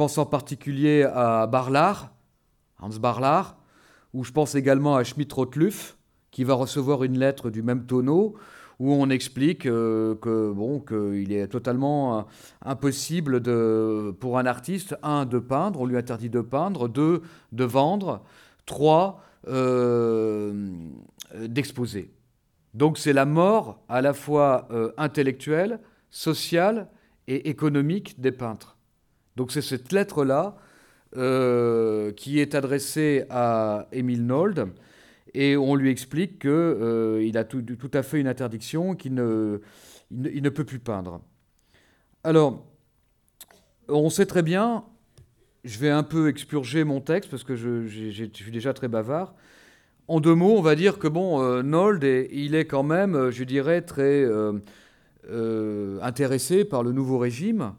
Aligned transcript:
pense 0.00 0.16
en 0.16 0.24
particulier 0.24 1.02
à 1.02 1.46
Barlard, 1.46 2.10
Hans 2.78 2.88
Barlard, 2.88 3.58
ou 4.14 4.24
je 4.24 4.32
pense 4.32 4.54
également 4.54 4.96
à 4.96 5.04
Schmidt-Rottluff, 5.04 5.98
qui 6.30 6.42
va 6.42 6.54
recevoir 6.54 7.04
une 7.04 7.18
lettre 7.18 7.50
du 7.50 7.62
même 7.62 7.84
tonneau, 7.84 8.34
où 8.78 8.94
on 8.94 9.10
explique 9.10 9.66
euh, 9.66 10.14
que 10.14 10.52
bon 10.52 10.80
qu'il 10.80 11.30
est 11.34 11.48
totalement 11.48 12.20
euh, 12.20 12.22
impossible 12.64 13.40
de, 13.40 14.16
pour 14.18 14.38
un 14.38 14.46
artiste, 14.46 14.96
un, 15.02 15.26
de 15.26 15.38
peindre, 15.38 15.82
on 15.82 15.84
lui 15.84 15.98
interdit 15.98 16.30
de 16.30 16.40
peindre, 16.40 16.88
deux, 16.88 17.20
de 17.52 17.64
vendre, 17.64 18.22
trois, 18.64 19.22
euh, 19.48 20.72
d'exposer. 21.38 22.10
Donc 22.72 22.96
c'est 22.96 23.12
la 23.12 23.26
mort 23.26 23.82
à 23.90 24.00
la 24.00 24.14
fois 24.14 24.66
intellectuelle, 24.96 25.78
sociale 26.08 26.88
et 27.28 27.50
économique 27.50 28.18
des 28.18 28.32
peintres. 28.32 28.78
Donc 29.36 29.52
c'est 29.52 29.62
cette 29.62 29.92
lettre-là 29.92 30.56
qui 31.12 32.38
est 32.38 32.54
adressée 32.54 33.24
à 33.30 33.88
Émile 33.90 34.26
Nold 34.26 34.72
et 35.34 35.56
on 35.56 35.74
lui 35.74 35.90
explique 35.90 36.40
qu'il 36.40 36.50
euh, 36.50 37.30
a 37.34 37.44
tout, 37.44 37.64
à 37.94 38.02
fait 38.02 38.20
une 38.20 38.26
interdiction, 38.26 38.94
qu'il 38.94 39.14
ne, 39.14 40.48
peut 40.48 40.64
plus 40.64 40.78
peindre. 40.78 41.20
Alors, 42.24 42.66
on 43.88 44.10
sait 44.10 44.26
très 44.26 44.42
bien, 44.42 44.84
je 45.64 45.78
vais 45.78 45.90
un 45.90 46.02
peu 46.02 46.28
expurger 46.28 46.84
mon 46.84 47.00
texte 47.00 47.30
parce 47.30 47.44
que 47.44 47.54
je, 47.54 47.86
suis 47.86 48.52
déjà 48.52 48.72
très 48.72 48.88
bavard. 48.88 49.34
En 50.08 50.20
deux 50.20 50.34
mots, 50.34 50.56
on 50.56 50.62
va 50.62 50.74
dire 50.74 50.98
que 50.98 51.06
bon, 51.06 51.40
euh, 51.40 51.62
Nold, 51.62 52.02
il 52.32 52.56
est 52.56 52.64
quand 52.64 52.82
même, 52.82 53.14
euh, 53.14 53.30
je 53.30 53.44
dirais, 53.44 53.82
très 53.82 54.26
intéressé 56.02 56.64
par 56.64 56.82
le 56.82 56.90
nouveau 56.90 57.18
régime, 57.18 57.74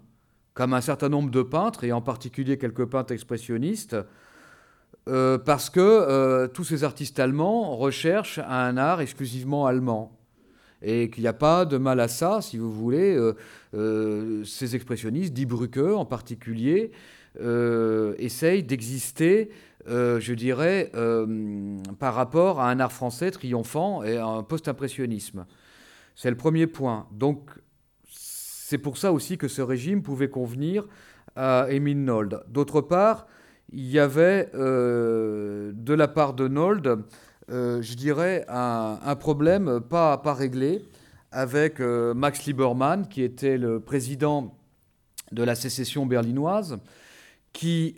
comme 0.53 0.73
un 0.73 0.81
certain 0.81 1.09
nombre 1.09 1.31
de 1.31 1.41
peintres, 1.41 1.83
et 1.83 1.91
en 1.91 2.01
particulier 2.01 2.57
quelques 2.57 2.85
peintres 2.85 3.13
expressionnistes, 3.13 3.95
euh, 5.09 5.37
parce 5.37 5.69
que 5.69 5.79
euh, 5.79 6.47
tous 6.47 6.63
ces 6.63 6.83
artistes 6.83 7.19
allemands 7.19 7.75
recherchent 7.75 8.39
un 8.39 8.77
art 8.77 9.01
exclusivement 9.01 9.65
allemand. 9.65 10.17
Et 10.83 11.11
qu'il 11.11 11.21
n'y 11.21 11.27
a 11.27 11.33
pas 11.33 11.65
de 11.65 11.77
mal 11.77 11.99
à 11.99 12.07
ça, 12.07 12.41
si 12.41 12.57
vous 12.57 12.71
voulez. 12.71 13.15
Euh, 13.75 14.43
ces 14.43 14.75
expressionnistes, 14.75 15.31
Die 15.31 15.45
Brücke 15.45 15.77
en 15.77 16.05
particulier, 16.05 16.91
essayent 18.17 18.63
d'exister, 18.63 19.51
je 19.87 20.33
dirais, 20.33 20.91
par 21.99 22.15
rapport 22.15 22.59
à 22.59 22.69
un 22.71 22.79
art 22.79 22.91
français 22.91 23.29
triomphant 23.29 24.03
et 24.03 24.17
à 24.17 24.25
un 24.25 24.41
post-impressionnisme. 24.41 25.45
C'est 26.15 26.31
le 26.31 26.35
premier 26.35 26.65
point. 26.65 27.05
Donc, 27.11 27.51
c'est 28.71 28.77
pour 28.77 28.97
ça 28.97 29.11
aussi 29.11 29.37
que 29.37 29.49
ce 29.49 29.61
régime 29.61 30.01
pouvait 30.01 30.29
convenir 30.29 30.87
à 31.35 31.65
Emile 31.69 32.05
Nold. 32.05 32.41
D'autre 32.47 32.79
part, 32.79 33.27
il 33.73 33.85
y 33.91 33.99
avait 33.99 34.49
euh, 34.55 35.73
de 35.75 35.93
la 35.93 36.07
part 36.07 36.33
de 36.33 36.47
Nold, 36.47 37.03
euh, 37.49 37.81
je 37.81 37.95
dirais, 37.95 38.45
un, 38.47 39.15
problème 39.19 39.81
pas, 39.81 40.19
pas 40.19 40.33
réglé 40.33 40.85
avec 41.33 41.81
euh, 41.81 42.13
Max 42.13 42.45
Liebermann, 42.45 43.09
qui 43.09 43.23
était 43.23 43.57
le 43.57 43.81
président 43.81 44.55
de 45.33 45.43
la 45.43 45.55
sécession 45.55 46.05
berlinoise, 46.05 46.77
qui... 47.51 47.93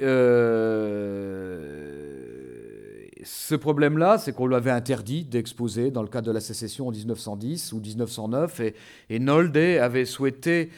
ce 3.26 3.56
problème-là, 3.56 4.18
c'est 4.18 4.34
qu'on 4.34 4.48
lui 4.48 4.56
avait 4.56 4.72
interdit 4.72 5.24
d'exposer 5.24 5.92
dans 5.92 6.02
le 6.02 6.08
cadre 6.08 6.28
de 6.28 6.32
la 6.32 6.40
sécession 6.40 6.88
en 6.88 6.92
1910 6.92 7.74
ou 7.74 7.80
1909, 7.80 8.62
et, 9.10 9.20
Nolde 9.20 9.58
avait 9.58 10.06
souhaité, 10.06 10.72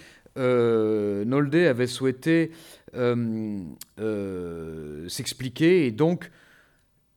souhaité 1.87 2.51
euh, 2.95 3.63
euh, 3.99 5.09
s'expliquer. 5.09 5.85
Et 5.85 5.91
donc, 5.91 6.31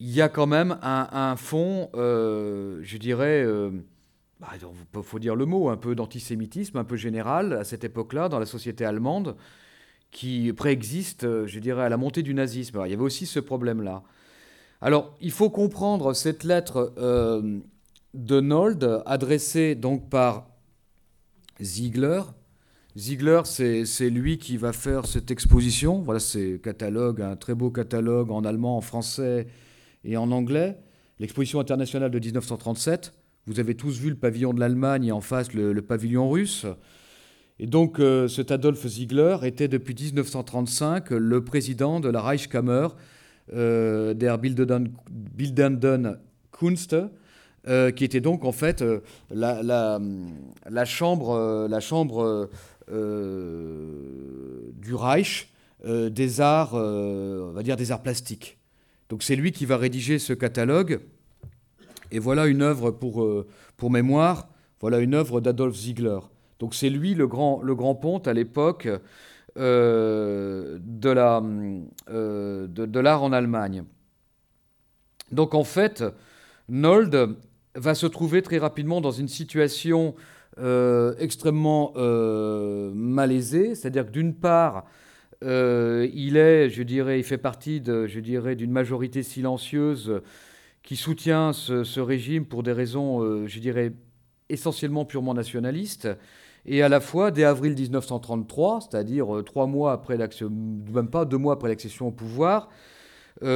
il 0.00 0.10
y 0.10 0.22
a 0.22 0.28
quand 0.28 0.46
même 0.46 0.78
un, 0.82 1.36
fond, 1.36 1.90
euh, 1.94 2.78
je 2.82 2.96
dirais, 2.98 3.42
il 3.42 3.82
bah, 4.40 4.48
faut 5.02 5.18
dire 5.18 5.34
le 5.34 5.46
mot, 5.46 5.68
un 5.70 5.76
peu 5.76 5.94
d'antisémitisme, 5.94 6.78
un 6.78 6.84
peu 6.84 6.96
général 6.96 7.52
à 7.54 7.64
cette 7.64 7.84
époque-là 7.84 8.28
dans 8.28 8.38
la 8.38 8.46
société 8.46 8.84
allemande, 8.84 9.36
qui 10.10 10.52
préexiste, 10.52 11.46
je 11.46 11.58
dirais, 11.58 11.82
à 11.82 11.88
la 11.88 11.96
montée 11.96 12.22
du 12.22 12.34
nazisme. 12.34 12.80
il 12.84 12.90
y 12.90 12.94
avait 12.94 13.02
aussi 13.02 13.26
ce 13.26 13.40
problème-là. 13.40 14.04
Alors, 14.80 15.16
il 15.20 15.32
faut 15.32 15.50
comprendre 15.50 16.14
cette 16.14 16.44
lettre 16.44 16.94
de 18.14 18.40
Nold, 18.40 19.02
adressée 19.06 19.74
donc 19.74 20.08
par 20.08 20.46
Ziegler, 21.60 22.22
Ziegler, 22.98 23.42
c'est 23.44 24.10
lui 24.10 24.38
qui 24.38 24.56
va 24.56 24.72
faire 24.72 25.06
cette 25.06 25.30
exposition. 25.30 26.00
Voilà, 26.02 26.18
c'est 26.18 26.60
catalogue, 26.60 27.22
un 27.22 27.36
très 27.36 27.54
beau 27.54 27.70
catalogue 27.70 28.32
en 28.32 28.44
allemand, 28.44 28.76
en 28.76 28.80
français 28.80 29.46
et 30.02 30.16
en 30.16 30.32
anglais. 30.32 30.76
L'exposition 31.20 31.60
internationale 31.60 32.10
de 32.10 32.18
1937. 32.18 33.12
Vous 33.46 33.60
avez 33.60 33.76
tous 33.76 33.98
vu 34.00 34.10
le 34.10 34.16
pavillon 34.16 34.52
de 34.52 34.58
l'Allemagne 34.58 35.04
et 35.06 35.12
en 35.12 35.20
face 35.20 35.52
le, 35.54 35.80
pavillon 35.80 36.28
russe. 36.28 36.66
Et 37.60 37.66
donc, 37.66 38.00
euh, 38.00 38.26
cet 38.26 38.50
Adolf 38.50 38.84
Ziegler 38.84 39.36
était 39.44 39.68
depuis 39.68 39.94
1935 39.94 41.10
le 41.10 41.44
président 41.44 42.00
de 42.00 42.08
la 42.08 42.20
Reichskammer 42.20 42.88
euh, 42.88 42.88
der 43.52 44.38
Bildenden 44.38 46.18
Kunst, 46.52 46.96
euh, 47.66 47.90
qui 47.90 48.04
était 48.04 48.20
donc 48.20 48.44
en 48.44 48.52
fait 48.52 48.84
la, 49.30 49.62
la, 49.62 50.84
chambre, 50.84 51.66
la 51.68 51.80
chambre 51.80 52.48
euh, 52.90 54.70
du 54.76 54.94
Reich 54.94 55.48
euh, 55.84 56.08
des 56.08 56.40
arts, 56.40 56.72
euh, 56.74 57.50
on 57.50 57.52
va 57.52 57.62
dire 57.62 57.76
des 57.76 57.92
arts 57.92 58.02
plastiques. 58.02 58.56
Donc 59.10 59.22
c'est 59.22 59.36
lui 59.36 59.52
qui 59.52 59.66
va 59.66 59.76
rédiger 59.76 60.18
ce 60.18 60.32
catalogue. 60.32 61.00
Et 62.10 62.18
voilà 62.18 62.46
une 62.46 62.62
œuvre 62.62 62.90
pour, 62.90 63.28
pour 63.76 63.90
mémoire, 63.90 64.48
voilà 64.80 64.98
une 64.98 65.14
œuvre 65.14 65.42
d'Adolf 65.42 65.76
Ziegler. 65.76 66.18
Donc 66.58 66.74
c'est 66.74 66.88
lui 66.88 67.14
le 67.14 67.26
grand, 67.26 67.60
le 67.62 67.74
grand 67.74 67.94
ponte 67.94 68.26
à 68.26 68.32
l'époque 68.32 68.88
de 69.58 71.10
l'art 71.10 71.42
de, 71.42 72.66
de 72.66 73.06
en 73.08 73.32
Allemagne. 73.32 73.84
Donc 75.32 75.54
en 75.54 75.64
fait, 75.64 76.04
Nold 76.68 77.36
va 77.74 77.94
se 77.94 78.06
trouver 78.06 78.42
très 78.42 78.58
rapidement 78.58 79.00
dans 79.00 79.10
une 79.10 79.28
situation 79.28 80.14
euh, 80.58 81.14
extrêmement 81.18 81.92
euh, 81.96 82.90
malaisé, 82.92 83.74
c'est-à-dire 83.74 84.06
que 84.06 84.10
d'une 84.10 84.34
part, 84.34 84.86
euh, 85.44 86.08
il 86.12 86.36
est, 86.36 86.68
je 86.68 86.82
dirais, 86.82 87.20
il 87.20 87.24
fait 87.24 87.38
partie 87.38 87.80
je 87.86 88.18
dirais, 88.18 88.56
d'une 88.56 88.72
majorité 88.72 89.22
silencieuse 89.22 90.20
qui 90.82 90.96
soutient 90.96 91.52
ce, 91.52 92.00
régime 92.00 92.44
pour 92.44 92.64
des 92.64 92.72
raisons, 92.72 93.46
je 93.46 93.60
dirais, 93.60 93.92
essentiellement 94.48 95.04
purement 95.04 95.34
nationalistes. 95.34 96.08
Et 96.66 96.82
à 96.82 96.88
la 96.88 97.00
fois, 97.00 97.30
dès 97.30 97.44
avril 97.44 97.74
1933, 97.74 98.80
c'est-à-dire 98.82 99.28
trois 99.44 99.66
mois 99.66 99.92
après 99.92 100.16
l'accession, 100.16 100.50
même 100.50 101.08
pas 101.08 101.24
deux 101.24 101.38
mois 101.38 101.54
après 101.54 101.68
l'accession 101.68 102.08
au 102.08 102.10
pouvoir, 102.10 102.68
il 103.40 103.46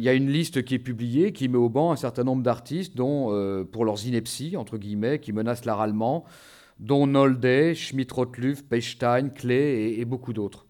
y 0.00 0.08
a 0.08 0.12
une 0.12 0.30
liste 0.30 0.64
qui 0.64 0.74
est 0.74 0.78
publiée 0.78 1.32
qui 1.32 1.48
met 1.48 1.58
au 1.58 1.68
banc 1.68 1.92
un 1.92 1.96
certain 1.96 2.24
nombre 2.24 2.42
d'artistes, 2.42 2.96
dont, 2.96 3.66
pour 3.72 3.84
leurs 3.84 4.06
inepties, 4.06 4.56
entre 4.56 4.78
guillemets, 4.78 5.18
qui 5.18 5.32
menacent 5.32 5.64
l'art 5.64 5.80
allemand, 5.80 6.24
dont 6.78 7.06
Nolde, 7.06 7.74
Schmidt-Rottluff, 7.74 8.64
Pechstein, 8.64 9.30
Klee 9.30 9.98
et, 9.98 10.04
beaucoup 10.04 10.32
d'autres. 10.32 10.66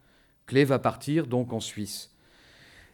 Klee 0.47 0.65
va 0.65 0.79
partir 0.79 1.27
donc 1.27 1.53
en 1.53 1.61
Suisse. 1.61 2.11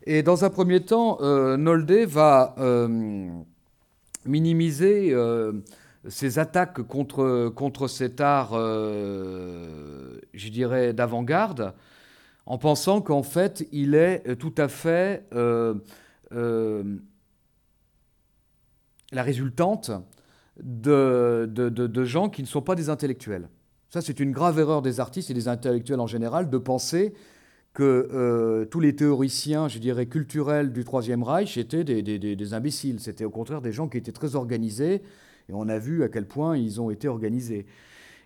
Et 0.05 0.23
dans 0.23 0.45
un 0.45 0.51
premier 0.51 0.81
temps, 0.81 1.19
euh, 1.21 1.57
Nolde 1.57 2.07
va 2.07 2.55
euh, 2.59 3.29
minimiser 4.25 5.15
euh, 6.05 6.11
ses 6.11 6.39
attaques 6.39 6.83
contre, 6.83 7.49
contre 7.55 7.89
cet 7.89 8.21
art, 8.21 8.53
je 8.53 10.49
dirais, 10.49 10.93
d'avant-garde, 10.93 11.75
en 12.47 12.59
pensant 12.59 13.01
qu'en 13.01 13.23
fait, 13.23 13.67
il 13.73 13.95
est 13.95 14.37
tout 14.37 14.55
à 14.57 14.69
fait 14.69 15.29
la 19.13 19.23
résultante 19.23 19.91
de, 20.63 21.49
de, 21.49 22.05
gens 22.05 22.29
qui 22.29 22.43
ne 22.43 22.47
sont 22.47 22.63
pas 22.63 22.75
des 22.75 22.89
intellectuels. 22.89 23.49
Ça, 23.91 24.01
c'est 24.01 24.21
une 24.21 24.33
grave 24.33 24.59
erreur 24.59 24.83
des 24.83 25.01
artistes 25.01 25.31
et 25.31 25.35
des 25.35 25.49
intellectuels 25.49 26.01
en 26.01 26.07
général 26.07 26.51
de 26.51 26.59
penser 26.59 27.15
que 27.75 28.09
euh, 28.13 28.65
tous 28.67 28.81
les 28.81 28.95
théoriciens, 28.95 29.69
je 29.69 29.79
dirais, 29.79 30.07
culturels 30.07 30.73
du 30.73 30.85
Troisième 30.85 31.23
Reich 31.23 31.57
étaient 31.57 31.85
des, 31.85 32.03
des, 32.03 32.55
imbéciles. 32.55 33.01
C'était 33.01 33.25
au 33.25 33.31
contraire 33.31 33.63
des 33.63 33.73
gens 33.73 33.89
qui 33.89 33.97
étaient 33.97 34.13
très 34.13 34.35
organisés, 34.35 35.03
et 35.49 35.53
on 35.53 35.69
a 35.69 35.79
vu 35.79 36.03
à 36.03 36.09
quel 36.09 36.27
point 36.27 36.57
ils 36.57 36.81
ont 36.81 36.91
été 36.91 37.09
organisés. 37.09 37.67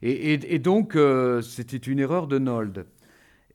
Et, 0.03 0.59
donc, 0.59 0.95
euh, 0.95 1.41
c'était 1.41 1.79
une 1.79 1.99
erreur 1.99 2.27
de 2.27 2.39
Nold. 2.39 2.87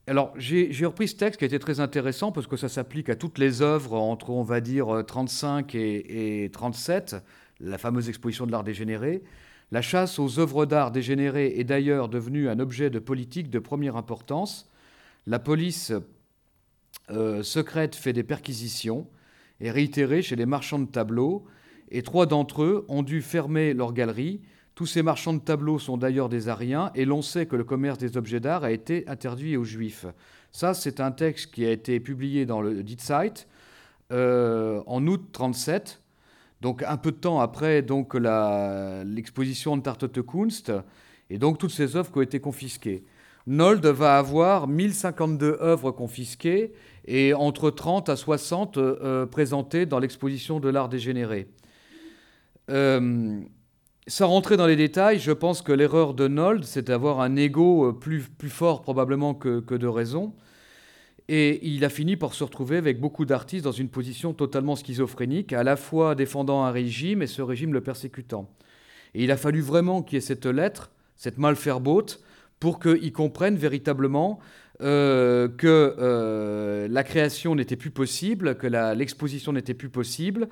Alors, 0.08 0.34
j'ai 0.38 0.86
repris 0.86 1.08
ce 1.08 1.16
texte 1.16 1.38
qui 1.38 1.46
a 1.46 1.48
été 1.48 1.60
très 1.60 1.80
intéressant 1.80 2.32
parce 2.32 2.48
que 2.48 2.58
ça 2.58 2.68
s'applique 2.68 3.10
à 3.10 3.16
toutes 3.16 3.38
les 3.38 3.62
œuvres 3.62 3.94
entre, 3.94 4.32
on 4.32 4.44
va 4.44 4.60
dire, 4.60 5.04
35 5.06 5.76
et, 5.76 6.44
et 6.44 6.50
37, 6.50 7.16
la 7.60 7.78
fameuse 7.78 8.10
exposition 8.10 8.48
de 8.48 8.52
l'art 8.52 8.64
dégénéré. 8.64 9.24
La 9.72 9.82
chasse 9.82 10.20
aux 10.20 10.40
œuvres 10.40 10.66
d'art 10.66 10.92
dégénérées 10.92 11.60
est 11.60 11.64
d'ailleurs 11.64 12.10
devenue 12.10 12.50
un 12.50 12.60
objet 12.60 12.90
de 12.90 13.00
politique 13.00 13.50
de 13.50 13.60
première 13.60 13.96
importance. 13.96 14.70
La 15.28 15.40
police 15.40 15.94
secrète 17.44 17.96
fait 17.96 18.14
des 18.14 18.24
perquisitions 18.24 19.08
et 19.62 19.72
réitérée 19.72 20.22
chez 20.22 20.36
les 20.36 20.46
marchands 20.48 20.80
de 20.80 20.90
tableaux, 20.90 21.46
et 21.92 22.02
trois 22.02 22.26
d'entre 22.26 22.64
eux 22.64 22.86
ont 22.88 23.04
dû 23.04 23.22
fermer 23.22 23.74
leur 23.74 23.94
galerie. 23.94 24.42
Tous 24.76 24.86
ces 24.86 25.04
marchands 25.04 25.34
de 25.34 25.40
tableaux 25.40 25.78
sont 25.78 25.98
d'ailleurs 25.98 26.30
des 26.30 26.48
Ariens, 26.48 26.92
et 26.96 27.06
l'on 27.06 27.22
sait 27.22 27.46
que 27.46 27.56
le 27.56 27.64
commerce 27.64 27.98
des 27.98 28.18
objets 28.18 28.40
d'art 28.40 28.64
a 28.64 28.72
été 28.72 29.08
interdit 29.08 29.58
aux 29.58 29.66
Juifs. 29.66 30.06
Ça, 30.52 30.74
c'est 30.74 31.00
un 31.00 31.12
texte 31.12 31.54
qui 31.54 31.66
a 31.66 31.72
été 31.72 32.00
publié 32.00 32.46
dans 32.46 32.62
le 32.62 32.82
Die 32.82 32.98
Zeit 33.00 33.48
euh, 34.12 34.82
en 34.88 35.06
août 35.08 35.22
37, 35.32 36.02
donc 36.62 36.84
un 36.84 36.98
peu 36.98 37.12
de 37.12 37.18
temps 37.18 37.40
après 37.40 37.82
donc 37.82 38.14
l'exposition 38.14 39.78
de 39.78 39.82
Tartote 39.82 40.22
Kunst, 40.22 40.72
et 41.30 41.38
donc 41.38 41.58
toutes 41.58 41.72
ces 41.72 41.96
œuvres 41.96 42.12
qui 42.12 42.18
ont 42.18 42.24
été 42.24 42.40
confisquées. 42.40 43.04
Nold 43.48 43.86
va 43.86 44.18
avoir 44.18 44.68
1052 44.68 45.58
œuvres 45.62 45.92
confisquées 45.92 46.74
et 47.06 47.34
entre 47.34 47.72
30 47.72 48.10
à 48.10 48.16
60 48.16 48.78
euh, 48.78 49.26
présentées 49.26 49.86
dans 49.86 50.00
l'exposition 50.00 50.60
de 50.60 50.70
l'art 50.70 50.90
dégénéré. 50.90 51.48
Euh, 52.72 53.42
sans 54.08 54.28
rentrer 54.28 54.58
dans 54.58 54.66
les 54.66 54.76
détails, 54.76 55.20
je 55.20 55.32
pense 55.32 55.62
que 55.62 55.72
l'erreur 55.72 56.14
de 56.14 56.28
Nold, 56.28 56.64
c'est 56.64 56.88
d'avoir 56.88 57.22
un 57.22 57.36
ego 57.36 57.90
euh, 57.90 57.92
plus, 57.92 58.22
plus 58.22 58.50
fort 58.50 58.82
probablement 58.82 59.34
que, 59.34 59.60
que, 59.60 59.76
de 59.76 59.88
raison. 59.88 60.34
Et 61.28 61.66
il 61.68 61.86
a 61.86 61.90
fini 61.90 62.18
par 62.18 62.34
se 62.34 62.44
retrouver 62.44 62.78
avec 62.78 63.00
beaucoup 63.00 63.26
d'artistes 63.26 63.64
dans 63.64 63.72
une 63.72 63.90
position 63.90 64.34
totalement 64.34 64.76
schizophrénique, 64.76 65.54
à 65.54 65.64
la 65.64 65.76
fois 65.76 66.16
défendant 66.16 66.64
un 66.64 66.72
régime 66.72 67.22
et 67.22 67.28
ce 67.28 67.42
régime 67.42 67.74
le 67.74 67.82
persécutant. 67.82 68.50
Et 69.14 69.24
il 69.24 69.32
a 69.32 69.38
fallu 69.38 69.62
vraiment 69.62 70.02
qu'il 70.02 70.16
y 70.16 70.18
ait 70.18 70.22
cette 70.22 70.46
lettre, 70.46 70.92
cette 71.16 71.38
malfairbote, 71.38 72.24
pour 72.60 72.80
qu'ils 72.80 73.14
comprennent 73.14 73.58
véritablement 73.58 74.40
euh, 74.82 75.48
que 75.48 76.88
la 76.90 77.04
création 77.04 77.56
n'était 77.56 77.76
plus 77.76 77.92
possible, 77.92 78.56
que 78.56 78.68
l'exposition 78.68 79.54
n'était 79.54 79.74
plus 79.74 79.90
possible. 79.90 80.50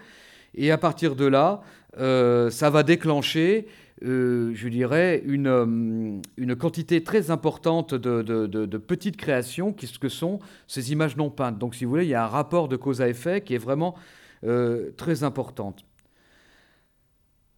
Et 0.56 0.72
à 0.72 0.78
partir 0.78 1.16
de 1.16 1.26
là, 1.26 1.62
euh, 2.00 2.50
ça 2.50 2.70
va 2.70 2.84
déclencher, 2.84 3.68
je 4.02 4.68
dirais, 4.68 5.22
une, 5.26 6.22
une, 6.38 6.56
quantité 6.56 7.04
très 7.04 7.32
importante 7.32 7.94
de, 7.94 8.22
de, 8.22 8.78
petites 8.78 9.18
créations 9.18 9.74
qui 9.74 9.92
que 10.00 10.10
sont 10.10 10.40
ces 10.68 10.92
images 10.92 11.18
non 11.18 11.30
peintes. 11.30 11.58
Donc, 11.58 11.76
si 11.76 11.86
vous 11.86 11.92
voulez, 11.92 12.06
il 12.06 12.10
y 12.10 12.16
a 12.16 12.24
un 12.24 12.28
rapport 12.28 12.68
de 12.70 12.78
cause 12.78 13.02
à 13.02 13.10
effet 13.10 13.42
qui 13.42 13.56
est 13.56 13.60
vraiment 13.60 13.96
très 14.98 15.24
important. 15.24 15.76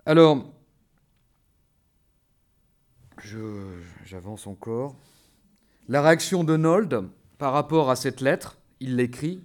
Alors, 0.05 0.51
j'avance 4.05 4.47
encore. 4.47 4.95
La 5.87 6.01
réaction 6.01 6.43
de 6.43 6.57
Nold 6.57 7.03
par 7.37 7.53
rapport 7.53 7.89
à 7.89 7.95
cette 7.95 8.21
lettre, 8.21 8.57
il 8.79 8.95
l'écrit, 8.95 9.43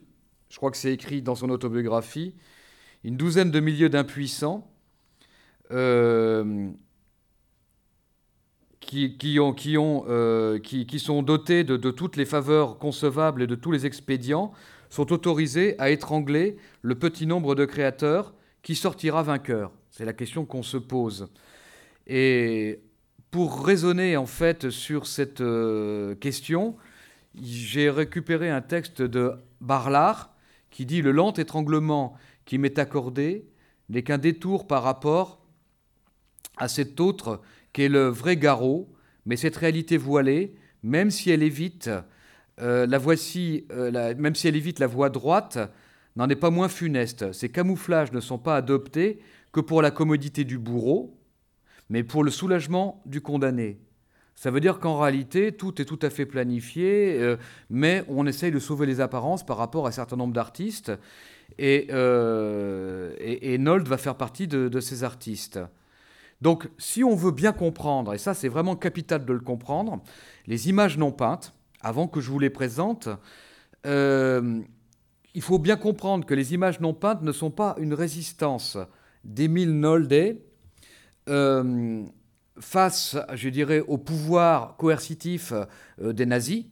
je 0.49 0.57
crois 0.57 0.71
que 0.71 0.77
c'est 0.77 0.93
écrit 0.93 1.23
dans 1.23 1.35
son 1.35 1.51
autobiographie, 1.51 2.35
une 3.05 3.17
douzaine 3.17 3.51
de 3.51 3.61
milieux 3.61 3.89
d'impuissants 3.89 4.71
euh, 5.73 6.71
qui, 8.81 9.39
ont, 9.41 9.53
qui, 9.53 9.77
ont, 9.77 10.05
euh, 10.09 10.59
qui, 10.59 10.99
sont 10.99 11.23
dotés 11.23 11.65
de, 11.65 11.77
de, 11.77 11.91
toutes 11.91 12.17
les 12.17 12.25
faveurs 12.25 12.79
concevables 12.79 13.43
et 13.43 13.47
de 13.47 13.57
tous 13.57 13.73
les 13.73 13.85
expédients, 13.85 14.53
sont 14.91 15.13
autorisés 15.13 15.75
à 15.79 15.91
étrangler 15.91 16.57
le 16.83 16.95
petit 16.95 17.27
nombre 17.27 17.55
de 17.55 17.65
créateurs 17.65 18.35
qui 18.63 18.75
sortira 18.75 19.23
vainqueur. 19.23 19.73
C'est 19.91 20.05
la 20.05 20.13
question 20.13 20.45
qu'on 20.45 20.63
se 20.63 20.77
pose. 20.77 21.29
Et 22.07 22.81
pour 23.31 23.67
raisonner 23.67 24.17
en 24.17 24.27
fait 24.27 24.71
sur 24.71 25.07
cette 25.07 25.41
euh, 25.41 26.15
question, 26.15 26.77
j'ai 27.35 27.91
récupéré 27.91 28.49
un 28.49 28.62
texte 28.62 29.03
de 29.03 29.33
Barlard 29.61 30.35
qui 30.71 30.87
dit 30.87 31.03
Le 31.03 31.12
lent 31.12 31.33
étranglement 31.33 32.15
qui 32.45 32.59
m'est 32.59 32.79
accordé 32.79 33.47
n'est 33.89 34.03
qu'un 34.03 34.19
détour 34.19 34.67
par 34.67 34.83
rapport 34.83 35.46
à 36.56 36.69
cet 36.69 37.00
autre 37.00 37.41
qu'est 37.73 37.88
le 37.88 38.08
vrai 38.08 38.37
garrot, 38.37 38.88
mais 39.25 39.37
cette 39.37 39.56
réalité 39.56 39.97
voilée, 39.97 40.55
même 40.82 41.11
si 41.11 41.31
elle 41.31 41.43
évite 41.43 41.91
euh, 42.61 42.87
euh, 42.91 44.14
même 44.19 44.35
si 44.35 44.49
elle 44.49 44.56
évite 44.56 44.79
la 44.79 44.87
voie 44.87 45.11
droite, 45.11 45.58
n'en 46.17 46.29
est 46.29 46.37
pas 46.37 46.50
moins 46.50 46.69
funeste. 46.69 47.32
Ces 47.32 47.50
camouflages 47.50 48.12
ne 48.12 48.20
sont 48.20 48.38
pas 48.38 48.56
adoptés 48.56 49.20
que 49.53 49.61
pour 49.61 49.82
la 49.82 49.91
commodité 49.91 50.44
du 50.44 50.58
bourreau, 50.58 51.19
mais 51.91 52.03
pour 52.03 52.25
le 52.25 52.31
soulagement 52.31 53.02
du 53.05 53.20
condamné. 53.20 53.79
Ça 54.35 54.50
veut 54.50 54.61
dire 54.61 54.81
qu'en 54.81 54.99
réalité, 54.99 55.52
tout 55.52 55.81
est 55.81 55.85
tout 55.87 55.99
à 56.02 56.11
fait 56.11 56.26
planifié, 56.26 57.19
euh, 57.20 57.37
mais 57.70 58.05
on 58.09 58.26
essaye 58.26 58.50
de 58.50 58.59
sauver 58.59 58.87
les 58.87 59.00
apparences 59.00 59.44
par 59.44 59.56
rapport 59.56 59.87
à 59.87 59.88
un 59.88 59.93
certain 59.93 60.17
nombre 60.17 60.35
d'artistes, 60.35 60.93
et, 61.59 61.87
Nold 63.59 63.87
va 63.87 63.99
faire 63.99 64.17
partie 64.17 64.49
de, 64.49 64.81
ces 64.81 65.05
artistes. 65.05 65.61
Donc, 66.41 66.69
si 66.79 67.03
on 67.03 67.15
veut 67.15 67.31
bien 67.31 67.53
comprendre, 67.53 68.15
et 68.15 68.19
ça 68.19 68.35
c'est 68.35 68.49
vraiment 68.49 68.77
capital 68.77 69.25
de 69.25 69.33
le 69.33 69.41
comprendre, 69.41 70.03
les 70.47 70.69
images 70.69 70.99
non 70.99 71.12
peintes, 71.12 71.55
avant 71.81 72.09
que 72.09 72.21
je 72.21 72.31
vous 72.31 72.38
les 72.38 72.50
présente, 72.50 73.09
euh, 73.87 74.61
il 75.35 75.43
faut 75.43 75.59
bien 75.59 75.77
comprendre 75.77 76.27
que 76.27 76.35
les 76.35 76.55
images 76.55 76.81
non 76.81 76.94
peintes 76.94 77.23
ne 77.23 77.33
sont 77.33 77.50
pas 77.50 77.77
une 77.79 77.94
résistance 77.94 78.77
d'Émile 79.25 79.79
Noldet 79.79 80.43
euh, 81.29 82.05
face, 82.59 83.17
je 83.35 83.49
dirais, 83.49 83.81
au 83.81 83.99
pouvoir 83.99 84.77
coercitif 84.77 85.53
euh, 86.00 86.12
des 86.12 86.27
nazis, 86.27 86.65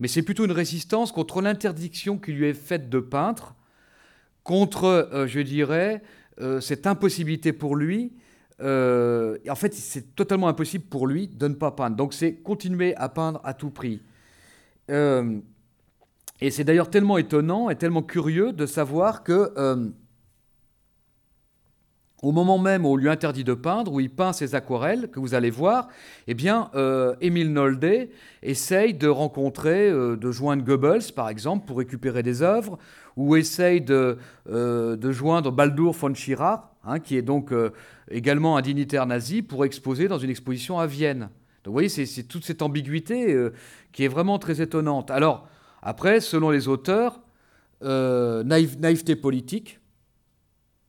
mais 0.00 0.08
c'est 0.08 0.22
plutôt 0.22 0.44
une 0.44 0.52
résistance 0.52 1.12
contre 1.12 1.40
l'interdiction 1.40 2.18
qui 2.18 2.32
lui 2.32 2.46
est 2.46 2.54
faite 2.54 2.88
de 2.88 3.00
peindre, 3.00 3.54
contre, 4.44 5.26
je 5.26 5.40
dirais, 5.40 6.02
cette 6.60 6.86
impossibilité 6.86 7.52
pour 7.52 7.76
lui. 7.76 8.14
En 8.60 9.54
fait, 9.54 9.74
c'est 9.74 10.14
totalement 10.14 10.48
impossible 10.48 10.84
pour 10.84 11.06
lui 11.06 11.28
de 11.28 11.48
ne 11.48 11.54
pas 11.54 11.70
peindre. 11.70 11.96
Donc 11.96 12.14
c'est 12.14 12.34
continuer 12.34 12.94
à 12.96 13.08
peindre 13.08 13.40
à 13.44 13.54
tout 13.54 13.70
prix. 13.70 14.02
et 14.88 16.50
c'est 16.50 16.64
d'ailleurs 16.64 16.90
tellement 16.90 17.18
étonnant 17.18 17.70
et 17.70 17.76
tellement 17.76 18.02
curieux 18.02 18.52
de 18.52 18.66
savoir 18.66 19.22
que 19.22 19.52
au 22.22 22.32
moment 22.32 22.58
même 22.58 22.84
où 22.84 22.90
on 22.90 22.96
lui 22.96 23.08
interdit 23.08 23.44
de 23.44 23.54
peindre, 23.54 23.92
où 23.92 24.00
il 24.00 24.10
peint 24.10 24.32
ses 24.32 24.54
aquarelles, 24.54 25.08
que 25.08 25.20
vous 25.20 25.34
allez 25.34 25.50
voir, 25.50 25.88
eh 26.26 26.34
bien, 26.34 26.70
euh, 26.74 27.14
Émile 27.20 27.52
Nolde 27.52 28.08
essaye 28.42 28.94
de 28.94 29.08
rencontrer, 29.08 29.88
euh, 29.88 30.16
de 30.16 30.30
joindre 30.30 30.64
Goebbels, 30.64 31.12
par 31.14 31.28
exemple, 31.28 31.66
pour 31.66 31.78
récupérer 31.78 32.22
des 32.22 32.42
œuvres, 32.42 32.78
ou 33.16 33.36
essaye 33.36 33.80
de, 33.80 34.18
euh, 34.50 34.96
de 34.96 35.12
joindre 35.12 35.52
Baldur 35.52 35.92
von 35.92 36.14
Schirach, 36.14 36.62
hein, 36.88 36.98
qui 36.98 37.16
est 37.16 37.22
donc 37.22 37.52
également 38.10 38.56
un 38.56 38.62
dignitaire 38.62 39.06
nazi, 39.06 39.42
pour 39.42 39.64
exposer 39.64 40.08
dans 40.08 40.18
une 40.18 40.30
exposition 40.30 40.78
à 40.78 40.86
Vienne. 40.86 41.30
Donc 41.64 41.66
vous 41.66 41.72
voyez, 41.72 41.88
c'est 41.88 42.22
toute 42.24 42.44
cette 42.44 42.62
ambiguïté 42.62 43.36
qui 43.92 44.04
est 44.04 44.08
vraiment 44.08 44.38
très 44.38 44.60
étonnante. 44.60 45.10
Alors, 45.10 45.48
après, 45.82 46.20
selon 46.20 46.50
les 46.50 46.68
auteurs, 46.68 47.20
naïveté 47.82 49.16
politique, 49.16 49.80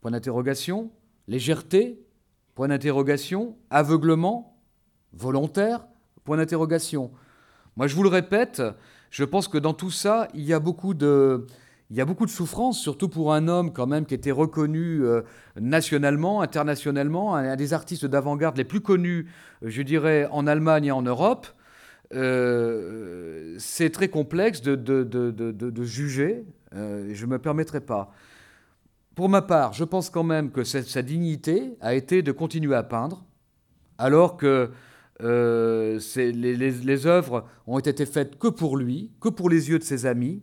point 0.02 0.12
d'interrogation, 0.12 0.92
Légèreté 1.30 2.02
Point 2.56 2.70
d'interrogation. 2.70 3.56
Aveuglement 3.70 4.58
Volontaire 5.14 5.86
Point 6.26 6.38
d'interrogation. 6.38 7.12
Moi, 7.78 7.88
je 7.88 7.96
vous 7.96 8.04
le 8.04 8.10
répète, 8.10 8.62
je 9.12 9.24
pense 9.24 9.48
que 9.48 9.58
dans 9.58 9.74
tout 9.74 9.92
ça, 9.92 10.28
il 10.34 10.44
y 10.44 10.54
a 10.54 10.60
beaucoup 10.60 10.94
de, 10.94 11.46
il 11.90 11.98
y 11.98 12.02
a 12.02 12.06
beaucoup 12.06 12.26
de 12.26 12.32
souffrance, 12.32 12.80
surtout 12.80 13.10
pour 13.10 13.34
un 13.34 13.48
homme 13.48 13.74
quand 13.74 13.88
même 13.88 14.06
qui 14.06 14.14
était 14.14 14.32
reconnu 14.32 15.04
euh, 15.04 15.22
nationalement, 15.60 16.42
internationalement, 16.42 17.36
un, 17.36 17.56
des 17.56 17.74
artistes 17.74 18.06
d'avant-garde 18.06 18.58
les 18.58 18.64
plus 18.64 18.82
connus, 18.82 19.28
je 19.64 19.82
dirais, 19.82 20.28
en 20.32 20.46
Allemagne 20.46 20.86
et 20.86 20.92
en 20.92 21.02
Europe. 21.02 21.48
Euh, 22.14 23.56
c'est 23.60 23.92
très 23.92 24.08
complexe 24.08 24.62
de, 24.62 25.84
juger, 25.84 26.46
euh, 26.76 27.10
je 27.12 27.26
ne 27.26 27.32
me 27.32 27.40
permettrai 27.40 27.82
pas. 27.82 28.12
Pour 29.16 29.30
ma 29.30 29.42
part, 29.42 29.74
je 29.74 29.84
pense 29.84 30.10
quand 30.10 30.24
même 30.24 30.52
que 30.52 30.64
sa 30.64 31.02
dignité 31.02 31.76
a 31.82 31.94
été 31.94 32.22
de 32.22 32.32
continuer 32.32 32.76
à 32.76 32.84
peindre, 32.84 33.26
alors 33.98 34.38
que 34.38 34.72
euh, 35.22 36.00
les, 36.16 37.06
œuvres 37.06 37.46
ont 37.68 37.80
été 37.80 38.06
faites 38.06 38.40
que 38.40 38.48
pour 38.48 38.78
lui, 38.78 39.12
que 39.20 39.30
pour 39.30 39.50
les 39.50 39.70
yeux 39.70 39.80
de 39.80 39.84
ses 39.84 40.06
amis. 40.06 40.42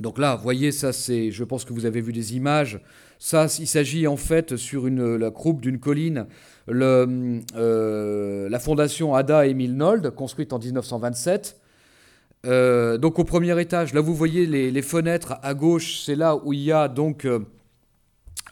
Donc 0.00 0.18
là, 0.18 0.36
voyez, 0.36 0.72
ça 0.72 0.92
c'est, 0.92 1.30
je 1.30 1.44
pense 1.44 1.64
que 1.64 1.72
vous 1.72 1.84
avez 1.84 2.00
vu 2.00 2.12
des 2.12 2.34
images. 2.34 2.80
Ça, 3.18 3.46
il 3.58 3.66
s'agit 3.66 4.06
en 4.06 4.16
fait 4.16 4.56
sur 4.56 4.88
la 4.88 5.30
croupe 5.30 5.60
d'une 5.60 5.78
colline, 5.78 6.26
euh, 6.70 8.48
la 8.48 8.58
fondation 8.58 9.14
Ada 9.14 9.46
Emil 9.46 9.76
Nold, 9.76 10.10
construite 10.10 10.52
en 10.54 10.58
1927. 10.58 11.60
Euh, 12.46 12.96
donc 12.96 13.18
au 13.18 13.24
premier 13.24 13.60
étage, 13.60 13.92
là 13.92 14.00
vous 14.00 14.14
voyez 14.14 14.46
les, 14.46 14.82
fenêtres 14.82 15.34
à 15.42 15.52
gauche, 15.52 16.00
c'est 16.06 16.14
là 16.14 16.36
où 16.36 16.54
il 16.54 16.60
y 16.60 16.72
a 16.72 16.88
donc 16.88 17.26
euh, 17.26 17.40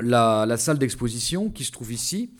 la, 0.00 0.55
salle 0.59 0.76
d'exposition 0.76 1.49
qui 1.49 1.64
se 1.64 1.73
trouve 1.73 1.93
ici. 1.93 2.35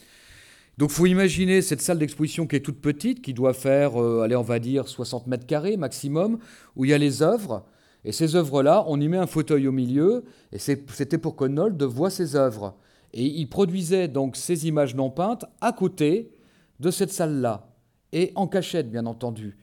Donc 0.77 0.91
faut 0.91 1.07
imaginer 1.07 1.63
cette 1.63 1.81
salle 1.81 1.99
d'exposition 1.99 2.47
qui 2.47 2.57
est 2.57 2.61
toute 2.61 2.83
petite, 2.83 3.23
qui 3.23 3.33
doit 3.33 3.55
faire, 3.55 3.97
allez 3.97 4.37
on 4.37 4.43
va 4.43 4.59
dire 4.59 4.87
60 4.87 5.27
mètres 5.27 5.47
carrés 5.47 5.79
maximum, 5.79 6.39
où 6.77 6.85
il 6.85 6.91
y 6.91 6.95
a 6.95 6.99
les 6.99 7.23
œuvres. 7.23 7.65
Et 8.05 8.13
ces 8.13 8.37
œuvres-là, 8.37 8.85
on 8.87 9.01
y 9.01 9.09
met 9.09 9.17
un 9.17 9.27
fauteuil 9.27 9.67
au 9.67 9.73
milieu, 9.73 10.25
et 10.53 10.59
c'était 10.59 11.19
pour 11.19 11.37
que 11.37 11.45
Nold 11.45 11.83
voit 11.83 12.11
ces 12.11 12.37
œuvres. 12.37 12.77
Et 13.13 13.25
il 13.25 13.49
produisait 13.49 14.09
donc 14.09 14.37
ces 14.37 14.69
images 14.69 14.95
non 14.95 15.11
peintes 15.11 15.45
à 15.61 15.73
côté 15.73 16.33
de 16.81 16.91
cette 16.91 17.11
salle-là, 17.11 17.69
et 18.13 18.33
en 18.35 18.47
cachette, 18.47 18.91
bien 18.91 19.07
entendu. 19.07 19.59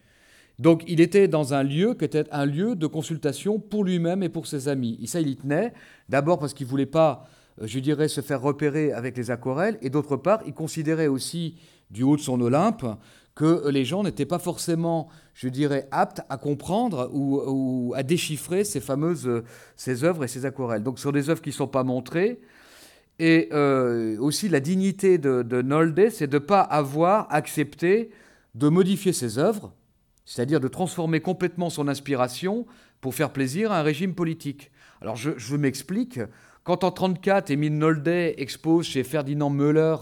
Donc 0.59 0.83
il 0.87 1.01
était 1.01 1.27
dans 1.27 1.53
un 1.53 1.63
lieu 1.63 1.95
qui 1.95 2.05
était 2.05 2.25
un 2.31 2.45
lieu 2.45 2.75
de 2.75 2.87
consultation 2.87 3.59
pour 3.59 3.83
lui-même 3.83 4.23
et 4.23 4.29
pour 4.29 4.47
ses 4.47 4.67
amis. 4.67 4.97
Et 5.01 5.07
ça, 5.07 5.19
il 5.19 5.27
y 5.27 5.35
tenait, 5.35 5.73
d'abord 6.07 6.39
parce 6.39 6.53
qu'il 6.53 6.65
ne 6.65 6.71
voulait 6.71 6.85
pas, 6.85 7.27
euh, 7.61 7.67
je 7.67 7.79
dirais, 7.79 8.07
se 8.07 8.21
faire 8.21 8.41
repérer 8.41 8.91
avec 8.91 9.17
les 9.17 9.31
aquarelles, 9.31 9.77
et 9.81 9.89
d'autre 9.89 10.17
part, 10.17 10.41
il 10.45 10.53
considérait 10.53 11.07
aussi, 11.07 11.55
du 11.91 12.03
haut 12.03 12.15
de 12.15 12.21
son 12.21 12.41
Olympe, 12.41 12.85
que 13.35 13.67
les 13.67 13.83
gens 13.83 14.03
n'étaient 14.03 14.25
pas 14.25 14.39
forcément, 14.39 15.09
je 15.33 15.49
dirais, 15.49 15.87
aptes 15.91 16.21
à 16.29 16.37
comprendre 16.37 17.09
ou, 17.13 17.93
à 17.95 18.01
déchiffrer 18.01 18.63
ces 18.63 18.79
fameuses 18.79 19.43
ces 19.75 20.03
œuvres 20.03 20.23
et 20.23 20.27
ces 20.27 20.45
aquarelles. 20.45 20.83
Donc 20.83 20.99
sur 20.99 21.11
des 21.11 21.29
œuvres 21.29 21.41
qui 21.41 21.49
ne 21.49 21.55
sont 21.55 21.67
pas 21.67 21.83
montrées. 21.83 22.39
Et 23.19 23.49
euh, 23.53 24.17
aussi 24.19 24.49
la 24.49 24.59
dignité 24.59 25.17
de, 25.17 25.41
de 25.41 25.61
Nolde, 25.61 26.09
c'est 26.09 26.27
de 26.27 26.35
ne 26.35 26.39
pas 26.39 26.61
avoir 26.61 27.27
accepté 27.29 28.11
de 28.55 28.69
modifier 28.69 29.13
ses 29.13 29.37
œuvres, 29.37 29.73
c'est-à-dire 30.25 30.59
de 30.59 30.67
transformer 30.67 31.19
complètement 31.19 31.69
son 31.69 31.87
inspiration 31.87 32.65
pour 33.01 33.13
faire 33.13 33.31
plaisir 33.31 33.71
à 33.71 33.79
un 33.79 33.83
régime 33.83 34.15
politique. 34.15 34.71
Alors 35.01 35.15
je, 35.15 35.55
m'explique. 35.55 36.19
Quand 36.63 36.83
en 36.83 36.87
1934, 36.87 37.51
Émile 37.51 37.77
Noldet 37.77 38.35
expose 38.37 38.87
chez 38.87 39.03
Ferdinand 39.03 39.49
Müller 39.49 39.97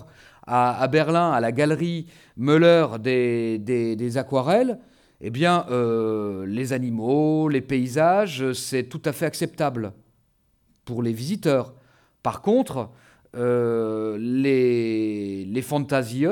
à, 0.48 0.88
Berlin, 0.88 1.32
à 1.32 1.40
la 1.40 1.52
galerie 1.52 2.08
Müller 2.38 2.88
des, 3.00 4.18
aquarelles, 4.18 4.80
eh 5.22 5.30
bien, 5.30 5.66
euh, 5.70 6.46
les 6.46 6.74
animaux, 6.74 7.48
les 7.48 7.62
paysages, 7.62 8.52
c'est 8.54 8.84
tout 8.84 9.02
à 9.06 9.14
fait 9.14 9.26
acceptable 9.26 9.94
pour 10.84 11.02
les 11.02 11.14
visiteurs. 11.14 11.74
Par 12.24 12.42
contre, 12.42 12.90
euh, 13.36 14.18
les, 14.20 15.46
les 15.46 15.66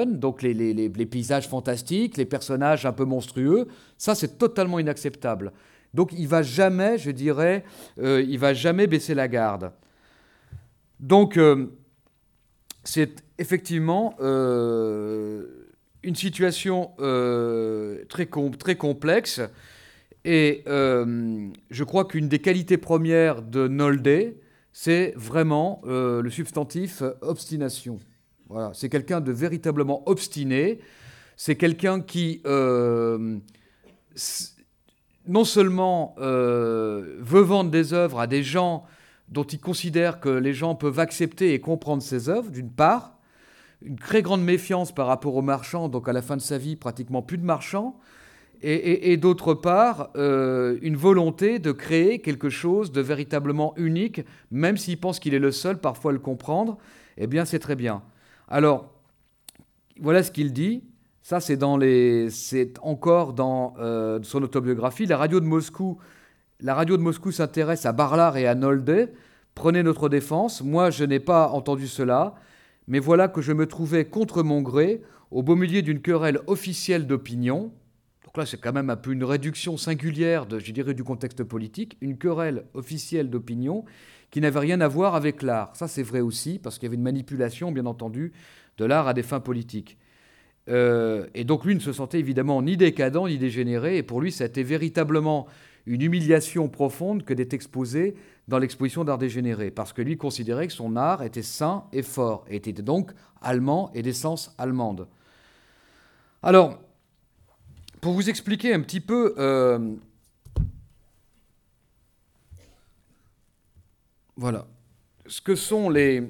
donc 0.07 0.41
les, 0.41 1.05
paysages 1.05 1.47
fantastiques, 1.47 2.17
les 2.17 2.25
personnages 2.25 2.85
un 2.85 2.91
peu 2.91 3.05
monstrueux, 3.05 3.67
ça 3.97 4.13
c'est 4.13 4.37
totalement 4.37 4.77
inacceptable. 4.77 5.53
Donc 5.93 6.11
il 6.11 6.27
va 6.27 6.41
jamais, 6.41 6.97
je 6.97 7.11
dirais, 7.11 7.63
euh, 7.99 8.23
il 8.27 8.39
va 8.39 8.53
jamais 8.53 8.87
baisser 8.87 9.13
la 9.13 9.27
garde. 9.27 9.71
Donc 10.99 11.39
c'est 12.83 13.30
effectivement 13.41 14.15
euh, 14.21 15.45
une 16.03 16.15
situation 16.15 16.91
euh, 16.99 18.05
très, 18.07 18.29
très, 18.59 18.75
complexe. 18.75 19.41
Et 20.23 20.63
euh, 20.67 21.49
je 21.71 21.83
crois 21.83 22.05
qu'une 22.05 22.29
des 22.29 22.39
qualités 22.39 22.77
premières 22.77 23.41
de 23.41 23.67
Nolde, 23.67 24.35
c'est 24.71 25.13
vraiment 25.17 25.81
le 25.85 26.29
substantif 26.29 27.03
obstination. 27.21 27.99
Voilà, 28.47 28.71
c'est 28.73 28.89
quelqu'un 28.89 29.19
de 29.19 29.31
véritablement 29.31 30.07
obstiné. 30.07 30.79
C'est 31.35 31.55
quelqu'un 31.55 31.99
qui 31.99 32.41
non 35.27 35.43
seulement 35.43 36.15
veut 36.17 37.41
vendre 37.41 37.71
des 37.71 37.93
œuvres 37.93 38.19
à 38.19 38.27
des 38.27 38.43
gens 38.43 38.85
dont 39.27 39.43
il 39.43 39.59
considère 39.59 40.19
que 40.19 40.29
les 40.29 40.53
gens 40.53 40.75
peuvent 40.75 40.99
accepter 40.99 41.53
et 41.53 41.59
comprendre 41.59 42.03
ses 42.03 42.29
œuvres, 42.29 42.51
d'une 42.51 42.71
part, 42.71 43.17
une 43.83 43.97
très 43.97 44.21
grande 44.21 44.43
méfiance 44.43 44.91
par 44.91 45.07
rapport 45.07 45.35
aux 45.35 45.41
marchands, 45.41 45.89
donc 45.89 46.07
à 46.07 46.13
la 46.13 46.21
fin 46.21 46.37
de 46.37 46.41
sa 46.41 46.57
vie, 46.57 46.75
pratiquement 46.75 47.21
plus 47.21 47.37
de 47.37 47.45
marchands, 47.45 47.99
et, 48.63 49.17
d'autre 49.17 49.55
part, 49.55 50.11
euh, 50.15 50.77
une 50.83 50.95
volonté 50.95 51.57
de 51.57 51.71
créer 51.71 52.19
quelque 52.19 52.49
chose 52.49 52.91
de 52.91 53.01
véritablement 53.01 53.73
unique, 53.75 54.21
même 54.51 54.77
s'il 54.77 54.99
pense 54.99 55.19
qu'il 55.19 55.33
est 55.33 55.39
le 55.39 55.51
seul 55.51 55.79
parfois 55.79 56.11
à 56.11 56.13
le 56.13 56.19
comprendre, 56.19 56.77
eh 57.17 57.25
bien 57.25 57.43
c'est 57.43 57.57
très 57.57 57.75
bien. 57.75 58.03
Alors, 58.47 58.93
voilà 59.99 60.21
ce 60.21 60.29
qu'il 60.29 60.53
dit. 60.53 60.83
Ça, 61.23 61.39
c'est 61.39 61.57
dans 61.57 61.75
les, 61.75 62.29
c'est 62.29 62.73
encore 62.83 63.33
dans 63.33 63.73
euh, 63.79 64.19
son 64.21 64.43
autobiographie. 64.43 65.07
La 65.07 65.17
radio 65.17 65.39
de 65.39 65.45
Moscou 65.45 65.97
la 66.63 66.75
radio 66.75 66.95
de 66.95 67.01
Moscou 67.01 67.31
s'intéresse 67.31 67.87
à 67.87 67.91
Barlar 67.91 68.37
et 68.37 68.45
à 68.45 68.53
Nolde. 68.53 69.11
Prenez 69.55 69.81
notre 69.81 70.09
défense. 70.09 70.61
Moi, 70.61 70.91
je 70.91 71.03
n'ai 71.03 71.19
pas 71.19 71.49
entendu 71.49 71.87
cela. 71.87 72.35
Mais 72.87 72.99
voilà 72.99 73.27
que 73.27 73.41
je 73.41 73.53
me 73.53 73.67
trouvais 73.67 74.05
contre 74.05 74.43
mon 74.43 74.61
gré 74.61 75.01
au 75.29 75.43
beau 75.43 75.55
milieu 75.55 75.81
d'une 75.81 76.01
querelle 76.01 76.39
officielle 76.47 77.07
d'opinion. 77.07 77.71
Donc 78.25 78.37
là, 78.37 78.45
c'est 78.45 78.59
quand 78.59 78.73
même 78.73 78.89
un 78.89 78.95
peu 78.95 79.11
une 79.11 79.23
réduction 79.23 79.77
singulière, 79.77 80.45
je 80.49 80.71
dirais, 80.71 80.93
du 80.93 81.03
contexte 81.03 81.43
politique. 81.43 81.97
Une 82.01 82.17
querelle 82.17 82.65
officielle 82.73 83.29
d'opinion 83.29 83.85
qui 84.29 84.41
n'avait 84.41 84.59
rien 84.59 84.81
à 84.81 84.87
voir 84.87 85.15
avec 85.15 85.41
l'art. 85.41 85.75
Ça, 85.75 85.87
c'est 85.87 86.03
vrai 86.03 86.21
aussi, 86.21 86.59
parce 86.59 86.77
qu'il 86.77 86.87
y 86.87 86.89
avait 86.89 86.95
une 86.95 87.03
manipulation, 87.03 87.71
bien 87.71 87.85
entendu, 87.85 88.31
de 88.77 88.85
l'art 88.85 89.07
à 89.07 89.13
des 89.13 89.23
fins 89.23 89.41
politiques. 89.41 89.97
Euh, 90.69 91.27
et 91.33 91.43
donc 91.43 91.65
lui 91.65 91.73
ne 91.73 91.79
se 91.79 91.91
sentait 91.91 92.19
évidemment 92.19 92.61
ni 92.61 92.77
décadent 92.77 93.27
ni 93.27 93.37
dégénéré, 93.37 93.97
et 93.97 94.03
pour 94.03 94.21
lui 94.21 94.31
ça 94.31 94.43
a 94.43 94.47
été 94.47 94.63
véritablement 94.63 95.47
une 95.85 96.01
humiliation 96.01 96.69
profonde 96.69 97.23
que 97.23 97.33
d'être 97.33 97.53
exposé 97.53 98.15
dans 98.47 98.59
l'exposition 98.59 99.03
d'art 99.03 99.17
dégénéré, 99.17 99.71
parce 99.71 99.93
que 99.93 100.01
lui 100.01 100.17
considérait 100.17 100.67
que 100.67 100.73
son 100.73 100.95
art 100.95 101.23
était 101.23 101.41
sain 101.41 101.85
et 101.93 102.03
fort, 102.03 102.45
et 102.49 102.57
était 102.57 102.73
donc 102.73 103.11
allemand 103.41 103.91
et 103.93 104.01
d'essence 104.01 104.53
allemande. 104.57 105.07
Alors, 106.43 106.79
pour 108.01 108.13
vous 108.13 108.29
expliquer 108.29 108.73
un 108.73 108.81
petit 108.81 108.99
peu 108.99 109.35
euh, 109.37 109.95
voilà, 114.35 114.67
ce 115.27 115.39
que 115.39 115.55
sont 115.55 115.89
les, 115.89 116.23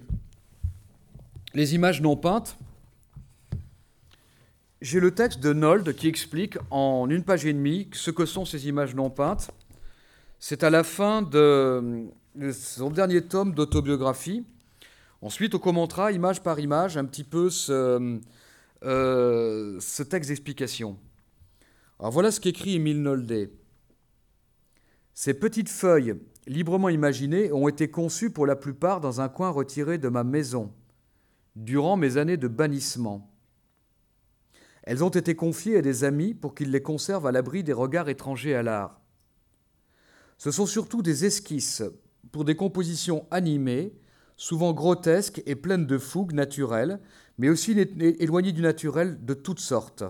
les 1.53 1.75
images 1.75 2.01
non 2.01 2.17
peintes, 2.17 2.57
j'ai 4.81 4.99
le 4.99 5.11
texte 5.11 5.39
de 5.39 5.53
Nold 5.53 5.93
qui 5.95 6.07
explique 6.07 6.57
en 6.71 7.07
une 7.09 7.23
page 7.23 7.45
et 7.45 7.53
demie 7.53 7.87
ce 7.93 8.09
que 8.09 8.25
sont 8.25 8.45
ces 8.45 8.67
images 8.67 8.95
non 8.95 9.11
peintes. 9.11 9.51
C'est 10.39 10.63
à 10.63 10.71
la 10.71 10.83
fin 10.83 11.21
de, 11.21 12.07
son 12.51 12.89
dernier 12.89 13.21
tome 13.21 13.53
d'autobiographie. 13.53 14.43
Ensuite, 15.21 15.53
on 15.53 15.59
commentera 15.59 16.11
image 16.11 16.41
par 16.41 16.59
image 16.59 16.97
un 16.97 17.05
petit 17.05 17.23
peu 17.23 17.51
ce, 17.51 18.19
euh, 18.83 19.79
texte 20.09 20.29
d'explication. 20.29 20.97
Alors 21.99 22.11
voilà 22.11 22.31
ce 22.31 22.39
qu'écrit 22.39 22.75
Émile 22.75 23.03
Noldet. 23.03 23.51
Ces 25.13 25.35
petites 25.35 25.69
feuilles 25.69 26.15
librement 26.47 26.89
imaginées 26.89 27.51
ont 27.51 27.67
été 27.67 27.91
conçues 27.91 28.31
pour 28.31 28.47
la 28.47 28.55
plupart 28.55 28.99
dans 28.99 29.21
un 29.21 29.29
coin 29.29 29.51
retiré 29.51 29.99
de 29.99 30.09
ma 30.09 30.23
maison, 30.23 30.73
durant 31.55 31.97
mes 31.97 32.17
années 32.17 32.37
de 32.37 32.47
bannissement. 32.47 33.30
Elles 34.83 35.03
ont 35.03 35.09
été 35.09 35.35
confiées 35.35 35.77
à 35.77 35.81
des 35.81 36.03
amis 36.03 36.33
pour 36.33 36.55
qu'ils 36.55 36.71
les 36.71 36.81
conservent 36.81 37.27
à 37.27 37.31
l'abri 37.31 37.63
des 37.63 37.73
regards 37.73 38.09
étrangers 38.09 38.55
à 38.55 38.63
l'art. 38.63 39.01
Ce 40.37 40.49
sont 40.51 40.65
surtout 40.65 41.01
des 41.01 41.25
esquisses 41.25 41.83
pour 42.31 42.45
des 42.45 42.55
compositions 42.55 43.27
animées, 43.29 43.93
souvent 44.37 44.73
grotesques 44.73 45.43
et 45.45 45.55
pleines 45.55 45.85
de 45.85 45.99
fougue 45.99 46.33
naturelle, 46.33 46.99
mais 47.37 47.49
aussi 47.49 47.71
éloignées 48.19 48.51
du 48.51 48.61
naturel 48.61 49.23
de 49.23 49.33
toutes 49.33 49.59
sortes, 49.59 50.03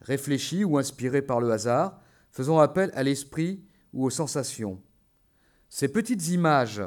réfléchies 0.00 0.64
ou 0.64 0.78
inspirées 0.78 1.22
par 1.22 1.40
le 1.40 1.50
hasard, 1.50 2.00
faisant 2.30 2.58
appel 2.58 2.90
à 2.94 3.02
l'esprit 3.02 3.64
ou 3.92 4.04
aux 4.04 4.10
sensations. 4.10 4.80
Ces 5.68 5.88
petites 5.88 6.28
images 6.28 6.82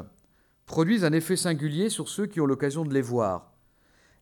produisent 0.66 1.04
un 1.04 1.12
effet 1.12 1.36
singulier 1.36 1.88
sur 1.88 2.08
ceux 2.08 2.26
qui 2.26 2.40
ont 2.40 2.46
l'occasion 2.46 2.84
de 2.84 2.92
les 2.92 3.02
voir. 3.02 3.51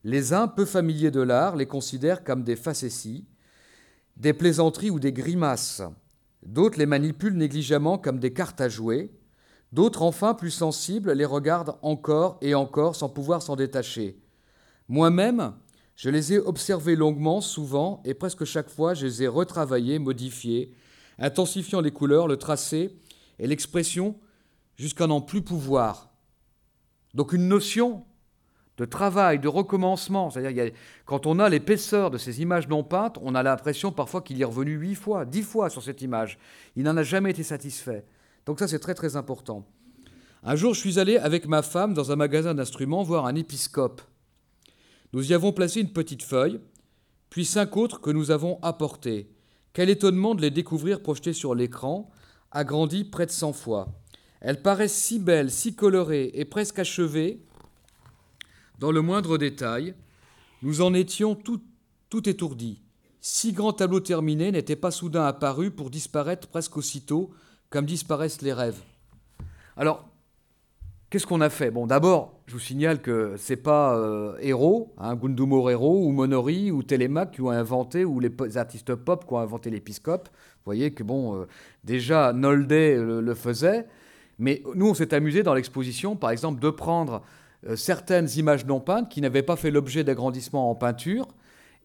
Les 0.03 0.33
uns, 0.33 0.47
peu 0.47 0.65
familiers 0.65 1.11
de 1.11 1.21
l'art, 1.21 1.55
les 1.55 1.67
considèrent 1.67 2.23
comme 2.23 2.43
des 2.43 2.55
facéties, 2.55 3.25
des 4.17 4.33
plaisanteries 4.33 4.89
ou 4.89 4.99
des 4.99 5.13
grimaces. 5.13 5.83
D'autres 6.43 6.79
les 6.79 6.87
manipulent 6.87 7.37
négligemment 7.37 7.99
comme 7.99 8.19
des 8.19 8.33
cartes 8.33 8.61
à 8.61 8.69
jouer. 8.69 9.11
D'autres, 9.71 10.01
enfin, 10.01 10.33
plus 10.33 10.51
sensibles, 10.51 11.11
les 11.13 11.25
regardent 11.25 11.77
encore 11.81 12.37
et 12.41 12.55
encore 12.55 12.95
sans 12.95 13.09
pouvoir 13.09 13.41
s'en 13.41 13.55
détacher. 13.55 14.19
Moi-même, 14.89 15.53
je 15.95 16.09
les 16.09 16.33
ai 16.33 16.39
observés 16.39 16.95
longuement, 16.95 17.41
souvent, 17.41 18.01
et 18.03 18.15
presque 18.15 18.43
chaque 18.43 18.69
fois, 18.69 18.95
je 18.95 19.05
les 19.05 19.23
ai 19.23 19.27
retravaillés, 19.27 19.99
modifiés, 19.99 20.73
intensifiant 21.19 21.79
les 21.79 21.91
couleurs, 21.91 22.27
le 22.27 22.37
tracé 22.37 22.97
et 23.37 23.45
l'expression 23.45 24.15
jusqu'à 24.75 25.05
n'en 25.05 25.21
plus 25.21 25.43
pouvoir. 25.43 26.11
Donc 27.13 27.33
une 27.33 27.47
notion 27.47 28.03
de 28.81 28.85
travail, 28.85 29.37
de 29.37 29.47
recommencement. 29.47 30.31
C'est-à-dire, 30.31 30.71
quand 31.05 31.27
on 31.27 31.37
a 31.37 31.49
l'épaisseur 31.49 32.09
de 32.09 32.17
ces 32.17 32.41
images 32.41 32.67
non 32.67 32.83
peintes, 32.83 33.19
on 33.21 33.35
a 33.35 33.43
l'impression 33.43 33.91
parfois 33.91 34.21
qu'il 34.23 34.41
est 34.41 34.45
revenu 34.45 34.71
huit 34.71 34.95
fois, 34.95 35.23
dix 35.23 35.43
fois 35.43 35.69
sur 35.69 35.83
cette 35.83 36.01
image. 36.01 36.39
Il 36.75 36.83
n'en 36.83 36.97
a 36.97 37.03
jamais 37.03 37.29
été 37.29 37.43
satisfait. 37.43 38.03
Donc 38.47 38.57
ça, 38.57 38.67
c'est 38.67 38.79
très 38.79 38.95
très 38.95 39.15
important. 39.15 39.67
Un 40.41 40.55
jour, 40.55 40.73
je 40.73 40.79
suis 40.79 40.97
allé 40.97 41.17
avec 41.17 41.47
ma 41.47 41.61
femme 41.61 41.93
dans 41.93 42.11
un 42.11 42.15
magasin 42.15 42.55
d'instruments 42.55 43.03
voir 43.03 43.27
un 43.27 43.35
épiscope. 43.35 44.01
Nous 45.13 45.29
y 45.29 45.35
avons 45.35 45.51
placé 45.51 45.81
une 45.81 45.93
petite 45.93 46.23
feuille, 46.23 46.59
puis 47.29 47.45
cinq 47.45 47.77
autres 47.77 48.01
que 48.01 48.09
nous 48.09 48.31
avons 48.31 48.57
apportées. 48.63 49.29
Quel 49.73 49.91
étonnement 49.91 50.33
de 50.33 50.41
les 50.41 50.49
découvrir 50.49 51.03
projetés 51.03 51.33
sur 51.33 51.53
l'écran, 51.53 52.09
agrandie 52.49 53.03
près 53.03 53.27
de 53.27 53.31
100 53.31 53.53
fois. 53.53 53.89
Elles 54.39 54.63
paraissent 54.63 54.97
si 54.97 55.19
belles, 55.19 55.51
si 55.51 55.75
colorées 55.75 56.31
et 56.33 56.45
presque 56.45 56.79
achevées, 56.79 57.43
dans 58.81 58.91
le 58.91 59.01
moindre 59.03 59.37
détail. 59.37 59.93
Nous 60.63 60.81
en 60.81 60.93
étions 60.93 61.35
tout, 61.35 61.61
étourdis. 62.27 62.81
Six 63.21 63.53
grands 63.53 63.73
tableaux 63.73 63.99
terminés 63.99 64.51
n'étaient 64.51 64.75
pas 64.75 64.89
soudain 64.89 65.25
apparus 65.25 65.71
pour 65.73 65.91
disparaître 65.91 66.47
presque 66.47 66.75
aussitôt, 66.77 67.29
comme 67.69 67.85
disparaissent 67.85 68.41
les 68.41 68.51
rêves. 68.51 68.81
Alors, 69.77 70.07
Qu'est-ce 71.09 71.27
qu'on 71.27 71.41
a 71.41 71.49
fait? 71.49 71.71
Bon, 71.71 71.87
d'abord, 71.87 72.39
je 72.45 72.53
vous 72.53 72.59
signale 72.59 73.01
que 73.01 73.35
c'est 73.35 73.57
pas 73.57 73.97
euh, 73.97 74.37
Héros, 74.39 74.93
hein, 74.97 75.19
ou 75.21 76.11
Monori, 76.13 76.71
ou 76.71 76.83
Télémaque 76.83 77.33
qui 77.33 77.41
ont 77.41 77.49
inventé, 77.49 78.05
ou 78.05 78.21
les 78.21 78.31
artistes 78.55 78.95
pop 78.95 79.27
qui 79.27 79.33
ont 79.33 79.39
inventé 79.39 79.69
l'épiscope. 79.69 80.29
Vous 80.31 80.63
voyez 80.63 80.93
que, 80.93 81.03
bon, 81.03 81.35
euh, 81.35 81.47
déjà, 81.83 82.31
Nolde 82.31 82.71
le, 82.71 83.33
faisait. 83.35 83.87
Mais 84.39 84.63
nous, 84.73 84.87
on 84.87 84.93
s'est 84.93 85.13
amusé 85.13 85.43
dans 85.43 85.53
l'exposition, 85.53 86.15
par 86.15 86.29
exemple, 86.31 86.61
de 86.61 86.69
prendre 86.69 87.23
certaines 87.75 88.27
images 88.37 88.65
non 88.65 88.79
peintes 88.79 89.09
qui 89.09 89.21
n'avaient 89.21 89.43
pas 89.43 89.55
fait 89.55 89.71
l'objet 89.71 90.03
d'agrandissement 90.03 90.69
en 90.69 90.75
peinture, 90.75 91.27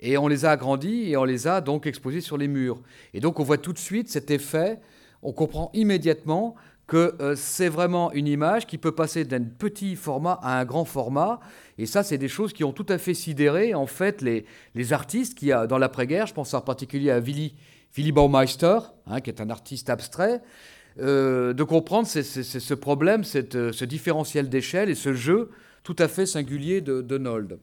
et 0.01 0.19
on 0.19 0.29
les 0.29 0.45
a 0.45 0.51
agrandies 0.51 1.11
et 1.11 1.17
on 1.17 1.25
les 1.25 1.47
a 1.47 1.61
donc 1.61 1.87
exposées 1.87 2.21
sur 2.21 2.37
les 2.37 2.49
murs. 2.49 2.81
Et 3.15 3.21
donc, 3.21 3.41
on 3.41 3.45
voit 3.45 3.59
tout 3.59 3.73
de 3.73 3.79
suite 3.79 4.09
cet 4.09 4.31
effet, 4.31 4.79
on 5.23 5.33
comprend 5.33 5.71
immédiatement 5.75 6.55
que 6.87 7.15
euh, 7.21 7.35
c'est 7.35 7.69
vraiment 7.69 8.13
une 8.13 8.29
image 8.29 8.67
qui 8.67 8.79
peut 8.79 8.93
passer 8.93 9.25
d'un 9.25 9.43
petit 9.43 9.97
format 9.97 10.39
à 10.43 10.61
un 10.61 10.65
grand 10.65 10.85
format. 10.85 11.41
Et 11.79 11.87
ça, 11.87 12.03
c'est 12.03 12.19
des 12.19 12.29
choses 12.29 12.53
qui 12.53 12.63
ont 12.63 12.73
tout 12.73 12.87
à 12.89 12.99
fait 12.99 13.15
sidéré, 13.15 13.75
en 13.75 13.87
fait, 13.87 14.23
les, 14.23 14.45
les 14.75 14.93
artistes 14.93 15.37
qui, 15.37 15.51
dans 15.69 15.79
l'après-guerre, 15.79 16.27
je 16.27 16.35
pense 16.35 16.55
en 16.55 16.61
particulier 16.61 17.11
à 17.11 17.19
Willy, 17.19 17.55
Willy 17.97 18.13
Baumeister, 18.13 18.79
hein, 19.07 19.21
qui 19.21 19.31
est 19.31 19.41
un 19.41 19.51
artiste 19.51 19.91
abstrait, 19.91 20.41
euh, 21.01 21.53
de 21.53 21.63
comprendre 21.65 22.07
ce 22.07 22.75
problème, 22.75 23.25
cette, 23.25 23.73
ce 23.73 23.85
différentiel 23.85 24.49
d'échelle 24.49 24.89
et 24.89 24.95
ce 24.95 25.13
jeu 25.13 25.51
tout 25.87 25.95
à 26.01 26.09
fait 26.09 26.27
singulier 26.27 26.81
de, 26.81 27.17
Nold. 27.17 27.61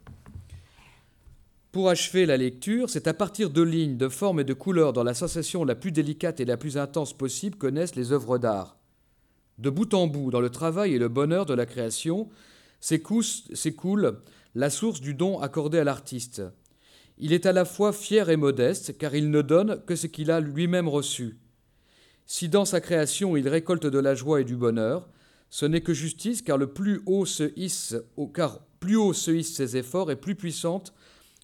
Pour 1.74 1.90
achever 1.90 2.26
la 2.26 2.38
lecture, 2.38 2.90
c'est 2.90 3.10
à 3.10 3.14
partir 3.14 3.50
de 3.50 3.62
lignes, 3.62 3.98
de 3.98 4.08
formes 4.08 4.40
et 4.40 4.46
de 4.46 4.54
couleurs 4.54 4.94
dans 4.94 5.04
la 5.04 5.14
sensation 5.14 5.66
la 5.66 5.76
plus 5.76 5.92
délicate 5.92 6.40
et 6.40 6.46
la 6.46 6.56
plus 6.56 6.78
intense 6.78 7.12
possible 7.12 7.58
que 7.58 7.68
naissent 7.68 7.98
les 7.98 8.14
œuvres 8.14 8.38
d'art. 8.38 8.78
De 9.58 9.70
bout 9.70 9.94
en 9.94 10.08
bout, 10.08 10.32
dans 10.32 10.40
le 10.40 10.50
travail 10.50 10.94
et 10.94 11.00
le 11.00 11.10
bonheur 11.10 11.46
de 11.46 11.54
la 11.54 11.66
création, 11.66 12.30
s'écoule 12.80 14.22
la 14.56 14.70
source 14.70 15.02
du 15.02 15.14
don 15.14 15.42
accordé 15.42 15.80
à 15.80 15.84
l'artiste. 15.84 16.44
Il 17.18 17.34
est 17.34 17.46
à 17.46 17.52
la 17.52 17.66
fois 17.66 17.92
fier 17.92 18.30
et 18.30 18.38
modeste, 18.38 18.98
car 18.98 19.16
il 19.16 19.32
ne 19.32 19.42
donne 19.42 19.82
que 19.86 19.98
ce 19.98 20.08
qu'il 20.08 20.32
a 20.32 20.40
lui-même 20.40 20.88
reçu. 20.88 21.40
Si 22.26 22.48
dans 22.48 22.64
sa 22.64 22.80
création 22.80 23.36
il 23.36 23.50
récolte 23.50 23.86
de 23.86 24.00
la 24.00 24.16
joie 24.16 24.40
et 24.40 24.46
du 24.46 24.56
bonheur, 24.56 25.10
ce 25.54 25.68
n'est 25.68 25.82
que 25.82 25.94
justice, 25.94 26.42
car 26.42 26.58
le 26.58 26.74
plus 26.74 27.04
haut 27.06 27.28
se 27.28 27.54
hisse, 27.56 27.96
car 28.34 28.66
plus 28.80 28.96
haut 28.96 29.14
se 29.14 29.30
hissent 29.30 29.54
ses 29.54 29.78
efforts 29.78 30.10
et 30.10 30.16
plus 30.16 30.34
puissantes 30.34 30.96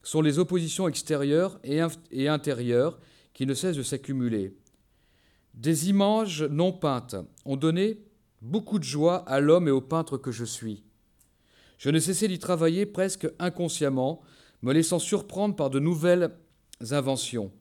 sont 0.02 0.24
les 0.24 0.40
oppositions 0.40 0.88
extérieures 0.88 1.60
et 1.64 2.28
intérieures 2.28 3.00
qui 3.36 3.46
ne 3.46 3.54
cessent 3.54 3.78
de 3.78 3.84
s'accumuler. 3.84 4.58
Des 5.54 5.90
images 5.90 6.42
non 6.42 6.72
peintes 6.72 7.18
ont 7.46 7.56
donné 7.56 8.00
beaucoup 8.42 8.80
de 8.80 8.84
joie 8.84 9.18
à 9.30 9.40
l'homme 9.42 9.68
et 9.68 9.72
au 9.72 9.80
peintre 9.80 10.18
que 10.18 10.32
je 10.32 10.44
suis. 10.44 10.84
Je 11.78 11.92
ne 11.92 12.00
cessais 12.00 12.28
d'y 12.28 12.40
travailler 12.40 12.88
presque 12.88 13.28
inconsciemment, 13.38 14.22
me 14.64 14.74
laissant 14.74 14.98
surprendre 14.98 15.56
par 15.56 15.70
de 15.70 15.78
nouvelles 15.78 16.32
inventions. 16.90 17.52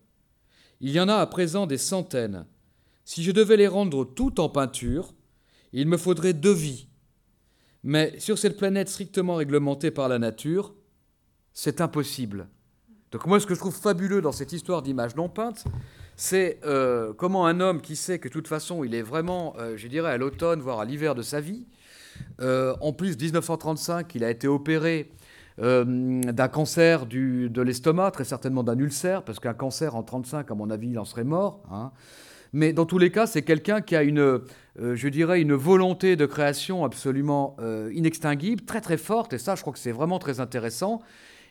Il 0.81 0.93
y 0.93 1.00
en 1.00 1.11
a 1.11 1.17
à 1.17 1.26
présent 1.26 1.67
des 1.67 1.76
centaines. 1.76 2.47
Si 3.05 3.23
je 3.23 3.33
devais 3.33 3.59
les 3.59 3.69
rendre 3.69 4.07
toutes 4.07 4.38
en 4.38 4.49
peinture, 4.49 5.12
il 5.73 5.89
me 5.89 5.97
faudrait 5.97 6.33
deux 6.33 6.53
vies. 6.53 6.89
Mais 7.85 8.19
sur 8.19 8.39
cette 8.39 8.57
planète 8.57 8.89
strictement 8.89 9.37
réglementée 9.37 9.91
par 9.91 10.09
la 10.09 10.19
nature, 10.19 10.75
c'est 11.52 11.81
impossible. 11.81 12.49
Donc 13.13 13.26
moi, 13.26 13.41
ce 13.41 13.47
que 13.47 13.54
je 13.54 13.61
trouve 13.61 13.75
fabuleux 13.75 14.21
dans 14.21 14.33
cette 14.33 14.52
histoire 14.52 14.83
d'images 14.83 15.17
non 15.17 15.28
peintes, 15.28 15.65
c'est 16.17 16.59
euh, 16.65 17.13
comment 17.15 17.47
un 17.47 17.61
homme 17.61 17.81
qui 17.81 17.97
sait 17.97 18.19
que 18.19 18.28
de 18.28 18.33
toute 18.33 18.49
façon 18.49 18.85
il 18.85 18.95
est 18.95 19.02
vraiment, 19.02 19.54
euh, 19.59 19.76
je 19.76 19.89
dirais, 19.89 20.11
à 20.11 20.17
l'automne, 20.19 20.61
voire 20.61 20.81
à 20.81 20.85
l'hiver 20.85 21.15
de 21.15 21.23
sa 21.23 21.41
vie, 21.41 21.65
euh, 22.41 22.75
en 22.81 22.93
plus 22.93 23.17
1935, 23.17 24.15
il 24.15 24.25
a 24.25 24.31
été 24.31 24.49
opéré 24.49 25.13
d'un 25.61 26.49
cancer 26.49 27.04
de 27.07 27.63
l'estomac, 27.63 28.13
très 28.13 28.23
certainement 28.23 28.63
d'un 28.63 28.78
ulcère, 28.78 29.25
parce 29.25 29.41
qu'un 29.41 29.54
cancer 29.54 29.97
en 29.97 30.04
35, 30.04 30.49
à 30.49 30.54
mon 30.54 30.71
avis, 30.71 30.91
il 30.91 30.99
en 31.00 31.04
serait 31.04 31.25
mort. 31.25 31.65
Hein. 31.73 31.91
Mais 32.52 32.73
dans 32.73 32.87
tous 32.87 32.99
les 32.99 33.11
cas, 33.11 33.26
c'est 33.26 33.43
quelqu'un 33.43 33.80
qui 33.80 33.95
a 33.97 34.02
une, 34.02 34.41
je 34.76 35.08
dirais, 35.08 35.41
une 35.41 35.54
volonté 35.54 36.17
de 36.17 36.26
création 36.26 36.84
absolument 36.84 37.56
inextinguible, 37.93 38.63
très 38.63 38.80
très 38.80 38.97
forte, 38.97 39.34
et 39.34 39.39
ça, 39.39 39.54
je 39.54 39.61
crois 39.61 39.73
que 39.73 39.78
c'est 39.78 39.93
vraiment 39.93 40.19
très 40.19 40.41
intéressant. 40.41 41.02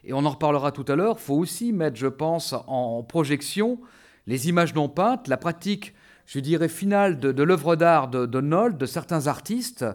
Et 0.03 0.13
on 0.13 0.25
en 0.25 0.29
reparlera 0.29 0.71
tout 0.71 0.85
à 0.87 0.95
l'heure. 0.95 1.17
Il 1.19 1.23
faut 1.23 1.35
aussi 1.35 1.73
mettre, 1.73 1.97
je 1.97 2.07
pense, 2.07 2.55
en 2.67 3.03
projection 3.03 3.79
les 4.27 4.49
images 4.49 4.75
non 4.75 4.89
peintes, 4.89 5.27
la 5.27 5.37
pratique, 5.37 5.95
je 6.25 6.39
dirais, 6.39 6.67
finale 6.67 7.17
de, 7.17 7.43
l'œuvre 7.43 7.75
d'art 7.75 8.09
de, 8.09 8.25
de 8.25 8.69
de 8.71 8.85
certains 8.85 9.27
artistes, 9.27 9.85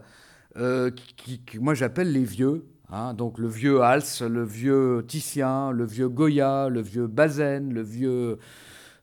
euh, 0.57 0.91
qui, 0.91 1.41
moi 1.61 1.75
j'appelle 1.75 2.13
les 2.13 2.25
vieux. 2.25 2.67
Hein. 2.95 3.15
donc 3.15 3.39
le 3.39 3.49
vieux 3.49 3.81
Hals, 3.81 4.03
le 4.21 4.45
vieux 4.45 5.03
Titien, 5.09 5.71
le 5.71 5.87
vieux 5.87 6.09
Goya, 6.11 6.69
le 6.69 6.83
vieux 6.83 7.07
Bazaine, 7.07 7.73
le 7.73 7.83
vieux 7.83 8.39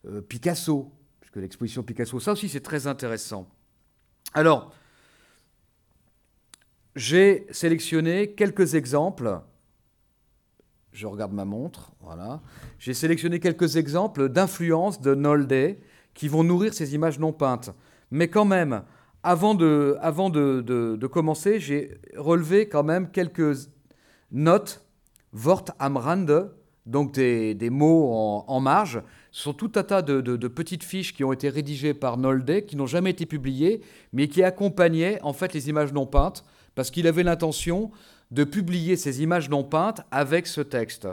euh, 0.08 0.22
Picasso, 0.22 0.92
puisque 1.32 1.42
l'exposition 1.42 1.84
Picasso, 1.84 2.20
ça 2.20 2.32
aussi 2.32 2.50
c'est 2.50 2.60
très 2.62 2.88
intéressant. 2.88 3.48
Alors, 4.34 4.74
j'ai 6.96 7.48
sélectionné 7.52 8.34
quelques 8.34 8.76
exemples 8.76 9.42
je 10.92 11.08
regarde 11.08 11.34
ma 11.34 11.46
montre, 11.46 11.92
voilà. 12.02 12.42
J'ai 12.80 12.94
sélectionné 12.94 13.40
quelques 13.40 13.78
exemples 13.78 14.28
d'influences 14.28 15.00
de 15.02 15.16
Nolde 15.16 15.78
qui 16.14 16.28
vont 16.28 16.44
nourrir 16.44 16.74
ces 16.74 16.96
images 16.96 17.20
non 17.20 17.32
peintes. 17.32 17.72
Mais 18.12 18.28
quand 18.28 18.46
même, 18.46 18.84
avant 19.24 19.54
de, 19.54 19.98
avant 20.02 20.30
de, 20.30 21.08
commencer, 21.08 21.60
j'ai 21.60 22.00
relevé 22.18 22.68
quand 22.68 22.84
même 22.84 23.12
quelques 23.12 23.70
notes, 24.32 24.86
Wort 25.32 25.66
am 25.78 25.96
Rande, 25.96 26.52
donc 26.86 27.14
des, 27.14 27.70
mots 27.70 28.44
en, 28.48 28.60
marge. 28.60 29.02
Ce 29.32 29.44
sont 29.44 29.54
tout 29.54 29.72
un 29.76 29.84
tas 29.84 30.02
de, 30.02 30.22
de, 30.22 30.48
petites 30.48 30.84
fiches 30.84 31.14
qui 31.14 31.24
ont 31.24 31.32
été 31.32 31.50
rédigées 31.50 31.94
par 31.94 32.18
Nolde, 32.18 32.66
qui 32.66 32.76
n'ont 32.76 32.88
jamais 32.88 33.12
été 33.12 33.26
publiées, 33.26 33.82
mais 34.12 34.28
qui 34.28 34.44
accompagnaient 34.44 35.22
en 35.22 35.34
fait 35.34 35.54
les 35.54 35.70
images 35.70 35.94
non 35.94 36.08
peintes, 36.08 36.44
parce 36.76 36.90
qu'il 36.90 37.08
avait 37.08 37.24
l'intention 37.24 37.92
de 38.32 38.44
publier 38.44 38.96
ces 38.96 39.22
images 39.22 39.50
non 39.50 39.64
peintes 39.64 40.02
avec 40.12 40.48
ce 40.48 40.62
texte. 40.62 41.08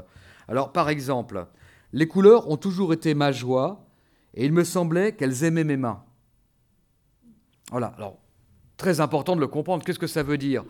Alors, 0.48 0.72
par 0.72 0.88
exemple, 0.88 1.46
les 1.92 2.08
couleurs 2.08 2.48
ont 2.50 2.56
toujours 2.56 2.92
été 2.92 3.14
ma 3.14 3.32
joie, 3.32 3.86
et 4.34 4.44
il 4.44 4.52
me 4.52 4.64
semblait 4.64 5.12
qu'elles 5.12 5.44
aimaient 5.44 5.64
mes 5.64 5.76
mains. 5.76 6.02
Voilà, 7.70 7.88
alors, 7.96 8.18
très 8.76 9.00
important 9.00 9.34
de 9.34 9.40
le 9.40 9.46
comprendre. 9.46 9.84
Qu'est-ce 9.84 9.98
que 9.98 10.06
ça 10.06 10.22
veut 10.22 10.38
dire? 10.38 10.64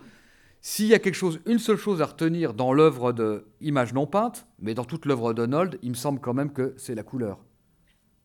S'il 0.61 0.87
y 0.87 0.93
a 0.93 0.99
quelque 0.99 1.15
chose, 1.15 1.39
une 1.45 1.59
seule 1.59 1.77
chose 1.77 2.01
à 2.01 2.05
retenir 2.05 2.53
dans 2.53 2.73
l'œuvre 2.73 3.13
de 3.13 3.45
images 3.61 3.93
non 3.93 4.07
peintes, 4.07 4.47
mais 4.59 4.73
dans 4.73 4.85
toute 4.85 5.05
l'œuvre 5.05 5.33
de 5.33 5.45
Nold, 5.45 5.79
il 5.81 5.91
me 5.91 5.95
semble 5.95 6.19
quand 6.19 6.33
même 6.33 6.51
que 6.51 6.73
c'est 6.77 6.95
la 6.95 7.03
couleur. 7.03 7.39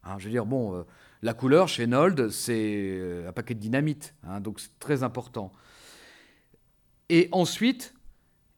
Hein, 0.04 0.16
je 0.18 0.24
veux 0.24 0.30
dire, 0.30 0.46
bon, 0.46 0.74
euh, 0.74 0.82
la 1.22 1.34
couleur 1.34 1.68
chez 1.68 1.86
Nold, 1.86 2.30
c'est 2.30 2.96
euh, 2.98 3.28
un 3.28 3.32
paquet 3.32 3.54
de 3.54 3.60
dynamite, 3.60 4.14
hein, 4.24 4.40
donc 4.40 4.60
c'est 4.60 4.78
très 4.80 5.02
important. 5.02 5.52
Et 7.08 7.28
ensuite, 7.30 7.94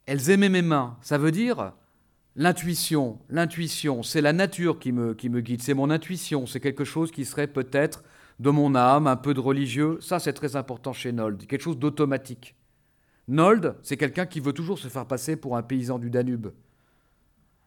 elles 0.06 0.30
aimaient 0.30 0.48
mes 0.48 0.62
mains. 0.62 0.96
Ça 1.02 1.18
veut 1.18 1.32
dire 1.32 1.72
l'intuition. 2.36 3.18
L'intuition, 3.28 4.02
c'est 4.02 4.20
la 4.20 4.32
nature 4.32 4.78
qui 4.78 4.92
me, 4.92 5.14
qui 5.14 5.28
me 5.28 5.40
guide. 5.40 5.62
C'est 5.62 5.74
mon 5.74 5.90
intuition. 5.90 6.46
C'est 6.46 6.60
quelque 6.60 6.84
chose 6.84 7.10
qui 7.10 7.24
serait 7.24 7.46
peut-être 7.46 8.04
de 8.40 8.50
mon 8.50 8.74
âme, 8.74 9.06
un 9.06 9.16
peu 9.16 9.34
de 9.34 9.40
religieux. 9.40 9.98
Ça, 10.00 10.18
c'est 10.18 10.32
très 10.32 10.56
important 10.56 10.92
chez 10.92 11.12
Nold. 11.12 11.46
Quelque 11.46 11.62
chose 11.62 11.78
d'automatique. 11.78 12.54
Nold, 13.28 13.76
c'est 13.82 13.96
quelqu'un 13.96 14.26
qui 14.26 14.40
veut 14.40 14.52
toujours 14.52 14.78
se 14.78 14.88
faire 14.88 15.06
passer 15.06 15.36
pour 15.36 15.56
un 15.56 15.62
paysan 15.62 15.98
du 15.98 16.10
Danube. 16.10 16.48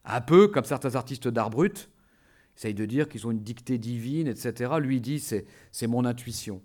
Un 0.06 0.22
peu 0.22 0.48
comme 0.48 0.65
certains 0.65 0.96
artistes 0.96 1.28
d'art 1.28 1.50
brut, 1.50 1.89
essayent 2.56 2.74
de 2.74 2.86
dire 2.86 3.08
qu'ils 3.08 3.26
ont 3.28 3.32
une 3.32 3.43
dictée 3.43 3.78
divine, 3.78 4.28
etc. 4.28 4.74
Lui 4.80 5.02
dit 5.02 5.20
c'est, 5.20 5.88
mon 5.88 6.06
intuition. 6.06 6.62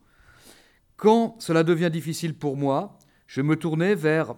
Quand 0.96 1.36
cela 1.38 1.64
devient 1.64 1.90
difficile 1.90 2.34
pour 2.34 2.56
moi, 2.56 2.98
je 3.26 3.42
me 3.42 3.56
tournais 3.56 3.94
vers 3.94 4.34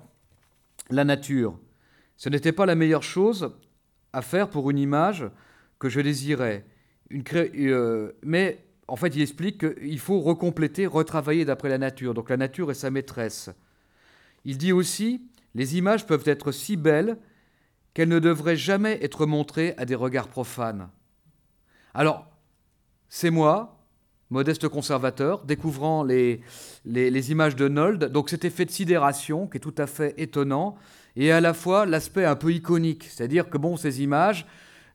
la 0.90 1.05
nature. 1.05 1.59
Ce 2.17 2.29
n'était 2.29 2.53
pas 2.53 2.67
la 2.67 2.75
meilleure 2.75 3.03
chose 3.03 3.57
à 4.12 4.23
faire 4.23 4.49
pour 4.49 4.71
une 4.71 4.79
image 4.79 5.29
que 5.79 5.88
je 5.88 6.01
désirais. 6.01 6.64
Euh, 7.35 8.12
mais 8.23 8.64
en 8.87 8.97
fait, 8.97 9.14
il 9.14 9.23
explique 9.23 9.59
qu'il 9.59 9.99
faut 9.99 10.21
recompléter, 10.21 10.87
retravailler 10.87 11.45
d'après 11.45 11.69
la 11.69 11.79
nature. 11.79 12.14
Donc 12.14 12.31
la 12.31 12.37
nature 12.37 12.71
est 12.71 12.75
sa 12.75 12.90
maîtresse. 12.90 13.51
Il 14.44 14.59
dit 14.59 14.72
aussi, 14.72 15.22
les 15.54 15.76
images 15.76 16.07
peuvent 16.07 16.26
être 16.26 16.52
si 16.52 16.76
belles 16.76 17.18
qu'elles 17.94 18.09
ne 18.09 18.18
devraient 18.18 18.57
jamais 18.57 18.98
être 19.02 19.24
montrées 19.26 19.74
à 19.76 19.85
des 19.85 19.94
regards 19.94 20.28
profanes. 20.28 20.88
Alors, 21.94 22.26
c'est 23.09 23.30
moi, 23.30 23.85
modeste 24.30 24.68
conservateur, 24.68 25.44
découvrant 25.44 26.02
les, 26.02 26.40
les, 26.85 27.30
images 27.30 27.54
de 27.54 27.68
Nold. 27.68 28.07
Donc 28.07 28.30
cet 28.30 28.44
effet 28.44 28.64
de 28.64 28.70
sidération 28.70 29.46
qui 29.46 29.59
est 29.59 29.61
tout 29.61 29.74
à 29.78 29.87
fait 29.87 30.14
étonnant, 30.18 30.76
et 31.14 31.30
à 31.30 31.40
la 31.40 31.54
fois 31.54 31.87
l'aspect 31.87 32.24
un 32.24 32.35
peu 32.35 32.52
iconique. 32.52 33.04
C'est-à-dire 33.04 33.48
que 33.48 33.59
bon, 33.59 33.76
ces 33.76 34.02
images, 34.02 34.44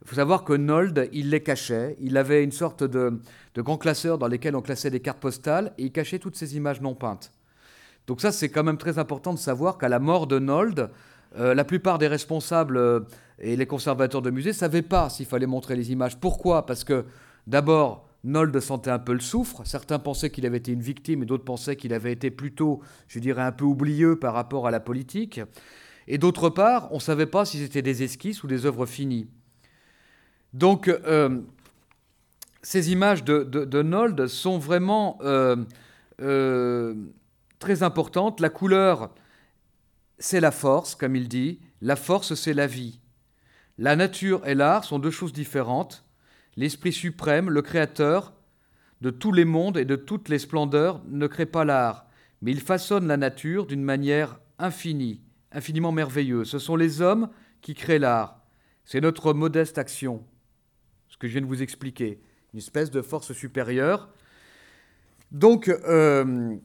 il 0.01 0.07
faut 0.07 0.15
savoir 0.15 0.43
que 0.43 0.53
Nold, 0.53 1.09
il 1.13 1.29
les 1.29 1.41
cachait. 1.41 1.95
Il 2.01 2.17
avait 2.17 2.43
une 2.43 2.51
sorte 2.51 2.83
de, 2.83 3.21
de 3.55 3.61
grand 3.61 3.77
classeur 3.77 4.17
dans 4.17 4.27
lesquels 4.27 4.55
on 4.55 4.61
classait 4.61 4.91
des 4.91 4.99
cartes 4.99 5.19
postales, 5.19 5.73
et 5.77 5.85
il 5.85 5.91
cachait 5.91 6.19
toutes 6.19 6.35
ces 6.35 6.57
images 6.57 6.81
non 6.81 6.95
peintes. 6.95 7.31
Donc 8.09 8.21
ça, 8.21 8.31
c'est 8.31 8.49
quand 8.49 8.63
même 8.63 8.79
très 8.79 8.97
important 8.97 9.35
de 9.35 9.37
savoir 9.37 9.77
qu'à 9.77 9.87
la 9.87 9.99
mort 9.99 10.25
de 10.25 10.39
Nold, 10.39 10.89
euh, 11.37 11.53
la 11.53 11.63
plupart 11.63 11.99
des 11.99 12.07
responsables 12.07 12.75
euh, 12.75 13.01
et 13.37 13.55
les 13.55 13.67
conservateurs 13.67 14.23
de 14.23 14.31
musées 14.31 14.49
ne 14.49 14.55
savaient 14.55 14.81
pas 14.81 15.11
s'il 15.11 15.27
fallait 15.27 15.45
montrer 15.45 15.75
les 15.75 15.91
images. 15.91 16.17
Pourquoi? 16.17 16.65
Parce 16.65 16.83
que 16.83 17.05
d'abord, 17.45 18.07
Nold 18.23 18.59
sentait 18.61 18.89
un 18.89 18.97
peu 18.97 19.13
le 19.13 19.19
souffre. 19.19 19.61
Certains 19.63 19.99
pensaient 19.99 20.31
qu'il 20.31 20.47
avait 20.47 20.57
été 20.57 20.71
une 20.71 20.81
victime 20.81 21.21
et 21.21 21.27
d'autres 21.27 21.43
pensaient 21.43 21.75
qu'il 21.75 21.93
avait 21.93 22.11
été 22.11 22.31
plutôt, 22.31 22.81
je 23.07 23.19
dirais, 23.19 23.43
un 23.43 23.51
peu 23.51 23.65
oublieux 23.65 24.15
par 24.17 24.33
rapport 24.33 24.65
à 24.65 24.71
la 24.71 24.79
politique. 24.79 25.39
Et 26.07 26.17
d'autre 26.17 26.49
part, 26.49 26.91
on 26.91 26.95
ne 26.95 27.01
savait 27.01 27.27
pas 27.27 27.45
si 27.45 27.59
c'était 27.59 27.83
des 27.83 28.01
esquisses 28.01 28.43
ou 28.43 28.47
des 28.47 28.65
œuvres 28.65 28.87
finies. 28.87 29.27
Donc, 30.55 30.87
euh, 30.87 31.41
ces 32.63 32.91
images 32.91 33.23
de, 33.23 33.43
de, 33.43 33.81
Nold 33.83 34.25
sont 34.25 34.57
vraiment 34.57 35.19
très 37.59 37.83
importantes. 37.83 38.39
La 38.39 38.49
couleur 38.49 39.11
c'est 40.19 40.41
la 40.41 40.51
force, 40.51 40.95
comme 40.95 41.15
il 41.15 41.27
dit, 41.29 41.59
la 41.81 41.95
force 41.95 42.35
c'est 42.35 42.53
la 42.53 42.67
vie. 42.67 42.99
La 43.77 43.95
nature 43.95 44.45
et 44.45 44.53
l'art 44.53 44.83
sont 44.83 44.99
deux 44.99 45.11
choses 45.11 45.31
différentes. 45.31 46.05
L'Esprit 46.57 46.91
suprême, 46.91 47.49
le 47.49 47.61
Créateur 47.61 48.33
de 48.99 49.09
tous 49.09 49.31
les 49.31 49.45
mondes 49.45 49.77
et 49.77 49.85
de 49.85 49.95
toutes 49.95 50.27
les 50.27 50.39
splendeurs, 50.39 51.01
ne 51.07 51.25
crée 51.25 51.45
pas 51.45 51.63
l'art, 51.63 52.05
mais 52.41 52.51
il 52.51 52.59
façonne 52.59 53.07
la 53.07 53.15
nature 53.15 53.65
d'une 53.65 53.83
manière 53.83 54.39
infinie, 54.59 55.21
infiniment 55.53 55.93
merveilleuse. 55.93 56.49
Ce 56.49 56.59
sont 56.59 56.75
les 56.75 57.01
hommes 57.01 57.29
qui 57.61 57.73
créent 57.73 57.99
l'art. 57.99 58.41
C'est 58.83 58.99
notre 58.99 59.31
modeste 59.31 59.77
action, 59.77 60.25
ce 61.07 61.15
que 61.15 61.27
je 61.27 61.33
viens 61.33 61.41
de 61.41 61.47
vous 61.47 61.61
expliquer, 61.61 62.19
une 62.53 62.59
espèce 62.59 62.91
de 62.91 63.01
force 63.01 63.31
supérieure. 63.31 64.09
Donc, 65.31 65.69
euh, 65.69 66.57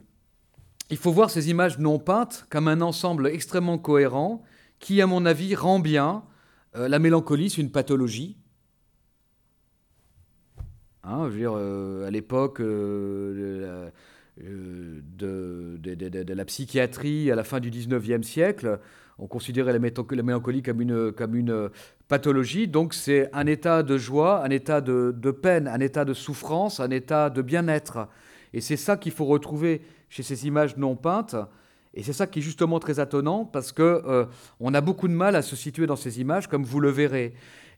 il 0.91 0.97
faut 0.97 1.13
voir 1.13 1.31
ces 1.31 1.51
images 1.51 1.79
non 1.79 1.99
peintes 1.99 2.47
comme 2.51 2.69
un 2.69 2.81
ensemble 2.81 3.29
extrêmement 3.29 3.79
cohérent 3.79 4.43
qui, 4.79 5.01
à 5.01 5.07
mon 5.07 5.25
avis, 5.25 5.55
rend 5.55 5.79
bien 5.79 6.25
euh, 6.77 6.89
la 6.89 6.99
mélancolie, 6.99 7.51
c'est 7.51 7.61
une 7.63 7.71
pathologie. 7.71 8.37
Hein, 11.05 11.31
je 11.31 11.45
euh, 11.45 12.07
à 12.07 12.11
l'époque 12.11 12.61
euh, 12.61 13.91
de, 14.37 16.33
la 16.35 16.45
psychiatrie, 16.45 17.31
à 17.31 17.35
la 17.35 17.45
fin 17.45 17.61
du 17.61 17.71
19e 17.71 18.23
siècle, 18.23 18.81
on 19.19 19.27
considérait 19.27 19.73
la, 19.73 19.79
mélancolie 20.23 20.63
comme 20.63 20.81
une, 20.81 21.13
comme 21.13 21.37
une 21.37 21.71
pathologie. 22.09 22.67
Donc 22.67 22.95
c'est 22.95 23.31
un 23.33 23.47
état 23.47 23.83
de 23.83 23.97
joie, 23.97 24.45
un 24.45 24.51
état 24.51 24.81
de 24.81 25.31
peine, 25.31 25.69
un 25.69 25.81
état 25.81 26.05
de 26.05 26.15
souffrance, 26.15 26.81
un 26.81 26.91
état 26.91 27.31
de 27.31 27.43
bien-être. 27.43 28.09
Et 28.55 28.61
c'est 28.61 28.77
ça 28.77 28.97
qu'il 28.97 29.11
faut 29.11 29.25
retrouver 29.25 29.83
chez 30.09 30.23
ces 30.23 30.47
images 30.47 30.77
non 30.77 30.95
peintes. 30.95 31.35
Et 31.93 32.05
c'est 32.05 32.13
ça 32.13 32.29
qui 32.29 32.39
est 32.39 32.43
justement 32.43 32.79
très 32.79 33.01
étonnant 33.01 33.45
parce 33.45 33.73
que 33.73 33.83
euh, 34.07 34.27
on 34.61 34.73
a 34.75 34.81
beaucoup 34.81 35.09
de 35.09 35.13
mal 35.13 35.35
à 35.35 35.43
se 35.43 35.57
situer 35.57 35.87
dans 35.87 35.97
ces 35.97 36.21
images, 36.21 36.47
comme 36.47 36.63
vous 36.63 36.79
le 36.79 36.89
verrez. 36.89 37.35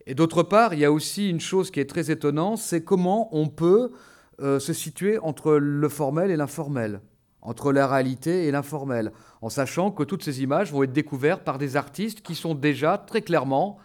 Et 0.06 0.14
d'autre 0.14 0.42
part, 0.42 0.74
il 0.74 0.80
y 0.80 0.84
a 0.84 0.92
aussi 0.92 1.30
une 1.30 1.40
chose 1.40 1.70
qui 1.70 1.80
est 1.80 1.88
très 1.88 2.10
étonnante, 2.10 2.58
c'est 2.58 2.84
comment 2.84 3.34
on 3.34 3.48
peut 3.48 3.90
euh, 4.42 4.60
se 4.60 4.74
situer 4.74 5.18
entre 5.18 5.54
le 5.54 5.88
formel 5.88 6.30
et 6.30 6.36
l'informel, 6.36 7.00
entre 7.40 7.72
la 7.72 7.86
réalité 7.86 8.46
et 8.46 8.50
l'informel, 8.50 9.12
en 9.40 9.48
sachant 9.48 9.90
que 9.90 10.02
toutes 10.02 10.22
ces 10.22 10.42
images 10.42 10.72
vont 10.72 10.82
être 10.82 10.92
découvertes 10.92 11.42
par 11.42 11.56
des 11.56 11.76
artistes 11.76 12.20
qui 12.20 12.34
sont 12.34 12.54
déjà 12.54 12.98
très 12.98 13.22
clairement, 13.22 13.78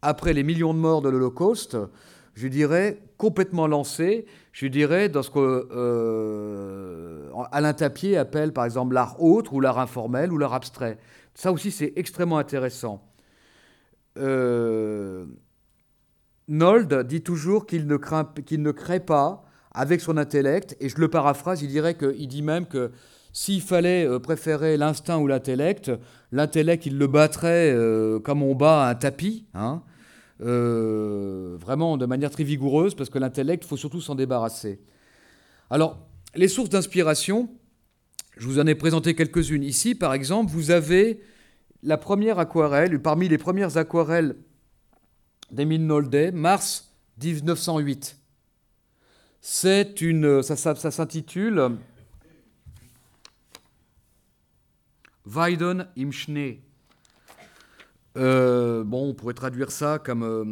après 0.00 0.32
les 0.32 0.42
millions 0.42 0.72
de 0.72 0.78
morts 0.78 1.02
de 1.02 1.10
l'Holocauste, 1.10 1.76
je 2.34 2.48
dirais, 2.48 3.02
complètement 3.18 3.66
lancés 3.66 4.24
je 4.52 4.66
dirais, 4.66 5.08
dans 5.08 5.22
ce 5.22 5.30
que 5.30 5.68
euh, 5.70 7.30
Alain 7.52 7.72
Tapier 7.72 8.16
appelle 8.16 8.52
par 8.52 8.64
exemple 8.64 8.94
l'art 8.94 9.22
autre 9.22 9.52
ou 9.54 9.60
l'art 9.60 9.78
informel 9.78 10.32
ou 10.32 10.38
l'art 10.38 10.54
abstrait. 10.54 10.98
Ça 11.34 11.52
aussi, 11.52 11.70
c'est 11.70 11.92
extrêmement 11.96 12.38
intéressant. 12.38 13.02
Euh, 14.18 15.24
Nold 16.48 17.06
dit 17.06 17.22
toujours 17.22 17.66
qu'il 17.66 17.86
ne, 17.86 17.96
ne 17.96 18.70
crée 18.72 19.00
pas 19.00 19.44
avec 19.72 20.00
son 20.00 20.16
intellect, 20.16 20.76
et 20.80 20.88
je 20.88 20.98
le 20.98 21.06
paraphrase, 21.06 21.62
il, 21.62 21.68
dirait 21.68 21.96
dit 22.18 22.42
même 22.42 22.66
que 22.66 22.90
s'il 23.32 23.62
fallait 23.62 24.04
euh, 24.04 24.18
préférer 24.18 24.76
l'instinct 24.76 25.18
ou 25.18 25.28
l'intellect, 25.28 25.92
l'intellect, 26.32 26.86
il 26.86 26.98
le 26.98 27.06
battrait 27.06 27.72
comme 28.24 28.42
on 28.42 28.56
bat 28.56 28.88
un 28.88 28.96
tapis. 28.96 29.46
Hein, 29.54 29.82
euh, 30.42 31.56
vraiment 31.58 31.96
de 31.96 32.06
manière 32.06 32.30
très 32.30 32.44
vigoureuse, 32.44 32.94
parce 32.94 33.10
que 33.10 33.18
l'intellect, 33.18 33.64
il 33.64 33.68
faut 33.68 33.76
surtout 33.76 34.00
s'en 34.00 34.14
débarrasser. 34.14 34.80
Alors, 35.68 36.06
les 36.34 36.48
sources 36.48 36.70
d'inspiration, 36.70 37.50
je 38.36 38.46
vous 38.46 38.58
en 38.58 38.66
ai 38.66 38.74
présenté 38.74 39.14
quelques-unes 39.14 39.62
ici. 39.62 39.94
Par 39.94 40.14
exemple, 40.14 40.50
vous 40.50 40.70
avez 40.70 41.20
la 41.82 41.96
première 41.98 42.38
aquarelle, 42.38 43.00
parmi 43.00 43.28
les 43.28 43.38
premières 43.38 43.76
aquarelles 43.76 44.36
d'Emile 45.50 45.86
Noldet, 45.86 46.32
mars 46.32 46.94
1908. 47.22 48.16
C'est 49.40 50.00
une, 50.00 50.42
ça, 50.42 50.56
ça 50.56 50.90
s'intitule 50.90 51.76
Weiden 55.26 55.86
im 55.96 56.10
Schnee. 56.10 56.62
Euh, 58.16 58.82
bon, 58.84 59.10
on 59.10 59.14
pourrait 59.14 59.34
traduire 59.34 59.70
ça 59.70 59.98
comme 59.98 60.22
euh, 60.22 60.44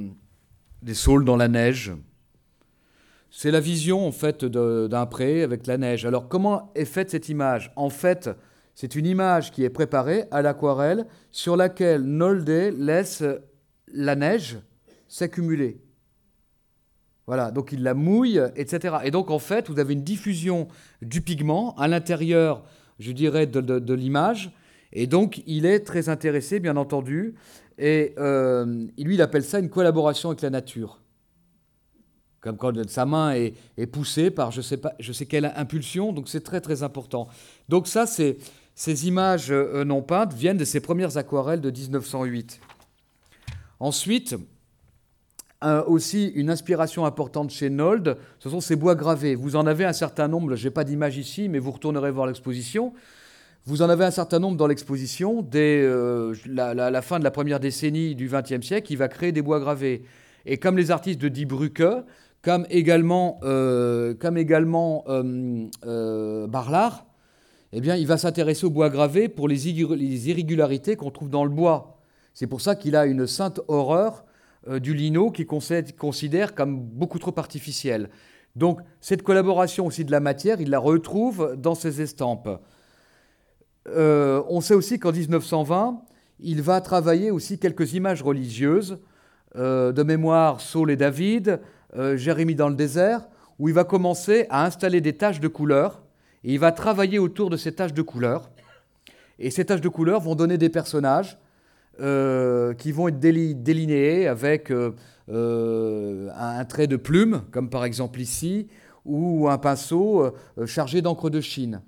des 0.83 0.95
saules 0.95 1.25
dans 1.25 1.37
la 1.37 1.49
neige. 1.49 1.93
C'est 3.31 3.51
la 3.51 3.61
vision 3.61 4.07
en 4.07 4.13
fait 4.13 4.45
d'un 4.45 5.07
pré 5.07 5.43
avec 5.43 5.67
la 5.67 5.77
neige. 5.77 6.07
Alors 6.07 6.29
comment 6.29 6.73
est 6.75 6.85
faite 6.85 7.11
cette 7.11 7.29
image? 7.29 7.73
En 7.77 7.91
fait, 7.91 8.31
c'est 8.75 8.95
une 8.95 9.07
image 9.07 9.51
qui 9.51 9.65
est 9.65 9.71
préparée 9.71 10.25
à 10.31 10.41
l'aquarelle 10.41 11.07
sur 11.31 11.57
laquelle 11.57 12.03
Nolde 12.03 12.75
laisse 12.79 13.23
la 13.93 14.15
neige 14.15 14.59
s'accumuler. 15.09 15.81
Voilà, 17.27 17.51
donc 17.51 17.73
il 17.73 17.83
la 17.83 17.93
mouille, 17.93 18.41
etc. 18.57 18.99
Et 19.05 19.11
donc 19.11 19.31
en 19.31 19.39
fait, 19.39 19.69
vous 19.69 19.79
avez 19.79 19.93
une 19.93 20.05
diffusion 20.05 20.69
du 21.03 21.21
pigment 21.21 21.75
à 21.77 21.87
l'intérieur, 21.87 22.65
je 22.99 23.13
dirais, 23.13 23.47
de 23.47 23.95
l'image, 23.95 24.51
et 24.93 25.07
donc, 25.07 25.43
il 25.47 25.67
est 25.67 25.81
très 25.81 26.09
intéressé, 26.09 26.61
bien 26.61 26.77
entendu, 26.77 27.35
et 27.79 28.15
euh, 28.19 28.87
lui, 28.99 29.15
il 29.15 29.23
appelle 29.23 29.45
ça 29.45 29.59
une 29.59 29.69
collaboration 29.69 30.31
avec 30.31 30.43
la 30.43 30.51
nature. 30.51 31.01
Comme 32.41 32.57
quand 32.57 32.89
sa 32.89 33.05
main 33.05 33.33
est, 33.33 33.87
poussée 33.87 34.31
par 34.31 34.53
je 34.53 34.61
sais, 34.61 34.77
pas, 34.77 34.95
je 35.01 35.13
sais 35.13 35.27
quelle 35.27 35.53
impulsion, 35.57 36.13
donc 36.13 36.29
c'est 36.29 36.41
très 36.41 36.61
très 36.61 36.83
important. 36.83 37.29
Donc 37.69 37.89
ça, 37.89 38.07
ces 38.07 39.07
images 39.07 39.51
euh, 39.51 39.85
non 39.85 40.03
peintes 40.03 40.33
viennent 40.33 40.57
de 40.57 40.65
ses 40.65 40.81
premières 40.81 41.17
aquarelles 41.17 41.61
de 41.61 41.71
1908. 41.71 42.61
Ensuite, 43.81 44.37
aussi 45.87 46.29
une 46.29 46.51
inspiration 46.51 47.05
importante 47.05 47.51
chez 47.51 47.69
Nold, 47.69 48.17
ce 48.39 48.49
sont 48.49 48.61
ses 48.61 48.77
bois 48.77 48.95
gravés. 48.95 49.35
Vous 49.35 49.57
en 49.57 49.67
avez 49.67 49.85
un 49.85 49.93
certain 49.93 50.29
nombre, 50.29 50.55
je 50.55 50.69
n'ai 50.69 50.71
pas 50.71 50.85
d'image 50.85 51.17
ici, 51.17 51.49
mais 51.49 51.59
vous 51.59 51.73
retournerez 51.73 52.13
voir 52.13 52.27
l'exposition. 52.27 52.93
Vous 53.69 53.83
en 53.83 53.91
avez 53.91 54.07
un 54.07 54.11
certain 54.11 54.39
nombre 54.39 54.57
dans 54.57 54.67
l'exposition. 54.67 55.43
Dès 55.43 55.83
euh, 55.83 56.35
la, 56.47 57.03
fin 57.03 57.19
de 57.19 57.25
la 57.25 57.31
première 57.31 57.61
décennie 57.61 58.15
du 58.15 58.31
XXe 58.33 58.67
siècle, 58.67 58.91
il 58.91 58.97
va 58.97 59.09
créer 59.09 59.31
des 59.31 59.43
bois 59.43 59.61
gravés. 59.61 60.05
Et 60.47 60.57
comme 60.57 60.79
les 60.79 60.91
artistes 60.91 61.21
de 61.21 61.29
Die 61.29 61.45
Brücke, 61.45 61.83
comme 62.41 62.67
également, 62.71 63.39
euh, 63.43 64.15
comme 64.15 64.39
également 64.39 65.05
euh, 65.09 66.47
Barlard, 66.47 67.05
eh 67.75 67.83
bien, 67.83 67.95
il 67.97 68.07
va 68.07 68.17
s'intéresser 68.17 68.65
aux 68.65 68.71
bois 68.71 68.89
gravés 68.89 69.29
pour 69.29 69.49
les, 69.49 69.69
irrégularités 69.69 70.97
qu'on 70.97 71.11
trouve 71.11 71.29
dans 71.29 71.45
le 71.45 71.51
bois. 71.51 72.01
C'est 72.33 72.47
pour 72.47 72.63
ça 72.63 72.75
qu'il 72.75 72.97
a 72.97 73.05
une 73.05 73.27
sainte 73.27 73.61
horreur 73.69 74.25
du 74.81 74.95
lino 74.95 75.31
qu'il 75.31 75.47
considère 75.47 76.55
comme 76.55 76.81
beaucoup 76.81 77.19
trop 77.19 77.35
artificiel. 77.37 78.09
Donc, 78.57 78.81
cette 79.03 79.23
collaboration 79.23 79.85
aussi 79.85 80.07
de 80.07 80.11
la 80.11 80.21
matière, 80.21 80.59
il 80.59 80.71
la 80.71 80.79
retrouve 80.79 81.55
dans 81.59 81.75
ses 81.75 82.01
estampes. 82.01 82.49
Euh, 83.87 84.43
on 84.49 84.61
sait 84.61 84.75
aussi 84.75 84.99
qu'en 84.99 85.13
1920, 85.13 86.01
il 86.41 86.63
va 86.63 86.81
travailler 86.81 87.31
aussi 87.31 87.59
quelques 87.59 87.95
images 87.95 88.23
religieuses, 88.23 88.99
euh, 89.57 89.93
de 89.93 90.03
mémoire 90.03 90.61
Saul 90.61 90.91
et 90.91 90.97
David, 90.97 91.61
euh, 91.97 92.17
Jérémie 92.17 92.55
dans 92.55 92.69
le 92.69 92.75
désert, 92.75 93.29
où 93.59 93.69
il 93.69 93.75
va 93.75 93.85
commencer 93.85 94.47
à 94.51 94.65
installer 94.65 95.01
des 95.01 95.15
taches 95.15 95.41
de 95.41 95.49
couleur, 95.49 96.03
et 96.45 96.53
il 96.53 96.61
va 96.61 96.71
travailler 96.71 97.19
autour 97.19 97.51
de 97.51 97.57
ces 97.57 97.73
taches 97.73 97.95
de 97.95 98.03
couleur. 98.03 98.51
Et 99.39 99.51
ces 99.51 99.65
taches 99.65 99.81
de 99.81 99.89
couleur 99.89 100.21
vont 100.21 100.35
donner 100.35 100.59
des 100.59 100.69
personnages 100.69 101.39
qui 101.99 102.93
vont 102.93 103.09
être 103.09 103.19
délinéés 103.19 104.29
avec 104.29 104.71
un, 104.71 106.65
trait 106.69 106.87
de 106.87 106.97
plume, 106.97 107.43
comme 107.51 107.69
par 107.69 107.85
exemple 107.85 108.21
ici, 108.21 108.69
ou 109.05 109.49
un 109.49 109.59
pinceau 109.59 110.33
chargé 110.65 111.03
d'encre 111.03 111.29
de 111.29 111.41
Chine. 111.41 111.81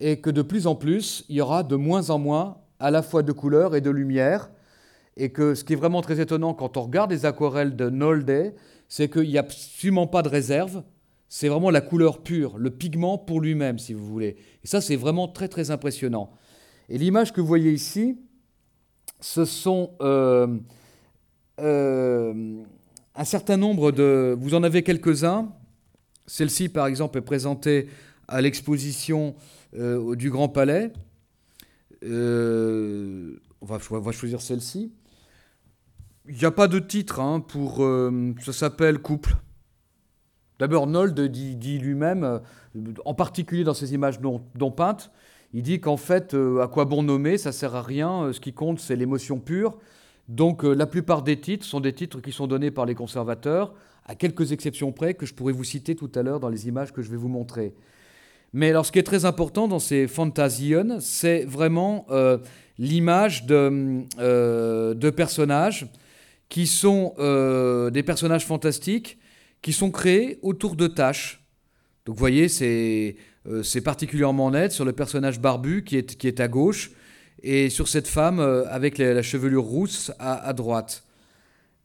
Et 0.00 0.20
que 0.20 0.30
de 0.30 0.42
plus 0.42 0.66
en 0.66 0.74
plus, 0.74 1.24
il 1.28 1.36
y 1.36 1.40
aura 1.40 1.62
de 1.62 1.76
moins 1.76 2.10
en 2.10 2.18
moins 2.18 2.58
à 2.78 2.90
la 2.90 3.02
fois 3.02 3.22
de 3.22 3.32
couleurs 3.32 3.74
et 3.74 3.80
de 3.80 3.90
lumière. 3.90 4.50
Et 5.16 5.30
que 5.30 5.54
ce 5.54 5.64
qui 5.64 5.72
est 5.72 5.76
vraiment 5.76 6.02
très 6.02 6.20
étonnant 6.20 6.52
quand 6.52 6.76
on 6.76 6.82
regarde 6.82 7.10
les 7.10 7.24
aquarelles 7.24 7.74
de 7.74 7.88
Nolde, 7.88 8.54
c'est 8.88 9.10
qu'il 9.10 9.28
n'y 9.28 9.38
a 9.38 9.40
absolument 9.40 10.06
pas 10.06 10.22
de 10.22 10.28
réserve. 10.28 10.82
C'est 11.28 11.48
vraiment 11.48 11.70
la 11.70 11.80
couleur 11.80 12.22
pure, 12.22 12.56
le 12.58 12.70
pigment 12.70 13.18
pour 13.18 13.40
lui-même, 13.40 13.78
si 13.78 13.94
vous 13.94 14.06
voulez. 14.06 14.36
Et 14.62 14.66
ça, 14.66 14.80
c'est 14.80 14.96
vraiment 14.96 15.26
très, 15.26 15.48
très 15.48 15.70
impressionnant. 15.70 16.30
Et 16.88 16.98
l'image 16.98 17.32
que 17.32 17.40
vous 17.40 17.46
voyez 17.46 17.72
ici, 17.72 18.18
ce 19.20 19.44
sont 19.44 19.90
euh, 20.00 20.46
euh, 21.60 22.62
un 23.14 23.24
certain 23.24 23.56
nombre 23.56 23.90
de... 23.90 24.36
Vous 24.38 24.54
en 24.54 24.62
avez 24.62 24.82
quelques-uns. 24.82 25.48
Celle-ci, 26.26 26.68
par 26.68 26.86
exemple, 26.86 27.18
est 27.18 27.22
présentée 27.22 27.88
à 28.28 28.40
l'exposition 28.40 29.34
euh, 29.74 30.14
du 30.16 30.30
Grand 30.30 30.48
Palais. 30.48 30.92
on, 32.02 33.36
va, 33.62 34.12
choisir 34.12 34.40
celle-ci. 34.40 34.92
Il 36.28 36.36
n'y 36.36 36.44
a 36.44 36.50
pas 36.50 36.68
de 36.68 36.78
titre 36.78 37.20
hein, 37.20 37.40
pour... 37.40 37.86
ça 38.40 38.52
s'appelle 38.52 38.98
Couple. 38.98 39.36
D'abord, 40.58 40.86
Nold 40.86 41.20
dit, 41.20 41.78
lui-même, 41.78 42.40
en 43.04 43.14
particulier 43.14 43.64
dans 43.64 43.74
ses 43.74 43.94
images 43.94 44.20
dont 44.20 44.70
peintes, 44.70 45.10
il 45.52 45.62
dit 45.62 45.80
qu'en 45.80 45.96
fait, 45.96 46.34
euh, 46.34 46.60
à 46.60 46.68
quoi 46.68 46.84
bon 46.84 47.02
nommer, 47.02 47.38
ça 47.38 47.50
sert 47.50 47.74
à 47.74 47.82
rien, 47.82 48.24
euh, 48.24 48.32
ce 48.32 48.40
qui 48.40 48.52
compte, 48.52 48.78
c'est 48.80 48.94
l'émotion 48.94 49.38
pure. 49.38 49.78
Donc 50.28 50.64
euh, 50.64 50.74
la 50.74 50.86
plupart 50.86 51.22
des 51.22 51.40
titres 51.40 51.64
sont 51.64 51.80
des 51.80 51.92
titres 51.92 52.20
qui 52.20 52.30
sont 52.32 52.46
donnés 52.46 52.70
par 52.70 52.84
les 52.84 52.94
conservateurs, 52.94 53.72
à 54.04 54.14
quelques 54.14 54.52
exceptions 54.52 54.92
près, 54.92 55.14
que 55.14 55.24
je 55.24 55.34
pourrais 55.34 55.52
vous 55.52 55.64
citer 55.64 55.94
tout 55.94 56.10
à 56.14 56.22
l'heure 56.22 56.40
dans 56.40 56.48
les 56.48 56.68
images 56.68 56.92
que 56.92 57.00
je 57.00 57.10
vais 57.10 57.16
vous 57.16 57.28
montrer. 57.28 57.74
Mais 58.52 58.70
alors 58.70 58.86
ce 58.86 58.92
qui 58.92 58.98
est 58.98 59.04
très 59.04 59.24
important 59.24 59.68
dans 59.68 59.78
ces 59.78 60.06
Fantasion, 60.06 60.98
c'est 61.00 61.44
vraiment 61.44 62.06
l'image 62.78 63.44
de, 63.46 64.04
de, 64.94 65.10
personnages 65.10 65.86
qui 66.48 66.66
sont 66.66 67.14
des 67.92 68.02
personnages 68.02 68.46
fantastiques, 68.46 69.18
qui 69.62 69.72
sont 69.72 69.90
créés 69.90 70.38
autour 70.42 70.76
de 70.76 70.86
tâches. 70.86 71.42
Donc 72.06 72.14
vous 72.14 72.20
voyez, 72.20 72.48
c'est 72.48 73.16
euh, 73.48 73.62
particulièrement 73.84 74.50
net 74.50 74.72
sur 74.72 74.84
le 74.84 74.92
personnage 74.92 75.40
barbu 75.40 75.84
qui 75.84 75.96
est, 75.96 76.16
qui 76.16 76.28
est 76.28 76.40
à 76.40 76.48
gauche 76.48 76.92
et 77.42 77.70
sur 77.70 77.88
cette 77.88 78.08
femme 78.08 78.40
euh, 78.40 78.64
avec 78.68 78.98
la, 78.98 79.22
chevelure 79.22 79.64
rousse 79.64 80.12
à, 80.18 80.52
droite. 80.52 81.04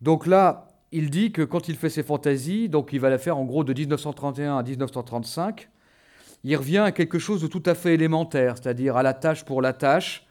Donc 0.01 0.25
là, 0.25 0.67
il 0.91 1.09
dit 1.09 1.31
que 1.31 1.41
quand 1.41 1.67
il 1.67 1.75
fait 1.75 1.89
ses 1.89 2.03
fantaisies, 2.03 2.69
donc 2.69 2.89
il 2.93 2.99
va 2.99 3.09
la 3.09 3.17
faire 3.17 3.37
en 3.37 3.45
gros 3.45 3.63
de 3.63 3.73
1931 3.73 4.57
à 4.57 4.63
1935, 4.63 5.69
il 6.43 6.55
revient 6.55 6.79
à 6.79 6.91
quelque 6.91 7.19
chose 7.19 7.41
de 7.41 7.47
tout 7.47 7.63
à 7.65 7.75
fait 7.75 7.93
élémentaire, 7.93 8.55
c'est-à-dire 8.57 8.97
à 8.97 9.03
la 9.03 9.13
tâche 9.13 9.45
pour 9.45 9.61
la 9.61 9.73
tâche. 9.73 10.25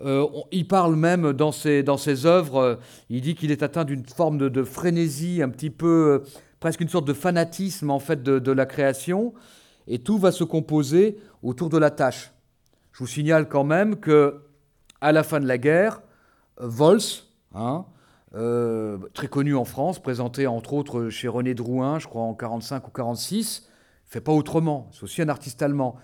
Euh, 0.00 0.26
il 0.52 0.66
parle 0.66 0.94
même 0.94 1.32
dans 1.32 1.52
ses, 1.52 1.82
dans 1.82 1.96
ses 1.96 2.26
œuvres, 2.26 2.78
il 3.08 3.20
dit 3.20 3.34
qu'il 3.34 3.50
est 3.50 3.62
atteint 3.62 3.84
d'une 3.84 4.06
forme 4.06 4.38
de, 4.38 4.62
frénésie, 4.62 5.42
un 5.42 5.48
petit 5.48 5.70
peu, 5.70 6.22
presque 6.60 6.80
une 6.80 6.88
sorte 6.88 7.06
de 7.06 7.12
fanatisme 7.12 7.90
en 7.90 7.98
fait 7.98 8.22
de, 8.22 8.52
la 8.52 8.66
création 8.66 9.34
et 9.86 9.98
tout 9.98 10.18
va 10.18 10.32
se 10.32 10.44
composer 10.44 11.18
autour 11.42 11.68
de 11.68 11.78
la 11.78 11.90
tâche. 11.90 12.32
Je 12.92 13.00
vous 13.00 13.06
signale 13.06 13.48
quand 13.48 13.64
même 13.64 13.96
que 13.96 14.42
à 15.00 15.12
la 15.12 15.22
fin 15.22 15.40
de 15.40 15.46
la 15.46 15.58
guerre, 15.58 16.02
Vols, 16.60 17.00
hein, 17.54 17.84
euh, 18.34 18.98
très 19.14 19.28
connu 19.28 19.54
en 19.54 19.64
France, 19.64 20.00
présenté 20.00 20.46
entre 20.46 20.74
autres 20.74 21.08
chez 21.08 21.28
René 21.28 21.54
Drouin, 21.54 21.98
je 21.98 22.08
crois 22.08 22.22
en 22.22 22.34
45 22.34 22.86
ou 22.88 22.90
46, 22.90 23.67
fait 24.08 24.20
pas 24.20 24.32
autrement. 24.32 24.88
C'est 24.92 25.02
aussi 25.02 25.22
un 25.22 25.28
artiste 25.28 25.62
allemand. 25.62 25.96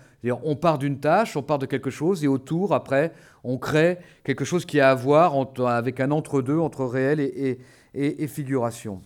On 0.43 0.55
part 0.55 0.77
d'une 0.77 0.99
tâche, 0.99 1.35
on 1.35 1.43
part 1.43 1.59
de 1.59 1.65
quelque 1.65 1.89
chose, 1.89 2.23
et 2.23 2.27
autour, 2.27 2.73
après, 2.73 3.13
on 3.43 3.57
crée 3.57 3.99
quelque 4.23 4.45
chose 4.45 4.65
qui 4.65 4.79
a 4.79 4.89
à 4.89 4.95
voir 4.95 5.33
avec 5.67 5.99
un 5.99 6.11
entre-deux 6.11 6.57
entre 6.57 6.85
réel 6.85 7.19
et, 7.19 8.27
figuration. 8.27 9.01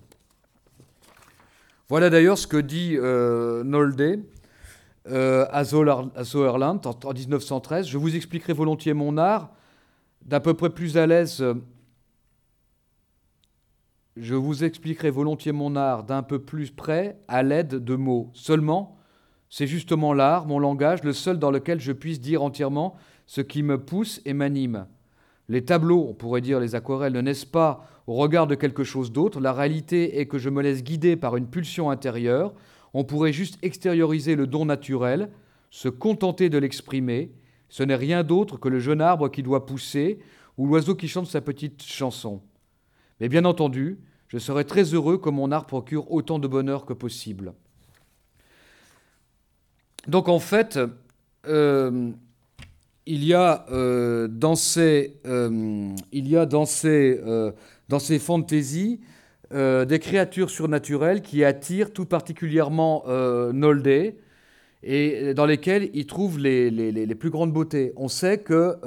Voilà 1.90 2.10
d'ailleurs 2.10 2.38
ce 2.38 2.46
que 2.46 2.58
dit 2.58 2.96
euh, 2.98 3.64
Nolde 3.64 4.22
euh, 5.08 5.46
à, 5.52 5.64
Zoerland 5.64 6.86
en, 6.86 7.14
1913. 7.14 7.88
Je 7.88 7.98
vous 7.98 8.16
expliquerai 8.16 8.54
volontiers 8.54 8.94
mon 8.94 9.18
art 9.18 9.50
d'à 10.24 10.40
peu 10.40 10.54
près 10.54 10.70
plus 10.70 10.98
à 10.98 11.08
l'aise. 11.08 11.44
Je 14.22 14.36
vous 14.36 14.66
expliquerai 14.66 15.12
volontiers 15.12 15.54
mon 15.54 15.78
art 15.78 16.04
d'un 16.04 16.24
peu 16.24 16.40
plus 16.40 16.72
près 16.72 17.18
à 17.30 17.42
l'aide 17.42 17.76
de 17.76 17.96
mots. 17.96 18.30
Seulement, 18.34 18.98
c'est 19.50 19.66
justement 19.66 20.12
l'art, 20.12 20.46
mon 20.46 20.60
langage, 20.60 21.06
le 21.06 21.14
seul 21.14 21.40
dans 21.40 21.52
lequel 21.52 21.80
je 21.80 21.94
puisse 21.94 22.20
dire 22.20 22.44
entièrement 22.44 22.98
ce 23.28 23.40
qui 23.40 23.64
me 23.64 23.78
pousse 23.78 24.20
et 24.26 24.34
m'anime. 24.34 24.88
Les 25.48 25.64
tableaux, 25.64 26.06
on 26.10 26.14
pourrait 26.14 26.42
dire 26.42 26.60
les 26.60 26.76
aquarelles, 26.76 27.14
ne 27.14 27.22
naissent 27.22 27.46
pas 27.46 27.88
au 28.08 28.16
regard 28.16 28.46
de 28.46 28.56
quelque 28.56 28.84
chose 28.84 29.14
d'autre. 29.14 29.40
La 29.40 29.54
réalité 29.54 30.20
est 30.20 30.26
que 30.26 30.38
je 30.38 30.50
me 30.50 30.62
laisse 30.62 30.84
guider 30.84 31.16
par 31.16 31.38
une 31.38 31.48
pulsion 31.48 31.90
intérieure, 31.90 32.54
on 32.94 33.06
pourrait 33.06 33.32
juste 33.32 33.58
extérioriser 33.62 34.36
le 34.36 34.48
don 34.48 34.66
naturel, 34.66 35.30
se 35.70 35.88
contenter 35.88 36.50
de 36.50 36.58
l'exprimer. 36.58 37.32
Ce 37.70 37.84
n'est 37.84 37.96
rien 37.96 38.24
d'autre 38.24 38.58
que 38.58 38.68
le 38.68 38.80
jeune 38.80 39.00
arbre 39.00 39.30
qui 39.30 39.44
doit 39.44 39.66
pousser 39.66 40.20
ou 40.58 40.68
l'oiseau 40.68 40.96
qui 40.96 41.08
chante 41.08 41.28
sa 41.28 41.40
petite 41.40 41.82
chanson. 41.84 42.42
Mais 43.22 43.30
bien 43.30 43.46
entendu, 43.46 44.00
je 44.30 44.38
serais 44.38 44.64
très 44.64 44.84
heureux 44.84 45.18
que 45.18 45.30
mon 45.30 45.52
art 45.52 45.66
procure 45.66 46.12
autant 46.12 46.40
de 46.40 46.48
bonheur 46.48 46.86
que 46.86 46.94
possible. 46.94 47.54
Donc 50.08 50.30
en 50.30 50.40
fait, 50.40 50.80
euh, 51.48 52.12
il 53.06 53.24
y 53.24 53.34
a 53.34 53.66
euh, 53.72 54.28
dans 54.28 54.56
ces, 54.56 55.20
euh, 55.26 55.90
il 56.12 56.28
y 56.28 56.38
a 56.38 56.46
dans 56.46 56.66
ces, 56.66 57.20
fantaisies 58.20 59.02
des 59.52 60.00
créatures 60.00 60.52
surnaturelles 60.52 61.24
qui 61.24 61.44
attirent 61.44 61.92
tout 61.92 62.06
particulièrement 62.06 63.04
Nolde 63.52 64.14
et 64.84 65.34
dans 65.34 65.48
lesquelles 65.48 65.90
il 65.94 66.06
trouve 66.06 66.38
les, 66.38 67.16
plus 67.16 67.32
grandes 67.32 67.52
beautés. 67.52 67.94
On 67.96 68.08
sait 68.08 68.38
que 68.38 68.78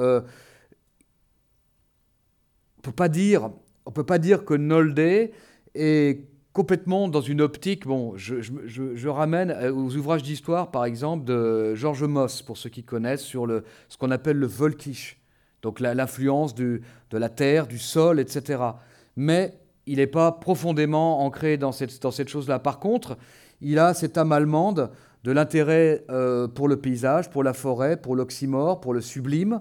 on 2.78 2.82
peut 2.82 2.92
pas 2.92 3.08
dire, 3.08 3.50
on 3.86 3.90
peut 3.90 4.04
pas 4.04 4.18
dire 4.18 4.44
que 4.44 4.54
Nolde 4.54 5.30
est 5.74 6.26
complètement 6.52 7.08
dans 7.08 7.20
une 7.20 7.40
optique. 7.40 7.86
Bon, 7.86 8.14
je, 8.16 9.08
ramène 9.08 9.52
aux 9.70 9.96
ouvrages 9.96 10.22
d'histoire, 10.22 10.70
par 10.70 10.84
exemple, 10.84 11.24
de 11.24 11.74
Georges 11.74 12.04
Moss, 12.04 12.42
pour 12.42 12.56
ceux 12.56 12.70
qui 12.70 12.84
connaissent, 12.84 13.22
sur 13.22 13.46
le, 13.46 13.64
ce 13.88 13.96
qu'on 13.96 14.10
appelle 14.10 14.36
le 14.36 14.46
Volkisch, 14.46 15.20
donc 15.62 15.80
l'influence 15.80 16.54
de 16.54 16.80
la 17.10 17.28
terre, 17.28 17.66
du 17.66 17.78
sol, 17.78 18.20
etc. 18.20 18.62
Mais 19.16 19.58
il 19.86 19.96
n'est 19.96 20.06
pas 20.06 20.32
profondément 20.32 21.24
ancré 21.24 21.56
dans 21.56 21.72
cette, 21.72 22.00
dans 22.02 22.10
cette 22.10 22.28
chose-là. 22.28 22.58
Par 22.58 22.78
contre, 22.78 23.16
il 23.60 23.78
a 23.78 23.94
cette 23.94 24.18
âme 24.18 24.32
allemande 24.32 24.90
de 25.24 25.32
l'intérêt 25.32 26.04
euh, 26.10 26.48
pour 26.48 26.68
le 26.68 26.76
paysage, 26.76 27.30
pour 27.30 27.42
la 27.44 27.52
forêt, 27.52 27.96
pour 27.96 28.16
l'oxymore, 28.16 28.80
pour 28.80 28.92
le 28.92 29.00
sublime, 29.00 29.60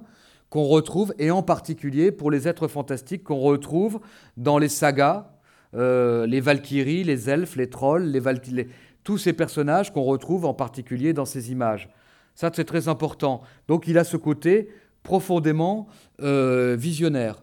qu'on 0.52 0.66
retrouve, 0.66 1.16
et 1.18 1.32
en 1.32 1.42
particulier 1.42 2.12
pour 2.12 2.30
les 2.30 2.48
êtres 2.48 2.68
fantastiques 2.68 3.24
qu'on 3.24 3.40
retrouve 3.40 4.02
dans 4.36 4.58
les 4.58 4.68
sagas, 4.68 5.32
euh, 5.74 6.28
les 6.28 6.42
Valkyries, 6.42 7.06
les 7.06 7.30
elfes, 7.30 7.56
les 7.56 7.70
trolls, 7.70 8.04
les, 8.04 8.68
tous 9.06 9.18
ces 9.18 9.32
personnages 9.32 9.94
qu'on 9.94 10.04
retrouve 10.04 10.46
en 10.46 10.54
particulier 10.54 11.14
dans 11.14 11.24
ces 11.24 11.54
images. 11.54 11.90
Ça, 12.36 12.52
c'est 12.54 12.66
très 12.66 12.90
important. 12.90 13.42
Donc 13.70 13.88
il 13.88 13.98
a 13.98 14.04
ce 14.04 14.18
côté 14.18 14.68
profondément 15.04 15.88
euh, 16.22 16.76
visionnaire. 16.78 17.42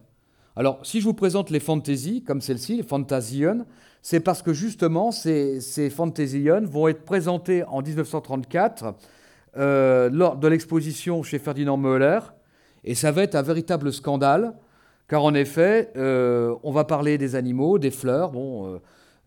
Alors, 0.55 0.85
si 0.85 1.01
je 1.01 1.07
vous 1.07 1.14
présente 1.14 1.49
les 1.49 1.61
fantaisies, 1.61 2.23
comme 2.23 2.42
celle-ci, 2.42 2.77
les 2.77 2.83
Fantasion, 2.83 3.64
c'est 4.03 4.21
parce 4.21 4.42
que 4.42 4.53
justement, 4.53 5.12
ces, 5.12 5.62
ces 5.62 5.88
Fantasion 5.88 6.61
vont 6.66 6.88
être 6.88 7.07
présentées 7.07 7.64
en 7.64 7.81
1934 7.81 8.94
euh, 9.57 10.11
lors 10.12 10.37
de 10.37 10.47
l'exposition 10.47 11.23
chez 11.23 11.38
Ferdinand 11.38 11.79
Möller, 11.79 12.18
et 12.85 12.95
ça 12.95 13.12
va 13.12 13.23
être 13.23 13.35
un 13.35 13.43
véritable 13.43 13.93
scandale, 13.93 14.55
car 15.09 15.25
en 15.25 15.35
effet, 15.35 15.91
euh, 15.97 16.55
on 16.62 16.73
va 16.73 16.85
parler 16.85 17.19
des 17.19 17.35
animaux, 17.35 17.79
des 17.79 17.91
fleurs. 17.91 18.31
Bon, 18.31 18.81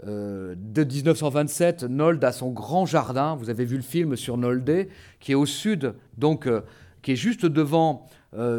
euh, 0.08 0.56
de 0.58 0.84
1927, 0.84 1.84
Nold 1.84 2.24
a 2.24 2.32
son 2.32 2.52
grand 2.52 2.86
jardin. 2.86 3.36
Vous 3.36 3.50
avez 3.50 3.66
vu 3.66 3.78
le 3.78 3.84
film 3.84 4.16
sur 4.16 4.38
Nolde, 4.38 4.88
qui 5.20 5.32
est 5.32 5.36
au 5.36 5.46
sud, 5.46 5.94
donc 6.18 6.48
qui 7.02 7.14
est 7.14 7.16
juste 7.16 7.46
devant, 7.46 8.08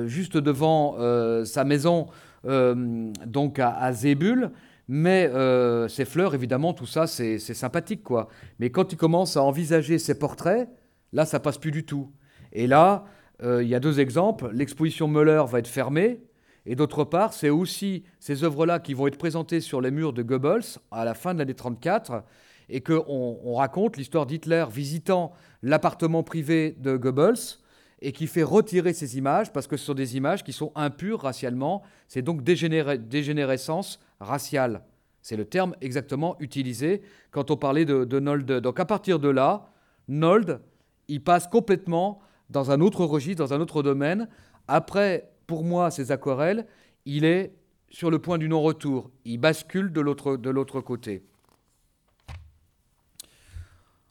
juste 0.06 0.36
devant 0.36 0.96
sa 1.44 1.64
maison 1.64 2.08
euh, 2.44 3.12
donc 3.26 3.58
à, 3.58 3.92
Zébul. 3.92 4.50
Mais 4.88 5.30
euh, 5.32 5.88
ces 5.88 6.04
fleurs, 6.04 6.34
évidemment, 6.34 6.74
tout 6.74 6.86
ça, 6.86 7.06
c'est 7.06 7.38
sympathique, 7.38 8.02
quoi. 8.02 8.28
Mais 8.58 8.70
quand 8.70 8.92
il 8.92 8.96
commence 8.96 9.36
à 9.36 9.42
envisager 9.42 9.98
ses 9.98 10.18
portraits, 10.18 10.68
là, 11.12 11.24
ça 11.24 11.40
passe 11.40 11.58
plus 11.58 11.70
du 11.70 11.84
tout. 11.84 12.10
Et 12.52 12.66
là, 12.66 13.04
euh, 13.04 13.08
il 13.42 13.68
y 13.68 13.74
a 13.74 13.80
deux 13.80 14.00
exemples. 14.00 14.50
L'exposition 14.52 15.08
Müller 15.08 15.42
va 15.48 15.58
être 15.58 15.68
fermée, 15.68 16.20
et 16.64 16.76
d'autre 16.76 17.04
part, 17.04 17.32
c'est 17.32 17.50
aussi 17.50 18.04
ces 18.20 18.44
œuvres-là 18.44 18.78
qui 18.78 18.94
vont 18.94 19.08
être 19.08 19.18
présentées 19.18 19.60
sur 19.60 19.80
les 19.80 19.90
murs 19.90 20.12
de 20.12 20.22
Goebbels 20.22 20.78
à 20.90 21.04
la 21.04 21.14
fin 21.14 21.34
de 21.34 21.40
l'année 21.40 21.54
34. 21.54 22.22
et 22.68 22.80
qu'on 22.80 23.38
on 23.44 23.54
raconte 23.56 23.96
l'histoire 23.96 24.26
d'Hitler 24.26 24.64
visitant 24.70 25.32
l'appartement 25.62 26.22
privé 26.22 26.76
de 26.78 26.96
Goebbels 26.96 27.58
et 28.00 28.12
qui 28.12 28.26
fait 28.26 28.44
retirer 28.44 28.92
ces 28.92 29.18
images 29.18 29.52
parce 29.52 29.66
que 29.66 29.76
ce 29.76 29.86
sont 29.86 29.94
des 29.94 30.16
images 30.16 30.44
qui 30.44 30.52
sont 30.52 30.72
impures 30.76 31.20
racialement. 31.20 31.82
C'est 32.06 32.22
donc 32.22 32.42
dégénérescence 32.42 34.00
raciale. 34.20 34.82
C'est 35.20 35.36
le 35.36 35.44
terme 35.44 35.74
exactement 35.80 36.36
utilisé 36.40 37.02
quand 37.30 37.50
on 37.50 37.56
parlait 37.56 37.84
de, 37.84 38.04
de 38.04 38.20
Nolde. 38.20 38.60
Donc 38.60 38.78
à 38.80 38.84
partir 38.84 39.18
de 39.18 39.28
là, 39.28 39.70
Nolde, 40.08 40.60
il 41.08 41.22
passe 41.22 41.46
complètement 41.48 42.20
dans 42.50 42.70
un 42.70 42.80
autre 42.80 43.04
registre, 43.04 43.44
dans 43.44 43.54
un 43.54 43.60
autre 43.60 43.82
domaine. 43.82 44.28
Après, 44.68 45.30
pour 45.46 45.64
moi, 45.64 45.90
ces 45.90 46.12
aquarelles, 46.12 46.66
il 47.04 47.24
est 47.24 47.54
sur 47.90 48.10
le 48.10 48.18
point 48.18 48.38
du 48.38 48.48
non-retour. 48.48 49.10
Il 49.24 49.38
bascule 49.38 49.92
de 49.92 50.00
l'autre 50.00 50.80
côté. 50.80 51.24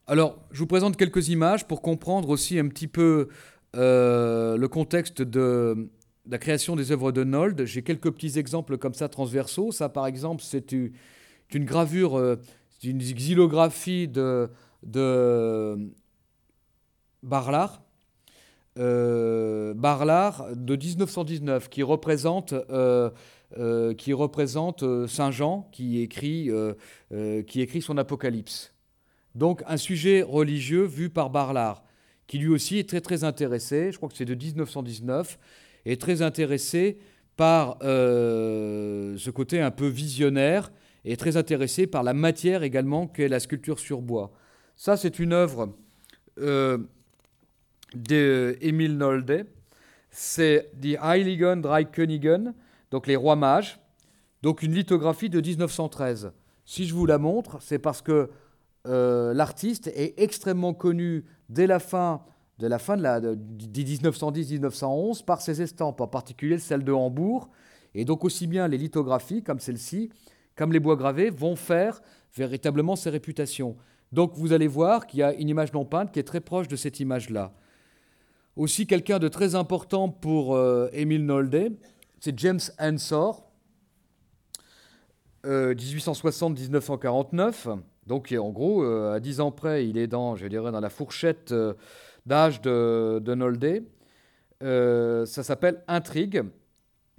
Alors, 0.07 0.39
je 0.51 0.59
vous 0.59 0.67
présente 0.67 0.97
quelques 0.97 1.29
images 1.29 1.65
pour 1.65 1.81
comprendre 1.81 2.29
aussi 2.29 2.59
un 2.59 2.67
petit 2.67 2.87
peu 2.87 3.29
euh, 3.77 4.57
le 4.57 4.67
contexte 4.67 5.21
de, 5.21 5.89
la 6.29 6.37
création 6.37 6.75
des 6.75 6.91
œuvres 6.91 7.11
de 7.11 7.23
Nold. 7.23 7.65
J'ai 7.65 7.81
quelques 7.81 8.11
petits 8.11 8.37
exemples 8.37 8.77
comme 8.77 8.93
ça 8.93 9.09
transversaux. 9.09 9.71
Ça, 9.71 9.89
par 9.89 10.07
exemple, 10.07 10.43
c'est 10.43 10.73
une, 10.73 10.91
gravure, 11.65 12.17
euh, 12.17 12.35
une 12.83 12.97
xylographie 12.97 14.07
de, 14.07 14.49
de 14.83 15.91
Barlard. 17.23 17.80
Euh, 18.81 19.73
Barlard 19.73 20.47
de 20.55 20.75
1919 20.75 21.69
qui 21.69 21.83
représente 21.83 22.53
euh, 23.57 23.93
qui 23.93 24.13
représente 24.13 24.83
euh, 24.83 25.07
Saint 25.07 25.29
Jean 25.29 25.67
qui 25.73 25.99
écrit, 25.99 26.49
euh, 26.49 26.73
qui 27.43 27.59
écrit 27.59 27.81
son 27.81 27.97
Apocalypse. 27.97 28.73
Donc 29.35 29.61
un 29.67 29.75
sujet 29.75 30.21
religieux 30.21 30.83
vu 30.83 31.09
par 31.09 31.29
Barlard, 31.29 31.83
qui 32.27 32.37
lui 32.37 32.47
aussi 32.47 32.77
est 32.77 32.87
très 32.87 33.01
très 33.01 33.25
intéressé, 33.25 33.91
je 33.91 33.97
crois 33.97 34.07
que 34.07 34.15
c'est 34.15 34.23
de 34.23 34.35
1919, 34.35 35.37
est 35.85 35.99
très 35.99 36.21
intéressé 36.21 36.99
par 37.35 37.77
ce 37.81 39.29
côté 39.31 39.59
un 39.59 39.71
peu 39.71 39.87
visionnaire 39.87 40.71
et 41.03 41.17
très 41.17 41.35
intéressé 41.35 41.87
par 41.87 42.03
la 42.03 42.13
matière 42.13 42.63
également 42.63 43.07
qu'est 43.07 43.27
la 43.27 43.41
sculpture 43.41 43.79
sur 43.79 44.01
bois. 44.01 44.31
Ça, 44.77 44.95
c'est 44.95 45.19
une 45.19 45.33
œuvre 45.33 45.75
d'Emile 47.93 48.97
Nolde. 48.97 49.47
C'est 50.09 50.71
Die 50.73 50.97
Heiligen 51.01 51.61
Drei 51.61 51.85
Königen, 51.85 52.53
donc 52.91 53.07
les 53.07 53.15
rois 53.15 53.35
mages, 53.35 53.79
donc 54.41 54.61
une 54.61 54.73
lithographie 54.73 55.29
de 55.29 55.39
1913. 55.39 56.31
Si 56.65 56.85
je 56.85 56.93
vous 56.93 57.05
la 57.05 57.17
montre, 57.17 57.57
c'est 57.61 57.79
parce 57.79 58.01
que 58.01 58.29
euh, 58.87 59.33
l'artiste 59.33 59.87
est 59.87 60.13
extrêmement 60.17 60.73
connu 60.73 61.25
dès 61.49 61.67
la 61.67 61.79
fin 61.79 62.23
de 62.59 62.67
la 62.67 62.77
fin 62.77 62.95
de 62.95 63.01
la, 63.01 63.19
1910-1911 63.19 65.25
par 65.25 65.41
ses 65.41 65.61
estampes, 65.61 65.99
en 65.99 66.07
particulier 66.07 66.59
celle 66.59 66.83
de 66.83 66.91
Hambourg. 66.91 67.49
Et 67.95 68.05
donc 68.05 68.23
aussi 68.23 68.47
bien 68.47 68.67
les 68.67 68.77
lithographies 68.77 69.43
comme 69.43 69.59
celle-ci, 69.59 70.11
comme 70.55 70.71
les 70.71 70.79
bois 70.79 70.95
gravés, 70.95 71.31
vont 71.31 71.55
faire 71.55 72.01
véritablement 72.35 72.95
ses 72.95 73.09
réputations. 73.09 73.75
Donc 74.11 74.33
vous 74.35 74.53
allez 74.53 74.67
voir 74.67 75.07
qu'il 75.07 75.21
y 75.21 75.23
a 75.23 75.33
une 75.33 75.49
image 75.49 75.73
non 75.73 75.85
peinte 75.85 76.11
qui 76.11 76.19
est 76.19 76.23
très 76.23 76.39
proche 76.39 76.67
de 76.67 76.75
cette 76.75 76.99
image-là. 76.99 77.51
Aussi 78.57 78.85
quelqu'un 78.85 79.17
de 79.17 79.29
très 79.29 79.55
important 79.55 80.09
pour 80.09 80.55
euh, 80.55 80.89
Émile 80.91 81.25
Nolde, 81.25 81.71
c'est 82.19 82.37
James 82.37 82.59
Ensor, 82.79 83.49
1860-1949. 85.45 87.69
Euh, 87.69 87.75
Donc, 88.07 88.35
en 88.37 88.49
gros, 88.49 88.83
euh, 88.83 89.13
à 89.13 89.21
10 89.21 89.39
ans 89.39 89.51
près, 89.51 89.87
il 89.87 89.97
est 89.97 90.07
dans, 90.07 90.35
je 90.35 90.47
dirais, 90.47 90.73
dans 90.73 90.81
la 90.81 90.89
fourchette 90.89 91.55
d'âge 92.25 92.59
de, 92.61 93.21
de 93.23 93.35
Nolde. 93.35 93.85
ça 94.59 95.43
s'appelle 95.43 95.81
Intrigue, 95.87 96.43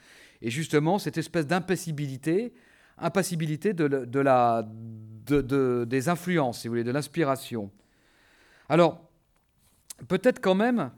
et 0.40 0.51
justement 0.51 1.01
cette 1.01 1.19
espèce 1.19 1.49
d'impassibilité, 1.49 2.53
impassibilité 2.99 3.73
de 3.73 4.21
la, 4.21 4.69
de, 5.27 5.85
des 5.85 6.09
influences, 6.09 6.61
si 6.61 6.69
vous 6.69 6.75
voulez, 6.75 6.85
de 6.85 6.93
l'inspiration. 6.93 7.73
Alors, 8.69 9.11
peut-être 10.09 10.40
quand 10.40 10.54
même 10.54 10.90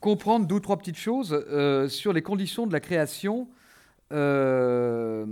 comprendre 0.00 0.46
deux 0.46 0.56
ou 0.56 0.60
trois 0.60 0.76
petites 0.76 0.98
choses 0.98 1.32
euh, 1.32 1.88
sur 1.88 2.12
les 2.12 2.22
conditions 2.22 2.66
de 2.66 2.72
la 2.72 2.80
création, 2.80 3.48
euh, 4.12 5.26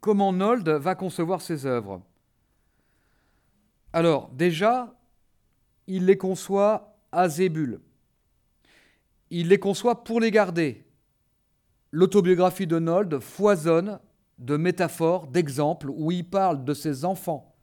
comment 0.00 0.32
Nold 0.32 0.68
va 0.68 0.94
concevoir 0.94 1.40
ses 1.40 1.66
œuvres. 1.66 2.02
Alors, 3.92 4.28
déjà, 4.30 4.94
il 5.86 6.06
les 6.06 6.18
conçoit 6.18 6.98
à 7.12 7.28
Zébul. 7.28 7.80
Il 9.30 9.48
les 9.48 9.58
conçoit 9.58 10.04
pour 10.04 10.20
les 10.20 10.30
garder. 10.30 10.84
L'autobiographie 11.90 12.66
de 12.66 12.78
Nold 12.78 13.20
foisonne 13.20 14.00
de 14.38 14.56
métaphores, 14.56 15.28
d'exemples 15.28 15.90
où 15.90 16.10
il 16.10 16.28
parle 16.28 16.64
de 16.64 16.74
ses 16.74 17.04
enfants. 17.04 17.54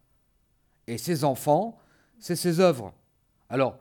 Et 0.87 0.97
ses 0.97 1.23
enfants, 1.23 1.77
c'est 2.17 2.35
ses 2.35 2.59
œuvres. 2.59 2.93
Alors, 3.49 3.77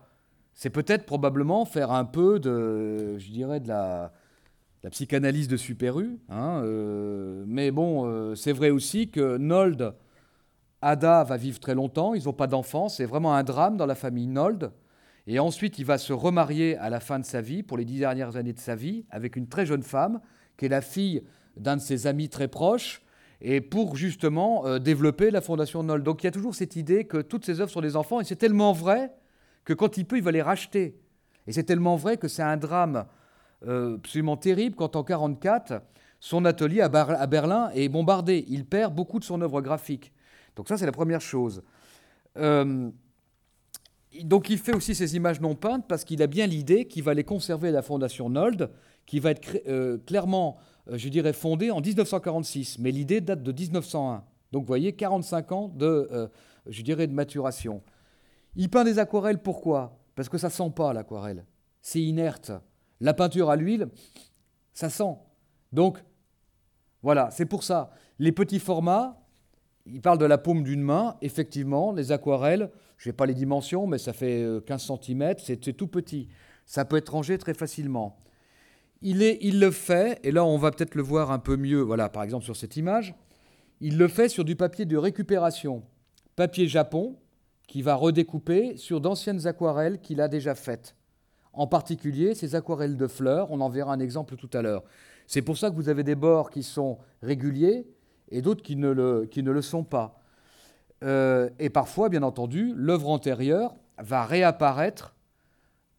c'est 0.61 0.69
peut-être 0.69 1.07
probablement 1.07 1.65
faire 1.65 1.91
un 1.91 2.05
peu 2.05 2.39
de, 2.39 3.17
je 3.17 3.31
dirais, 3.31 3.61
de 3.61 3.69
la, 3.69 4.13
psychanalyse 4.91 5.49
de 5.49 5.57
Super 5.57 5.99
U. 5.99 6.19
Hein, 6.29 6.61
euh, 6.65 7.45
mais 7.47 7.71
bon, 7.71 8.05
euh, 8.05 8.35
c'est 8.35 8.53
vrai 8.53 8.69
aussi 8.69 9.09
que 9.09 9.39
Nold, 9.39 9.95
Ada 10.83 11.25
va 11.25 11.39
vivre 11.39 11.59
très 11.61 11.75
longtemps, 11.75 12.13
ils 12.13 12.25
n'ont 12.25 12.35
pas 12.35 12.47
d'enfants, 12.47 12.91
c'est 12.91 13.07
vraiment 13.07 13.35
un 13.35 13.43
drame 13.43 13.79
dans 13.79 13.87
la 13.87 13.95
famille 13.95 14.27
Nold. 14.27 14.71
Et 15.27 15.39
ensuite, 15.39 15.79
il 15.79 15.87
va 15.87 15.97
se 15.97 16.13
remarier 16.13 16.77
à 16.77 16.91
la 16.91 17.01
fin 17.01 17.19
de 17.19 17.25
sa 17.25 17.41
vie, 17.41 17.63
pour 17.63 17.79
les 17.79 17.87
dix 17.87 17.99
dernières 17.99 18.37
années 18.37 18.53
de 18.53 18.61
sa 18.61 18.75
vie, 18.75 19.07
avec 19.09 19.37
une 19.37 19.49
très 19.49 19.65
jeune 19.65 19.83
femme, 19.83 20.21
qui 20.59 20.67
est 20.67 20.69
la 20.69 20.83
fille 20.83 21.23
d'un 21.57 21.77
de 21.77 21.83
ses 21.83 22.07
amis 22.07 22.29
très 22.29 22.49
proches, 22.49 23.01
et 23.41 23.63
pour 23.63 23.97
justement 23.97 24.67
euh, 24.67 24.79
développer 24.79 25.31
la 25.31 25.41
fondation 25.41 25.83
Nold. 25.83 26.05
Donc 26.05 26.23
il 26.23 26.27
y 26.27 26.29
a 26.29 26.33
toujours 26.33 26.55
cette 26.55 26.77
idée 26.77 27.07
que 27.07 27.17
toutes 27.17 27.47
ces 27.47 27.63
œuvres 27.63 27.71
sont 27.71 27.81
des 27.81 27.97
enfants, 27.97 28.21
et 28.21 28.25
c'est 28.25 28.37
tellement 28.37 28.75
vrai 28.75 29.11
que 29.65 29.73
quand 29.73 29.97
il 29.97 30.07
peut, 30.07 30.17
il 30.17 30.23
va 30.23 30.33
les 30.33 30.43
racheter. 30.43 31.01
Et 31.47 31.53
c'est 31.53 31.65
tellement 31.65 31.97
vrai 31.97 32.17
que 32.17 32.29
c'est 32.29 32.43
un 32.43 32.57
drame 32.57 33.07
euh, 33.67 33.97
absolument 33.97 34.37
terrible 34.37 34.75
quand 34.77 34.97
en 34.97 35.03
1944, 35.03 35.83
son 36.19 36.45
atelier 36.45 36.81
à, 36.81 36.89
Berlin 37.27 37.71
est 37.75 37.89
bombardé. 37.89 38.45
Il 38.49 38.67
perd 38.67 38.95
beaucoup 38.95 39.19
de 39.19 39.25
son 39.25 39.41
œuvre 39.41 39.61
graphique. 39.61 40.13
Donc 40.57 40.69
ça, 40.69 40.77
c'est 40.77 40.87
la 40.87 40.93
première 40.93 41.21
chose. 41.21 41.63
Euh, 42.37 42.91
donc 44.25 44.51
il 44.51 44.59
fait 44.59 44.75
aussi 44.75 44.95
ces 44.95 45.17
images 45.17 45.41
non 45.41 45.55
peintes 45.55 45.87
parce 45.89 46.05
qu'il 46.05 46.23
a 46.23 46.27
bien 46.27 46.47
l'idée 46.47 46.87
qu'il 46.87 47.03
va 47.03 47.15
les 47.15 47.25
conserver 47.25 47.69
à 47.69 47.73
la 47.73 47.83
Fondation 47.83 48.29
Nold, 48.29 48.71
qui 49.07 49.21
va 49.21 49.31
être 49.31 49.59
euh, 49.67 49.99
clairement, 50.07 50.59
je 50.91 51.09
dirais, 51.09 51.33
fondée 51.33 51.71
en 51.71 51.81
1946. 51.81 52.79
Mais 52.79 52.91
l'idée 52.93 53.21
date 53.21 53.43
de 53.43 53.53
1901. 53.53 54.25
Donc 54.53 54.63
vous 54.63 54.67
voyez, 54.67 54.93
45 54.93 55.53
ans 55.53 55.69
de, 55.69 56.29
je 56.67 56.83
dirais, 56.83 57.07
de 57.07 57.13
maturation. 57.13 57.83
Il 58.57 58.68
peint 58.68 58.84
des 58.84 58.98
aquarelles, 58.98 59.42
pourquoi? 59.42 59.98
Parce 60.14 60.28
que 60.28 60.38
ça 60.38 60.51
sent 60.51 60.70
pas 60.74 60.92
l'aquarelle. 60.92 61.46
C'est 61.82 62.03
inerte. 62.03 62.53
La 63.01 63.14
peinture 63.14 63.51
à 63.51 63.57
l'huile, 63.57 63.88
ça 64.72 64.90
sent. 64.90 65.16
Donc, 65.72 66.03
voilà, 67.03 67.30
c'est 67.30 67.46
pour 67.46 67.62
ça. 67.62 67.90
Les 68.18 68.32
petits 68.32 68.59
formats, 68.59 69.20
il 69.86 70.01
parle 70.01 70.18
de 70.18 70.26
la 70.26 70.38
paume 70.38 70.62
d'une 70.62 70.82
main. 70.82 71.16
Effectivement, 71.22 71.92
les 71.92 72.12
aquarelles, 72.12 72.70
je 72.98 73.09
n'ai 73.09 73.12
pas 73.12 73.26
les 73.26 73.34
dimensions, 73.34 73.86
mais 73.86 73.98
ça 73.98 74.12
fait 74.12 74.44
15 74.66 74.90
euh, 74.90 74.96
cm, 75.03 75.34
c'est 75.38 75.76
tout 75.76 75.86
petit. 75.86 76.28
Ça 76.66 76.84
peut 76.84 76.96
être 76.96 77.12
rangé 77.12 77.38
très 77.38 77.55
facilement. 77.55 78.18
Il, 79.03 79.22
est, 79.22 79.38
il 79.40 79.59
le 79.59 79.70
fait, 79.70 80.20
et 80.22 80.30
là 80.30 80.44
on 80.44 80.59
va 80.59 80.70
peut-être 80.70 80.94
le 80.94 81.03
voir 81.03 81.30
un 81.30 81.38
peu 81.38 81.57
mieux, 81.57 81.80
voilà, 81.80 82.11
par 82.11 82.22
exemple 82.22 82.44
sur 82.44 82.55
cette 82.55 82.76
image, 82.76 83.14
il 83.80 83.96
le 83.96 84.09
fait 84.09 84.28
sur 84.28 84.44
du 84.44 84.57
papier 84.57 84.84
de 84.84 84.98
récupération, 84.98 85.82
papier 86.36 86.68
japon, 86.68 87.16
qui 87.71 87.83
va 87.83 87.95
redécouper 87.95 88.77
sur 88.77 89.01
d'anciennes 89.01 89.47
aquarelles 89.47 90.01
qu'il 90.01 90.21
a 90.21 90.27
déjà 90.27 90.57
faites. 90.57 90.97
En 91.53 91.68
particulier, 91.68 92.35
ces 92.35 92.57
aquarelles 92.57 92.97
de 92.97 93.07
fleurs, 93.07 93.53
on 93.53 93.61
en 93.61 93.68
verra 93.68 93.93
un 93.93 94.01
exemple 94.01 94.35
tout 94.35 94.51
à 94.55 94.61
l'heure. 94.61 94.83
C'est 95.29 95.41
pour 95.41 95.57
ça 95.57 95.71
que 95.71 95.77
vous 95.77 95.89
avez 95.89 96.03
des 96.03 96.16
bords 96.16 96.51
qui 96.51 96.64
sont 96.64 96.99
réguliers 97.23 97.87
et 98.29 98.43
d'autres 98.43 98.62
qui, 98.64 98.75
ne 98.75 98.91
le, 98.91 99.62
sont 99.62 99.85
pas. 99.85 100.21
Euh, 101.05 101.49
et 101.61 101.71
parfois, 101.71 102.09
bien 102.09 102.25
entendu, 102.25 102.73
l'œuvre 102.75 103.09
antérieure 103.09 103.77
va 103.99 104.25
réapparaître 104.25 105.14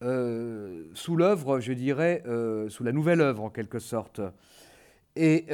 euh, 0.04 0.90
sous 0.94 1.16
l'œuvre, 1.16 1.62
je 1.62 1.72
dirais, 1.72 2.22
euh, 2.28 2.68
sous 2.68 2.84
la 2.84 2.92
nouvelle 2.92 3.22
œuvre 3.22 3.46
en 3.46 3.50
quelque 3.50 3.80
sorte. 3.80 4.20
Et 5.16 5.46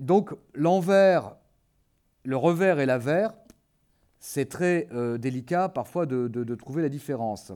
donc 0.00 0.30
l'envers, 0.54 1.36
le 2.24 2.36
revers 2.36 2.80
et 2.80 2.86
l'avers, 2.86 3.34
c'est 4.24 4.48
très 4.48 4.88
délicat 5.18 5.68
parfois 5.68 6.06
de, 6.06 6.28
de, 6.28 6.54
trouver 6.54 6.80
la 6.80 6.88
différence. 6.88 7.50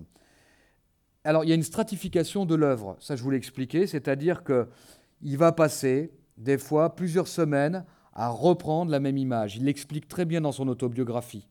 Alors 1.23 1.45
il 1.45 1.49
y 1.49 1.53
a 1.53 1.55
une 1.55 1.63
stratification 1.63 2.45
de 2.45 2.57
l'œuvre, 2.57 2.97
ça 2.99 3.15
je 3.15 3.23
vous 3.23 3.31
l'ai 3.31 3.37
expliqué, 3.37 3.87
c'est-à-dire 3.87 4.43
qu'il 4.43 5.39
va 5.39 5.53
passer 5.53 6.11
des 6.37 6.59
fois 6.59 6.97
plusieurs 6.97 7.29
semaines 7.29 7.85
à 8.13 8.29
reprendre 8.29 8.91
la 8.91 8.99
même 8.99 9.17
image. 9.17 9.57
Il 9.57 9.67
l'explique 9.67 10.09
très 10.09 10.25
bien 10.25 10.41
dans 10.41 10.51
son 10.51 10.67
autobiographie. 10.67 11.47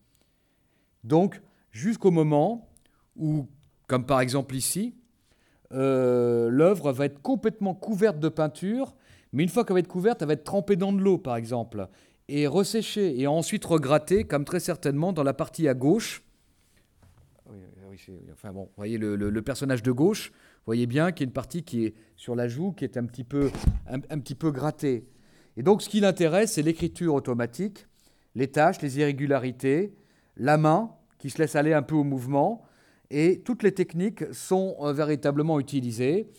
Donc, 1.06 1.42
jusqu'au 1.72 2.12
moment 2.12 2.68
où, 3.16 3.48
comme 3.88 4.06
par 4.06 4.20
exemple 4.20 4.54
ici, 4.54 4.96
euh, 5.72 6.50
l'œuvre 6.50 6.92
va 6.92 7.06
être 7.06 7.22
complètement 7.22 7.74
couverte 7.74 8.20
de 8.20 8.28
peinture, 8.28 8.96
mais 9.32 9.44
une 9.44 9.50
fois 9.50 9.64
qu'elle 9.64 9.76
va 9.76 9.80
être 9.80 9.88
couverte, 9.88 10.22
elle 10.22 10.28
va 10.28 10.34
être 10.34 10.44
trempée 10.44 10.76
dans 10.76 10.92
de 10.92 11.00
l'eau, 11.00 11.18
par 11.18 11.38
exemple, 11.38 11.88
et 12.28 12.48
resséchée, 12.48 13.20
et 13.20 13.28
ensuite 13.28 13.66
regrattée, 13.66 14.24
comme 14.24 14.46
très 14.46 14.60
certainement 14.60 15.14
dans 15.14 15.24
la 15.24 15.34
partie 15.34 15.68
à 15.68 15.74
gauche. 15.74 16.24
enfin 18.32 18.52
bon, 18.52 18.64
vous 18.64 18.74
voyez 18.78 18.98
le, 18.98 19.42
personnage 19.42 19.84
de 19.84 19.92
gauche, 19.92 20.30
vous 20.32 20.66
voyez 20.66 20.88
bien 20.88 21.12
qu'il 21.12 21.26
y 21.26 21.26
a 21.26 21.30
une 21.30 21.34
partie 21.34 21.64
qui 21.64 21.86
est 21.86 21.94
sur 22.16 22.36
la 22.36 22.48
joue, 22.48 22.72
qui 22.72 22.84
est 22.84 22.98
un 22.98 23.06
petit 23.06 23.24
peu, 23.24 23.52
un 23.88 24.20
petit 24.20 24.36
peu 24.36 24.52
grattée. 24.52 25.08
Et 25.58 25.64
donc 25.64 25.82
ce 25.82 25.90
qui 25.90 26.00
l'intéresse, 26.00 26.54
c'est 26.54 26.62
l'écriture 26.62 27.14
automatique, 27.14 27.88
les 28.36 28.48
tâches, 28.48 28.82
les 28.82 29.00
irrégularités, 29.00 29.96
la 30.36 30.58
main 30.58 30.92
qui 31.18 31.30
se 31.30 31.38
laisse 31.38 31.56
aller 31.56 31.74
un 31.74 31.82
peu 31.82 31.96
au 31.96 32.04
mouvement, 32.04 32.66
et 33.10 33.42
toutes 33.42 33.64
les 33.64 33.72
techniques 33.72 34.24
sont 34.34 34.76
euh, 34.82 34.92
véritablement 34.92 35.60
utilisées. 35.60 36.32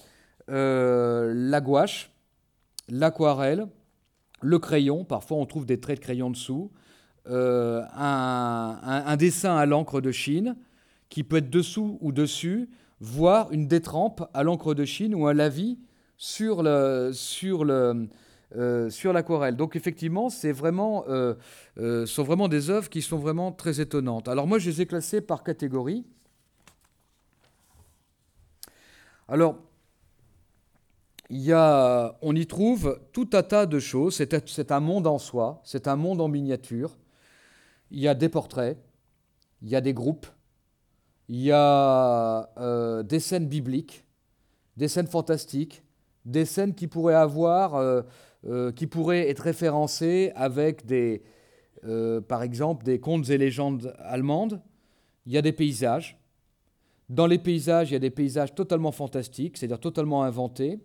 Euh, 0.51 1.33
la 1.35 1.61
gouache, 1.61 2.11
l'aquarelle, 2.89 3.69
le 4.41 4.59
crayon, 4.59 5.05
parfois 5.05 5.39
on 5.39 5.47
trouve 5.47 5.67
des 5.67 5.81
traits 5.81 5.99
de 5.99 6.05
crayon 6.05 6.31
dessous, 6.31 6.71
euh, 7.29 7.83
un, 7.95 9.17
dessin 9.17 9.57
à 9.57 9.67
l'encre 9.67 10.01
de 10.01 10.13
Chine, 10.13 10.57
qui 11.09 11.25
peut 11.25 11.39
être 11.39 11.51
dessous 11.51 11.99
ou 12.01 12.13
dessus, 12.13 12.69
voire 13.01 13.51
une 13.53 13.67
détrempe 13.67 14.29
à 14.33 14.43
l'encre 14.43 14.75
de 14.75 14.85
Chine 14.85 15.15
ou 15.15 15.27
un 15.27 15.35
lavis 15.35 15.79
euh, 16.41 17.13
sur 17.13 17.65
l'aquarelle. 19.13 19.57
Donc 19.57 19.75
effectivement, 19.75 20.31
c'est 20.31 20.53
vraiment, 20.53 21.05
euh, 21.09 21.35
sont 22.07 22.23
vraiment 22.23 22.49
des 22.49 22.71
œuvres 22.71 22.89
qui 22.89 23.03
sont 23.03 23.19
vraiment 23.19 23.51
très 23.51 23.81
étonnantes. 23.81 24.29
Alors 24.29 24.47
moi, 24.47 24.59
je 24.59 24.71
les 24.71 24.83
ai 24.83 24.87
classées 24.87 25.21
par 25.21 25.43
catégorie. 25.43 26.05
Alors, 29.29 29.59
on 31.31 32.35
y 32.35 32.47
trouve 32.47 33.01
tout 33.13 33.29
un 33.33 33.43
tas 33.43 33.67
de 33.67 33.79
choses. 33.79 34.15
C'est 34.17 34.73
un 34.73 34.81
monde 34.81 35.07
en 35.07 35.19
soi, 35.19 35.61
c'est 35.65 35.89
un 35.89 35.97
monde 35.97 36.21
en 36.21 36.29
miniature. 36.29 36.97
Il 37.91 38.01
y 38.01 38.09
a 38.09 38.15
des 38.15 38.29
portraits, 38.29 38.79
il 39.63 39.69
y 39.69 39.77
a 39.77 39.81
des 39.81 39.95
groupes, 39.95 40.27
il 41.29 41.41
y 41.41 41.53
a 41.53 42.49
des 43.05 43.21
scènes 43.21 43.47
bibliques, 43.47 44.05
des 44.77 44.89
scènes 44.89 45.07
fantastiques, 45.07 45.83
des 46.25 46.45
scènes 46.45 46.75
qui 46.75 46.89
pourraient 46.89 47.15
avoir 47.15 48.03
euh, 48.49 48.71
qui 48.71 48.87
pourraient 48.87 49.29
être 49.29 49.41
référencés 49.41 50.31
avec 50.37 50.87
des, 50.87 51.25
euh, 51.85 52.21
par 52.21 52.45
exemple, 52.45 52.85
des 52.85 53.01
contes 53.01 53.29
et 53.29 53.39
légendes 53.39 53.93
allemandes. 53.99 54.63
Il 55.25 55.33
y 55.33 55.39
a 55.39 55.43
des 55.43 55.53
paysages. 55.53 56.17
Dans 57.09 57.27
les 57.27 57.39
paysages, 57.39 57.91
il 57.91 57.95
y 57.95 57.97
a 57.97 58.01
des 58.01 58.11
paysages 58.11 58.55
totalement 58.55 58.93
fantastiques, 58.93 59.57
c'est-à-dire 59.57 59.81
totalement 59.81 60.23
inventés. 60.23 60.79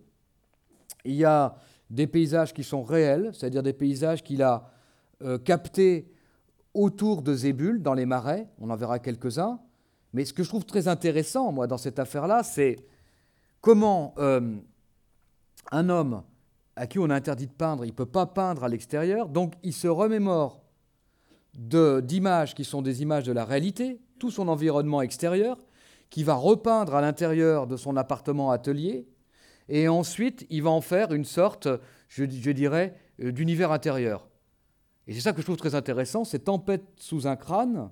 Il 1.04 1.14
y 1.14 1.24
a 1.24 1.56
des 1.90 2.06
paysages 2.06 2.52
qui 2.52 2.64
sont 2.64 2.82
réels, 2.82 3.30
c'est-à-dire 3.32 3.62
des 3.62 3.72
paysages 3.72 4.22
qu'il 4.22 4.42
a 4.42 4.70
euh, 5.22 5.38
captés 5.38 6.10
autour 6.74 7.22
de 7.22 7.34
Zébul, 7.34 7.82
dans 7.82 7.94
les 7.94 8.06
marais. 8.06 8.48
On 8.58 8.70
en 8.70 8.76
verra 8.76 8.98
quelques-uns. 8.98 9.60
Mais 10.12 10.24
ce 10.24 10.32
que 10.32 10.42
je 10.42 10.48
trouve 10.48 10.64
très 10.64 10.88
intéressant, 10.88 11.52
moi, 11.52 11.66
dans 11.66 11.78
cette 11.78 11.98
affaire-là, 11.98 12.42
c'est 12.42 12.76
comment 13.60 14.14
un 14.18 15.88
homme 15.88 16.22
à 16.76 16.86
qui 16.86 16.98
on 16.98 17.10
a 17.10 17.14
interdit 17.14 17.46
de 17.46 17.52
peindre, 17.52 17.84
il 17.84 17.88
ne 17.88 17.94
peut 17.94 18.06
pas 18.06 18.26
peindre 18.26 18.64
à 18.64 18.68
l'extérieur, 18.68 19.28
donc 19.28 19.54
il 19.62 19.72
se 19.72 19.88
remémore 19.88 20.62
d'images 21.54 22.54
qui 22.54 22.64
sont 22.64 22.80
des 22.80 23.02
images 23.02 23.24
de 23.24 23.32
la 23.32 23.44
réalité, 23.44 24.00
tout 24.18 24.30
son 24.30 24.48
environnement 24.48 25.02
extérieur, 25.02 25.58
qui 26.08 26.24
va 26.24 26.34
repeindre 26.34 26.94
à 26.94 27.00
l'intérieur 27.00 27.66
de 27.66 27.76
son 27.76 27.96
appartement 27.96 28.50
atelier, 28.50 29.06
et 29.68 29.88
ensuite 29.88 30.46
il 30.50 30.62
va 30.62 30.70
en 30.70 30.80
faire 30.80 31.12
une 31.12 31.24
sorte, 31.24 31.68
je, 32.08 32.24
dirais, 32.24 32.94
euh, 33.22 33.32
d'univers 33.32 33.72
intérieur. 33.72 34.28
Et 35.06 35.14
c'est 35.14 35.20
ça 35.20 35.32
que 35.32 35.40
je 35.40 35.46
trouve 35.46 35.56
très 35.56 35.74
intéressant, 35.74 36.24
c'est 36.24 36.40
tempête 36.40 36.84
sous 36.96 37.26
un 37.26 37.36
crâne, 37.36 37.90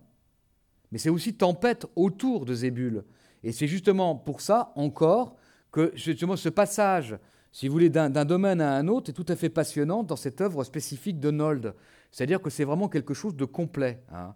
mais 0.93 0.99
c'est 0.99 1.11
aussi 1.11 1.35
tempête 1.35 1.87
autour 1.97 2.45
de 2.45 2.55
Zébul. 2.55 3.05
Et 3.43 3.53
c'est 3.53 3.67
justement 3.67 4.15
pour 4.15 4.41
ça, 4.41 4.73
encore, 4.77 5.37
que 5.73 5.93
justement 5.95 6.37
ce 6.37 6.49
passage 6.49 7.19
si 7.53 7.67
vous 7.67 7.73
voulez, 7.73 7.91
d'un 7.91 8.25
domaine 8.25 8.61
à 8.61 8.75
un 8.75 8.87
autre 8.87 9.11
est 9.11 9.13
tout 9.13 9.27
à 9.29 9.35
fait 9.35 9.49
passionnant 9.49 10.05
dans 10.05 10.17
cette 10.17 10.41
œuvre 10.41 10.63
spécifique 10.63 11.19
de 11.19 11.31
Nold. 11.31 11.75
C'est-à-dire 12.13 12.41
que 12.41 12.51
c'est 12.51 12.65
vraiment 12.65 12.89
quelque 12.89 13.13
chose 13.13 13.35
de 13.35 13.45
complet. 13.45 14.03
Hein. 14.13 14.35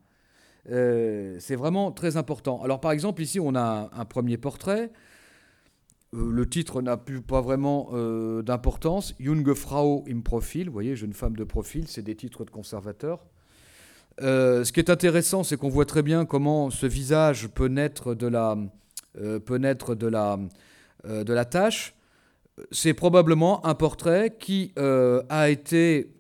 Euh, 0.71 1.37
c'est 1.39 1.55
vraiment 1.55 1.93
très 1.93 2.17
important. 2.17 2.61
Alors 2.63 2.81
par 2.81 2.91
exemple, 2.91 3.23
ici, 3.23 3.39
on 3.39 3.55
a 3.55 3.89
un, 3.93 4.05
premier 4.05 4.37
portrait. 4.37 4.91
Euh, 6.15 6.31
le 6.31 6.49
titre 6.49 6.81
n'a 6.81 6.97
plus 6.97 7.21
pas 7.21 7.41
vraiment 7.41 7.91
euh, 7.93 8.43
d'importance. 8.43 9.15
Junge 9.21 9.55
Frau 9.55 10.05
im 10.09 10.21
Profil, 10.21 10.67
vous 10.69 10.73
voyez, 10.73 10.97
jeune 10.97 11.13
femme 11.13 11.37
de 11.37 11.45
profil, 11.45 11.87
c'est 11.89 12.03
des 12.03 12.15
titres 12.15 12.45
de 12.45 12.51
conservateurs. 12.51 13.27
ce 14.21 14.71
qui 14.73 14.81
est 14.81 14.91
intéressant, 14.91 15.43
c'est 15.43 15.57
qu'on 15.57 15.69
voit 15.69 15.87
très 15.87 16.03
bien 16.03 16.25
comment 16.25 16.71
ce 16.71 16.87
visage 16.87 17.49
peut 17.49 17.69
naître 17.69 18.15
de 18.15 18.27
la, 18.27 18.57
peut 19.15 19.59
naître 19.59 19.95
de 19.95 20.07
la, 20.07 20.39
de 21.05 21.33
la 21.33 21.45
tâche 21.45 21.95
c'est 22.71 22.95
probablement 22.95 23.65
un 23.67 23.75
portrait 23.75 24.37
qui 24.39 24.73
euh, 24.79 25.23
a 25.29 25.51
été 25.51 26.13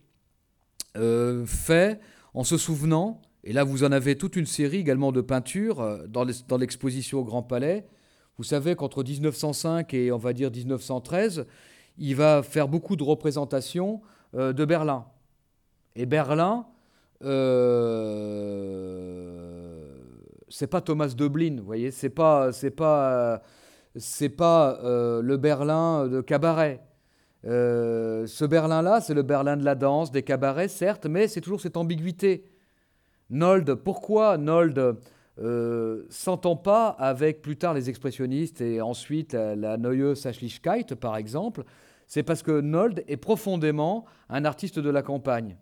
euh, 0.97 1.45
fait 1.47 2.01
en 2.35 2.45
se 2.45 2.57
souvenant, 2.57 3.23
et 3.45 3.53
là 3.53 3.65
vous 3.65 3.85
en 3.85 3.93
avez 3.93 4.17
toute 4.17 4.37
une 4.37 4.47
série 4.47 4.79
également 4.79 5.13
de 5.13 5.21
peintures 5.21 5.81
euh, 5.81 6.07
dans 6.07 6.57
l'exposition 6.57 7.21
au 7.21 7.25
Grand 7.25 7.43
Palais. 7.43 7.87
Vous 8.39 8.45
savez 8.45 8.75
qu'entre 8.75 9.03
1905 9.03 9.95
et 9.95 10.11
on 10.13 10.19
va 10.19 10.33
dire 10.33 10.51
1913, 10.51 11.47
il 11.99 12.17
va 12.17 12.43
faire 12.43 12.69
beaucoup 12.69 12.97
de 12.97 13.05
représentations 13.05 14.01
de 14.33 14.65
Berlin. 14.65 15.07
Et 15.95 16.07
Berlin, 16.07 16.67
c'est 20.49 20.67
pas 20.67 20.81
Thomas 20.81 21.15
Dublin, 21.17 21.57
vous 21.59 21.65
voyez, 21.65 21.93
c'est 21.93 22.11
pas, 22.11 22.51
c'est 22.51 22.73
pas 22.73 23.43
c'est 23.97 24.29
pas 24.29 24.79
euh, 24.83 25.23
le 25.23 25.37
Berlin 25.37 26.09
de 26.09 26.21
cabaret. 26.21 26.81
Euh, 27.45 28.27
ce 28.27 28.45
Berlin-là, 28.45 29.01
c'est 29.01 29.15
le 29.15 29.23
Berlin 29.23 29.57
de 29.57 29.65
la 29.65 29.75
danse, 29.75 30.11
des 30.11 30.23
cabarets, 30.23 30.69
certes, 30.69 31.07
mais 31.07 31.29
c'est 31.29 31.41
toujours 31.41 31.61
cette 31.61 31.77
ambiguïté. 31.77 32.51
Nold, 33.31 33.75
pourquoi 33.75 34.39
Nold 34.39 34.97
euh, 35.41 36.05
s'entend 36.11 36.57
pas 36.57 36.89
avec 36.89 37.43
plus 37.43 37.57
tard 37.57 37.75
les 37.75 37.91
expressionnistes 37.91 38.61
et 38.61 38.81
ensuite 38.81 39.33
la, 39.33 39.57
la 39.57 39.77
Neue 39.77 40.15
Sachlichkeit, 40.15 40.95
par 41.01 41.17
exemple, 41.17 41.65
c'est 42.07 42.23
parce 42.23 42.43
que 42.43 42.61
Nold 42.61 43.05
est 43.09 43.17
profondément 43.17 44.05
un 44.29 44.45
artiste 44.45 44.79
de 44.79 44.91
la 44.91 45.03
campagne. 45.03 45.57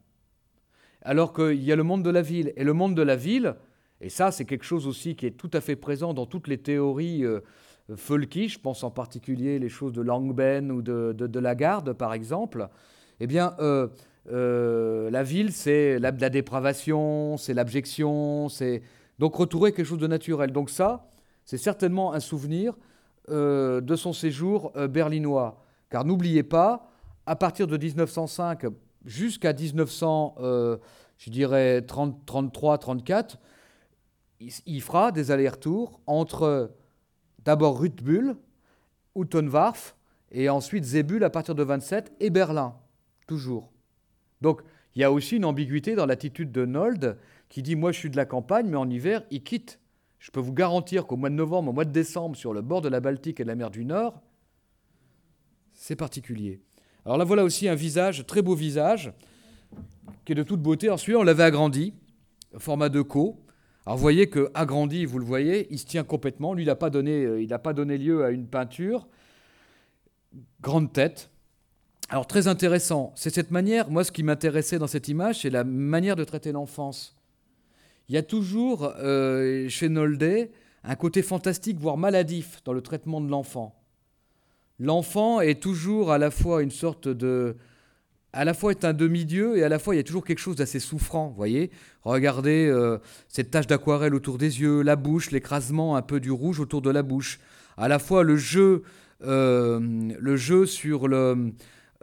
Alors 1.03 1.33
qu'il 1.33 1.63
y 1.63 1.73
a 1.73 1.77
le 1.77 1.83
monde 1.83 2.03
de 2.03 2.11
la 2.11 2.23
ville. 2.23 2.53
Et 2.57 2.65
le 2.65 2.73
monde 2.73 2.95
de 2.95 3.03
la 3.03 3.17
ville, 3.17 3.57
et 4.01 4.09
ça 4.09 4.31
c'est 4.31 4.45
quelque 4.45 4.65
chose 4.65 4.87
aussi 4.87 5.17
qui 5.17 5.27
est 5.27 5.33
tout 5.37 5.51
à 5.53 5.61
fait 5.61 5.77
présent 5.77 6.15
dans 6.15 6.27
toutes 6.27 6.49
les 6.49 6.59
théories 6.59 7.25
euh, 7.25 7.41
folky, 7.97 8.49
je 8.49 8.59
pense 8.59 8.85
en 8.85 8.91
particulier 8.91 9.59
les 9.59 9.69
choses 9.69 9.93
de 9.93 10.03
Langben 10.03 10.71
ou 10.71 10.83
de, 10.83 11.13
de, 11.13 11.39
Lagarde 11.39 11.93
par 11.93 12.13
exemple, 12.13 12.69
eh 13.21 13.27
bien 13.27 13.55
euh, 13.61 13.89
euh, 14.31 15.11
la 15.11 15.23
ville 15.23 15.53
c'est 15.53 15.99
la 15.99 16.13
dépravation, 16.13 17.37
c'est 17.37 17.55
l'abjection, 17.55 18.49
c'est 18.49 18.83
donc 19.19 19.35
retrouver 19.35 19.73
quelque 19.73 19.87
chose 19.87 19.99
de 19.99 20.07
naturel. 20.07 20.53
Donc 20.53 20.71
ça, 20.71 21.09
c'est 21.45 21.59
certainement 21.59 22.13
un 22.13 22.21
souvenir 22.21 22.75
de 23.29 23.97
son 23.97 24.13
séjour 24.13 24.73
berlinois. 24.91 25.63
Car 25.91 26.05
n'oubliez 26.05 26.43
pas, 26.43 26.91
à 27.27 27.37
partir 27.37 27.67
de 27.67 27.77
1905 27.77 28.67
jusqu'à 29.05 29.53
1900, 29.53 30.37
euh, 30.41 30.77
je 31.19 31.31
dirais 31.31 31.83
33, 31.83 32.79
34, 32.79 33.39
il, 34.67 34.83
fera 34.83 35.13
des 35.13 35.31
allers-retours 35.31 36.01
entre 36.07 36.73
d'abord 37.45 37.81
Ruthbull, 37.81 38.37
Uttenwarf, 39.15 39.95
et 40.33 40.49
ensuite 40.49 40.85
Zebul 40.85 41.23
à 41.23 41.31
partir 41.31 41.55
de 41.55 41.63
27 41.63 42.13
et 42.19 42.31
Berlin, 42.31 42.75
toujours. 43.27 43.71
Donc 44.41 44.63
il 44.95 45.03
y 45.03 45.05
a 45.05 45.13
aussi 45.13 45.37
une 45.37 45.45
ambiguïté 45.45 45.95
dans 45.95 46.07
l'attitude 46.07 46.51
de 46.51 46.65
Nold 46.65 47.19
qui 47.53 47.63
dit 47.63 47.77
Moi 47.77 47.93
je 47.93 47.99
suis 47.99 48.11
de 48.11 48.17
la 48.17 48.25
campagne, 48.25 48.67
mais 48.67 48.79
en 48.79 48.89
hiver, 48.89 49.23
il 49.31 49.43
quitte. 49.43 49.79
Je 50.19 50.31
peux 50.31 50.41
vous 50.41 50.55
garantir 50.55 51.07
qu'au 51.07 51.17
mois 51.17 51.29
de 51.29 51.35
novembre, 51.35 51.69
au 51.69 51.73
mois 51.75 51.85
de 51.85 51.93
décembre, 51.93 52.35
sur 52.35 52.55
le 52.55 52.63
bord 52.63 52.81
de 52.81 52.89
la 52.89 53.01
Baltique 53.01 53.41
et 53.41 53.43
de 53.43 53.49
la 53.49 53.55
mer 53.55 53.71
du 53.71 53.85
Nord, 53.85 54.23
c'est 55.75 55.97
particulier. 55.97 56.63
Alors 57.05 57.19
là, 57.19 57.25
voilà 57.25 57.45
aussi 57.45 57.69
un 57.69 57.75
visage, 57.75 58.25
très 58.27 58.41
beau 58.41 58.55
visage, 58.55 59.13
qui 60.25 60.33
est 60.33 60.35
de 60.35 60.43
toute 60.43 60.63
beauté. 60.63 60.89
Ensuite, 60.89 61.15
on 61.15 61.25
l'avait 61.25 61.43
agrandi, 61.43 61.93
format 62.57 62.89
de 62.89 63.03
co. 63.03 63.39
Alors 63.85 63.99
vous 63.99 64.03
voyez 64.03 64.31
que 64.31 64.51
agrandi, 64.55 65.05
vous 65.05 65.19
le 65.19 65.27
voyez, 65.27 65.67
il 65.71 65.79
se 65.79 65.85
tient 65.85 66.05
complètement. 66.05 66.55
Lui, 66.55 66.63
il 66.63 66.67
n'a 66.67 66.77
pas, 66.77 66.89
donné, 66.89 67.25
euh, 67.25 67.59
pas 67.59 67.75
donné 67.75 67.99
lieu 67.99 68.25
à 68.25 68.31
une 68.31 68.47
peinture. 68.47 69.09
Grande 70.63 70.91
tête. 70.91 71.31
Alors 72.09 72.27
très 72.27 72.49
intéressant. 72.49 73.13
C'est 73.15 73.35
cette 73.35 73.51
manière, 73.51 73.91
moi 73.91 74.05
ce 74.05 74.13
qui 74.13 74.23
m'intéressait 74.23 74.79
dans 74.79 74.87
cette 74.87 75.09
image, 75.09 75.41
c'est 75.43 75.51
la 75.51 75.65
manière 75.65 76.17
de 76.17 76.25
traiter 76.25 76.53
l'enfance. 76.53 77.17
Il 78.13 78.17
y 78.17 78.19
a 78.19 78.23
toujours 78.23 78.93
euh, 78.99 79.71
chez 79.71 79.89
Nolde 79.89 80.51
un 80.85 80.95
côté 80.97 81.23
fantastique, 81.23 81.79
voire 81.79 81.97
maladif 81.97 82.61
dans 82.63 82.75
le 82.75 82.83
traitement 82.83 83.23
de 83.23 83.31
l'enfant 83.31 83.75
l'enfant 84.79 85.41
est 85.41 85.63
toujours 85.63 86.13
à 86.13 86.19
la 86.19 86.31
fois 86.31 86.63
une 86.63 86.71
sorte 86.71 87.09
de... 87.09 87.57
À 88.35 88.45
la 88.45 88.53
fois 88.53 88.73
est 88.73 88.85
un 88.85 88.93
demi-dieu 88.93 89.57
et 89.57 89.65
à 89.65 89.71
la 89.71 89.79
fois 89.79 89.95
il 89.95 89.97
y 89.97 90.01
a 90.01 90.05
toujours 90.05 90.27
quelque 90.27 90.41
chose 90.41 90.57
d'assez 90.57 90.79
souffrant, 90.79 91.33
voyez 91.35 91.71
Regardez 92.03 92.69
euh, 92.69 92.99
cette 93.29 93.51
tache 93.51 93.67
d'aquarelle 93.67 94.15
autour 94.15 94.37
des 94.37 94.61
yeux, 94.61 94.83
la 94.83 94.97
bouche, 94.97 95.31
l'écrasement 95.31 95.97
un 95.97 96.03
peu 96.03 96.21
du 96.21 96.31
rouge 96.31 96.61
autour 96.61 96.83
de 96.83 96.91
la 96.91 97.03
bouche. 97.03 97.41
À 97.79 97.89
la 97.89 97.99
fois 97.99 98.25
le 98.25 98.37
jeu, 98.37 98.83
euh, 99.23 99.81
sur 100.67 101.09
le... 101.09 101.53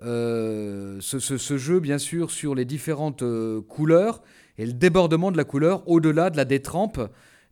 Ce, 0.01 1.57
jeu, 1.57 1.79
bien 1.79 1.99
sûr, 1.99 2.31
sur 2.31 2.55
les 2.55 2.65
différentes 2.65 3.23
couleurs 3.67 4.23
et 4.59 4.65
le 4.67 4.73
débordement 4.73 5.31
de 5.31 5.37
la 5.37 5.45
couleur 5.45 5.87
au-delà 5.87 6.29
de 6.29 6.37
la 6.37 6.45
détrempe 6.45 6.99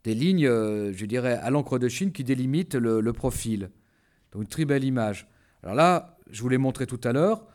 des 0.04 0.14
lignes, 0.14 0.46
je 0.46 1.06
dirais, 1.06 1.40
à 1.42 1.50
l'encre 1.50 1.80
de 1.80 1.88
Chine 1.88 2.12
qui 2.12 2.24
délimitent 2.24 2.76
le 2.76 3.14
profil. 3.14 3.72
Donc 4.32 4.44
une 4.44 4.48
très 4.48 4.66
belle 4.66 4.84
image. 4.84 5.28
Alors 5.64 5.76
là, 5.76 6.18
je 6.30 6.42
vous 6.42 6.50
l'ai 6.50 6.58
montré 6.58 6.86
tout 6.86 7.00
à 7.04 7.14
l'heure. 7.14 7.46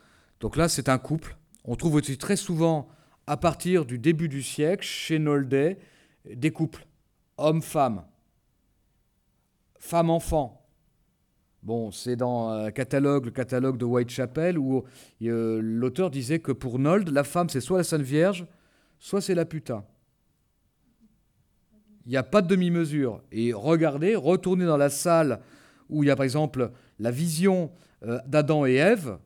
Donc 0.40 0.56
là, 0.56 0.68
c'est 0.68 0.88
un 0.88 0.98
couple. 0.98 1.36
On 1.64 1.76
trouve 1.76 1.94
aussi 1.94 2.18
très 2.18 2.36
souvent, 2.36 2.88
à 3.26 3.36
partir 3.36 3.84
du 3.84 3.98
début 3.98 4.28
du 4.28 4.42
siècle, 4.42 4.84
chez 4.84 5.18
Noldet, 5.18 5.78
des 6.24 6.50
couples. 6.50 6.86
Homme-femme. 7.38 8.04
Femme-enfant. 9.78 10.66
Bon, 11.62 11.92
c'est 11.92 12.16
dans 12.16 12.48
un 12.48 12.70
catalogue, 12.72 13.26
le 13.26 13.30
catalogue 13.30 13.78
de 13.78 13.84
Whitechapel, 13.84 14.58
où 14.58 14.82
euh, 15.22 15.60
l'auteur 15.62 16.10
disait 16.10 16.40
que 16.40 16.50
pour 16.50 16.80
Nold, 16.80 17.08
la 17.10 17.22
femme, 17.22 17.48
c'est 17.48 17.60
soit 17.60 17.78
la 17.78 17.84
Sainte 17.84 18.02
Vierge, 18.02 18.46
soit 19.02 19.20
c'est 19.20 19.34
la 19.34 19.44
putain. 19.44 19.84
Il 22.06 22.10
n'y 22.10 22.16
a 22.16 22.22
pas 22.22 22.40
de 22.40 22.46
demi-mesure. 22.46 23.20
Et 23.32 23.52
regardez, 23.52 24.14
retournez 24.14 24.64
dans 24.64 24.76
la 24.76 24.90
salle 24.90 25.40
où 25.88 26.04
il 26.04 26.06
y 26.06 26.10
a 26.10 26.16
par 26.16 26.22
exemple 26.24 26.70
la 27.00 27.10
vision 27.10 27.72
euh, 28.04 28.20
d'Adam 28.26 28.64
et 28.64 28.74
Ève, 28.74 29.18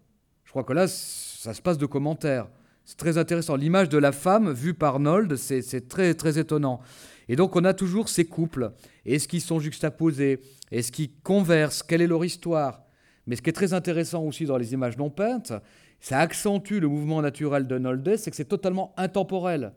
je 0.45 0.51
crois 0.51 0.65
que 0.65 0.73
là, 0.73 0.89
ça 0.89 1.53
se 1.53 1.61
passe 1.61 1.77
de 1.77 1.85
commentaires. 1.85 2.49
C'est 2.87 2.97
très 2.97 3.19
intéressant. 3.19 3.55
L'image 3.55 3.91
de 3.91 3.99
la 3.99 4.13
femme 4.13 4.51
vue 4.51 4.73
par 4.73 4.99
Nold, 4.99 5.37
c'est 5.37 5.89
très, 5.89 6.15
très 6.15 6.39
étonnant. 6.39 6.81
Et 7.29 7.37
donc, 7.37 7.55
on 7.55 7.65
a 7.65 7.75
toujours 7.75 8.09
ces 8.09 8.25
couples. 8.25 8.73
Est-ce 9.05 9.29
qu'ils 9.29 9.43
sont 9.43 9.61
juxtaposés? 9.61 10.41
Est-ce 10.71 10.91
qu'ils 10.91 11.13
conversent? 11.23 11.83
Quelle 11.83 12.01
est 12.01 12.07
leur 12.07 12.25
histoire? 12.25 12.83
Mais 13.27 13.37
ce 13.37 13.43
qui 13.43 13.51
est 13.51 13.53
très 13.53 13.75
intéressant 13.75 14.23
aussi 14.23 14.47
dans 14.47 14.57
les 14.57 14.73
images 14.73 14.97
non 14.97 15.11
peintes, 15.11 15.53
ça 16.01 16.19
accentue 16.21 16.79
le 16.79 16.89
mouvement 16.89 17.23
naturel 17.23 17.67
de 17.67 17.79
Nolde, 17.79 18.17
c'est 18.17 18.31
que 18.31 18.37
c'est 18.37 18.45
totalement 18.45 18.95
intemporel. 18.97 19.73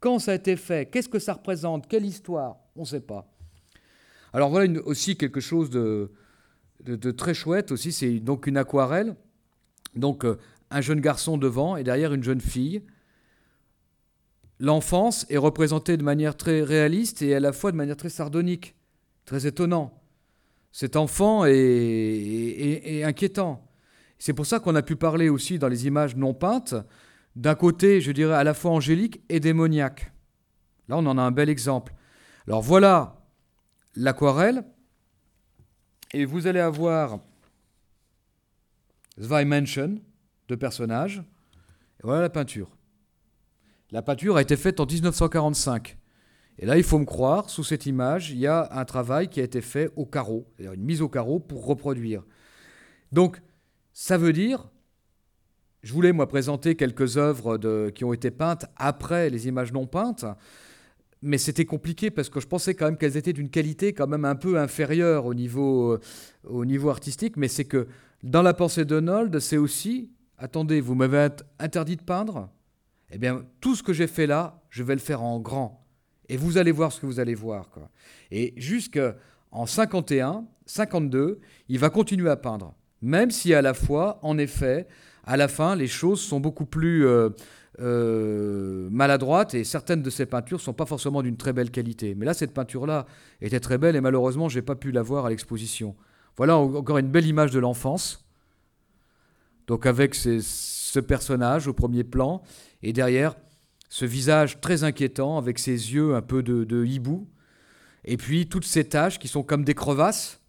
Quand 0.00 0.18
ça 0.18 0.32
a 0.32 0.34
été 0.34 0.56
fait 0.56 0.90
Qu'est-ce 0.90 1.08
que 1.08 1.18
ça 1.18 1.34
représente? 1.34 1.86
Quelle 1.86 2.06
histoire? 2.06 2.56
On 2.76 2.80
ne 2.80 2.86
sait 2.86 3.00
pas. 3.00 3.30
Alors 4.32 4.50
voilà 4.50 4.80
aussi 4.84 5.16
quelque 5.16 5.40
chose 5.40 5.70
de, 5.70 6.10
très 7.16 7.34
chouette 7.34 7.72
aussi, 7.72 7.92
c'est 7.92 8.20
donc 8.20 8.46
une 8.46 8.56
aquarelle. 8.56 9.16
Donc 9.96 10.24
euh, 10.24 10.38
un 10.70 10.80
jeune 10.80 11.00
garçon 11.00 11.36
devant 11.36 11.76
et 11.76 11.84
derrière 11.84 12.14
une 12.14 12.22
jeune 12.22 12.40
fille. 12.40 12.82
L'enfance 14.60 15.26
est 15.30 15.38
représentée 15.38 15.96
de 15.96 16.02
manière 16.02 16.36
très 16.36 16.62
réaliste 16.62 17.22
et 17.22 17.34
à 17.34 17.40
la 17.40 17.52
fois 17.52 17.72
de 17.72 17.76
manière 17.76 17.96
très 17.96 18.10
sardonique, 18.10 18.74
très 19.24 19.46
étonnant. 19.46 20.00
Cet 20.72 20.96
enfant 20.96 21.44
est, 21.46 23.02
inquiétant. 23.04 23.66
C'est 24.20 24.34
pour 24.34 24.44
ça 24.44 24.60
qu'on 24.60 24.74
a 24.74 24.82
pu 24.82 24.96
parler 24.96 25.30
aussi 25.30 25.58
dans 25.58 25.66
les 25.66 25.86
images 25.86 26.14
non 26.14 26.34
peintes 26.34 26.74
d'un 27.36 27.54
côté, 27.54 28.02
je 28.02 28.12
dirais, 28.12 28.34
à 28.34 28.44
la 28.44 28.52
fois 28.52 28.70
angélique 28.70 29.22
et 29.30 29.40
démoniaque. 29.40 30.12
Là, 30.88 30.98
on 30.98 31.06
en 31.06 31.16
a 31.16 31.22
un 31.22 31.30
bel 31.30 31.48
exemple. 31.48 31.94
Alors 32.46 32.60
voilà 32.60 33.16
l'aquarelle, 33.96 34.64
et 36.12 36.26
vous 36.26 36.46
allez 36.46 36.60
avoir 36.60 37.20
zwei 39.16 39.44
Menschen, 39.44 40.00
deux 40.48 40.56
personnages, 40.56 41.22
et 41.98 42.02
voilà 42.02 42.20
la 42.20 42.30
peinture. 42.30 42.68
La 43.90 44.02
peinture 44.02 44.36
a 44.36 44.42
été 44.42 44.56
faite 44.56 44.80
en 44.80 44.86
1945. 44.86 45.96
Et 46.58 46.66
là, 46.66 46.76
il 46.76 46.82
faut 46.82 46.98
me 46.98 47.06
croire, 47.06 47.48
sous 47.48 47.64
cette 47.64 47.86
image, 47.86 48.30
il 48.32 48.38
y 48.38 48.46
a 48.46 48.68
un 48.72 48.84
travail 48.84 49.28
qui 49.28 49.40
a 49.40 49.44
été 49.44 49.62
fait 49.62 49.90
au 49.96 50.04
carreau, 50.04 50.46
une 50.58 50.82
mise 50.82 51.00
au 51.00 51.08
carreau 51.08 51.40
pour 51.40 51.64
reproduire. 51.64 52.22
Donc, 53.12 53.40
ça 53.92 54.16
veut 54.18 54.32
dire, 54.32 54.70
je 55.82 55.92
voulais 55.92 56.12
moi 56.12 56.28
présenter 56.28 56.76
quelques 56.76 57.16
œuvres 57.16 57.58
de, 57.58 57.90
qui 57.94 58.04
ont 58.04 58.12
été 58.12 58.30
peintes 58.30 58.66
après 58.76 59.30
les 59.30 59.48
images 59.48 59.72
non 59.72 59.86
peintes 59.86 60.24
mais 61.22 61.38
c'était 61.38 61.64
compliqué 61.64 62.10
parce 62.10 62.28
que 62.28 62.40
je 62.40 62.46
pensais 62.46 62.74
quand 62.74 62.86
même 62.86 62.96
qu'elles 62.96 63.16
étaient 63.16 63.32
d'une 63.32 63.50
qualité 63.50 63.92
quand 63.92 64.06
même 64.06 64.24
un 64.24 64.36
peu 64.36 64.58
inférieure 64.58 65.26
au 65.26 65.34
niveau, 65.34 65.92
euh, 65.92 66.00
au 66.44 66.64
niveau 66.64 66.90
artistique. 66.90 67.36
Mais 67.36 67.48
c'est 67.48 67.64
que 67.64 67.88
dans 68.22 68.42
la 68.42 68.54
pensée 68.54 68.84
de 68.84 69.00
Nold, 69.00 69.38
c'est 69.38 69.58
aussi, 69.58 70.10
attendez, 70.38 70.80
vous 70.80 70.94
m'avez 70.94 71.28
interdit 71.58 71.96
de 71.96 72.02
peindre 72.02 72.50
Eh 73.10 73.18
bien, 73.18 73.44
tout 73.60 73.74
ce 73.74 73.82
que 73.82 73.92
j'ai 73.92 74.06
fait 74.06 74.26
là, 74.26 74.62
je 74.70 74.82
vais 74.82 74.94
le 74.94 75.00
faire 75.00 75.22
en 75.22 75.40
grand. 75.40 75.86
Et 76.28 76.36
vous 76.36 76.58
allez 76.58 76.72
voir 76.72 76.92
ce 76.92 77.00
que 77.00 77.06
vous 77.06 77.20
allez 77.20 77.34
voir. 77.34 77.68
Quoi. 77.70 77.90
Et 78.30 78.54
jusqu'en 78.56 79.66
51, 79.66 80.46
52, 80.64 81.40
il 81.68 81.78
va 81.78 81.90
continuer 81.90 82.30
à 82.30 82.36
peindre. 82.36 82.74
Même 83.02 83.30
si 83.30 83.54
à 83.54 83.62
la 83.62 83.74
fois, 83.74 84.18
en 84.22 84.38
effet, 84.38 84.86
à 85.24 85.36
la 85.36 85.48
fin, 85.48 85.76
les 85.76 85.86
choses 85.86 86.20
sont 86.20 86.40
beaucoup 86.40 86.66
plus... 86.66 87.06
Euh, 87.06 87.30
euh, 87.78 88.88
maladroite 88.90 89.54
et 89.54 89.64
certaines 89.64 90.02
de 90.02 90.10
ces 90.10 90.26
peintures 90.26 90.58
ne 90.58 90.62
sont 90.62 90.74
pas 90.74 90.84
forcément 90.84 91.22
d'une 91.22 91.38
très 91.38 91.54
belle 91.54 91.70
qualité. 91.70 92.14
Mais 92.14 92.26
là, 92.26 92.34
cette 92.34 92.52
peinture-là 92.52 93.06
était 93.40 93.60
très 93.60 93.78
belle 93.78 93.96
et 93.96 94.02
malheureusement, 94.02 94.50
je 94.50 94.58
n'ai 94.58 94.62
pas 94.62 94.74
pu 94.74 94.90
la 94.90 95.00
voir 95.00 95.24
à 95.24 95.30
l'exposition. 95.30 95.96
Voilà 96.36 96.56
encore 96.56 96.98
une 96.98 97.08
belle 97.08 97.26
image 97.26 97.52
de 97.52 97.58
l'enfance. 97.58 98.26
Donc 99.66 99.86
avec 99.86 100.14
ce 100.14 101.00
personnage 101.00 101.68
au 101.68 101.72
premier 101.72 102.04
plan 102.04 102.42
et 102.82 102.92
derrière 102.92 103.36
ce 103.88 104.04
visage 104.04 104.60
très 104.60 104.84
inquiétant 104.84 105.38
avec 105.38 105.58
ses 105.58 105.94
yeux 105.94 106.14
un 106.14 106.22
peu 106.22 106.42
de, 106.42 106.84
hibou. 106.84 107.28
Et 108.04 108.16
puis 108.16 108.48
toutes 108.48 108.64
ces 108.64 108.88
taches 108.88 109.18
qui 109.18 109.28
sont 109.28 109.42
comme 109.42 109.64
des 109.64 109.74
crevasses. 109.74 110.39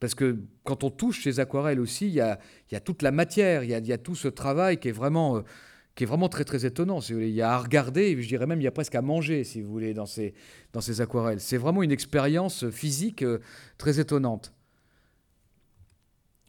Parce 0.00 0.14
que 0.14 0.38
quand 0.64 0.84
on 0.84 0.90
touche 0.90 1.22
ces 1.24 1.40
aquarelles 1.40 1.80
aussi, 1.80 2.06
il 2.08 2.14
y 2.14 2.20
a, 2.20 2.38
toute 2.84 3.02
la 3.02 3.10
matière, 3.10 3.64
il 3.64 3.70
y 3.70 3.92
a, 3.92 3.98
tout 3.98 4.14
ce 4.14 4.28
travail 4.28 4.78
qui 4.78 4.88
est 4.88 4.92
vraiment... 4.92 5.38
Euh, 5.38 5.40
qui 5.94 6.04
est 6.04 6.06
vraiment 6.06 6.28
très 6.28 6.44
très 6.44 6.66
étonnant. 6.66 7.00
Il 7.00 7.30
y 7.30 7.40
a 7.40 7.52
à 7.52 7.58
regarder, 7.58 8.20
je 8.20 8.28
dirais 8.28 8.46
même 8.46 8.60
il 8.60 8.64
y 8.64 8.66
a 8.66 8.70
presque 8.70 8.94
à 8.94 9.00
manger, 9.00 9.44
si 9.44 9.62
vous 9.62 9.70
voulez, 9.70 9.94
dans 9.94 10.04
ces, 10.04 10.34
dans 10.74 10.82
ces 10.82 11.00
aquarelles. 11.00 11.40
C'est 11.40 11.56
vraiment 11.56 11.82
une 11.82 11.90
expérience 11.90 12.68
physique 12.68 13.22
euh, 13.22 13.38
très 13.78 13.98
étonnante. 13.98 14.52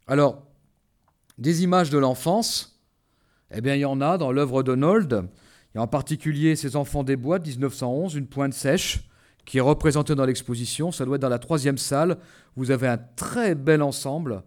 Alors, 0.06 0.46
des 1.38 1.64
images 1.64 1.90
de 1.90 1.98
l'enfance, 1.98 2.82
eh 3.52 3.62
bien 3.62 3.76
il 3.76 3.80
y 3.80 3.86
en 3.86 4.02
a 4.02 4.18
dans 4.18 4.34
l'œuvre 4.34 4.64
d'Honold. 4.64 5.30
Il 5.74 5.78
y 5.78 5.80
a 5.80 5.82
en 5.82 5.88
particulier 5.88 6.58
Ces 6.58 6.76
enfants 6.76 7.04
des 7.04 7.16
bois 7.16 7.40
de 7.40 7.48
1911, 7.48 8.16
une 8.16 8.28
pointe 8.28 8.54
sèche, 8.54 9.08
qui 9.48 9.58
est 9.58 9.62
représentée 9.62 10.14
dans 10.14 10.26
l'exposition. 10.26 10.92
Ça 10.92 11.06
doit 11.06 11.16
être 11.16 11.22
dans 11.22 11.30
la 11.30 11.40
troisième 11.40 11.78
salle. 11.78 12.18
Vous 12.58 12.70
avez 12.70 12.88
un 12.88 12.98
très 12.98 13.56
bel 13.56 13.82
ensemble 13.82 14.44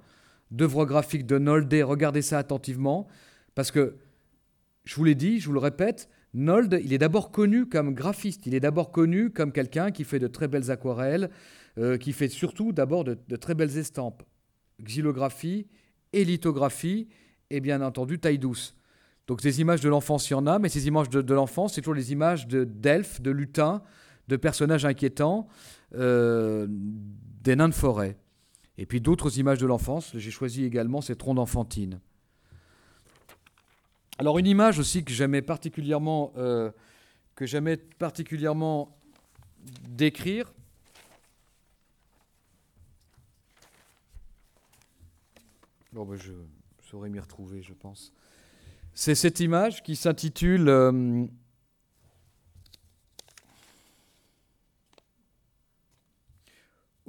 d'œuvres 0.50 0.84
graphiques 0.84 1.26
de 1.26 1.38
Nolde. 1.38 1.74
Regardez 1.82 2.22
ça 2.22 2.38
attentivement, 2.38 3.08
parce 3.54 3.70
que 3.70 3.96
je 4.84 4.94
vous 4.94 5.04
l'ai 5.04 5.14
dit, 5.14 5.40
je 5.40 5.46
vous 5.46 5.54
le 5.54 5.58
répète, 5.58 6.08
Nold, 6.34 6.80
il 6.84 6.92
est 6.92 6.98
d'abord 6.98 7.32
connu 7.32 7.66
comme 7.66 7.94
graphiste, 7.94 8.46
il 8.46 8.54
est 8.54 8.60
d'abord 8.60 8.92
connu 8.92 9.30
comme 9.30 9.52
quelqu'un 9.52 9.90
qui 9.90 10.04
fait 10.04 10.18
de 10.18 10.28
très 10.28 10.48
belles 10.48 10.70
aquarelles, 10.70 11.30
euh, 11.78 11.96
qui 11.96 12.12
fait 12.12 12.28
surtout 12.28 12.72
d'abord 12.72 13.02
de, 13.04 13.16
très 13.36 13.54
belles 13.54 13.78
estampes, 13.78 14.22
xylographie 14.82 15.66
et 16.12 16.24
lithographie, 16.24 17.08
et 17.50 17.60
bien 17.60 17.80
entendu 17.80 18.20
taille 18.20 18.38
douce. 18.38 18.76
Donc 19.26 19.42
des 19.42 19.60
images 19.60 19.80
de 19.80 19.88
l'enfance, 19.88 20.28
il 20.28 20.34
y 20.34 20.36
en 20.36 20.46
a, 20.46 20.58
mais 20.58 20.68
ces 20.68 20.86
images 20.86 21.08
de, 21.08 21.34
l'enfance, 21.34 21.74
c'est 21.74 21.80
toujours 21.80 21.94
les 21.94 22.12
images 22.12 22.46
d'elfes, 22.46 23.20
de, 23.20 23.30
lutins, 23.30 23.82
de 24.30 24.36
personnages 24.36 24.84
inquiétants, 24.84 25.48
euh, 25.94 26.66
des 26.70 27.56
nains 27.56 27.68
de 27.68 27.74
forêt. 27.74 28.16
Et 28.78 28.86
puis 28.86 29.00
d'autres 29.00 29.38
images 29.38 29.58
de 29.58 29.66
l'enfance, 29.66 30.12
j'ai 30.16 30.30
choisi 30.30 30.64
également 30.64 31.00
ces 31.00 31.16
troncs 31.16 31.36
d'enfantine. 31.36 32.00
Alors 34.18 34.38
une 34.38 34.46
image 34.46 34.78
aussi 34.78 35.04
que 35.04 35.12
j'aimais 35.12 35.42
particulièrement, 35.42 36.32
euh, 36.36 36.70
particulièrement 37.98 38.96
décrire. 39.88 40.52
Bon, 45.92 46.04
ben 46.04 46.16
je 46.16 46.32
saurais 46.88 47.08
m'y 47.08 47.18
retrouver, 47.18 47.62
je 47.62 47.72
pense. 47.72 48.12
C'est 48.94 49.16
cette 49.16 49.40
image 49.40 49.82
qui 49.82 49.96
s'intitule 49.96 50.68
euh, 50.68 51.26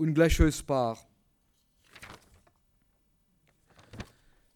Une 0.02 0.14
glaceuse 0.14 0.64
part. 0.64 1.08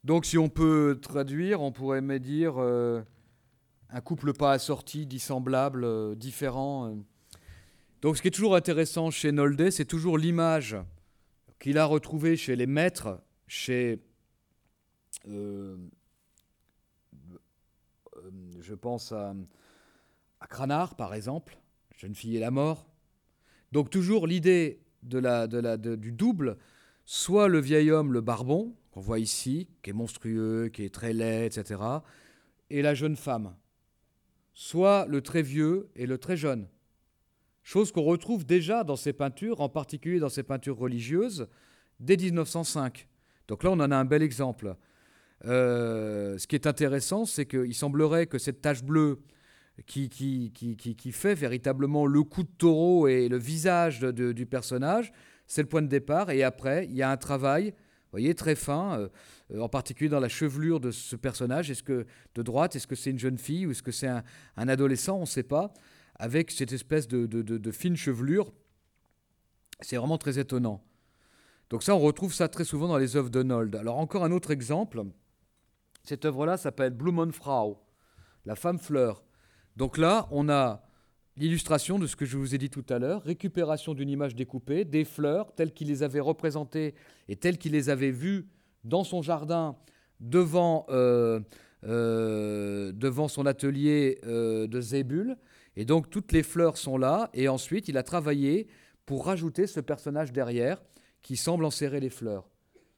Donc 0.04 0.26
si 0.26 0.40
on 0.40 0.50
peut 0.50 0.98
traduire, 1.00 1.62
on 1.62 1.72
pourrait 1.72 2.02
me 2.02 2.18
dire 2.18 2.56
euh, 2.58 3.04
un 3.90 4.02
couple 4.02 4.34
pas 4.34 4.54
assorti, 4.54 5.06
dissemblable, 5.06 5.84
euh, 5.84 6.16
différent. 6.16 6.90
Euh. 6.90 6.96
Donc 8.02 8.18
ce 8.18 8.24
qui 8.24 8.30
est 8.30 8.32
toujours 8.32 8.56
intéressant 8.56 9.12
chez 9.12 9.32
Nolde, 9.32 9.70
c'est 9.70 9.86
toujours 9.86 10.18
l'image 10.18 10.78
qu'il 11.60 11.78
a 11.78 11.86
retrouvée 11.86 12.38
chez 12.38 12.56
les 12.56 12.66
maîtres, 12.66 13.22
chez, 13.46 14.00
je 15.28 15.78
pense 18.74 19.12
à, 19.12 19.36
à, 20.40 20.48
Cranard 20.48 20.96
par 20.96 21.14
exemple, 21.14 21.60
Jeune 21.98 22.16
fille 22.16 22.36
et 22.36 22.40
la 22.40 22.50
mort. 22.50 22.90
Donc 23.72 23.92
toujours 23.92 24.26
l'idée 24.26 24.85
de 25.06 25.20
la, 25.20 25.48
de 25.48 25.60
la, 25.60 25.78
du 25.78 26.12
double, 26.12 26.58
soit 27.06 27.48
le 27.48 27.60
vieil 27.60 27.92
homme, 27.92 28.14
le 28.14 28.22
barbon, 28.22 28.76
qu'on 28.92 29.02
voit 29.02 29.20
ici, 29.20 29.68
qui 29.84 29.92
est 29.92 29.94
monstrueux, 29.94 30.70
qui 30.70 30.84
est 30.84 30.94
très 30.94 31.14
laid, 31.14 31.46
etc., 31.46 31.82
et 32.70 32.82
la 32.82 32.96
jeune 32.96 33.16
femme, 33.16 33.56
soit 34.54 35.06
le 35.08 35.22
très 35.22 35.44
vieux 35.44 35.90
et 35.96 36.08
le 36.08 36.18
très 36.18 36.36
jeune. 36.36 36.68
Chose 37.62 37.92
qu'on 37.92 38.04
retrouve 38.04 38.46
déjà 38.46 38.84
dans 38.84 38.96
ces 38.96 39.14
peintures, 39.14 39.62
en 39.62 39.70
particulier 39.70 40.20
dans 40.20 40.30
ces 40.30 40.44
peintures 40.44 40.78
religieuses, 40.78 41.48
dès 42.00 42.18
1905. 42.18 43.08
Donc 43.48 43.64
là, 43.64 43.72
on 43.72 43.80
en 43.80 43.92
a 43.92 43.96
un 43.96 44.06
bel 44.06 44.24
exemple. 44.24 44.76
Euh, 45.46 46.38
ce 46.38 46.48
qui 46.48 46.56
est 46.56 46.68
intéressant, 46.68 47.26
c'est 47.26 47.46
qu'il 47.46 47.76
semblerait 47.76 48.28
que 48.28 48.38
cette 48.38 48.62
tache 48.62 48.84
bleue 48.84 49.20
qui, 49.86 50.10
qui, 50.10 50.52
qui, 50.54 50.76
qui, 50.76 51.12
fait 51.12 51.36
véritablement 51.36 52.06
le 52.06 52.24
coup 52.24 52.44
de 52.44 52.52
taureau 52.58 53.08
et 53.08 53.28
le 53.28 53.38
visage 53.38 54.00
du 54.00 54.46
personnage, 54.46 55.12
c'est 55.48 55.62
le 55.62 55.68
point 55.68 55.82
de 55.82 55.88
départ. 55.88 56.32
Et 56.32 56.44
après, 56.44 56.86
il 56.86 56.96
y 56.96 57.02
a 57.02 57.10
un 57.10 57.18
travail 57.18 57.74
voyez, 58.16 58.34
très 58.34 58.56
fin, 58.56 58.98
euh, 58.98 59.10
euh, 59.54 59.60
en 59.60 59.70
particulier 59.70 60.10
dans 60.10 60.20
la 60.20 60.30
chevelure 60.30 60.80
de 60.80 60.92
ce 60.92 61.16
personnage. 61.16 61.70
Est-ce 61.70 61.84
que 61.84 62.06
de 62.36 62.42
droite, 62.42 62.76
est-ce 62.76 62.88
que 62.88 62.96
c'est 62.96 63.10
une 63.10 63.20
jeune 63.20 63.38
fille 63.38 63.66
ou 63.66 63.72
est-ce 63.72 63.84
que 63.84 63.92
c'est 63.92 64.08
un, 64.08 64.24
adolescent? 64.56 65.18
On 65.18 65.22
ne 65.22 65.26
sait 65.26 65.44
pas. 65.44 65.74
Avec 66.18 66.50
cette 66.52 66.72
espèce 66.72 67.10
de, 67.10 67.72
fine 67.72 67.98
chevelure, 67.98 68.54
c'est 69.82 69.98
vraiment 69.98 70.18
très 70.18 70.40
étonnant. 70.40 70.82
Donc 71.70 71.84
ça, 71.84 71.94
on 71.94 72.00
retrouve 72.00 72.34
ça 72.34 72.48
très 72.48 72.64
souvent 72.64 72.88
dans 72.88 72.98
les 72.98 73.18
œuvres 73.18 73.30
de 73.30 73.44
Nold. 73.44 73.76
Alors 73.76 73.98
encore 73.98 74.24
un 74.24 74.32
autre 74.32 74.52
exemple. 74.52 75.04
Cette 76.04 76.24
œuvre-là 76.24 76.56
s'appelle 76.56 76.92
Blumenfrau, 76.92 77.84
la 78.46 78.56
femme 78.56 78.80
fleur. 78.80 79.25
Donc 79.76 79.98
là, 79.98 80.28
on 80.32 80.50
a 80.50 80.86
l'illustration 81.38 82.00
de 82.00 82.08
ce 82.08 82.16
que 82.16 82.26
je 82.26 82.38
vous 82.38 82.56
ai 82.56 82.58
dit 82.58 82.70
tout 82.70 82.86
à 82.90 82.98
l'heure, 82.98 83.22
récupération 83.24 83.94
d'une 83.94 84.10
image 84.10 84.36
découpée, 84.36 84.86
des 84.86 85.04
fleurs 85.04 85.54
telles 85.54 85.74
qu'il 85.74 85.88
les 85.88 86.02
avait 86.02 86.22
représentées 86.22 86.96
et 87.28 87.36
telles 87.36 87.58
qu'il 87.58 87.74
les 87.74 87.90
avait 87.90 88.12
vues 88.12 88.48
dans 88.84 89.04
son 89.04 89.22
jardin 89.22 89.76
devant, 90.20 90.86
euh, 90.90 91.42
euh, 91.84 92.94
devant 92.94 93.28
son 93.28 93.46
atelier 93.46 94.20
euh, 94.26 94.68
de 94.68 94.80
Zébul. 94.80 95.38
Et 95.76 95.84
donc 95.84 96.10
toutes 96.10 96.32
les 96.32 96.44
fleurs 96.44 96.78
sont 96.78 96.98
là, 96.98 97.30
et 97.34 97.50
ensuite 97.50 97.90
il 97.90 97.98
a 97.98 98.04
travaillé 98.04 98.68
pour 99.06 99.26
rajouter 99.26 99.68
ce 99.68 99.82
personnage 99.82 100.32
derrière 100.32 100.82
qui 101.22 101.36
semble 101.36 101.66
enserrer 101.66 102.00
les 102.00 102.10
fleurs. 102.10 102.48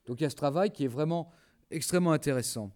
Donc 0.05 0.19
il 0.19 0.23
y 0.23 0.27
a 0.27 0.29
ce 0.29 0.35
travail 0.35 0.69
qui 0.69 0.85
est 0.85 0.89
vraiment 0.89 1.31
extrêmement 1.71 2.11
intéressant. 2.11 2.71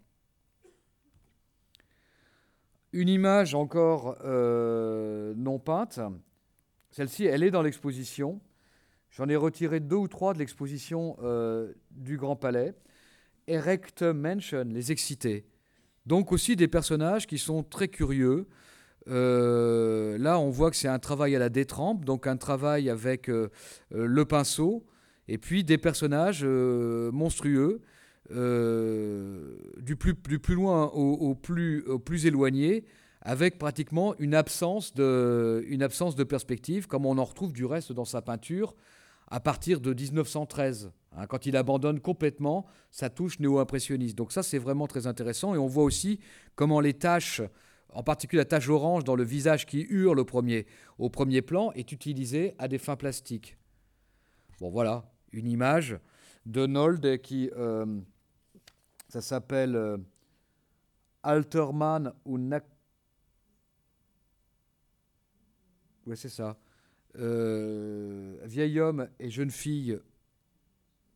Une 2.93 3.07
image 3.07 3.55
encore 3.55 4.17
euh, 4.25 5.33
non 5.37 5.59
peinte. 5.59 5.99
Celle-ci, 6.91 7.25
elle 7.25 7.43
est 7.43 7.51
dans 7.51 7.61
l'exposition. 7.61 8.41
J'en 9.11 9.29
ai 9.29 9.37
retiré 9.37 9.79
deux 9.79 9.95
ou 9.95 10.07
trois 10.09 10.33
de 10.33 10.39
l'exposition 10.39 11.17
euh, 11.23 11.71
du 11.91 12.17
Grand 12.17 12.35
Palais. 12.35 12.73
Erect 13.47 14.01
Mansion, 14.03 14.65
les 14.67 14.91
excités. 14.91 15.45
Donc 16.05 16.33
aussi 16.33 16.57
des 16.57 16.67
personnages 16.67 17.27
qui 17.27 17.37
sont 17.37 17.63
très 17.63 17.87
curieux. 17.87 18.47
Euh, 19.07 20.17
là, 20.17 20.37
on 20.37 20.49
voit 20.49 20.69
que 20.69 20.75
c'est 20.75 20.89
un 20.89 20.99
travail 20.99 21.33
à 21.35 21.39
la 21.39 21.49
détrempe, 21.49 22.03
donc 22.03 22.27
un 22.27 22.37
travail 22.37 22.89
avec 22.89 23.27
le 23.89 24.25
pinceau, 24.25 24.85
et 25.29 25.37
puis 25.37 25.63
des 25.63 25.77
personnages 25.77 26.43
monstrueux 26.43 27.81
euh, 28.33 29.55
du, 29.77 29.95
plus, 29.95 30.13
du 30.27 30.39
plus 30.39 30.55
loin 30.55 30.85
au, 30.87 31.35
plus, 31.35 31.83
au 31.83 31.99
plus 31.99 32.25
éloigné, 32.25 32.85
avec 33.21 33.57
pratiquement 33.57 34.15
une 34.19 34.33
absence, 34.33 34.93
de, 34.93 35.63
une 35.67 35.83
absence 35.83 36.15
de 36.15 36.23
perspective, 36.23 36.87
comme 36.87 37.05
on 37.05 37.17
en 37.17 37.23
retrouve 37.23 37.53
du 37.53 37.65
reste 37.65 37.91
dans 37.91 38.05
sa 38.05 38.21
peinture 38.21 38.75
à 39.27 39.39
partir 39.39 39.79
de 39.79 39.93
1913, 39.93 40.91
hein, 41.15 41.27
quand 41.27 41.45
il 41.45 41.55
abandonne 41.55 41.99
complètement 41.99 42.65
sa 42.89 43.09
touche 43.09 43.39
néo-impressionniste. 43.39 44.17
Donc 44.17 44.31
ça, 44.31 44.43
c'est 44.43 44.57
vraiment 44.57 44.87
très 44.87 45.07
intéressant. 45.07 45.55
Et 45.55 45.57
on 45.57 45.67
voit 45.67 45.83
aussi 45.83 46.19
comment 46.55 46.81
les 46.81 46.93
taches, 46.93 47.41
en 47.93 48.03
particulier 48.03 48.41
la 48.41 48.45
tache 48.45 48.67
orange 48.67 49.03
dans 49.03 49.15
le 49.15 49.23
visage 49.23 49.65
qui 49.65 49.85
hurle 49.89 50.19
au 50.19 50.25
premier, 50.25 50.65
au 50.97 51.09
premier 51.09 51.41
plan, 51.41 51.71
est 51.73 51.91
utilisée 51.91 52.55
à 52.59 52.67
des 52.67 52.77
fins 52.77 52.97
plastiques. 52.97 53.57
Bon, 54.59 54.69
voilà, 54.69 55.09
une 55.31 55.47
image 55.47 55.97
de 56.45 56.65
Nold 56.65 57.21
qui... 57.21 57.49
Euh, 57.55 57.85
ça 59.11 59.19
s'appelle 59.19 59.75
euh, 59.75 59.97
Alterman 61.21 62.13
ou 62.23 62.37
Nak. 62.37 62.63
Oui, 66.05 66.15
c'est 66.15 66.29
ça. 66.29 66.57
Euh, 67.17 68.37
vieil 68.45 68.79
homme 68.79 69.09
et 69.19 69.29
jeune 69.29 69.51
fille. 69.51 69.99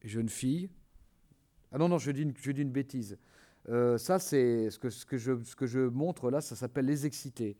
Jeune 0.03 0.27
fille. 0.27 0.69
Ah 1.71 1.77
non, 1.77 1.87
non, 1.87 1.97
je 1.97 2.11
dis 2.11 2.23
une, 2.23 2.69
bêtise. 2.69 3.17
Euh, 3.69 3.97
ça, 3.97 4.19
c'est 4.19 4.69
ce 4.71 4.77
que, 4.77 5.17
je, 5.17 5.87
montre 5.87 6.29
là, 6.29 6.41
ça 6.41 6.57
s'appelle 6.57 6.85
les 6.87 7.05
excités. 7.05 7.55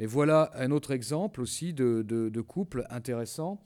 Mais 0.00 0.06
voilà 0.06 0.50
un 0.54 0.72
autre 0.72 0.90
exemple 0.90 1.40
aussi 1.40 1.72
de, 1.74 2.40
couple 2.40 2.84
intéressant. 2.90 3.64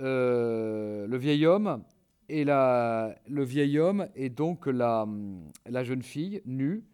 le 0.00 1.16
vieil 1.16 1.46
homme 1.46 1.84
et 2.28 2.44
la, 2.44 3.14
le 3.28 3.44
vieil 3.44 3.78
homme 3.78 4.08
et 4.14 4.28
donc 4.28 4.66
la, 4.66 5.06
la 5.66 5.84
jeune 5.84 6.02
fille 6.02 6.42
nue. 6.46 6.84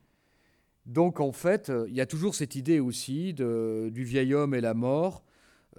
Donc 0.86 1.20
en 1.20 1.32
fait, 1.32 1.70
il 1.88 1.94
y 1.94 2.00
a 2.00 2.06
toujours 2.06 2.34
cette 2.34 2.54
idée 2.54 2.80
aussi 2.80 3.34
du 3.34 4.04
vieil 4.04 4.34
homme 4.34 4.54
et 4.54 4.60
la 4.60 4.74
mort, 4.74 5.22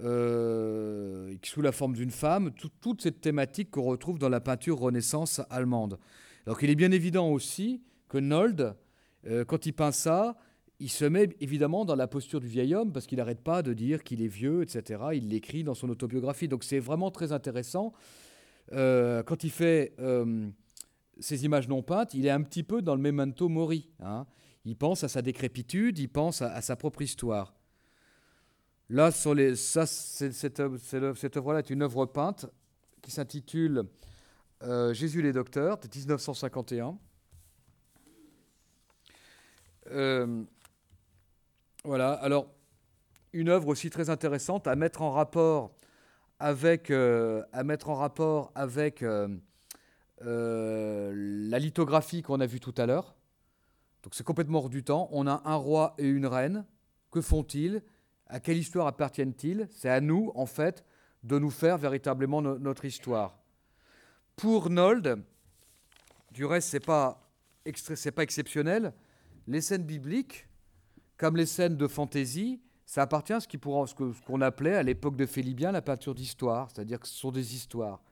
euh, 0.02 1.34
sous 1.42 1.62
la 1.62 1.72
forme 1.72 1.94
d'une 1.94 2.10
femme, 2.10 2.52
toute 2.80 3.02
cette 3.02 3.20
thématique 3.20 3.70
qu'on 3.70 3.82
retrouve 3.82 4.18
dans 4.18 4.28
la 4.28 4.40
peinture 4.40 4.78
Renaissance 4.78 5.40
allemande. 5.50 5.98
Alors 6.46 6.58
qu'il 6.58 6.70
est 6.70 6.76
bien 6.76 6.92
évident 6.92 7.28
aussi 7.28 7.82
que 8.08 8.18
Nold, 8.18 8.74
euh, 9.26 9.44
quand 9.44 9.66
il 9.66 9.72
peint 9.72 9.92
ça, 9.92 10.36
il 10.78 10.88
se 10.88 11.04
met 11.04 11.28
évidemment 11.40 11.84
dans 11.84 11.96
la 11.96 12.06
posture 12.06 12.40
du 12.40 12.46
vieil 12.46 12.74
homme 12.74 12.92
parce 12.92 13.06
qu'il 13.06 13.18
n'arrête 13.18 13.42
pas 13.42 13.62
de 13.62 13.74
dire 13.74 14.02
qu'il 14.02 14.22
est 14.22 14.28
vieux, 14.28 14.62
etc. 14.62 15.02
Il 15.12 15.28
l'écrit 15.28 15.64
dans 15.64 15.74
son 15.74 15.90
autobiographie. 15.90 16.48
Donc 16.48 16.64
c'est 16.64 16.78
vraiment 16.78 17.10
très 17.10 17.32
intéressant. 17.32 17.92
Euh, 18.72 19.22
quand 19.22 19.44
il 19.44 19.50
fait 19.50 19.94
euh, 19.98 20.48
ces 21.18 21.44
images 21.44 21.68
non 21.68 21.82
peintes, 21.82 22.14
il 22.14 22.26
est 22.26 22.30
un 22.30 22.42
petit 22.42 22.62
peu 22.62 22.82
dans 22.82 22.94
le 22.94 23.00
memento 23.00 23.48
mori. 23.48 23.90
Hein. 24.00 24.26
Il 24.64 24.76
pense 24.76 25.04
à 25.04 25.08
sa 25.08 25.22
décrépitude, 25.22 25.98
il 25.98 26.08
pense 26.08 26.42
à, 26.42 26.60
sa 26.60 26.76
propre 26.76 27.02
histoire. 27.02 27.54
Là, 28.88 29.10
sur 29.10 29.34
les, 29.34 29.56
ça, 29.56 29.86
cette, 29.86 30.60
œuvre-là 30.60 31.60
est 31.60 31.70
une 31.70 31.82
œuvre 31.82 32.06
peinte 32.06 32.46
qui 33.02 33.10
s'intitule 33.10 33.84
euh, 34.62 34.92
Jésus 34.92 35.22
les 35.22 35.32
docteurs 35.32 35.78
de 35.78 35.88
1951. 35.88 36.98
voilà, 41.84 42.12
alors 42.12 42.52
une 43.32 43.48
œuvre 43.48 43.68
aussi 43.68 43.90
très 43.90 44.10
intéressante 44.10 44.66
à 44.66 44.76
mettre 44.76 45.02
en 45.02 45.12
rapport 45.12 45.72
avec, 46.40 46.90
euh, 46.90 47.44
à 47.52 47.62
mettre 47.62 47.90
en 47.90 47.94
rapport 47.94 48.50
avec 48.54 49.02
euh, 49.02 49.28
euh, 50.22 51.12
la 51.14 51.58
lithographie 51.58 52.22
qu'on 52.22 52.40
a 52.40 52.46
vue 52.46 52.60
tout 52.60 52.74
à 52.78 52.86
l'heure. 52.86 53.14
Donc 54.02 54.14
c'est 54.14 54.24
complètement 54.24 54.60
hors 54.60 54.70
du 54.70 54.82
temps. 54.82 55.08
On 55.12 55.26
a 55.26 55.42
un 55.44 55.54
roi 55.54 55.94
et 55.98 56.08
une 56.08 56.26
reine. 56.26 56.64
Que 57.10 57.20
font-ils? 57.20 57.82
À 58.26 58.40
quelle 58.40 58.56
histoire 58.56 58.86
appartiennent-ils? 58.86 59.68
C'est 59.70 59.90
à 59.90 60.00
nous, 60.00 60.32
en 60.34 60.46
fait, 60.46 60.84
de 61.22 61.38
nous 61.38 61.50
faire 61.50 61.76
véritablement 61.76 62.40
notre 62.40 62.86
histoire. 62.86 63.38
Pour 64.36 64.70
Nold, 64.70 65.22
du 66.32 66.46
reste, 66.46 66.70
ce 66.70 66.76
n'est 66.76 66.80
pas, 66.80 67.30
pas 68.14 68.22
exceptionnel, 68.22 68.94
les 69.46 69.60
scènes 69.60 69.82
bibliques, 69.82 70.48
comme 71.18 71.36
les 71.36 71.44
scènes 71.44 71.76
de 71.76 71.86
fantaisie, 71.86 72.62
ça 72.90 73.02
appartient 73.02 73.32
à 73.32 73.38
ce 73.38 74.24
qu'on 74.26 74.40
appelait 74.40 74.74
à 74.74 74.82
l'époque 74.82 75.14
de 75.14 75.24
Félibien 75.24 75.70
la 75.70 75.80
peinture 75.80 76.12
d'histoire, 76.12 76.68
c'est-à-dire 76.70 76.98
que 76.98 77.06
ce 77.06 77.14
sont 77.14 77.30
des 77.30 77.54
histoires. 77.54 78.02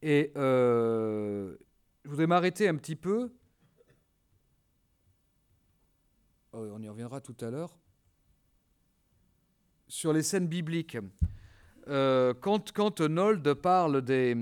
Et 0.00 0.32
euh, 0.34 1.54
je 2.02 2.08
voudrais 2.08 2.26
m'arrêter 2.26 2.68
un 2.68 2.76
petit 2.76 2.96
peu. 2.96 3.30
Oh, 6.54 6.66
on 6.72 6.80
y 6.80 6.88
reviendra 6.88 7.20
tout 7.20 7.36
à 7.42 7.50
l'heure. 7.50 7.76
Sur 9.88 10.14
les 10.14 10.22
scènes 10.22 10.46
bibliques. 10.46 10.96
Euh, 11.86 12.32
quand, 12.32 12.72
quand 12.72 13.02
Nold 13.02 13.52
parle 13.52 14.00
des, 14.00 14.34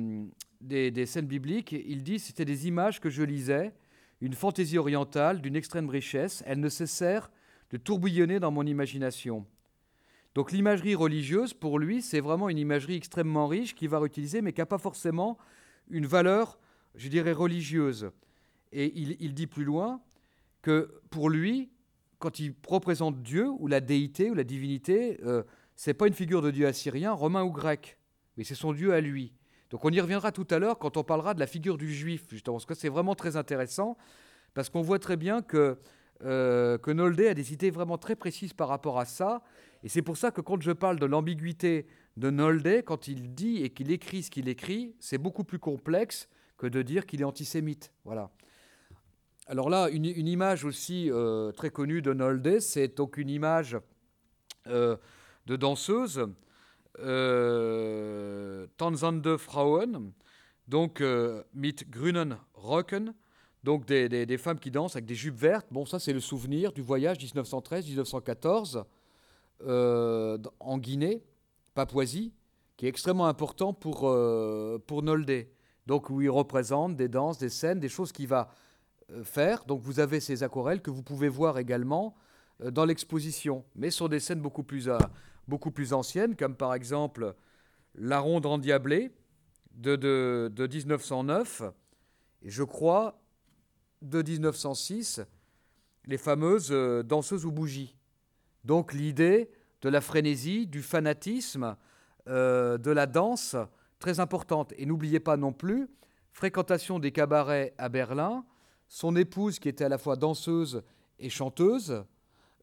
des, 0.60 1.06
scènes 1.06 1.26
bibliques, 1.26 1.72
il 1.72 2.04
dit 2.04 2.20
c'était 2.20 2.44
des 2.44 2.68
images 2.68 3.00
que 3.00 3.10
je 3.10 3.24
lisais, 3.24 3.74
une 4.20 4.34
fantaisie 4.34 4.78
orientale 4.78 5.40
d'une 5.40 5.56
extrême 5.56 5.88
richesse. 5.88 6.44
Elle 6.46 6.60
ne 6.60 6.68
cessèrent 6.68 7.32
de 7.70 7.76
tourbillonner 7.76 8.40
dans 8.40 8.50
mon 8.50 8.66
imagination. 8.66 9.46
Donc 10.34 10.52
l'imagerie 10.52 10.94
religieuse, 10.94 11.54
pour 11.54 11.78
lui, 11.78 12.02
c'est 12.02 12.20
vraiment 12.20 12.48
une 12.48 12.58
imagerie 12.58 12.94
extrêmement 12.94 13.48
riche 13.48 13.74
qu'il 13.74 13.88
va 13.88 13.98
réutiliser, 13.98 14.42
mais 14.42 14.52
qui 14.52 14.60
n'a 14.60 14.66
pas 14.66 14.78
forcément 14.78 15.38
une 15.88 16.06
valeur, 16.06 16.58
je 16.94 17.08
dirais, 17.08 17.32
religieuse. 17.32 18.10
Et 18.72 18.92
il, 18.96 19.34
dit 19.34 19.48
plus 19.48 19.64
loin 19.64 20.00
que 20.62 21.00
pour 21.10 21.28
lui, 21.28 21.70
quand 22.20 22.38
il 22.38 22.54
représente 22.68 23.22
Dieu 23.22 23.48
ou 23.48 23.66
la 23.66 23.80
déité 23.80 24.30
ou 24.30 24.34
la 24.34 24.44
divinité, 24.44 25.18
euh, 25.24 25.42
c'est 25.74 25.94
pas 25.94 26.06
une 26.06 26.14
figure 26.14 26.42
de 26.42 26.52
Dieu 26.52 26.66
assyrien, 26.66 27.12
romain 27.12 27.42
ou 27.42 27.50
grec, 27.50 27.98
mais 28.36 28.44
c'est 28.44 28.54
son 28.54 28.72
Dieu 28.72 28.92
à 28.92 29.00
lui. 29.00 29.32
Donc 29.70 29.84
on 29.84 29.90
y 29.90 30.00
reviendra 30.00 30.30
tout 30.30 30.46
à 30.50 30.60
l'heure 30.60 30.78
quand 30.78 30.96
on 30.96 31.02
parlera 31.02 31.34
de 31.34 31.40
la 31.40 31.48
figure 31.48 31.78
du 31.78 31.92
juif, 31.92 32.26
justement, 32.30 32.56
parce 32.56 32.66
que 32.66 32.74
c'est 32.74 32.88
vraiment 32.88 33.16
très 33.16 33.36
intéressant, 33.36 33.96
parce 34.54 34.68
qu'on 34.68 34.82
voit 34.82 35.00
très 35.00 35.16
bien 35.16 35.42
que 35.42 35.78
euh, 36.22 36.78
que 36.78 36.90
Nolde 36.90 37.20
a 37.20 37.34
des 37.34 37.52
idées 37.52 37.70
vraiment 37.70 37.98
très 37.98 38.16
précises 38.16 38.52
par 38.52 38.68
rapport 38.68 38.98
à 38.98 39.04
ça. 39.04 39.42
Et 39.82 39.88
c'est 39.88 40.02
pour 40.02 40.16
ça 40.16 40.30
que 40.30 40.40
quand 40.40 40.60
je 40.60 40.72
parle 40.72 40.98
de 40.98 41.06
l'ambiguïté 41.06 41.86
de 42.16 42.30
Nolde, 42.30 42.82
quand 42.84 43.08
il 43.08 43.34
dit 43.34 43.62
et 43.62 43.70
qu'il 43.70 43.90
écrit 43.90 44.22
ce 44.22 44.30
qu'il 44.30 44.48
écrit, 44.48 44.94
c'est 45.00 45.18
beaucoup 45.18 45.44
plus 45.44 45.58
complexe 45.58 46.28
que 46.58 46.66
de 46.66 46.82
dire 46.82 47.06
qu'il 47.06 47.22
est 47.22 47.24
antisémite. 47.24 47.92
Voilà. 48.04 48.30
Alors 49.50 49.68
là, 49.68 49.88
une, 49.90 50.04
image 50.04 50.64
aussi 50.64 51.10
euh, 51.10 51.50
très 51.50 51.70
connue 51.70 52.02
de 52.02 52.12
Nolde, 52.12 52.60
c'est 52.60 52.96
donc 52.96 53.16
une 53.16 53.30
image 53.30 53.76
euh, 54.68 54.96
de 55.46 55.56
danseuse, 55.56 56.24
euh, 57.00 58.68
Tanzande 58.76 59.36
Frauen, 59.38 60.12
donc 60.68 61.02
mit 61.52 61.74
grünen 61.88 62.36
Röcken, 62.54 63.12
donc 63.62 63.84
des, 63.86 64.38
femmes 64.38 64.58
qui 64.58 64.70
dansent 64.70 64.96
avec 64.96 65.06
des 65.06 65.14
jupes 65.14 65.36
vertes. 65.36 65.66
Bon, 65.70 65.84
ça 65.84 65.98
c'est 65.98 66.12
le 66.12 66.20
souvenir 66.20 66.72
du 66.72 66.82
voyage 66.82 67.18
1913-1914 67.18 68.84
euh, 69.66 70.38
en 70.60 70.78
Guinée, 70.78 71.22
Papouasie, 71.74 72.32
qui 72.76 72.86
est 72.86 72.88
extrêmement 72.88 73.26
important 73.26 73.74
pour, 73.74 74.08
euh, 74.08 74.82
pour 74.86 75.02
Noldé. 75.02 75.52
Donc 75.86 76.08
où 76.08 76.22
il 76.22 76.30
représente 76.30 76.96
des 76.96 77.08
danses, 77.08 77.38
des 77.38 77.48
scènes, 77.48 77.80
des 77.80 77.88
choses 77.88 78.12
qu'il 78.12 78.28
va 78.28 78.50
euh, 79.10 79.24
faire. 79.24 79.64
Donc 79.64 79.82
vous 79.82 80.00
avez 80.00 80.20
ces 80.20 80.42
aquarelles 80.42 80.80
que 80.80 80.90
vous 80.90 81.02
pouvez 81.02 81.28
voir 81.28 81.58
également 81.58 82.14
dans 82.62 82.84
l'exposition, 82.84 83.64
mais 83.74 83.90
sur 83.90 84.10
des 84.10 84.20
scènes 84.20 84.42
beaucoup 84.42 84.62
plus, 84.62 84.90
beaucoup 85.48 85.70
plus 85.70 85.94
anciennes, 85.94 86.36
comme 86.36 86.54
par 86.54 86.74
exemple 86.74 87.34
La 87.94 88.20
Ronde 88.20 88.44
endiablée 88.44 89.12
de, 89.74 89.96
de, 89.96 90.52
de 90.54 90.66
1909. 90.66 91.62
Et 92.42 92.50
je 92.50 92.62
crois 92.62 93.19
de 94.02 94.22
1906, 94.22 95.20
les 96.06 96.18
fameuses 96.18 96.70
euh, 96.70 97.02
danseuses 97.02 97.46
aux 97.46 97.50
bougies. 97.50 97.96
Donc 98.64 98.92
l'idée 98.92 99.50
de 99.82 99.88
la 99.88 100.00
frénésie, 100.00 100.66
du 100.66 100.82
fanatisme, 100.82 101.76
euh, 102.28 102.78
de 102.78 102.90
la 102.90 103.06
danse, 103.06 103.56
très 103.98 104.20
importante. 104.20 104.72
Et 104.76 104.86
n'oubliez 104.86 105.20
pas 105.20 105.36
non 105.36 105.52
plus, 105.52 105.88
fréquentation 106.32 106.98
des 106.98 107.12
cabarets 107.12 107.74
à 107.78 107.88
Berlin, 107.88 108.44
son 108.88 109.16
épouse 109.16 109.58
qui 109.58 109.68
était 109.68 109.84
à 109.84 109.88
la 109.88 109.98
fois 109.98 110.16
danseuse 110.16 110.82
et 111.18 111.30
chanteuse, 111.30 112.04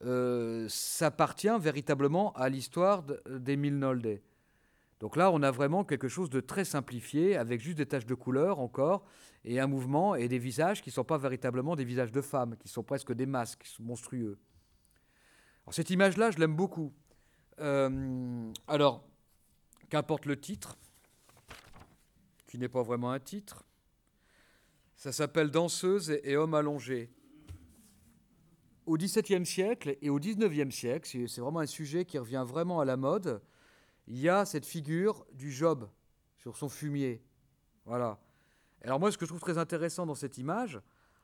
euh, 0.04 0.68
s'appartient 0.70 1.60
véritablement 1.60 2.34
à 2.34 2.50
l'histoire 2.50 3.04
d'Emile 3.28 3.80
Nolde. 3.80 4.20
Donc 5.00 5.16
là, 5.16 5.32
on 5.32 5.44
a 5.44 5.52
vraiment 5.52 5.84
quelque 5.84 6.08
chose 6.08 6.30
de 6.30 6.40
très 6.40 6.66
simplifié, 6.66 7.38
avec 7.38 7.62
juste 7.62 7.78
des 7.78 7.86
taches 7.86 8.06
de 8.06 8.16
couleur 8.16 8.60
encore, 8.60 9.06
et 9.44 9.60
un 9.60 9.68
mouvement 9.68 10.16
et 10.16 10.28
des 10.28 10.40
visages 10.40 10.82
qui 10.82 10.90
ne 10.90 10.94
sont 10.94 11.04
pas 11.04 11.18
véritablement 11.18 11.76
des 11.76 11.86
visages 11.86 12.12
de 12.12 12.22
femmes, 12.22 12.58
qui 12.58 12.68
sont 12.68 12.84
presque 12.84 13.14
des 13.14 13.26
masques 13.26 13.68
monstrueux. 13.80 14.40
Cette 15.70 15.90
image-là, 15.90 16.32
je 16.32 16.40
l'aime 16.40 16.56
beaucoup. 16.56 16.94
Euh, 17.60 18.52
alors, 18.68 19.04
qu'importe 19.90 20.26
le 20.26 20.40
titre, 20.40 20.78
qui 22.48 22.58
n'est 22.58 22.70
pas 22.70 22.84
vraiment 22.84 23.12
un 23.12 23.20
titre, 23.20 23.66
ça 24.96 25.12
s'appelle 25.12 25.52
Danseuse 25.52 26.10
et, 26.24 26.36
homme 26.38 26.56
allongé. 26.56 27.12
Au 28.86 28.98
XVIIe 28.98 29.46
siècle 29.46 29.98
et 30.02 30.10
au 30.10 30.18
XIXe 30.18 30.74
siècle, 30.74 31.08
c'est 31.28 31.42
vraiment 31.42 31.60
un 31.60 31.68
sujet 31.68 32.06
qui 32.06 32.18
revient 32.18 32.44
vraiment 32.48 32.80
à 32.80 32.86
la 32.86 32.98
mode 32.98 33.42
il 34.08 34.20
y 34.20 34.30
a 34.30 34.46
cette 34.46 34.66
figure 34.66 35.26
du 35.34 35.52
Job 35.52 35.90
sur 36.38 36.56
son 36.56 36.70
fumier. 36.70 37.22
Voilà. 37.86 38.20
Alors 38.84 39.00
moi, 39.00 39.12
ce 39.12 39.18
que 39.18 39.26
je 39.26 39.30
trouve 39.30 39.42
très 39.42 39.58
intéressant 39.58 40.06
dans 40.06 40.16
cette 40.16 40.38
image, 40.38 40.80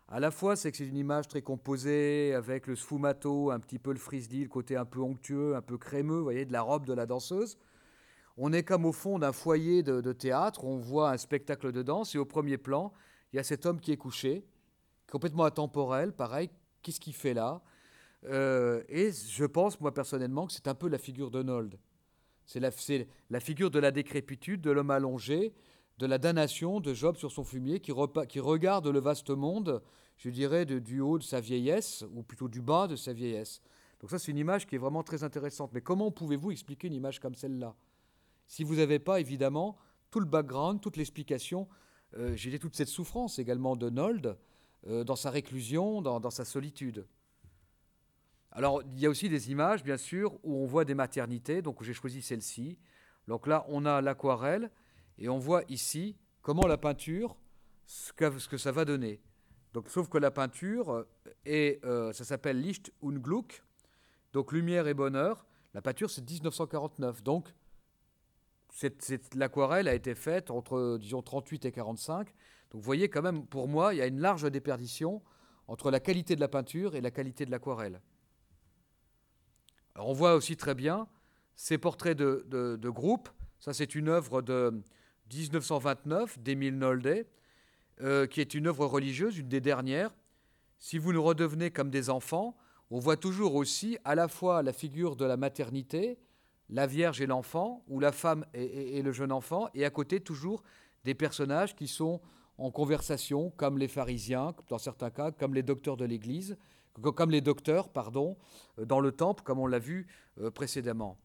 à 0.10 0.20
la 0.20 0.32
fois, 0.32 0.56
c'est 0.56 0.70
que 0.72 0.78
c'est 0.78 0.88
une 0.88 0.98
image 0.98 1.28
très 1.28 1.42
composée, 1.42 2.34
avec 2.34 2.68
le 2.68 2.76
sfumato, 2.76 3.52
un 3.52 3.60
petit 3.60 3.80
peu 3.80 3.92
le 3.92 4.00
frisbee, 4.00 4.44
le 4.44 4.50
côté 4.50 4.76
un 4.76 4.86
peu 4.86 5.00
onctueux, 5.00 5.56
un 5.56 5.62
peu 5.62 5.78
crémeux, 5.78 6.18
vous 6.18 6.24
voyez, 6.24 6.46
de 6.46 6.52
la 6.52 6.62
robe 6.62 6.86
de 6.86 6.94
la 6.94 7.06
danseuse. 7.06 7.58
On 8.36 8.52
est 8.52 8.64
comme 8.64 8.86
au 8.86 8.92
fond 8.92 9.20
d'un 9.20 9.32
foyer 9.32 9.84
de, 9.84 10.12
théâtre, 10.12 10.66
on 10.66 10.78
voit 10.78 11.12
un 11.12 11.18
spectacle 11.18 11.72
de 11.72 11.84
danse, 11.84 12.16
et 12.16 12.18
au 12.18 12.26
premier 12.26 12.58
plan, 12.58 12.92
il 13.32 13.38
y 13.38 13.40
a 13.40 13.44
cet 13.44 13.66
homme 13.66 13.80
qui 13.80 13.92
est 13.92 13.98
couché, 13.98 14.46
complètement 15.10 15.46
intemporel, 15.46 16.12
pareil, 16.12 16.50
qu'est-ce 16.82 17.00
qu'il 17.00 17.16
fait 17.16 17.34
là? 17.34 17.62
Euh, 18.26 18.84
Et 18.90 19.12
je 19.12 19.46
pense, 19.46 19.80
moi 19.80 19.94
personnellement, 19.94 20.48
que 20.48 20.54
c'est 20.54 20.68
un 20.68 20.76
peu 20.76 20.90
la 20.90 20.98
figure 20.98 21.32
de 21.32 21.44
Nold. 21.44 21.78
C'est 22.46 22.60
la, 22.60 23.40
figure 23.40 23.72
de 23.72 23.80
la 23.80 23.92
décrépitude, 23.92 24.62
de 24.62 24.72
l'homme 24.72 24.92
allongé, 24.92 25.54
de 25.98 26.06
la 26.06 26.18
damnation 26.18 26.80
de 26.80 26.94
Job 26.94 27.18
sur 27.18 27.32
son 27.32 27.44
fumier 27.44 27.80
qui, 27.80 27.92
regarde 27.92 28.88
le 28.88 29.00
vaste 29.00 29.30
monde, 29.30 29.82
je 30.18 30.30
dirais, 30.30 30.66
du 30.66 31.00
haut 31.00 31.18
de 31.18 31.24
sa 31.24 31.40
vieillesse, 31.40 32.04
ou 32.14 32.24
plutôt 32.24 32.48
du 32.48 32.62
bas 32.62 32.88
de 32.88 32.96
sa 32.96 33.14
vieillesse. 33.14 33.62
Donc 34.02 34.10
ça, 34.10 34.20
c'est 34.20 34.32
une 34.32 34.38
image 34.38 34.68
qui 34.68 34.76
est 34.76 34.80
vraiment 34.80 35.04
très 35.04 35.24
intéressante. 35.24 35.72
Mais 35.74 35.82
comment 35.82 36.12
pouvez-vous 36.12 36.52
expliquer 36.52 36.88
une 36.88 36.94
image 36.94 37.20
comme 37.20 37.36
celle-là? 37.36 37.76
Si 38.48 38.64
vous 38.64 38.76
n'avez 38.76 39.00
pas, 39.00 39.22
évidemment, 39.22 39.78
tout 40.12 40.20
le 40.20 40.26
background, 40.26 40.82
toute 40.82 40.98
l'explication, 40.98 41.68
euh, 42.18 42.36
j'ai 42.36 42.60
toute 42.60 42.76
cette 42.76 42.90
souffrance 42.90 43.40
également 43.40 43.76
de 43.76 43.90
Nold 43.90 44.38
euh, 44.88 45.04
dans 45.06 45.16
sa 45.16 45.30
réclusion, 45.30 46.02
dans 46.02 46.30
sa 46.30 46.44
solitude. 46.44 47.08
Alors, 48.56 48.84
il 48.84 49.00
y 49.00 49.08
a 49.08 49.10
aussi 49.10 49.30
des 49.30 49.50
images, 49.50 49.84
bien 49.84 49.98
sûr, 49.98 50.40
où 50.44 50.56
on 50.56 50.66
voit 50.68 50.86
des 50.86 50.94
maternités. 50.94 51.64
Donc, 51.64 51.82
j'ai 51.82 51.94
choisi 51.94 52.22
celle-ci. 52.22 52.78
Donc 53.28 53.48
là, 53.48 53.66
on 53.68 53.86
a 53.86 54.00
l'aquarelle 54.00 54.70
et 55.18 55.28
on 55.28 55.40
voit 55.40 55.64
ici 55.70 56.16
comment 56.44 56.68
la 56.68 56.78
peinture, 56.78 57.36
ce 57.86 58.14
que, 58.14 58.58
ça 58.58 58.72
va 58.72 58.86
donner. 58.86 59.22
Donc, 59.74 59.90
sauf 59.90 60.08
que 60.08 60.20
la 60.20 60.30
peinture, 60.30 61.06
et 61.46 61.82
ça 62.12 62.24
s'appelle 62.24 62.62
Licht 62.62 62.94
und 63.02 63.18
Glück, 63.20 63.64
donc 64.34 64.52
lumière 64.52 64.88
et 64.88 64.94
bonheur. 64.94 65.48
La 65.74 65.82
peinture, 65.82 66.12
c'est 66.12 66.30
1949. 66.30 67.24
Donc, 67.24 67.56
l'aquarelle 69.36 69.88
a 69.88 69.96
été 69.96 70.14
faite 70.14 70.52
entre, 70.52 71.00
disons, 71.00 71.24
38 71.24 71.66
et 71.66 71.72
45. 71.72 72.28
Donc, 72.28 72.82
vous 72.82 72.82
voyez 72.82 73.10
quand 73.10 73.24
même, 73.24 73.48
pour 73.48 73.68
moi, 73.68 73.96
il 73.96 73.98
y 73.98 74.02
a 74.02 74.06
une 74.06 74.20
large 74.20 74.44
déperdition 74.52 75.24
entre 75.68 75.90
la 75.90 76.00
qualité 76.00 76.36
de 76.36 76.42
la 76.42 76.50
peinture 76.50 76.96
et 76.96 77.02
la 77.02 77.10
qualité 77.10 77.46
de 77.46 77.52
l'aquarelle. 77.52 78.00
On 79.96 80.14
voit 80.14 80.36
aussi 80.36 80.58
très 80.58 80.76
bien 80.76 81.08
ces 81.56 81.78
portraits 81.78 82.18
de, 82.18 82.46
de, 82.50 82.90
groupe. 82.90 83.30
Ça, 83.60 83.74
c'est 83.74 83.96
une 83.96 84.10
œuvre 84.10 84.42
de 84.42 84.82
1929 85.32 86.40
d'Émile 86.40 86.78
Nolde, 86.78 87.26
euh, 88.02 88.26
qui 88.26 88.42
est 88.42 88.54
une 88.54 88.68
œuvre 88.68 88.86
religieuse, 88.86 89.38
une 89.38 89.50
des 89.50 89.62
dernières. 89.62 90.14
Si 90.80 90.98
vous 90.98 91.14
nous 91.14 91.24
redevenez 91.24 91.72
comme 91.72 91.90
des 91.90 92.10
enfants, 92.10 92.58
on 92.90 93.00
voit 93.00 93.18
toujours 93.18 93.56
aussi 93.56 93.98
à 94.04 94.16
la 94.16 94.28
fois 94.28 94.64
la 94.64 94.74
figure 94.74 95.16
de 95.16 95.26
la 95.26 95.38
maternité, 95.38 96.20
la 96.70 96.88
Vierge 96.88 97.22
et 97.22 97.28
l'enfant, 97.28 97.84
ou 97.88 98.00
la 98.00 98.12
femme 98.12 98.46
et, 98.54 99.02
le 99.02 99.12
jeune 99.12 99.32
enfant, 99.32 99.70
et 99.74 99.86
à 99.86 99.90
côté 99.90 100.20
toujours 100.20 100.64
des 101.04 101.14
personnages 101.14 101.76
qui 101.76 101.88
sont 101.88 102.22
en 102.58 102.72
conversation, 102.72 103.52
comme 103.52 103.78
les 103.78 103.88
pharisiens, 103.88 104.54
dans 104.70 104.78
certains 104.78 105.10
cas, 105.10 105.32
comme 105.32 105.54
les 105.54 105.64
docteurs 105.64 105.98
de 105.98 106.06
l'Église, 106.06 106.58
comme 107.02 107.32
les 107.32 107.42
docteurs, 107.42 107.90
pardon, 107.90 108.38
euh, 108.80 108.86
dans 108.86 109.00
le 109.00 109.12
temple, 109.12 109.44
comme 109.44 109.60
on 109.60 109.68
l'a 109.68 109.80
vu 109.80 110.08
euh, 110.40 110.52
précédemment. 110.52 111.18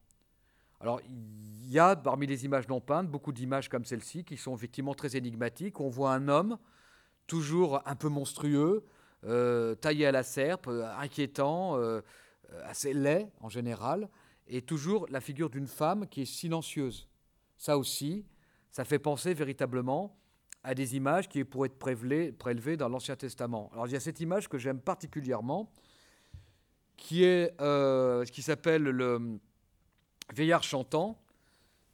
Alors, 0.81 1.01
il 1.09 1.71
y 1.71 1.79
a 1.79 1.97
parmi 1.97 2.27
les 2.27 2.45
images 2.45 2.69
non 2.69 2.81
peintes 2.81 3.09
beaucoup 3.09 3.33
d'images 3.33 3.69
comme 3.69 3.85
celle-ci 3.85 4.25
qui 4.25 4.37
sont 4.37 4.55
effectivement 4.55 4.95
très 4.95 5.17
énigmatiques. 5.17 5.81
On 5.81 5.89
voit 5.89 6.13
un 6.13 6.29
homme 6.29 6.59
toujours 7.27 7.83
un 7.85 7.97
peu 7.97 8.09
monstrueux, 8.09 8.87
euh, 9.25 9.75
taillé 9.75 10.07
à 10.07 10.13
la 10.13 10.23
serpe, 10.23 10.69
inquiétant, 10.69 11.77
assez 12.65 12.95
laid 12.95 13.29
en 13.41 13.49
général, 13.49 14.09
et 14.47 14.63
toujours 14.63 15.07
la 15.11 15.21
figure 15.21 15.51
d'une 15.51 15.67
femme 15.67 16.07
qui 16.07 16.23
est 16.23 16.33
silencieuse. 16.33 17.09
Ça 17.59 17.77
aussi, 17.77 18.25
ça 18.71 18.85
fait 18.85 19.01
penser 19.01 19.35
véritablement 19.35 20.17
à 20.65 20.75
des 20.75 20.97
images 20.97 21.29
qui 21.29 21.45
pourraient 21.45 21.69
être 21.69 21.79
prélevées, 21.79 22.77
dans 22.77 22.89
l'Ancien 22.89 23.17
Testament. 23.17 23.71
Alors 23.73 23.87
il 23.87 23.93
y 23.93 23.97
a 23.97 24.01
cette 24.01 24.21
image 24.21 24.49
que 24.49 24.59
j'aime 24.59 24.81
particulièrement, 24.81 25.73
qui 26.97 27.25
est 27.25 27.55
euh, 27.61 28.25
qui 28.25 28.43
s'appelle 28.43 28.83
le 28.83 29.39
vieillard 30.35 30.63
chantant. 30.63 31.21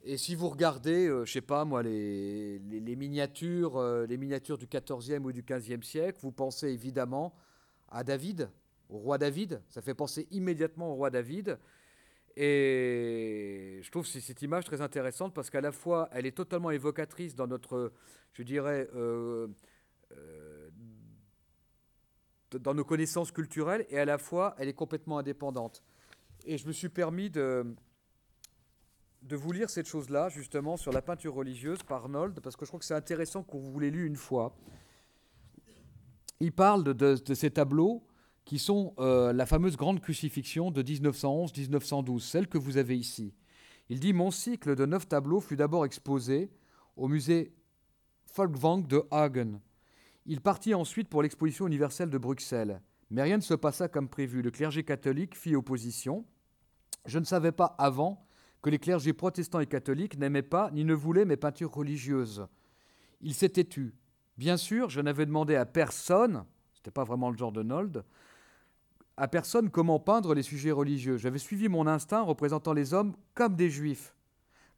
Et 0.03 0.17
si 0.17 0.35
vous 0.35 0.49
regardez, 0.49 1.07
euh, 1.07 1.25
je 1.25 1.31
sais 1.31 1.41
pas 1.41 1.65
moi, 1.65 1.81
les, 1.81 2.59
les, 2.59 2.95
miniatures, 2.95 3.77
euh, 3.77 4.05
les 4.05 4.17
miniatures 4.17 4.57
du 4.57 4.67
XIVe 4.67 5.25
ou 5.25 5.31
du 5.31 5.41
XVe 5.41 5.81
siècle, 5.81 6.19
vous 6.21 6.31
pensez 6.31 6.67
évidemment 6.67 7.35
à 7.89 8.03
David, 8.03 8.49
au 8.89 8.97
roi 8.97 9.17
David. 9.17 9.61
Ça 9.69 9.81
fait 9.81 9.95
penser 9.95 10.27
immédiatement 10.29 10.91
au 10.91 10.95
roi 10.95 11.09
David. 11.09 11.57
Et 12.37 13.79
je 13.81 13.89
trouve 13.91 14.05
cette 14.05 14.41
image 14.41 14.65
très 14.65 14.81
intéressante 14.81 15.33
parce 15.33 15.49
qu'à 15.49 15.61
la 15.61 15.71
fois, 15.71 16.09
elle 16.11 16.25
est 16.25 16.35
totalement 16.35 16.69
évocatrice 16.71 17.33
dans 17.33 17.47
notre, 17.47 17.93
je 18.33 18.43
dirais, 18.43 18.89
euh, 18.93 19.47
euh, 20.11 20.69
dans 22.51 22.73
nos 22.73 22.83
connaissances 22.83 23.31
culturelles, 23.31 23.85
et 23.89 23.99
à 23.99 24.05
la 24.05 24.17
fois, 24.17 24.55
elle 24.57 24.67
est 24.67 24.73
complètement 24.73 25.17
indépendante. 25.17 25.81
Et 26.45 26.57
je 26.57 26.67
me 26.67 26.73
suis 26.73 26.89
permis 26.89 27.29
de, 27.29 27.65
vous 29.29 29.51
lire 29.53 29.69
cette 29.69 29.87
chose-là, 29.87 30.27
justement, 30.29 30.75
sur 30.75 30.91
la 30.91 31.01
peinture 31.01 31.33
religieuse 31.33 31.83
par 31.83 32.03
Arnold, 32.03 32.41
parce 32.41 32.57
que 32.57 32.65
je 32.65 32.69
crois 32.69 32.79
que 32.79 32.85
c'est 32.85 32.93
intéressant 32.93 33.43
qu'on 33.43 33.59
vous 33.59 33.79
l'ait 33.79 33.91
lu 33.91 34.05
une 34.05 34.17
fois. 34.17 34.55
Il 36.41 36.51
parle 36.51 36.83
de, 36.83 36.93
de 36.93 37.33
ces 37.33 37.49
tableaux 37.49 38.05
qui 38.45 38.59
sont 38.59 38.93
euh, 38.99 39.33
la 39.33 39.45
fameuse 39.45 39.75
grande 39.75 39.99
crucifixion 39.99 40.71
de 40.71 40.83
1911-1912, 40.83 42.19
celle 42.19 42.47
que 42.47 42.59
vous 42.59 42.77
avez 42.77 42.97
ici. 42.97 43.33
Il 43.89 43.99
dit 43.99 44.13
Mon 44.13 44.31
cycle 44.31 44.75
de 44.75 44.85
neuf 44.85 45.07
tableaux 45.07 45.41
fut 45.41 45.55
d'abord 45.55 45.85
exposé 45.85 46.51
au 46.95 47.07
musée 47.07 47.53
Folkwang 48.25 48.87
de 48.87 49.03
Hagen. 49.11 49.59
Il 50.27 50.41
partit 50.41 50.73
ensuite 50.73 51.09
pour 51.09 51.23
l'exposition 51.23 51.67
universelle 51.67 52.09
de 52.09 52.17
Bruxelles. 52.17 52.81
Mais 53.11 53.21
rien 53.21 53.37
ne 53.37 53.41
se 53.41 53.53
passa 53.53 53.87
comme 53.87 54.09
prévu. 54.09 54.41
Le 54.41 54.51
clergé 54.51 54.83
catholique 54.83 55.35
fit 55.35 55.55
opposition. 55.55 56.25
Je 57.05 57.19
ne 57.19 57.25
savais 57.25 57.51
pas 57.51 57.75
avant 57.77 58.25
que 58.61 58.69
les 58.71 58.79
clergés 58.79 59.13
protestants 59.13 59.59
et 59.59 59.67
catholiques 59.67 60.17
n'aimaient 60.17 60.41
pas 60.41 60.71
ni 60.71 60.83
ne 60.83 60.93
voulaient 60.93 61.25
mes 61.25 61.37
peintures 61.37 61.71
religieuses. 61.71 62.47
Il 63.21 63.35
s'était 63.35 63.63
tu. 63.63 63.93
Bien 64.37 64.57
sûr, 64.57 64.89
je 64.89 65.01
n'avais 65.01 65.27
demandé 65.27 65.55
à 65.55 65.65
personne, 65.65 66.45
c'était 66.73 66.91
pas 66.91 67.03
vraiment 67.03 67.29
le 67.29 67.37
genre 67.37 67.51
de 67.51 67.61
Nold, 67.61 68.03
à 69.17 69.27
personne 69.27 69.69
comment 69.69 69.99
peindre 69.99 70.33
les 70.33 70.43
sujets 70.43 70.71
religieux. 70.71 71.17
J'avais 71.17 71.39
suivi 71.39 71.69
mon 71.69 71.87
instinct 71.87 72.21
représentant 72.21 72.73
les 72.73 72.93
hommes 72.93 73.15
comme 73.33 73.55
des 73.55 73.69
juifs. 73.69 74.13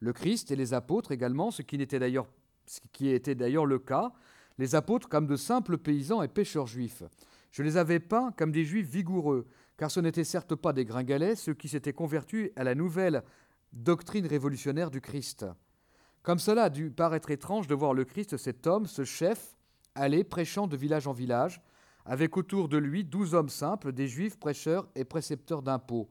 Le 0.00 0.12
Christ 0.12 0.50
et 0.50 0.56
les 0.56 0.74
apôtres 0.74 1.12
également, 1.12 1.50
ce 1.50 1.62
qui, 1.62 1.76
était 1.76 1.98
d'ailleurs, 1.98 2.26
ce 2.66 2.80
qui 2.92 3.08
était 3.08 3.34
d'ailleurs 3.34 3.66
le 3.66 3.78
cas, 3.78 4.12
les 4.58 4.74
apôtres 4.74 5.08
comme 5.08 5.26
de 5.26 5.36
simples 5.36 5.78
paysans 5.78 6.22
et 6.22 6.28
pêcheurs 6.28 6.66
juifs. 6.66 7.02
Je 7.50 7.62
les 7.62 7.76
avais 7.76 8.00
peints 8.00 8.32
comme 8.36 8.52
des 8.52 8.64
juifs 8.64 8.88
vigoureux, 8.88 9.46
car 9.76 9.90
ce 9.90 10.00
n'étaient 10.00 10.24
certes 10.24 10.54
pas 10.54 10.72
des 10.72 10.84
gringalets, 10.84 11.36
ceux 11.36 11.54
qui 11.54 11.68
s'étaient 11.68 11.92
convertis 11.92 12.50
à 12.56 12.64
la 12.64 12.74
nouvelle 12.74 13.22
doctrine 13.72 14.26
révolutionnaire 14.26 14.90
du 14.90 15.00
Christ. 15.00 15.46
Comme 16.22 16.38
cela 16.38 16.64
a 16.64 16.70
dû 16.70 16.90
paraître 16.90 17.30
étrange 17.30 17.66
de 17.66 17.74
voir 17.74 17.94
le 17.94 18.04
Christ, 18.04 18.36
cet 18.36 18.66
homme, 18.66 18.86
ce 18.86 19.04
chef, 19.04 19.56
aller 19.94 20.24
prêchant 20.24 20.66
de 20.66 20.76
village 20.76 21.06
en 21.06 21.12
village, 21.12 21.60
avec 22.08 22.38
autour 22.38 22.68
de 22.68 22.78
lui 22.78 23.04
douze 23.04 23.34
hommes 23.34 23.50
simples, 23.50 23.92
des 23.92 24.08
juifs 24.08 24.38
prêcheurs 24.38 24.88
et 24.96 25.04
précepteurs 25.04 25.62
d'impôts. 25.62 26.08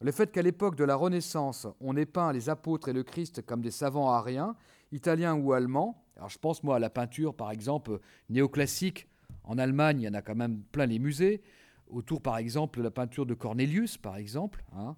Le 0.00 0.10
fait 0.10 0.32
qu'à 0.32 0.40
l'époque 0.40 0.76
de 0.76 0.84
la 0.84 0.96
Renaissance, 0.96 1.66
on 1.80 1.96
ait 1.96 2.06
peint 2.06 2.32
les 2.32 2.48
apôtres 2.48 2.88
et 2.88 2.94
le 2.94 3.02
Christ 3.02 3.42
comme 3.44 3.60
des 3.60 3.70
savants 3.70 4.10
ariens, 4.10 4.56
italiens 4.92 5.34
ou 5.34 5.52
allemands, 5.52 6.02
alors 6.16 6.30
je 6.30 6.38
pense 6.38 6.62
moi 6.62 6.76
à 6.76 6.78
la 6.78 6.88
peinture 6.88 7.34
par 7.34 7.50
exemple 7.50 8.00
néoclassique, 8.30 9.08
en 9.44 9.58
Allemagne 9.58 10.00
il 10.00 10.04
y 10.04 10.08
en 10.08 10.14
a 10.14 10.22
quand 10.22 10.34
même 10.34 10.62
plein 10.72 10.86
les 10.86 10.98
musées, 10.98 11.42
autour 11.88 12.22
par 12.22 12.38
exemple 12.38 12.78
de 12.78 12.84
la 12.84 12.90
peinture 12.90 13.26
de 13.26 13.34
Cornelius 13.34 13.98
par 13.98 14.16
exemple, 14.16 14.64
hein, 14.74 14.96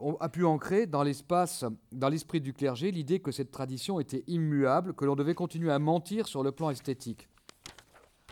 on 0.00 0.14
a 0.16 0.28
pu 0.28 0.44
ancrer 0.44 0.86
dans 0.86 1.04
l'espace, 1.04 1.64
dans 1.92 2.08
l'esprit 2.08 2.40
du 2.40 2.52
clergé, 2.52 2.90
l'idée 2.90 3.20
que 3.20 3.30
cette 3.30 3.52
tradition 3.52 4.00
était 4.00 4.24
immuable, 4.26 4.94
que 4.94 5.04
l'on 5.04 5.14
devait 5.14 5.34
continuer 5.34 5.70
à 5.70 5.78
mentir 5.78 6.26
sur 6.26 6.42
le 6.42 6.52
plan 6.52 6.70
esthétique. 6.70 7.28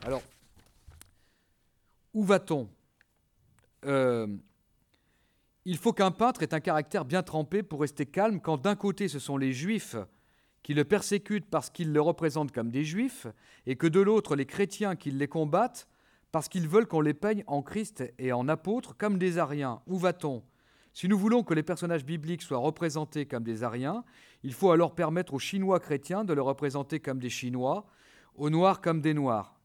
Alors, 0.02 0.22
où 2.18 2.24
va-t-on? 2.24 2.68
Euh, 3.84 4.26
Il 5.64 5.76
faut 5.76 5.92
qu'un 5.92 6.10
peintre 6.10 6.42
ait 6.42 6.52
un 6.52 6.58
caractère 6.58 7.04
bien 7.04 7.22
trempé 7.22 7.62
pour 7.62 7.82
rester 7.82 8.06
calme 8.06 8.40
quand 8.40 8.58
d'un 8.58 8.74
côté 8.74 9.06
ce 9.06 9.20
sont 9.20 9.36
les 9.36 9.52
juifs 9.52 9.94
qui 10.64 10.74
le 10.74 10.84
persécutent 10.84 11.48
parce 11.48 11.70
qu'ils 11.70 11.92
le 11.92 12.00
représentent 12.00 12.50
comme 12.50 12.70
des 12.72 12.82
juifs, 12.84 13.28
et 13.66 13.76
que 13.76 13.86
de 13.86 14.00
l'autre 14.00 14.34
les 14.34 14.46
chrétiens 14.46 14.96
qui 14.96 15.12
les 15.12 15.28
combattent 15.28 15.86
parce 16.32 16.48
qu'ils 16.48 16.66
veulent 16.66 16.88
qu'on 16.88 17.00
les 17.00 17.14
peigne 17.14 17.44
en 17.46 17.62
Christ 17.62 18.02
et 18.18 18.32
en 18.32 18.48
apôtres 18.48 18.96
comme 18.96 19.16
des 19.16 19.38
Ariens. 19.38 19.80
Où 19.86 19.96
va-t-on? 19.96 20.42
Si 20.92 21.06
nous 21.06 21.16
voulons 21.16 21.44
que 21.44 21.54
les 21.54 21.62
personnages 21.62 22.04
bibliques 22.04 22.42
soient 22.42 22.58
représentés 22.58 23.26
comme 23.26 23.44
des 23.44 23.62
Ariens, 23.62 24.02
il 24.42 24.52
faut 24.52 24.72
alors 24.72 24.96
permettre 24.96 25.34
aux 25.34 25.38
Chinois 25.38 25.78
chrétiens 25.78 26.24
de 26.24 26.32
les 26.32 26.40
représenter 26.40 26.98
comme 26.98 27.20
des 27.20 27.30
Chinois, 27.30 27.86
aux 28.34 28.50
Noirs 28.50 28.80
comme 28.80 29.00
des 29.00 29.14
Noirs. 29.14 29.57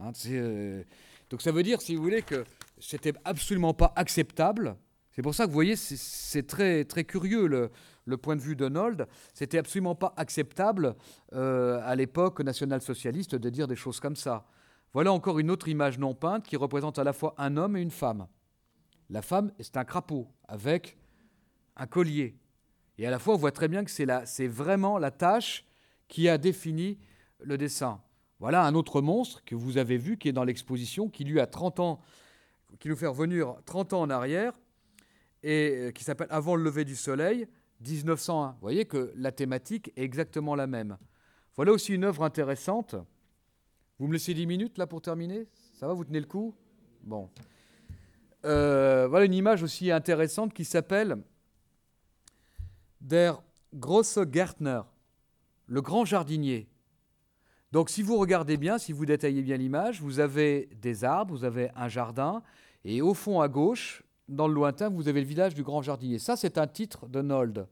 Hein, 0.00 0.12
euh, 0.26 0.82
donc 1.30 1.42
ça 1.42 1.52
veut 1.52 1.62
dire, 1.62 1.80
si 1.80 1.94
vous 1.96 2.02
voulez, 2.02 2.22
que 2.22 2.44
c'était 2.78 3.14
absolument 3.24 3.74
pas 3.74 3.92
acceptable. 3.96 4.76
C'est 5.12 5.22
pour 5.22 5.34
ça 5.34 5.44
que 5.44 5.48
vous 5.48 5.54
voyez, 5.54 5.76
c'est 5.76 6.46
très, 6.46 6.84
très 6.84 7.04
curieux 7.04 7.46
le, 7.46 8.16
point 8.16 8.36
de 8.36 8.40
vue 8.40 8.56
d'Arnold. 8.56 9.06
C'était 9.32 9.58
absolument 9.58 9.94
pas 9.94 10.12
acceptable 10.16 10.96
euh, 11.32 11.80
à 11.84 11.94
l'époque 11.94 12.40
national-socialiste 12.40 13.36
de 13.36 13.50
dire 13.50 13.68
des 13.68 13.76
choses 13.76 14.00
comme 14.00 14.16
ça. 14.16 14.44
Voilà 14.92 15.12
encore 15.12 15.38
une 15.38 15.50
autre 15.50 15.68
image 15.68 15.98
non 15.98 16.14
peinte 16.14 16.46
qui 16.46 16.56
représente 16.56 16.98
à 16.98 17.04
la 17.04 17.12
fois 17.12 17.34
un 17.38 17.56
homme 17.56 17.76
et 17.76 17.80
une 17.80 17.90
femme. 17.90 18.26
La 19.10 19.22
femme, 19.22 19.52
c'est 19.60 19.76
un 19.76 19.84
crapaud 19.84 20.28
avec 20.48 20.96
un 21.76 21.86
collier. 21.86 22.36
Et 22.98 23.06
à 23.06 23.10
la 23.10 23.18
fois, 23.18 23.34
on 23.34 23.38
voit 23.38 23.52
très 23.52 23.68
bien 23.68 23.84
que 23.84 23.90
c'est 23.90 24.46
vraiment 24.46 24.98
la 24.98 25.10
tâche 25.10 25.64
qui 26.08 26.28
a 26.28 26.38
défini 26.38 26.98
le 27.40 27.58
dessin. 27.58 28.00
Voilà 28.40 28.64
un 28.64 28.74
autre 28.74 29.00
monstre 29.00 29.42
que 29.44 29.54
vous 29.54 29.78
avez 29.78 29.96
vu 29.96 30.18
qui 30.18 30.28
est 30.28 30.32
dans 30.32 30.44
l'exposition, 30.44 31.08
qui 31.08 31.24
lui 31.24 31.40
a 31.40 31.46
30 31.46 31.80
ans, 31.80 32.00
qui 32.80 32.88
nous 32.88 32.96
fait 32.96 33.06
revenir 33.06 33.54
30 33.64 33.92
ans 33.92 34.00
en 34.02 34.10
arrière, 34.10 34.58
et 35.42 35.70
euh, 35.74 35.90
qui 35.92 36.04
s'appelle 36.04 36.26
Avant 36.30 36.56
le 36.56 36.64
lever 36.64 36.84
du 36.84 36.96
soleil, 36.96 37.46
1901. 37.80 38.52
Vous 38.52 38.56
voyez 38.60 38.84
que 38.86 39.12
la 39.16 39.32
thématique 39.32 39.92
est 39.96 40.02
exactement 40.02 40.54
la 40.54 40.66
même. 40.66 40.96
Voilà 41.56 41.72
aussi 41.72 41.94
une 41.94 42.04
œuvre 42.04 42.24
intéressante. 42.24 42.96
Vous 43.98 44.08
me 44.08 44.12
laissez 44.12 44.34
10 44.34 44.46
minutes 44.46 44.78
là 44.78 44.86
pour 44.86 45.02
terminer? 45.02 45.46
Ça 45.74 45.86
va, 45.86 45.92
vous 45.92 46.04
tenez 46.04 46.20
le 46.20 46.26
coup? 46.26 46.54
Bon. 47.02 47.30
Euh, 48.44 49.06
voilà 49.08 49.24
une 49.24 49.34
image 49.34 49.62
aussi 49.62 49.90
intéressante 49.90 50.52
qui 50.52 50.64
s'appelle 50.64 51.16
Der 53.00 53.42
grosse 53.72 54.18
Gärtner, 54.30 54.82
le 55.66 55.80
grand 55.80 56.04
jardinier. 56.04 56.68
Donc 57.74 57.90
si 57.90 58.02
vous 58.02 58.18
regardez 58.18 58.56
bien, 58.56 58.78
si 58.78 58.92
vous 58.92 59.04
détaillez 59.04 59.42
bien 59.42 59.56
l'image, 59.56 60.00
vous 60.00 60.20
avez 60.20 60.68
des 60.80 61.02
arbres, 61.02 61.34
vous 61.34 61.42
avez 61.42 61.70
un 61.74 61.88
jardin, 61.88 62.40
et 62.84 63.02
au 63.02 63.14
fond 63.14 63.40
à 63.40 63.48
gauche, 63.48 64.04
dans 64.28 64.46
le 64.46 64.54
lointain, 64.54 64.90
vous 64.90 65.08
avez 65.08 65.20
le 65.20 65.26
village 65.26 65.56
du 65.56 65.64
grand 65.64 65.82
jardinier. 65.82 66.20
Ça, 66.20 66.36
c'est 66.36 66.56
un 66.56 66.68
titre 66.68 67.08
de 67.08 67.20
Nold. 67.20 67.66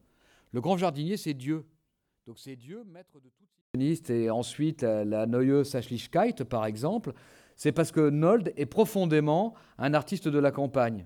Le 0.51 0.59
grand 0.59 0.75
jardinier, 0.75 1.15
c'est 1.15 1.33
Dieu. 1.33 1.65
Donc 2.27 2.37
c'est 2.37 2.57
Dieu, 2.57 2.83
maître 2.85 3.21
de 3.21 3.29
toutes 3.29 4.09
et 4.09 4.29
ensuite 4.29 4.83
la, 4.83 5.25
Neue 5.25 5.63
Sachlichkeit, 5.63 6.43
par 6.49 6.65
exemple, 6.65 7.13
c'est 7.55 7.71
parce 7.71 7.93
que 7.93 8.09
Nold 8.09 8.51
est 8.57 8.65
profondément 8.65 9.53
un 9.77 9.93
artiste 9.93 10.27
de 10.27 10.37
la 10.37 10.51
campagne. 10.51 11.05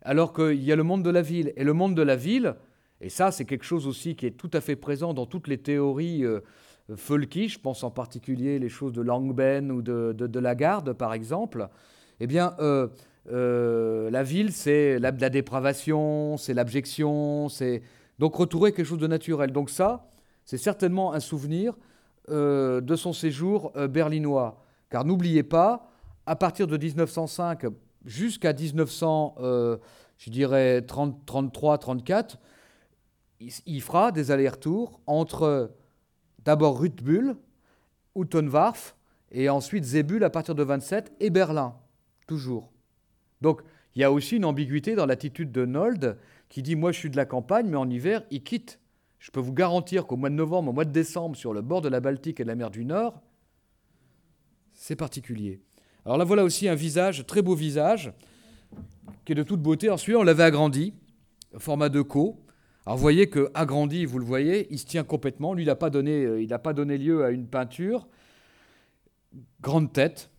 Alors 0.00 0.32
qu'il 0.32 0.62
y 0.64 0.72
a 0.72 0.76
le 0.76 0.82
monde 0.82 1.02
de 1.02 1.10
la 1.10 1.20
ville. 1.20 1.52
Et 1.56 1.62
le 1.62 1.74
monde 1.74 1.94
de 1.94 2.02
la 2.02 2.16
ville, 2.16 2.56
et 3.02 3.10
ça 3.10 3.30
c'est 3.30 3.44
quelque 3.44 3.66
chose 3.66 3.86
aussi 3.86 4.16
qui 4.16 4.24
est 4.24 4.38
tout 4.38 4.50
à 4.54 4.62
fait 4.62 4.76
présent 4.76 5.12
dans 5.12 5.26
toutes 5.26 5.46
les 5.46 5.58
théories 5.58 6.24
euh, 6.24 6.40
folky, 6.96 7.48
je 7.48 7.58
pense 7.58 7.84
en 7.84 7.90
particulier 7.90 8.58
les 8.58 8.68
choses 8.68 8.92
de 8.92 9.02
Langben 9.02 9.70
ou 9.70 9.82
de, 9.82 10.12
de, 10.12 10.38
Lagarde 10.38 10.92
par 10.92 11.14
exemple, 11.14 11.68
eh 12.20 12.26
bien 12.26 12.54
euh, 12.60 12.88
euh, 13.30 14.10
la 14.10 14.22
ville 14.22 14.52
c'est 14.52 14.98
la, 14.98 15.10
la 15.10 15.30
dépravation, 15.30 16.36
c'est 16.36 16.54
l'abjection, 16.54 17.48
c'est 17.48 17.82
donc 18.18 18.34
retrouver 18.34 18.72
quelque 18.72 18.86
chose 18.86 18.98
de 18.98 19.06
naturel. 19.06 19.52
Donc 19.52 19.70
ça, 19.70 20.10
c'est 20.44 20.58
certainement 20.58 21.12
un 21.12 21.20
souvenir 21.20 21.74
de 22.28 22.94
son 22.96 23.12
séjour 23.12 23.72
berlinois. 23.90 24.62
Car 24.90 25.04
n'oubliez 25.04 25.42
pas, 25.42 25.90
à 26.26 26.36
partir 26.36 26.66
de 26.68 26.76
1905 26.76 27.66
jusqu'à 28.04 28.52
1900, 28.52 29.36
euh, 29.40 29.76
je 30.18 30.30
dirais 30.30 30.82
33, 30.82 31.78
34, 31.78 32.38
il, 33.40 33.82
fera 33.82 34.12
des 34.12 34.30
allers-retours 34.30 35.00
entre 35.06 35.72
d'abord 36.44 36.80
Ruthbull, 36.80 37.36
Uttenwarf, 38.16 38.94
et 39.30 39.48
ensuite 39.48 39.84
Zebul 39.84 40.24
à 40.24 40.30
partir 40.30 40.54
de 40.54 40.62
27 40.62 41.12
et 41.20 41.30
Berlin, 41.30 41.74
toujours. 42.26 42.70
Donc 43.40 43.62
il 43.94 44.00
y 44.00 44.04
a 44.04 44.12
aussi 44.12 44.36
une 44.36 44.44
ambiguïté 44.44 44.94
dans 44.94 45.06
l'attitude 45.06 45.52
de 45.52 45.64
Nold 45.64 46.18
qui 46.48 46.62
dit 46.62 46.76
Moi 46.76 46.92
je 46.92 46.98
suis 46.98 47.10
de 47.10 47.16
la 47.16 47.24
campagne, 47.24 47.66
mais 47.68 47.76
en 47.76 47.88
hiver, 47.88 48.22
il 48.30 48.42
quitte. 48.42 48.78
Je 49.18 49.30
peux 49.30 49.40
vous 49.40 49.52
garantir 49.52 50.06
qu'au 50.06 50.16
mois 50.16 50.30
de 50.30 50.34
novembre, 50.34 50.70
au 50.70 50.72
mois 50.72 50.84
de 50.84 50.90
décembre, 50.90 51.36
sur 51.36 51.52
le 51.54 51.62
bord 51.62 51.80
de 51.80 51.88
la 51.88 52.00
Baltique 52.00 52.40
et 52.40 52.42
de 52.42 52.48
la 52.48 52.56
mer 52.56 52.70
du 52.70 52.84
Nord, 52.84 53.22
c'est 54.74 54.96
particulier. 54.96 55.60
Alors 56.04 56.18
là, 56.18 56.24
voilà 56.24 56.42
aussi 56.42 56.68
un 56.68 56.74
visage, 56.74 57.24
très 57.26 57.40
beau 57.40 57.54
visage, 57.54 58.12
qui 59.24 59.32
est 59.32 59.36
de 59.36 59.44
toute 59.44 59.60
beauté. 59.60 59.90
Ensuite, 59.90 60.16
on 60.16 60.24
l'avait 60.24 60.42
agrandi, 60.42 60.94
format 61.58 61.88
de 61.88 62.02
co. 62.02 62.40
Alors 62.84 62.96
vous 62.96 63.02
voyez 63.02 63.28
que 63.28 63.50
agrandi, 63.54 64.04
vous 64.04 64.18
le 64.18 64.24
voyez, 64.24 64.66
il 64.70 64.78
se 64.78 64.86
tient 64.86 65.04
complètement. 65.04 65.54
Lui, 65.54 65.62
il 65.62 65.66
n'a 65.66 65.76
pas, 65.76 65.90
donné, 65.90 66.24
euh, 66.24 66.58
pas 66.58 66.72
donné 66.72 66.98
lieu 66.98 67.24
à 67.24 67.30
une 67.30 67.46
peinture. 67.46 68.08
Grande 69.60 69.92
tête. 69.92 70.30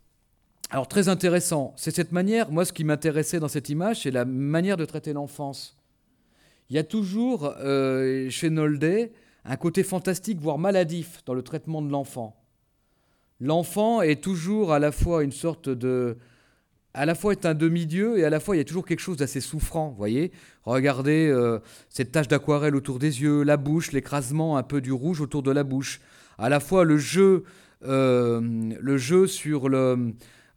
Alors 0.70 0.88
très 0.88 1.08
intéressant. 1.08 1.74
C'est 1.78 1.96
cette 1.96 2.12
manière, 2.12 2.52
moi 2.52 2.66
ce 2.66 2.74
qui 2.74 2.84
m'intéressait 2.84 3.40
dans 3.40 3.48
cette 3.48 3.70
image, 3.70 4.02
c'est 4.04 4.12
la 4.12 4.26
manière 4.26 4.78
de 4.78 4.86
traiter 4.86 5.14
l'enfance. 5.14 5.78
Il 6.70 6.76
y 6.76 6.80
a 6.80 6.84
toujours 6.84 7.54
euh, 7.60 8.30
chez 8.30 8.50
Nolde 8.50 9.12
un 9.46 9.58
côté 9.58 9.84
fantastique, 9.84 10.40
voire 10.40 10.58
maladif 10.58 11.22
dans 11.26 11.34
le 11.34 11.44
traitement 11.44 11.82
de 11.82 11.90
l'enfant 11.90 12.44
l'enfant 13.44 14.02
est 14.02 14.22
toujours 14.24 14.74
à 14.74 14.80
la 14.80 14.92
fois 14.92 15.24
une 15.24 15.32
sorte 15.32 15.70
de... 15.70 16.18
À 16.96 17.08
la 17.08 17.16
fois 17.16 17.32
est 17.32 17.48
un 17.48 17.56
demi-dieu 17.56 18.20
et 18.20 18.24
à 18.24 18.30
la 18.30 18.40
fois 18.40 18.56
il 18.56 18.60
y 18.60 18.62
a 18.62 18.66
toujours 18.66 18.86
quelque 18.86 19.00
chose 19.00 19.18
d'assez 19.18 19.42
souffrant, 19.42 19.96
voyez 19.98 20.32
Regardez 20.64 21.28
euh, 21.28 21.58
cette 21.90 22.12
tache 22.12 22.28
d'aquarelle 22.28 22.76
autour 22.76 23.00
des 23.00 23.22
yeux, 23.22 23.44
la 23.44 23.58
bouche, 23.58 23.92
l'écrasement 23.92 24.58
un 24.58 24.64
peu 24.64 24.80
du 24.80 24.92
rouge 24.92 25.20
autour 25.20 25.42
de 25.42 25.50
la 25.50 25.64
bouche. 25.64 26.02
À 26.38 26.50
la 26.50 26.60
fois 26.60 26.84
le 26.86 26.98
jeu, 26.98 27.46
euh, 27.84 28.42
le 28.80 28.98
jeu 28.98 29.28
sur 29.28 29.70
le... 29.70 30.14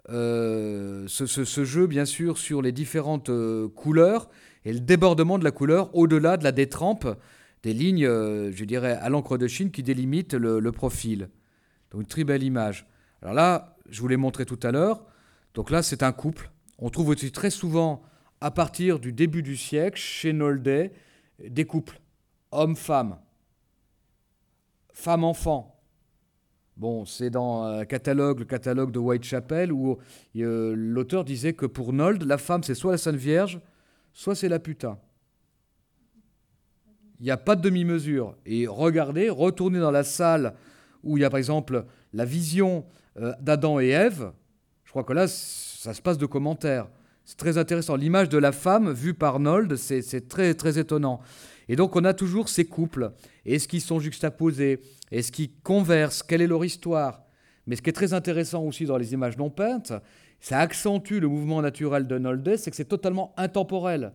Euh, 0.09 1.07
ce, 1.09 1.64
jeu, 1.64 1.87
bien 1.89 2.05
sûr, 2.05 2.39
sur 2.39 2.62
les 2.62 2.70
différentes 2.70 3.30
couleurs 3.74 4.28
et 4.64 4.72
le 4.72 4.78
débordement 4.78 5.39
de 5.39 5.45
la 5.45 5.51
couleur 5.51 5.93
au-delà 5.97 6.37
de 6.37 6.45
la 6.45 6.53
détrempe 6.53 7.09
des 7.62 7.72
lignes, 7.72 8.07
je 8.07 8.64
dirais, 8.64 8.99
à 9.01 9.09
l'encre 9.09 9.39
de 9.39 9.49
Chine 9.49 9.70
qui 9.72 9.82
délimitent 9.82 10.34
le 10.34 10.70
profil. 10.70 11.28
Donc 11.91 12.03
une 12.03 12.07
très 12.07 12.24
belle 12.24 12.43
image. 12.43 12.87
Alors 13.22 13.34
là, 13.34 13.76
je 13.89 14.01
vous 14.01 14.09
l'ai 14.09 14.16
montré 14.16 14.45
tout 14.45 14.61
à 14.62 14.70
l'heure. 14.70 15.03
Donc 15.57 15.70
là, 15.70 15.82
c'est 15.82 16.02
un 16.02 16.12
couple. 16.12 16.50
On 16.78 16.90
trouve 16.90 17.09
aussi 17.09 17.32
très 17.32 17.48
souvent, 17.48 18.02
à 18.42 18.50
partir 18.50 18.98
du 18.98 19.14
début 19.14 19.42
du 19.42 19.57
siècle, 19.57 19.98
chez 19.98 20.34
Nolde, 20.34 20.90
des 21.42 21.64
couples. 21.64 21.98
Homme-femme. 22.52 23.16
Femme-enfant. 24.92 25.80
Bon, 26.76 27.07
c'est 27.07 27.30
dans 27.30 27.62
un 27.62 27.86
catalogue, 27.86 28.40
le 28.40 28.44
catalogue 28.44 28.92
de 28.92 28.98
Whitechapel, 28.98 29.72
où 29.72 29.96
euh, 30.36 30.74
l'auteur 30.76 31.24
disait 31.24 31.54
que 31.54 31.64
pour 31.64 31.94
Nold, 31.94 32.22
la 32.24 32.36
femme, 32.36 32.62
c'est 32.62 32.74
soit 32.74 32.92
la 32.92 32.98
Sainte 32.98 33.16
Vierge, 33.16 33.59
soit 34.12 34.34
c'est 34.34 34.50
la 34.50 34.59
putain. 34.59 34.98
Il 37.18 37.24
n'y 37.24 37.30
a 37.30 37.38
pas 37.38 37.57
de 37.57 37.62
demi-mesure. 37.62 38.36
Et 38.44 38.66
regardez, 38.66 39.30
retournez 39.30 39.78
dans 39.78 39.90
la 39.90 40.04
salle 40.04 40.52
où 41.02 41.16
il 41.16 41.22
y 41.22 41.24
a 41.24 41.30
par 41.30 41.38
exemple 41.38 41.86
la 42.12 42.26
vision 42.26 42.84
euh, 43.16 43.32
d'Adam 43.40 43.80
et 43.80 43.88
Ève, 43.88 44.32
crois 44.97 45.05
que 45.05 45.12
là, 45.12 45.28
ça 45.28 45.92
se 45.92 46.01
passe 46.01 46.16
de 46.16 46.24
commentaires. 46.24 46.88
C'est 47.26 47.36
très 47.36 47.59
intéressant. 47.59 47.97
L'image 47.97 48.30
de 48.30 48.38
la 48.38 48.53
femme 48.53 48.90
vue 48.92 49.12
par 49.12 49.40
Nold, 49.40 49.76
c'est 49.76 50.28
très, 50.28 50.55
très 50.55 50.78
étonnant. 50.78 51.20
Et 51.68 51.76
donc, 51.76 51.97
on 51.97 52.05
a 52.05 52.14
toujours 52.14 52.49
ces 52.49 52.64
couples. 52.64 53.12
Est-ce 53.44 53.68
qu'ils 53.68 53.82
sont 53.82 54.01
juxtaposés? 54.01 54.80
Est-ce 55.11 55.32
qu'ils 55.32 55.53
conversent? 55.62 56.22
Quelle 56.22 56.40
est 56.40 56.47
leur 56.47 56.64
histoire? 56.64 57.24
Mais 57.66 57.76
ce 57.76 57.82
qui 57.82 57.90
est 57.90 57.92
très 57.92 58.14
intéressant 58.14 58.62
aussi 58.62 58.86
dans 58.86 58.97
les 58.97 59.12
images 59.12 59.36
non 59.36 59.51
peintes, 59.51 59.92
ça 60.40 60.61
accentue 60.61 61.18
le 61.18 61.28
mouvement 61.28 61.61
naturel 61.61 62.07
de 62.07 62.16
Nolde, 62.16 62.57
c'est 62.57 62.70
que 62.70 62.76
c'est 62.76 62.86
totalement 62.86 63.34
intemporel. 63.36 64.14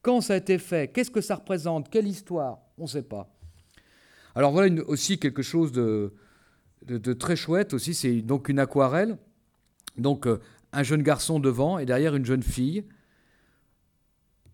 Quand 0.00 0.20
ça 0.20 0.34
a 0.34 0.36
été 0.38 0.58
fait? 0.58 0.90
Qu'est-ce 0.90 1.12
que 1.12 1.20
ça 1.20 1.36
représente? 1.36 1.90
Quelle 1.90 2.08
histoire? 2.08 2.58
On 2.76 2.84
ne 2.84 2.88
sait 2.88 3.02
pas. 3.02 3.32
Alors 4.34 4.50
voilà 4.50 4.82
aussi 4.88 5.18
quelque 5.18 5.42
chose 5.42 5.70
de, 5.70 6.12
très 7.20 7.36
chouette 7.36 7.72
aussi, 7.72 7.94
c'est 7.94 8.22
donc 8.22 8.48
une 8.48 8.58
aquarelle. 8.58 9.16
Donc 9.96 10.26
euh, 10.26 10.40
un 10.72 10.82
jeune 10.82 11.02
garçon 11.02 11.40
devant 11.40 11.78
et 11.78 11.86
derrière 11.86 12.14
une 12.14 12.24
jeune 12.24 12.42
fille. 12.42 12.84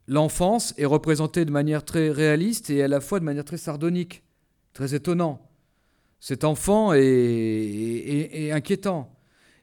L'enfance 0.07 0.75
est 0.79 0.87
représentée 0.87 1.45
de 1.45 1.51
manière 1.51 1.85
très 1.85 2.11
réaliste 2.11 2.71
et 2.71 2.83
à 2.83 2.89
la 2.89 3.01
fois 3.01 3.21
de 3.21 3.25
manière 3.25 3.45
très 3.45 3.59
sardonique, 3.59 4.23
très 4.73 4.95
étonnant. 4.95 5.49
Cet 6.21 6.45
enfant 6.45 6.93
est, 6.95 8.51
inquiétant. 8.53 9.15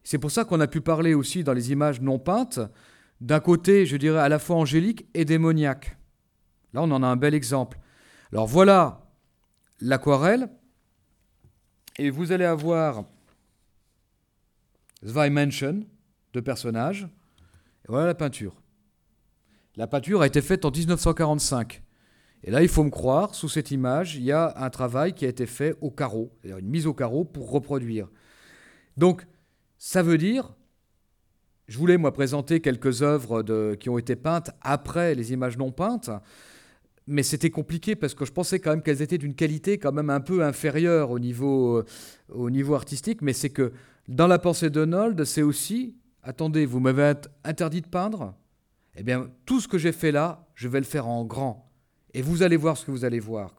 C'est 0.04 0.20
pour 0.20 0.32
ça 0.32 0.46
qu'on 0.46 0.60
a 0.60 0.68
pu 0.68 0.82
parler 0.82 1.14
aussi 1.14 1.44
dans 1.44 1.54
les 1.54 1.72
images 1.72 2.00
non 2.00 2.20
peintes 2.20 2.60
d'un 3.22 3.40
côté, 3.40 3.86
je 3.86 3.98
dirais, 3.98 4.20
à 4.20 4.30
la 4.30 4.40
fois 4.40 4.58
angélique 4.58 5.08
et 5.14 5.26
démoniaque. 5.26 5.98
Là, 6.74 6.84
on 6.84 6.92
en 6.92 7.02
a 7.02 7.08
un 7.08 7.16
bel 7.16 7.34
exemple. 7.34 7.80
Alors 8.32 8.46
voilà 8.46 9.02
l'aquarelle, 9.82 10.50
et 11.98 12.10
vous 12.10 12.32
allez 12.32 12.46
avoir 12.46 13.06
zwei 15.04 15.30
Menschen, 15.30 15.86
deux 16.34 16.42
personnages, 16.42 17.08
et 17.84 17.88
voilà 17.88 18.08
la 18.08 18.16
peinture. 18.16 18.62
La 19.76 19.88
peinture 19.88 20.22
a 20.22 20.28
été 20.28 20.42
faite 20.42 20.66
en 20.66 20.72
1945. 20.72 21.82
Et 22.44 22.52
là, 22.52 22.62
il 22.62 22.68
faut 22.68 22.84
me 22.84 22.90
croire, 22.90 23.34
sous 23.36 23.50
cette 23.50 23.72
image, 23.72 24.16
il 24.16 24.24
y 24.24 24.32
a 24.32 24.54
un 24.58 24.70
travail 24.70 25.14
qui 25.14 25.26
a 25.26 25.30
été 25.30 25.46
fait 25.46 25.76
au 25.82 25.90
carreau, 25.90 26.32
une 26.44 26.68
mise 26.68 26.86
au 26.88 26.94
carreau 26.94 27.26
pour 27.26 27.52
reproduire. 27.52 28.08
Donc, 28.98 29.26
ça 29.78 30.04
veut 30.04 30.18
dire, 30.18 30.54
je 31.68 31.78
voulais 31.78 31.98
moi 31.98 32.14
présenter 32.14 32.62
quelques 32.62 33.02
œuvres 33.02 33.44
de, 33.44 33.76
qui 33.80 33.90
ont 33.90 33.98
été 33.98 34.16
peintes 34.16 34.52
après 34.62 35.16
les 35.16 35.34
images 35.34 35.58
non 35.58 35.72
peintes 35.72 36.12
mais 37.08 37.24
c'était 37.24 37.50
compliqué 37.50 37.96
parce 37.96 38.16
que 38.16 38.26
je 38.26 38.32
pensais 38.32 38.60
quand 38.60 38.72
même 38.72 38.82
qu'elles 38.82 39.02
étaient 39.02 39.18
d'une 39.18 39.36
qualité 39.36 39.78
quand 39.78 39.92
même 39.92 40.10
un 40.10 40.22
peu 40.22 40.44
inférieure 40.44 41.12
au 41.12 41.20
niveau, 41.20 41.78
euh, 41.78 41.86
au 42.30 42.50
niveau 42.50 42.74
artistique. 42.74 43.22
Mais 43.22 43.34
c'est 43.34 43.50
que 43.50 43.72
dans 44.08 44.28
la 44.28 44.40
pensée 44.40 44.70
de 44.70 44.86
Nold, 44.86 45.24
c'est 45.26 45.42
aussi, 45.42 45.96
attendez, 46.24 46.66
vous 46.66 46.80
m'avez 46.80 47.14
interdit 47.44 47.82
de 47.82 47.88
peindre? 47.88 48.36
Eh 48.96 49.04
bien, 49.04 49.30
tout 49.46 49.60
ce 49.60 49.68
que 49.68 49.78
j'ai 49.78 49.92
fait 49.92 50.12
là, 50.12 50.48
je 50.56 50.68
vais 50.68 50.80
le 50.80 50.86
faire 50.86 51.08
en 51.08 51.26
grand. 51.26 51.72
Et 52.14 52.22
vous 52.22 52.44
allez 52.44 52.56
voir 52.56 52.78
ce 52.78 52.86
que 52.86 52.92
vous 52.92 53.04
allez 53.04 53.20
voir. 53.20 53.54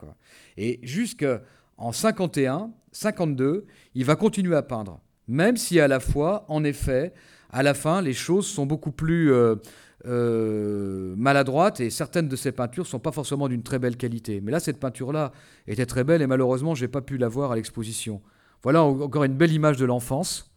Et 0.57 0.81
jusqu'en 0.83 1.93
51, 1.93 2.71
52, 2.93 3.67
il 3.95 4.05
va 4.05 4.17
continuer 4.17 4.57
à 4.57 4.63
peindre. 4.63 5.01
Même 5.29 5.57
si 5.57 5.81
à 5.81 5.89
la 5.89 6.01
fois, 6.01 6.47
en 6.49 6.65
effet, 6.65 7.13
à 7.51 7.63
la 7.63 7.75
fin, 7.75 8.01
les 8.01 8.15
choses 8.15 8.47
sont 8.47 8.67
beaucoup 8.67 8.93
plus... 8.93 9.33
Euh, 9.33 9.57
euh, 10.05 11.15
maladroite 11.17 11.81
et 11.81 11.91
certaines 11.91 12.29
de 12.29 12.37
ces 12.37 12.53
peintures 12.53 12.85
ne 12.85 12.89
sont 12.89 13.01
pas 13.01 13.11
forcément 13.11 13.49
d'une 13.49 13.65
très 13.65 13.81
belle 13.81 13.97
qualité. 13.97 14.41
Mais 14.41 14.53
là, 14.53 14.61
cette 14.61 14.79
peinture-là 14.79 15.33
était 15.67 15.87
très 15.87 16.05
belle 16.05 16.23
et 16.23 16.29
malheureusement, 16.29 16.77
je 16.77 16.85
n'ai 16.85 16.89
pas 16.89 17.01
pu 17.01 17.17
la 17.17 17.27
voir 17.27 17.51
à 17.51 17.57
l'exposition. 17.57 18.23
Voilà 18.63 18.83
encore 18.83 19.25
une 19.25 19.35
belle 19.35 19.53
image 19.53 19.77
de 19.77 19.85
l'enfance. 19.85 20.51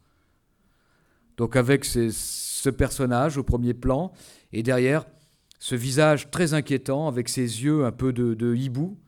Donc 1.36 1.56
avec 1.56 1.84
ce 1.84 2.68
personnage 2.68 3.38
au 3.38 3.42
premier 3.42 3.72
plan 3.72 4.12
et 4.52 4.62
derrière 4.62 5.06
ce 5.58 5.74
visage 5.74 6.30
très 6.30 6.54
inquiétant 6.54 7.08
avec 7.08 7.28
ses 7.28 7.64
yeux 7.64 7.84
un 7.84 7.92
peu 7.92 8.12
de, 8.12 8.54
hibou 8.54 8.98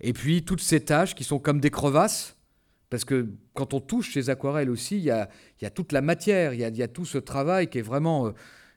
et 0.00 0.12
puis 0.12 0.44
toutes 0.44 0.60
ces 0.60 0.80
taches 0.84 1.14
qui 1.14 1.24
sont 1.24 1.38
comme 1.38 1.60
des 1.60 1.70
crevasses 1.70 2.36
Parce 2.90 3.04
que 3.04 3.28
quand 3.54 3.72
on 3.72 3.80
touche 3.80 4.12
ces 4.12 4.30
aquarelles 4.30 4.70
aussi, 4.70 4.98
il 4.98 5.04
y 5.04 5.10
a, 5.10 5.28
toute 5.70 5.92
la 5.92 6.02
matière, 6.02 6.52
il 6.54 6.60
y 6.60 6.82
a, 6.82 6.88
tout 6.88 7.04
ce 7.04 7.18
travail 7.18 7.68
qui 7.68 7.78
est 7.78 7.82
vraiment, 7.82 8.26
euh, 8.26 8.30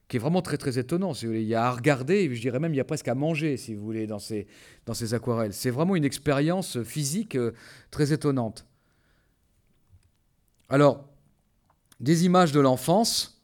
qui 0.08 0.18
est 0.18 0.20
vraiment 0.20 0.42
très 0.42 0.58
très 0.58 0.80
étonnant. 0.80 1.14
Si 1.14 1.26
vous 1.26 1.34
voulez. 1.34 1.44
Il 1.44 1.48
y 1.48 1.56
a 1.56 1.66
à 1.66 1.72
regarder, 1.72 2.34
je 2.34 2.42
dirais 2.42 2.60
même 2.60 2.74
il 2.74 2.78
y 2.78 2.82
a 2.82 2.86
presque 2.86 3.08
à 3.08 3.16
manger, 3.16 3.58
si 3.58 3.76
vous 3.76 3.84
voulez, 3.84 4.08
dans 4.08 4.20
ces, 4.20 4.48
dans 4.86 4.94
ces 4.94 5.14
aquarelles. 5.14 5.54
C'est 5.54 5.72
vraiment 5.72 5.96
une 5.96 6.06
expérience 6.06 6.82
physique 6.84 7.36
euh, 7.36 7.52
très 7.92 8.14
étonnante. 8.14 8.66
Alors, 10.70 11.06
des 12.00 12.26
images 12.26 12.52
de 12.52 12.60
l'enfance, 12.60 13.44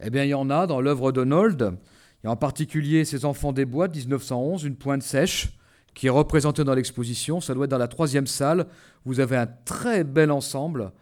eh 0.00 0.10
bien 0.10 0.24
il 0.24 0.30
y 0.30 0.34
en 0.34 0.50
a 0.50 0.66
dans 0.66 0.80
l'œuvre 0.80 1.12
d'Onold. 1.12 1.76
Il 2.22 2.26
y 2.26 2.28
a 2.28 2.30
en 2.30 2.36
particulier 2.36 3.04
Ces 3.04 3.24
enfants 3.24 3.52
des 3.52 3.64
bois 3.64 3.88
de 3.88 3.96
1911, 3.96 4.64
une 4.64 4.76
pointe 4.76 5.02
sèche 5.02 5.50
qui 5.94 6.08
est 6.08 6.10
représenté 6.10 6.64
dans 6.64 6.74
l'exposition. 6.74 7.40
Ça 7.40 7.54
doit 7.54 7.64
être 7.64 7.70
dans 7.70 7.78
la 7.78 7.88
troisième 7.88 8.26
salle. 8.26 8.66
Vous 9.04 9.20
avez 9.20 9.36
un 9.36 9.46
très 9.46 10.04
bel 10.04 10.30
ensemble 10.30 10.92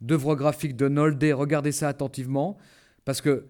d'œuvres 0.00 0.34
graphiques 0.34 0.76
de 0.76 0.88
Nolde. 0.88 1.22
Regardez 1.22 1.72
ça 1.72 1.88
attentivement, 1.88 2.56
parce 3.04 3.20
que, 3.20 3.46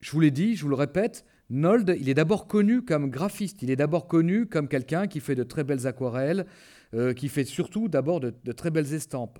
je 0.00 0.10
vous 0.12 0.20
l'ai 0.20 0.30
dit, 0.30 0.56
je 0.56 0.62
vous 0.62 0.68
le 0.68 0.76
répète, 0.76 1.24
Nold, 1.48 1.96
il 2.00 2.08
est 2.08 2.14
d'abord 2.14 2.46
connu 2.46 2.82
comme 2.82 3.08
graphiste. 3.10 3.62
Il 3.62 3.70
est 3.70 3.76
d'abord 3.76 4.08
connu 4.08 4.46
comme 4.46 4.68
quelqu'un 4.68 5.06
qui 5.06 5.20
fait 5.20 5.34
de 5.34 5.44
très 5.44 5.64
belles 5.64 5.86
aquarelles, 5.86 6.46
euh, 6.94 7.14
qui 7.14 7.28
fait 7.28 7.44
surtout 7.44 7.88
d'abord 7.88 8.20
de, 8.20 8.32
très 8.52 8.70
belles 8.70 8.92
estampes. 8.92 9.38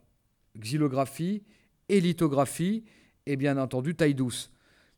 Xylographie 0.58 1.42
et 1.88 2.00
lithographie, 2.00 2.84
et 3.26 3.36
bien 3.36 3.56
entendu 3.58 3.94
taille 3.94 4.14
douce. 4.14 4.50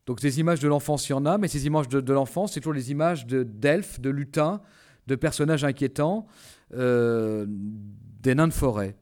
Donc 0.05 0.21
des 0.21 0.39
images 0.39 0.59
de 0.59 0.67
l'enfance, 0.67 1.07
il 1.07 1.11
y 1.11 1.13
en 1.13 1.25
a, 1.25 1.37
mais 1.37 1.47
ces 1.47 1.67
images 1.67 1.87
de, 1.87 2.13
l'enfance, 2.13 2.53
c'est 2.53 2.59
toujours 2.59 2.73
les 2.73 2.91
images 2.91 3.27
d'elfes, 3.27 3.99
de 3.99 4.09
lutins, 4.09 4.61
de 5.07 5.15
personnages 5.15 5.63
inquiétants, 5.63 6.25
euh, 6.73 7.45
des 7.47 8.33
nains 8.33 8.47
de 8.47 8.53
forêt. 8.53 8.95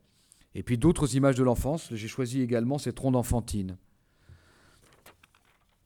Et 0.54 0.64
puis 0.64 0.78
d'autres 0.78 1.16
images 1.16 1.36
de 1.36 1.44
l'enfance. 1.44 1.90
J'ai 1.94 2.08
choisi 2.08 2.42
également 2.42 2.78
ces 2.78 2.92
troncs 2.92 3.14
d'enfantine. 3.14 3.78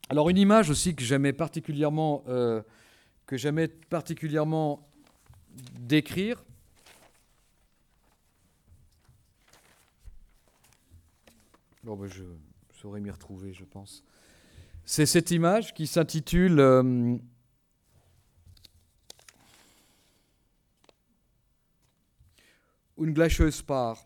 Alors 0.10 0.30
une 0.30 0.38
image 0.38 0.70
aussi 0.70 0.96
que 0.96 1.04
j'aimais 1.04 1.34
particulièrement, 1.34 2.24
euh, 2.28 2.62
que 3.26 3.38
j'aimais 3.38 3.68
particulièrement 3.68 4.90
décrire. 5.80 6.44
Bon, 11.84 11.96
ben 11.96 12.06
je 12.06 12.24
saurais 12.74 13.00
m'y 13.00 13.10
retrouver, 13.10 13.54
je 13.54 13.64
pense. 13.64 14.04
C'est 14.86 15.08
cette 15.08 15.32
image 15.32 15.74
qui 15.74 15.88
s'intitule 15.88 16.60
euh, 16.60 17.18
une 23.00 23.14
glaceuse 23.14 23.64
part. 23.64 24.06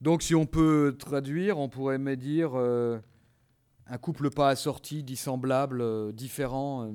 Donc 0.00 0.22
si 0.22 0.36
on 0.36 0.46
peut 0.46 0.94
traduire, 0.96 1.58
on 1.58 1.68
pourrait 1.68 1.98
me 1.98 2.14
dire 2.14 2.52
euh, 2.54 3.00
un 3.88 3.98
couple 3.98 4.30
pas 4.30 4.50
assorti, 4.50 5.02
dissemblable, 5.02 5.80
euh, 5.80 6.12
différent. 6.12 6.94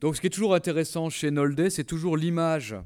Donc 0.00 0.16
ce 0.16 0.22
qui 0.22 0.28
est 0.28 0.30
toujours 0.30 0.54
intéressant 0.54 1.10
chez 1.10 1.30
Nolde, 1.30 1.68
c'est 1.68 1.84
toujours 1.84 2.16
l'image 2.16 2.76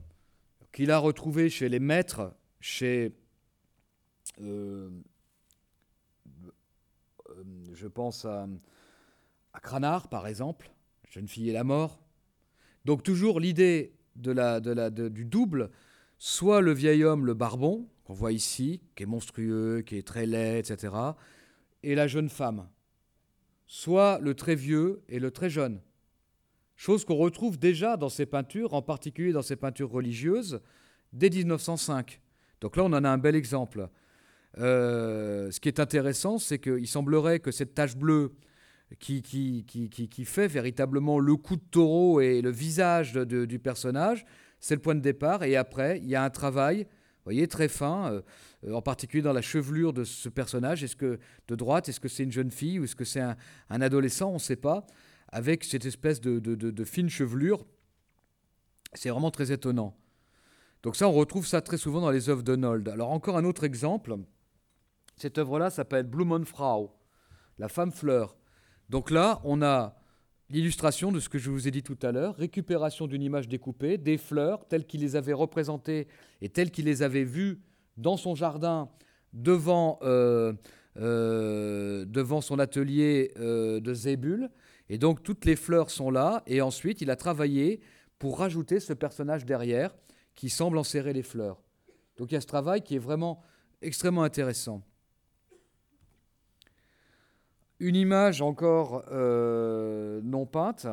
qu'il 0.72 0.90
a 0.90 0.98
retrouvée 0.98 1.50
chez 1.50 1.68
les 1.68 1.80
maîtres, 1.80 2.34
chez, 2.60 3.12
je 7.72 7.86
pense 7.86 8.24
à, 8.24 8.46
Cranard 9.62 10.08
par 10.08 10.26
exemple, 10.26 10.70
Jeune 11.10 11.28
fille 11.28 11.48
et 11.50 11.52
la 11.52 11.64
mort. 11.64 12.00
Donc 12.84 13.02
toujours 13.02 13.40
l'idée 13.40 13.94
de 14.16 14.30
la, 14.30 14.60
de 14.60 15.08
du 15.08 15.24
double, 15.24 15.70
soit 16.18 16.60
le 16.60 16.72
vieil 16.72 17.04
homme, 17.04 17.26
le 17.26 17.34
barbon, 17.34 17.88
qu'on 18.04 18.14
voit 18.14 18.32
ici, 18.32 18.82
qui 18.94 19.02
est 19.04 19.06
monstrueux, 19.06 19.82
qui 19.82 19.96
est 19.96 20.06
très 20.06 20.26
laid, 20.26 20.58
etc., 20.58 20.94
et 21.82 21.94
la 21.94 22.08
jeune 22.08 22.28
femme, 22.28 22.68
soit 23.66 24.18
le 24.20 24.34
très 24.34 24.54
vieux 24.54 25.02
et 25.08 25.18
le 25.20 25.30
très 25.30 25.48
jeune. 25.50 25.80
Chose 26.74 27.04
qu'on 27.04 27.16
retrouve 27.16 27.58
déjà 27.58 27.96
dans 27.96 28.08
ces 28.08 28.26
peintures, 28.26 28.74
en 28.74 28.82
particulier 28.82 29.32
dans 29.32 29.42
ces 29.42 29.56
peintures 29.56 29.90
religieuses, 29.90 30.60
dès 31.12 31.30
1905. 31.30 32.20
Donc 32.60 32.76
là, 32.76 32.84
on 32.84 32.92
en 32.92 33.04
a 33.04 33.08
un 33.08 33.18
bel 33.18 33.36
exemple. 33.36 33.88
Euh, 34.56 35.50
ce 35.50 35.60
qui 35.60 35.68
est 35.68 35.80
intéressant, 35.80 36.38
c'est 36.38 36.58
qu'il 36.58 36.88
semblerait 36.88 37.40
que 37.40 37.50
cette 37.50 37.74
tache 37.74 37.96
bleue 37.96 38.32
qui, 38.98 39.22
qui, 39.22 39.64
qui, 39.66 39.88
qui, 39.90 40.24
fait 40.24 40.48
véritablement 40.48 41.18
le 41.18 41.36
coup 41.36 41.56
de 41.56 41.64
taureau 41.70 42.20
et 42.20 42.40
le 42.40 42.50
visage 42.50 43.12
du 43.12 43.58
personnage. 43.58 44.24
C'est 44.60 44.74
le 44.74 44.80
point 44.80 44.94
de 44.94 45.00
départ. 45.00 45.44
Et 45.44 45.56
après, 45.56 45.98
il 45.98 46.08
y 46.08 46.14
a 46.14 46.24
un 46.24 46.30
travail, 46.30 46.86
voyez, 47.24 47.46
très 47.46 47.68
fin, 47.68 48.10
euh, 48.64 48.72
en 48.72 48.80
particulier 48.80 49.22
dans 49.22 49.34
la 49.34 49.42
chevelure 49.42 49.92
de 49.92 50.04
ce 50.04 50.28
personnage. 50.28 50.82
Est-ce 50.82 50.96
que 50.96 51.18
de 51.48 51.54
droite, 51.54 51.88
est-ce 51.88 52.00
que 52.00 52.08
c'est 52.08 52.24
une 52.24 52.32
jeune 52.32 52.50
fille 52.50 52.80
ou 52.80 52.84
est-ce 52.84 52.96
que 52.96 53.04
c'est 53.04 53.20
un, 53.20 53.36
adolescent? 53.68 54.30
On 54.30 54.34
ne 54.34 54.38
sait 54.38 54.56
pas. 54.56 54.86
Avec 55.30 55.64
cette 55.64 55.84
espèce 55.84 56.22
de, 56.22 56.38
de, 56.38 56.54
de 56.54 56.84
fine 56.84 57.10
chevelure, 57.10 57.66
c'est 58.94 59.10
vraiment 59.10 59.30
très 59.30 59.52
étonnant. 59.52 59.94
Donc 60.82 60.96
ça, 60.96 61.06
on 61.06 61.12
retrouve 61.12 61.46
ça 61.46 61.60
très 61.60 61.76
souvent 61.76 62.00
dans 62.00 62.10
les 62.10 62.30
œuvres 62.30 62.42
de 62.42 62.56
Nold. 62.56 62.88
Alors 62.88 63.10
encore 63.10 63.36
un 63.36 63.44
autre 63.44 63.64
exemple. 63.64 64.16
Cette 65.18 65.38
œuvre-là 65.38 65.70
s'appelle 65.70 66.04
Blumenfrau, 66.04 66.92
la 67.58 67.68
femme 67.68 67.90
fleur. 67.90 68.36
Donc 68.88 69.10
là, 69.10 69.40
on 69.44 69.62
a 69.62 69.96
l'illustration 70.48 71.12
de 71.12 71.20
ce 71.20 71.28
que 71.28 71.38
je 71.38 71.50
vous 71.50 71.68
ai 71.68 71.70
dit 71.70 71.82
tout 71.82 71.98
à 72.02 72.12
l'heure, 72.12 72.36
récupération 72.36 73.06
d'une 73.06 73.22
image 73.22 73.48
découpée, 73.48 73.98
des 73.98 74.16
fleurs 74.16 74.66
telles 74.66 74.86
qu'il 74.86 75.00
les 75.00 75.16
avait 75.16 75.32
représentées 75.32 76.06
et 76.40 76.48
telles 76.48 76.70
qu'il 76.70 76.86
les 76.86 77.02
avait 77.02 77.24
vues 77.24 77.60
dans 77.96 78.16
son 78.16 78.34
jardin 78.34 78.88
devant, 79.32 79.98
euh, 80.02 80.52
euh, 80.98 82.04
devant 82.06 82.40
son 82.40 82.58
atelier 82.58 83.32
euh, 83.38 83.80
de 83.80 83.92
Zébul. 83.92 84.50
Et 84.88 84.98
donc 84.98 85.22
toutes 85.22 85.44
les 85.44 85.56
fleurs 85.56 85.90
sont 85.90 86.10
là, 86.10 86.42
et 86.46 86.62
ensuite 86.62 87.00
il 87.02 87.10
a 87.10 87.16
travaillé 87.16 87.80
pour 88.18 88.38
rajouter 88.38 88.80
ce 88.80 88.92
personnage 88.92 89.44
derrière 89.44 89.94
qui 90.34 90.48
semble 90.48 90.78
enserrer 90.78 91.12
les 91.12 91.22
fleurs. 91.22 91.60
Donc 92.16 92.30
il 92.30 92.34
y 92.34 92.38
a 92.38 92.40
ce 92.40 92.46
travail 92.46 92.82
qui 92.82 92.94
est 92.94 93.00
vraiment 93.00 93.42
extrêmement 93.82 94.22
intéressant. 94.22 94.82
Une 97.80 97.94
image 97.94 98.42
encore 98.42 99.04
euh, 99.12 100.20
non 100.24 100.46
peinte. 100.46 100.86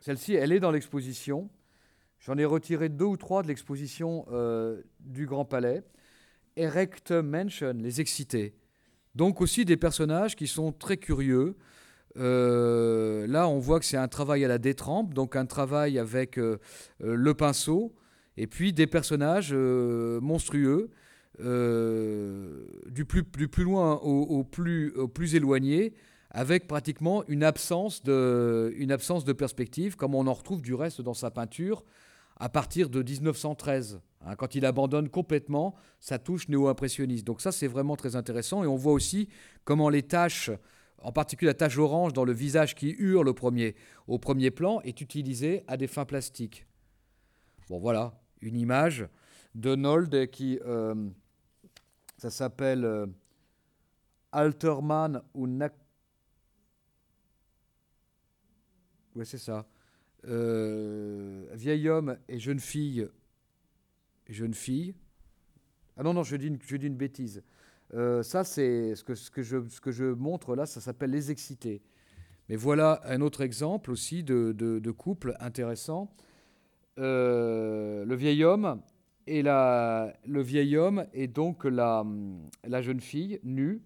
Celle-ci, 0.00 0.34
elle 0.34 0.52
est 0.52 0.60
dans 0.60 0.70
l'exposition. 0.70 1.50
J'en 2.20 2.38
ai 2.38 2.46
retiré 2.46 2.88
deux 2.88 3.04
ou 3.04 3.16
trois 3.18 3.42
de 3.42 3.48
l'exposition 3.48 4.24
euh, 4.32 4.80
du 5.00 5.26
Grand 5.26 5.44
Palais. 5.44 5.82
Erect 6.56 7.12
Mansion, 7.12 7.74
les 7.76 8.00
excités. 8.00 8.54
Donc 9.14 9.42
aussi 9.42 9.66
des 9.66 9.76
personnages 9.76 10.36
qui 10.36 10.46
sont 10.46 10.72
très 10.72 10.96
curieux. 10.96 11.56
Euh, 12.16 13.26
là, 13.26 13.46
on 13.46 13.58
voit 13.58 13.78
que 13.78 13.84
c'est 13.84 13.98
un 13.98 14.08
travail 14.08 14.42
à 14.44 14.48
la 14.48 14.58
détrempe, 14.58 15.12
donc 15.12 15.36
un 15.36 15.46
travail 15.46 15.98
avec 15.98 16.36
le 16.98 17.34
pinceau, 17.34 17.94
et 18.38 18.46
puis 18.46 18.72
des 18.72 18.86
personnages 18.86 19.52
monstrueux 19.52 20.90
euh, 21.38 22.64
du, 22.86 23.04
plus, 23.04 23.24
plus 23.24 23.64
loin 23.64 23.94
au, 23.96 24.44
plus, 24.44 24.92
au 24.94 25.08
plus 25.08 25.34
éloigné, 25.34 25.94
avec 26.30 26.66
pratiquement 26.66 27.24
une 27.28 27.42
absence, 27.42 28.02
de, 28.02 28.72
une 28.76 28.92
absence 28.92 29.24
de 29.24 29.32
perspective, 29.32 29.96
comme 29.96 30.14
on 30.14 30.26
en 30.26 30.32
retrouve 30.32 30.62
du 30.62 30.74
reste 30.74 31.00
dans 31.00 31.14
sa 31.14 31.30
peinture 31.30 31.84
à 32.36 32.48
partir 32.48 32.88
de 32.88 33.02
1913, 33.02 34.00
hein, 34.24 34.36
quand 34.36 34.54
il 34.54 34.64
abandonne 34.64 35.08
complètement 35.08 35.74
sa 35.98 36.18
touche 36.18 36.48
néo-impressionniste. 36.48 37.26
Donc 37.26 37.40
ça, 37.40 37.52
c'est 37.52 37.66
vraiment 37.66 37.96
très 37.96 38.16
intéressant. 38.16 38.64
Et 38.64 38.66
on 38.66 38.76
voit 38.76 38.92
aussi 38.92 39.28
comment 39.64 39.90
les 39.90 40.02
taches, 40.02 40.50
en 41.02 41.12
particulier 41.12 41.50
la 41.50 41.54
tache 41.54 41.78
orange 41.78 42.12
dans 42.12 42.24
le 42.24 42.32
visage 42.32 42.74
qui 42.74 42.90
hurle 42.98 43.28
au 43.28 43.34
premier, 43.34 43.74
au 44.06 44.18
premier 44.18 44.50
plan, 44.50 44.80
est 44.82 45.00
utilisée 45.00 45.64
à 45.68 45.76
des 45.76 45.86
fins 45.86 46.06
plastiques. 46.06 46.66
Bon, 47.68 47.78
voilà, 47.78 48.18
une 48.40 48.56
image 48.56 49.06
de 49.54 49.74
Nold 49.74 50.30
qui... 50.30 50.58
Euh, 50.64 50.94
ça 52.20 52.28
s'appelle 52.28 52.84
euh, 52.84 53.06
Alterman 54.30 55.22
ou 55.32 55.46
Nak. 55.46 55.72
Oui, 59.14 59.24
c'est 59.24 59.38
ça. 59.38 59.66
Euh, 60.26 61.46
vieil 61.54 61.88
homme 61.88 62.18
et 62.28 62.38
jeune 62.38 62.60
fille. 62.60 63.08
Jeune 64.28 64.52
fille. 64.52 64.94
Ah 65.96 66.02
non, 66.02 66.12
non, 66.12 66.22
je 66.22 66.36
dis 66.36 66.48
une, 66.48 66.94
bêtise. 66.94 67.42
Euh, 67.94 68.22
ça, 68.22 68.44
c'est 68.44 68.94
ce 68.96 69.02
que, 69.02 69.42
je, 69.42 70.12
montre 70.12 70.54
là, 70.54 70.66
ça 70.66 70.82
s'appelle 70.82 71.10
les 71.12 71.30
excités. 71.30 71.80
Mais 72.50 72.56
voilà 72.56 73.00
un 73.04 73.22
autre 73.22 73.40
exemple 73.40 73.90
aussi 73.90 74.22
de, 74.24 74.90
couple 74.90 75.34
intéressant. 75.40 76.14
le 76.98 78.14
vieil 78.14 78.44
homme 78.44 78.82
et 79.26 79.42
la, 79.42 80.12
le 80.26 80.42
vieil 80.42 80.76
homme 80.76 81.06
et 81.12 81.26
donc 81.28 81.64
la, 81.64 82.04
la 82.64 82.82
jeune 82.82 83.00
fille 83.00 83.40
nue. 83.44 83.82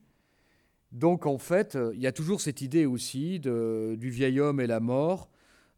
Donc 0.93 1.27
en 1.27 1.39
fait, 1.39 1.77
il 1.95 2.01
y 2.01 2.07
a 2.07 2.13
toujours 2.13 2.41
cette 2.41 2.61
idée 2.63 2.87
aussi 2.87 3.41
du 3.41 4.11
vieil 4.11 4.41
homme 4.41 4.61
et 4.61 4.67
la 4.67 4.81
mort. 4.81 5.29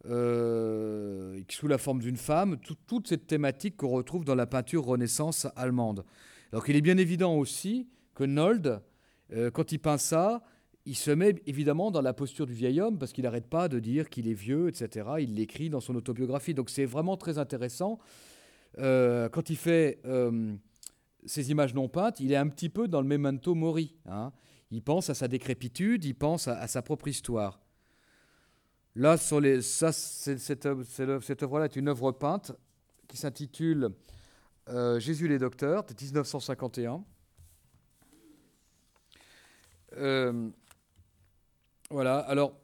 euh, 0.09 1.41
sous 1.51 1.69
la 1.69 1.79
forme 1.79 2.01
d'une 2.01 2.17
femme, 2.17 2.59
toute 2.87 3.09
cette 3.09 3.27
thématique 3.27 3.77
qu'on 3.77 3.89
retrouve 3.89 4.25
dans 4.25 4.35
la 4.35 4.47
peinture 4.47 4.85
Renaissance 4.85 5.47
allemande. 5.57 6.05
Donc 6.53 6.65
il 6.69 6.77
est 6.77 6.81
bien 6.81 6.97
évident 6.97 7.35
aussi 7.37 7.89
que 8.15 8.25
Nold, 8.25 8.81
euh, 9.33 9.51
quand 9.51 9.73
il 9.73 9.79
peint 9.79 9.99
ça, 9.99 10.43
il 10.85 10.95
se 10.95 11.11
met 11.11 11.35
évidemment 11.47 11.91
dans 11.91 12.01
la 12.03 12.13
posture 12.13 12.47
du 12.47 12.53
vieil 12.53 12.81
homme 12.81 12.99
parce 12.99 13.13
qu'il 13.13 13.25
n'arrête 13.25 13.49
pas 13.49 13.69
de 13.69 13.81
dire 13.81 14.09
qu'il 14.09 14.29
est 14.29 14.35
vieux, 14.35 14.69
etc. 14.69 15.09
Il 15.19 15.35
l'écrit 15.35 15.69
dans 15.69 15.81
son 15.81 15.97
autobiographie. 15.97 16.55
Donc 16.55 16.71
c'est 16.71 16.85
vraiment 16.85 17.17
très 17.17 17.39
intéressant. 17.39 17.99
Euh, 18.79 19.29
quand 19.29 19.51
il 19.51 19.57
fait 19.57 20.01
ces 21.25 21.51
images 21.51 21.75
non 21.75 21.89
peintes, 21.89 22.21
il 22.21 22.33
est 22.33 22.37
un 22.37 22.49
petit 22.49 22.69
peu 22.69 22.89
dans 22.89 23.01
le 23.01 23.09
memento 23.09 23.55
mori. 23.55 23.97
Hein. 24.07 24.33
Il 24.71 24.83
pense 24.83 25.11
à 25.11 25.15
sa 25.15 25.29
décrépitude, 25.29 26.05
il 26.05 26.15
pense 26.15 26.49
à 26.49 26.67
sa 26.67 26.83
propre 26.83 27.09
histoire. 27.09 27.61
Là, 28.97 29.19
ça, 29.19 29.93
cette, 29.93 30.65
œuvre-là 30.65 31.67
est 31.67 31.77
une 31.77 31.89
œuvre 31.89 32.13
peinte 32.13 32.53
qui 33.07 33.19
s'intitule 33.19 33.91
euh, 34.71 34.99
Jésus 34.99 35.29
les 35.29 35.39
docteurs 35.39 35.85
de 35.85 35.93
1951. 36.03 37.05
Euh, 39.99 40.49
voilà, 41.91 42.19
alors 42.21 42.59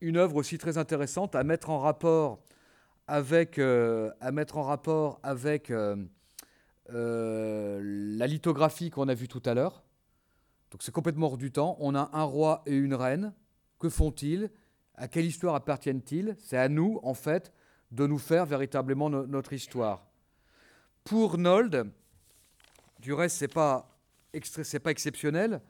une 0.00 0.16
œuvre 0.16 0.36
aussi 0.36 0.58
très 0.58 0.78
intéressante 0.78 1.34
à 1.34 1.42
mettre 1.42 1.70
en 1.70 1.80
rapport 1.80 2.38
avec, 3.08 3.58
euh, 3.58 4.12
à 4.20 4.30
mettre 4.30 4.58
en 4.58 4.62
rapport 4.62 5.18
avec 5.22 5.72
la 6.90 8.26
lithographie 8.26 8.90
qu'on 8.90 9.08
a 9.08 9.14
vue 9.14 9.28
tout 9.28 9.42
à 9.44 9.54
l'heure. 9.54 9.82
Donc 10.70 10.82
c'est 10.82 10.92
complètement 10.92 11.26
hors 11.26 11.38
du 11.38 11.50
temps. 11.50 11.76
On 11.80 11.94
a 11.94 12.10
un 12.12 12.22
roi 12.22 12.62
et 12.66 12.76
une 12.76 12.94
reine. 12.94 13.32
Que 13.78 13.88
font-ils? 13.88 14.50
À 14.94 15.08
quelle 15.08 15.24
histoire 15.24 15.54
appartiennent-ils? 15.54 16.36
C'est 16.38 16.58
à 16.58 16.68
nous, 16.68 17.00
en 17.02 17.14
fait, 17.14 17.52
de 17.90 18.06
nous 18.06 18.18
faire 18.18 18.44
véritablement 18.44 19.08
notre 19.08 19.52
histoire. 19.52 20.06
Pour 21.04 21.38
Nold, 21.38 21.90
du 23.00 23.12
reste, 23.12 23.38
ce 23.38 23.44
n'est 23.44 23.48
pas, 23.48 23.98
pas 24.82 24.90
exceptionnel, 24.90 25.62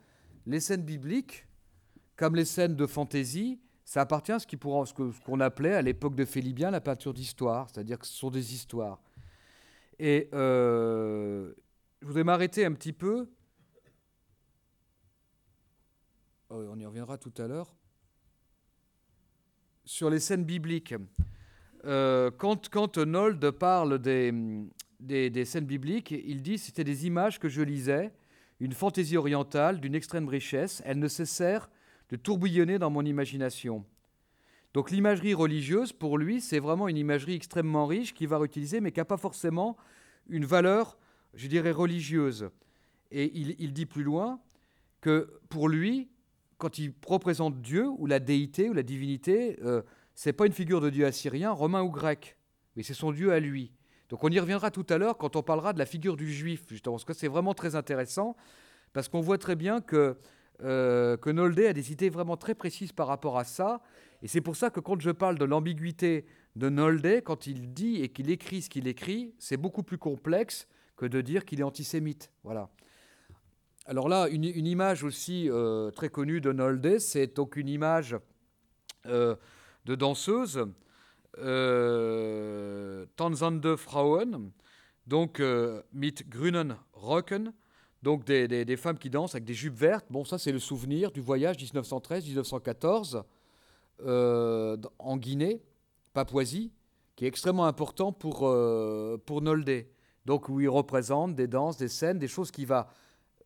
les 0.45 0.59
scènes 0.59 0.81
bibliques, 0.81 1.45
comme 2.15 2.35
les 2.35 2.45
scènes 2.45 2.75
de 2.75 2.85
fantaisie, 2.87 3.59
ça 3.89 4.01
appartient 4.01 4.31
à 4.31 4.37
ce 4.37 5.23
qu'on 5.25 5.39
appelait 5.39 5.73
à 5.73 5.81
l'époque 5.81 6.13
de 6.13 6.23
Félibien 6.23 6.69
la 6.69 6.79
peinture 6.79 7.11
d'histoire, 7.11 7.67
c'est-à-dire 7.69 7.97
que 7.97 8.05
ce 8.05 8.13
sont 8.13 8.29
des 8.29 8.53
histoires. 8.53 9.01
Et 9.97 10.29
euh, 10.31 11.51
je 11.99 12.05
voudrais 12.05 12.23
m'arrêter 12.23 12.65
un 12.65 12.73
petit 12.73 12.93
peu, 12.93 13.27
oh, 16.51 16.65
on 16.69 16.77
y 16.77 16.85
reviendra 16.85 17.17
tout 17.17 17.33
à 17.39 17.47
l'heure, 17.47 17.73
sur 19.85 20.11
les 20.11 20.19
scènes 20.19 20.43
bibliques. 20.45 20.93
Euh, 21.85 22.29
quand, 22.29 22.69
quand 22.69 22.99
Nold 22.99 23.49
parle 23.49 23.97
des, 23.97 24.31
des, 24.99 25.45
scènes 25.45 25.65
bibliques, 25.65 26.11
il 26.11 26.43
dit 26.43 26.59
c'était 26.59 26.83
des 26.83 27.07
images 27.07 27.39
que 27.39 27.49
je 27.49 27.63
lisais, 27.63 28.13
une 28.59 28.73
fantaisie 28.73 29.17
orientale 29.17 29.79
d'une 29.79 29.95
extrême 29.95 30.27
richesse. 30.27 30.83
Elle 30.85 30.99
ne 30.99 31.07
cessèrent 31.07 31.71
de 32.09 32.15
tourbillonner 32.15 32.79
dans 32.79 32.89
mon 32.89 33.05
imagination. 33.05 33.85
Donc 34.73 34.91
l'imagerie 34.91 35.33
religieuse, 35.33 35.93
pour 35.93 36.17
lui, 36.17 36.41
c'est 36.41 36.59
vraiment 36.59 36.87
une 36.87 36.97
imagerie 36.97 37.33
extrêmement 37.33 37.87
riche 37.87 38.13
qu'il 38.13 38.27
va 38.27 38.37
réutiliser, 38.37 38.81
mais 38.81 38.91
qui 38.91 38.99
n'a 38.99 39.05
pas 39.05 39.17
forcément 39.17 39.77
une 40.27 40.45
valeur, 40.45 40.97
je 41.33 41.47
dirais, 41.47 41.71
religieuse. 41.71 42.49
Et 43.11 43.31
il, 43.35 43.73
dit 43.73 43.87
plus 43.87 44.03
loin 44.03 44.39
que 45.01 45.39
pour 45.49 45.67
lui, 45.67 46.09
quand 46.59 46.77
il 46.77 46.93
représente 47.07 47.61
Dieu 47.61 47.87
ou 47.87 48.05
la 48.05 48.19
déité 48.19 48.69
ou 48.69 48.73
la 48.73 48.83
divinité, 48.83 49.57
euh, 49.63 49.81
c'est 50.13 50.33
pas 50.33 50.45
une 50.45 50.53
figure 50.53 50.81
de 50.81 50.91
Dieu 50.91 51.05
assyrien, 51.05 51.51
romain 51.51 51.81
ou 51.81 51.89
grec, 51.89 52.37
mais 52.75 52.83
c'est 52.83 52.93
son 52.93 53.11
Dieu 53.11 53.31
à 53.31 53.39
lui. 53.39 53.71
Donc 54.09 54.23
on 54.23 54.29
y 54.29 54.39
reviendra 54.39 54.69
tout 54.69 54.85
à 54.89 54.99
l'heure 54.99 55.17
quand 55.17 55.35
on 55.35 55.41
parlera 55.41 55.73
de 55.73 55.79
la 55.79 55.87
figure 55.87 56.17
du 56.17 56.31
juif, 56.31 56.65
justement, 56.69 56.95
parce 56.95 57.05
que 57.05 57.13
c'est 57.13 57.27
vraiment 57.27 57.55
très 57.55 57.75
intéressant, 57.75 58.35
parce 58.93 59.07
qu'on 59.07 59.21
voit 59.21 59.39
très 59.39 59.55
bien 59.55 59.81
que, 59.81 60.17
euh, 60.61 61.17
que 61.17 61.29
Nolde 61.29 61.59
a 61.59 61.73
des 61.73 61.91
idées 61.91 62.09
vraiment 62.09 62.37
très 62.37 62.55
précises 62.55 62.91
par 62.91 63.07
rapport 63.07 63.37
à 63.37 63.43
ça, 63.43 63.81
et 64.21 64.27
c'est 64.27 64.41
pour 64.41 64.55
ça 64.55 64.69
que 64.69 64.79
quand 64.79 64.99
je 64.99 65.11
parle 65.11 65.37
de 65.37 65.45
l'ambiguïté 65.45 66.25
de 66.55 66.69
Nolde, 66.69 67.21
quand 67.23 67.47
il 67.47 67.73
dit 67.73 68.01
et 68.01 68.09
qu'il 68.09 68.29
écrit 68.29 68.61
ce 68.61 68.69
qu'il 68.69 68.87
écrit, 68.87 69.33
c'est 69.39 69.57
beaucoup 69.57 69.83
plus 69.83 69.97
complexe 69.97 70.67
que 70.97 71.05
de 71.05 71.21
dire 71.21 71.45
qu'il 71.45 71.61
est 71.61 71.63
antisémite. 71.63 72.29
Voilà. 72.43 72.69
Alors 73.85 74.07
là, 74.07 74.27
une, 74.29 74.43
image 74.43 75.03
aussi 75.03 75.49
euh, 75.49 75.89
très 75.89 76.09
connue 76.09 76.41
de 76.41 76.51
Nolde, 76.51 76.99
c'est 76.99 77.35
donc 77.35 77.55
une 77.55 77.69
image 77.69 78.15
euh, 79.07 79.35
de 79.85 79.95
danseuse, 79.95 80.63
euh, 81.39 83.05
Frauen, 83.77 84.51
donc 85.07 85.41
mit 85.91 86.13
grünen 86.27 86.75
Rocken, 86.93 87.51
donc 88.01 88.25
des, 88.25 88.77
femmes 88.77 88.97
qui 88.97 89.09
dansent 89.09 89.35
avec 89.35 89.45
des 89.45 89.53
jupes 89.53 89.75
vertes. 89.75 90.05
Bon, 90.09 90.23
ça 90.23 90.37
c'est 90.37 90.51
le 90.51 90.59
souvenir 90.59 91.11
du 91.11 91.21
voyage 91.21 91.57
1913-1914 91.57 93.23
en 94.99 95.17
Guinée, 95.17 95.61
Papouasie, 96.13 96.71
qui 97.15 97.25
est 97.25 97.27
extrêmement 97.27 97.65
important 97.65 98.13
pour, 98.13 98.39
pour 99.25 99.41
Nolde. 99.41 99.85
Donc 100.25 100.47
où 100.49 100.59
il 100.59 100.69
représente 100.69 101.35
des 101.35 101.47
danses, 101.47 101.77
des 101.77 101.87
scènes, 101.87 102.19
des 102.19 102.27
choses 102.27 102.51
qui 102.51 102.63
va 102.63 102.89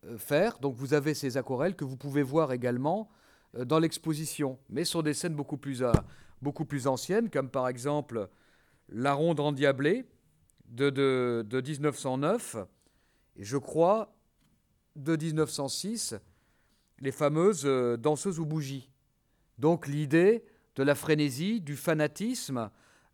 euh, 0.04 0.18
faire. 0.18 0.58
Donc 0.58 0.74
vous 0.74 0.94
avez 0.94 1.14
ces 1.14 1.36
aquarelles 1.36 1.76
que 1.76 1.84
vous 1.84 1.96
pouvez 1.96 2.22
voir 2.22 2.52
également 2.52 3.08
euh, 3.56 3.64
dans 3.64 3.78
l'exposition, 3.78 4.58
mais 4.68 4.84
sur 4.84 5.02
des 5.02 5.14
scènes 5.14 5.34
beaucoup 5.34 5.56
plus, 5.56 5.82
euh, 5.82 5.92
beaucoup 6.42 6.64
plus 6.64 6.86
anciennes, 6.86 7.30
comme 7.30 7.48
par 7.48 7.68
exemple 7.68 8.28
La 8.88 9.14
Ronde 9.14 9.40
endiablée 9.40 10.04
de, 10.68 10.90
de, 10.90 11.44
de 11.48 11.60
1909, 11.60 12.56
et 13.36 13.44
je 13.44 13.56
crois 13.56 14.14
de 14.96 15.16
1906, 15.16 16.14
les 17.00 17.12
fameuses 17.12 17.64
danseuses 17.98 18.40
aux 18.40 18.44
bougies. 18.44 18.90
Donc 19.58 19.86
l'idée 19.86 20.44
de 20.76 20.82
la 20.82 20.94
frénésie, 20.94 21.60
du 21.60 21.76
fanatisme, 21.76 22.70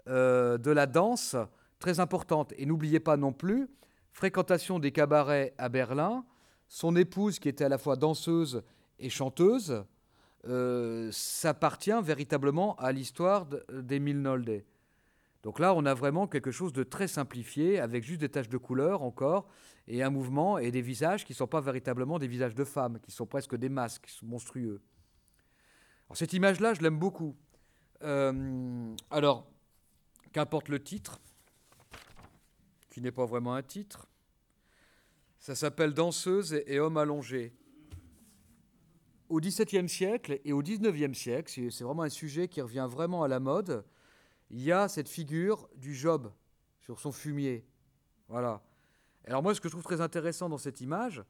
de 0.06 0.70
la 0.70 0.86
danse, 0.86 1.36
très 1.78 2.00
importante. 2.00 2.52
Et 2.56 2.66
n'oubliez 2.66 3.00
pas 3.00 3.16
non 3.16 3.32
plus, 3.32 3.68
fréquentation 4.12 4.78
des 4.78 4.92
cabarets 4.92 5.54
à 5.58 5.68
Berlin, 5.68 6.24
son 6.68 6.94
épouse, 6.94 7.40
qui 7.40 7.48
était 7.48 7.64
à 7.64 7.68
la 7.68 7.78
fois 7.78 7.96
danseuse 7.96 8.62
et 9.00 9.10
chanteuse, 9.10 9.84
euh, 10.46 11.10
s'appartient 11.12 12.00
véritablement 12.02 12.76
à 12.76 12.92
l'histoire 12.92 13.46
d'Émile 13.72 14.22
Nolde. 14.22 14.62
Donc 15.42 15.58
là, 15.58 15.74
on 15.74 15.86
a 15.86 15.94
vraiment 15.94 16.26
quelque 16.26 16.50
chose 16.50 16.72
de 16.72 16.82
très 16.82 17.08
simplifié, 17.08 17.80
avec 17.80 18.04
juste 18.04 18.20
des 18.20 18.28
taches 18.28 18.48
de 18.48 18.58
couleur 18.58 19.02
encore, 19.02 19.48
et 19.86 20.02
un 20.02 20.10
mouvement 20.10 20.58
et 20.58 20.70
des 20.70 20.82
visages 20.82 21.24
qui 21.24 21.32
ne 21.32 21.36
sont 21.36 21.46
pas 21.46 21.60
véritablement 21.60 22.18
des 22.18 22.28
visages 22.28 22.54
de 22.54 22.64
femmes, 22.64 23.00
qui 23.00 23.10
sont 23.10 23.26
presque 23.26 23.56
des 23.56 23.68
masques 23.68 24.10
monstrueux. 24.22 24.82
Cette 26.12 26.32
image-là, 26.32 26.74
je 26.74 26.82
l'aime 26.82 26.98
beaucoup. 26.98 27.36
Euh, 28.02 28.94
alors, 29.10 29.46
qu'importe 30.32 30.68
le 30.68 30.82
titre, 30.82 31.20
qui 32.90 33.00
n'est 33.00 33.12
pas 33.12 33.26
vraiment 33.26 33.54
un 33.54 33.62
titre, 33.62 34.08
ça 35.38 35.54
s'appelle 35.54 35.94
Danseuse 35.94 36.52
et, 36.66 36.80
Homme 36.80 36.96
allongé. 36.96 37.54
Au 39.28 39.40
XVIIe 39.40 39.88
siècle 39.88 40.40
et 40.44 40.52
au 40.52 40.60
XIXe 40.60 41.16
siècle, 41.16 41.50
c'est 41.70 41.84
vraiment 41.84 42.02
un 42.02 42.10
sujet 42.10 42.48
qui 42.48 42.60
revient 42.60 42.86
vraiment 42.90 43.22
à 43.22 43.28
la 43.28 43.40
mode, 43.40 43.84
il 44.50 44.62
y 44.62 44.72
a 44.72 44.88
cette 44.88 45.08
figure 45.08 45.68
du 45.76 45.94
Job 45.94 46.32
sur 46.80 46.98
son 46.98 47.12
fumier. 47.12 47.64
Voilà. 48.28 48.62
Alors 49.26 49.42
moi, 49.42 49.54
ce 49.54 49.60
que 49.60 49.68
je 49.68 49.72
trouve 49.72 49.84
très 49.84 50.00
intéressant 50.00 50.48
dans 50.48 50.58
cette 50.58 50.80
image, 50.80 51.22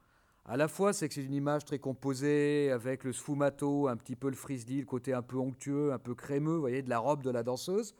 à 0.47 0.57
la 0.57 0.69
fois, 0.69 0.93
c'est 0.93 1.09
que 1.09 1.15
c'est 1.15 1.25
une 1.25 1.35
image 1.35 1.65
très 1.65 1.79
composée, 1.79 2.71
avec 2.71 3.05
le 3.05 3.13
sfumato, 3.13 3.89
un 3.89 3.97
petit 3.97 4.17
peu 4.17 4.29
le 4.29 4.37
frisbee, 4.37 4.81
le 4.81 4.87
côté 4.87 5.13
un 5.13 5.23
peu 5.23 5.37
onctueux, 5.37 5.93
un 5.93 5.99
peu 5.99 6.15
crémeux, 6.15 6.55
vous 6.55 6.61
voyez, 6.61 6.83
de 6.83 6.89
la 6.89 6.99
robe 6.99 7.23
de 7.23 7.31
la 7.31 7.43
danseuse. 7.43 7.95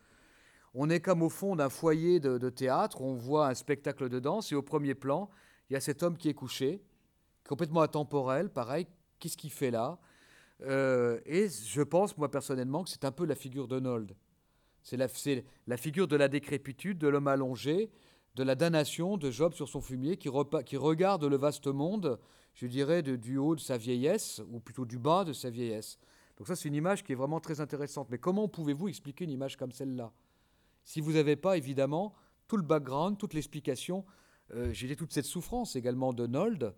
On 0.73 0.89
est 0.89 1.01
comme 1.01 1.23
au 1.23 1.29
fond 1.29 1.57
d'un 1.57 1.69
foyer 1.69 2.21
de, 2.21 2.39
de, 2.39 2.49
théâtre, 2.49 3.03
on 3.03 3.15
voit 3.15 3.49
un 3.49 3.55
spectacle 3.55 4.09
de 4.09 4.21
danse, 4.21 4.53
et 4.53 4.55
au 4.55 4.63
premier 4.63 4.95
plan, 4.95 5.29
il 5.69 5.75
y 5.75 5.77
a 5.77 5.81
cet 5.81 6.03
homme 6.03 6.17
qui 6.17 6.29
est 6.29 6.35
couché, 6.35 6.83
complètement 7.47 7.83
intemporel, 7.83 8.49
pareil, 8.49 8.87
qu'est-ce 9.19 9.37
qu'il 9.37 9.53
fait 9.53 9.71
là? 9.71 9.99
Euh, 10.63 11.21
Et 11.27 11.49
je 11.49 11.83
pense, 11.83 12.17
moi 12.17 12.31
personnellement, 12.31 12.85
que 12.85 12.91
c'est 12.91 13.05
un 13.05 13.13
peu 13.13 13.27
la 13.27 13.35
figure 13.35 13.69
de 13.69 13.81
Nold. 13.81 14.15
C'est 14.83 14.97
la, 14.97 15.77
figure 15.77 16.09
de 16.09 16.17
la 16.17 16.29
décrépitude, 16.29 16.99
de 16.99 17.09
l'homme 17.09 17.29
allongé, 17.29 17.91
de 18.35 18.43
la 18.43 18.55
damnation 18.55 19.17
de 19.17 19.31
Job 19.31 19.55
sur 19.55 19.69
son 19.69 19.81
fumier, 19.81 20.17
qui, 20.17 20.29
regarde 20.29 21.25
le 21.25 21.37
vaste 21.37 21.67
monde, 21.67 22.19
je 22.55 22.67
dirais, 22.67 23.03
du 23.03 23.37
haut 23.37 23.55
de 23.55 23.61
sa 23.61 23.77
vieillesse, 23.77 24.41
ou 24.51 24.61
plutôt 24.61 24.85
du 24.85 24.99
bas 24.99 25.25
de 25.25 25.33
sa 25.33 25.51
vieillesse. 25.51 25.99
Donc 26.39 26.47
ça, 26.47 26.57
c'est 26.57 26.69
une 26.69 26.75
image 26.75 27.05
qui 27.05 27.13
est 27.13 27.17
vraiment 27.17 27.41
très 27.41 27.61
intéressante. 27.61 28.09
Mais 28.11 28.19
comment 28.19 28.49
pouvez-vous 28.49 28.89
expliquer 28.89 29.25
une 29.25 29.31
image 29.31 29.57
comme 29.57 29.73
celle-là? 29.73 30.13
Si 30.85 31.01
vous 31.01 31.13
n'avez 31.13 31.37
pas, 31.37 31.59
évidemment, 31.59 32.15
tout 32.49 32.57
le 32.57 32.63
background, 32.63 33.19
toute 33.19 33.35
l'explication 33.35 34.05
euh, 34.55 34.73
j'ai 34.73 34.97
toute 34.97 35.13
cette 35.13 35.27
souffrance 35.27 35.77
également 35.77 36.13
de 36.13 36.27
Nold 36.27 36.75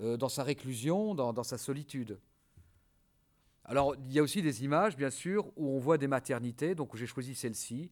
euh, 0.00 0.16
dans 0.16 0.28
sa 0.28 0.44
réclusion, 0.44 1.14
dans, 1.14 1.42
sa 1.42 1.58
solitude. 1.58 2.20
Alors, 3.68 3.96
il 3.96 4.12
y 4.12 4.20
a 4.20 4.22
aussi 4.22 4.42
des 4.42 4.62
images, 4.62 4.96
bien 4.96 5.10
sûr, 5.10 5.48
où 5.56 5.68
on 5.68 5.78
voit 5.80 5.98
des 5.98 6.06
maternités. 6.06 6.76
Donc, 6.76 6.94
j'ai 6.94 7.06
choisi 7.06 7.34
celle-ci. 7.34 7.90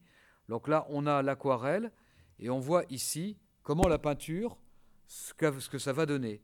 Donc 0.49 0.69
là, 0.69 0.87
on 0.89 1.07
a 1.07 1.21
l'aquarelle 1.21 1.91
et 2.39 2.49
on 2.49 2.61
voit 2.61 2.85
ici 2.91 3.37
comment 3.65 3.89
la 3.89 3.99
peinture, 3.99 4.57
ce 5.07 5.35
que, 5.35 5.79
ça 5.79 5.93
va 5.93 6.07
donner. 6.07 6.43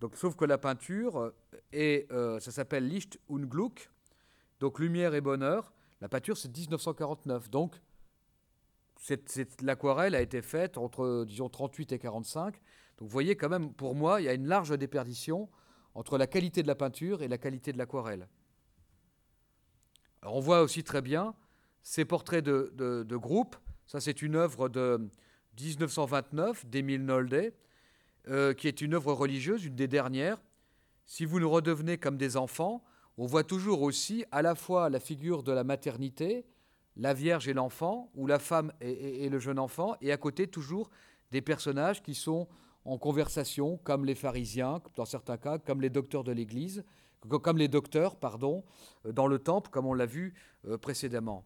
Donc, 0.00 0.16
sauf 0.16 0.34
que 0.34 0.46
la 0.46 0.56
peinture, 0.56 1.34
est, 1.72 2.10
euh, 2.10 2.40
ça 2.40 2.52
s'appelle 2.52 2.88
Licht 2.88 3.20
und 3.28 3.40
Gluck, 3.40 3.90
donc 4.60 4.78
lumière 4.78 5.14
et 5.14 5.20
bonheur. 5.20 5.74
La 6.00 6.08
peinture, 6.08 6.38
c'est 6.38 6.56
1949. 6.56 7.50
Donc, 7.50 7.82
l'aquarelle 9.62 10.14
a 10.14 10.22
été 10.22 10.40
faite 10.40 10.78
entre, 10.78 11.26
disons, 11.26 11.50
38 11.50 11.92
et 11.92 11.98
45. 11.98 12.54
Donc, 12.54 13.08
vous 13.08 13.08
voyez 13.08 13.36
quand 13.36 13.50
même, 13.50 13.74
pour 13.74 13.94
moi, 13.94 14.22
il 14.22 14.24
y 14.24 14.28
a 14.28 14.32
une 14.32 14.46
large 14.46 14.70
déperdition 14.78 15.50
entre 15.94 16.16
la 16.16 16.26
qualité 16.26 16.62
de 16.62 16.68
la 16.68 16.74
peinture 16.74 17.22
et 17.22 17.28
la 17.28 17.36
qualité 17.36 17.72
de 17.74 17.78
l'aquarelle. 17.78 18.26
On 20.22 20.40
voit 20.40 20.62
aussi 20.62 20.84
très 20.84 21.02
bien 21.02 21.34
ces 21.82 22.04
portraits 22.04 22.44
de, 22.44 22.72
de, 22.76 23.16
groupe. 23.16 23.56
Ça, 23.86 24.00
c'est 24.00 24.22
une 24.22 24.36
œuvre 24.36 24.68
de 24.68 25.08
1929 25.58 26.66
d'Émile 26.66 27.04
Nolde, 27.04 27.52
euh, 28.28 28.52
qui 28.52 28.68
est 28.68 28.80
une 28.80 28.94
œuvre 28.94 29.12
religieuse, 29.12 29.64
une 29.64 29.76
des 29.76 29.88
dernières. 29.88 30.40
Si 31.06 31.24
vous 31.24 31.40
nous 31.40 31.50
redevenez 31.50 31.98
comme 31.98 32.16
des 32.16 32.36
enfants, 32.36 32.84
on 33.16 33.26
voit 33.26 33.44
toujours 33.44 33.82
aussi 33.82 34.24
à 34.30 34.42
la 34.42 34.54
fois 34.54 34.90
la 34.90 35.00
figure 35.00 35.42
de 35.42 35.52
la 35.52 35.64
maternité, 35.64 36.46
la 36.96 37.14
Vierge 37.14 37.48
et 37.48 37.54
l'enfant, 37.54 38.10
ou 38.14 38.26
la 38.26 38.38
femme 38.38 38.72
et, 38.80 39.28
le 39.28 39.38
jeune 39.38 39.58
enfant, 39.58 39.96
et 40.00 40.12
à 40.12 40.16
côté 40.16 40.46
toujours 40.46 40.90
des 41.30 41.40
personnages 41.40 42.02
qui 42.02 42.14
sont 42.14 42.48
en 42.84 42.98
conversation, 42.98 43.78
comme 43.78 44.04
les 44.04 44.14
pharisiens, 44.14 44.80
dans 44.96 45.04
certains 45.04 45.36
cas, 45.36 45.58
comme 45.58 45.80
les 45.80 45.90
docteurs 45.90 46.24
de 46.24 46.32
l'Église, 46.32 46.84
comme 47.28 47.58
les 47.58 47.68
docteurs, 47.68 48.16
pardon, 48.16 48.64
euh, 49.06 49.12
dans 49.12 49.26
le 49.26 49.38
temple, 49.38 49.70
comme 49.70 49.86
on 49.86 49.94
l'a 49.94 50.06
vu 50.06 50.34
euh, 50.66 50.78
précédemment. 50.78 51.44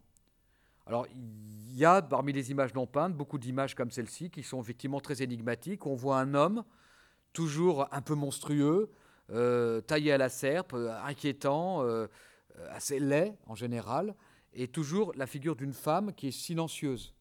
Alors, 0.87 1.07
il 1.15 1.77
y 1.77 1.85
a 1.85 2.03
parmi 2.03 2.33
les 2.33 2.51
images 2.51 2.75
non 2.75 2.87
peintes 2.87 3.15
beaucoup 3.15 3.39
d'images 3.39 3.75
comme 3.75 3.91
celle-ci 3.91 4.31
qui 4.31 4.43
sont 4.43 4.61
effectivement 4.61 5.01
très 5.01 5.23
énigmatiques. 5.23 5.87
On 5.87 5.95
voit 5.95 6.19
un 6.19 6.35
homme 6.35 6.65
toujours 7.33 7.89
un 7.91 8.03
peu 8.03 8.15
monstrueux, 8.15 8.93
euh, 9.31 9.81
taillé 9.81 10.13
à 10.13 10.19
la 10.19 10.29
serpe, 10.29 10.75
inquiétant, 10.75 11.83
assez 12.71 13.01
laid 13.01 13.35
en 13.47 13.55
général, 13.55 14.15
et 14.53 14.69
toujours 14.69 15.13
la 15.17 15.27
figure 15.27 15.57
d'une 15.57 15.73
femme 15.73 16.13
qui 16.13 16.29
est 16.29 16.39
silencieuse. 16.39 17.15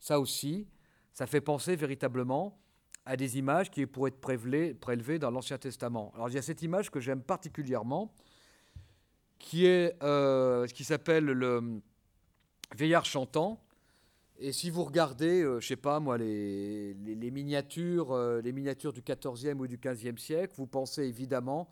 Ça 0.00 0.18
aussi, 0.18 0.66
ça 1.12 1.26
fait 1.26 1.42
penser 1.42 1.76
véritablement 1.76 2.58
à 3.06 3.16
des 3.16 3.38
images 3.38 3.70
qui 3.70 3.86
pourraient 3.86 4.10
être 4.10 4.20
prélevées, 4.20 5.18
dans 5.18 5.30
l'Ancien 5.30 5.58
Testament. 5.58 6.12
Alors 6.14 6.28
il 6.28 6.34
y 6.34 6.38
a 6.38 6.42
cette 6.42 6.62
image 6.62 6.90
que 6.90 7.00
j'aime 7.00 7.22
particulièrement, 7.22 8.14
qui 9.38 9.66
est 9.66 9.96
euh, 10.02 10.66
qui 10.66 10.84
s'appelle 10.84 11.24
le 11.24 11.80
vieillard 12.76 13.04
chantant. 13.04 13.60
Et 14.42 14.52
si 14.52 14.70
vous 14.70 14.84
regardez, 14.84 15.42
euh, 15.42 15.60
je 15.60 15.66
sais 15.66 15.76
pas 15.76 16.00
moi, 16.00 16.16
les, 16.16 16.94
miniatures, 17.30 18.12
euh, 18.12 18.40
les 18.40 18.52
miniatures 18.52 18.92
du 18.92 19.02
XIVe 19.02 19.60
ou 19.60 19.66
du 19.66 19.76
XVe 19.76 20.16
siècle, 20.16 20.54
vous 20.56 20.66
pensez 20.66 21.02
évidemment 21.02 21.70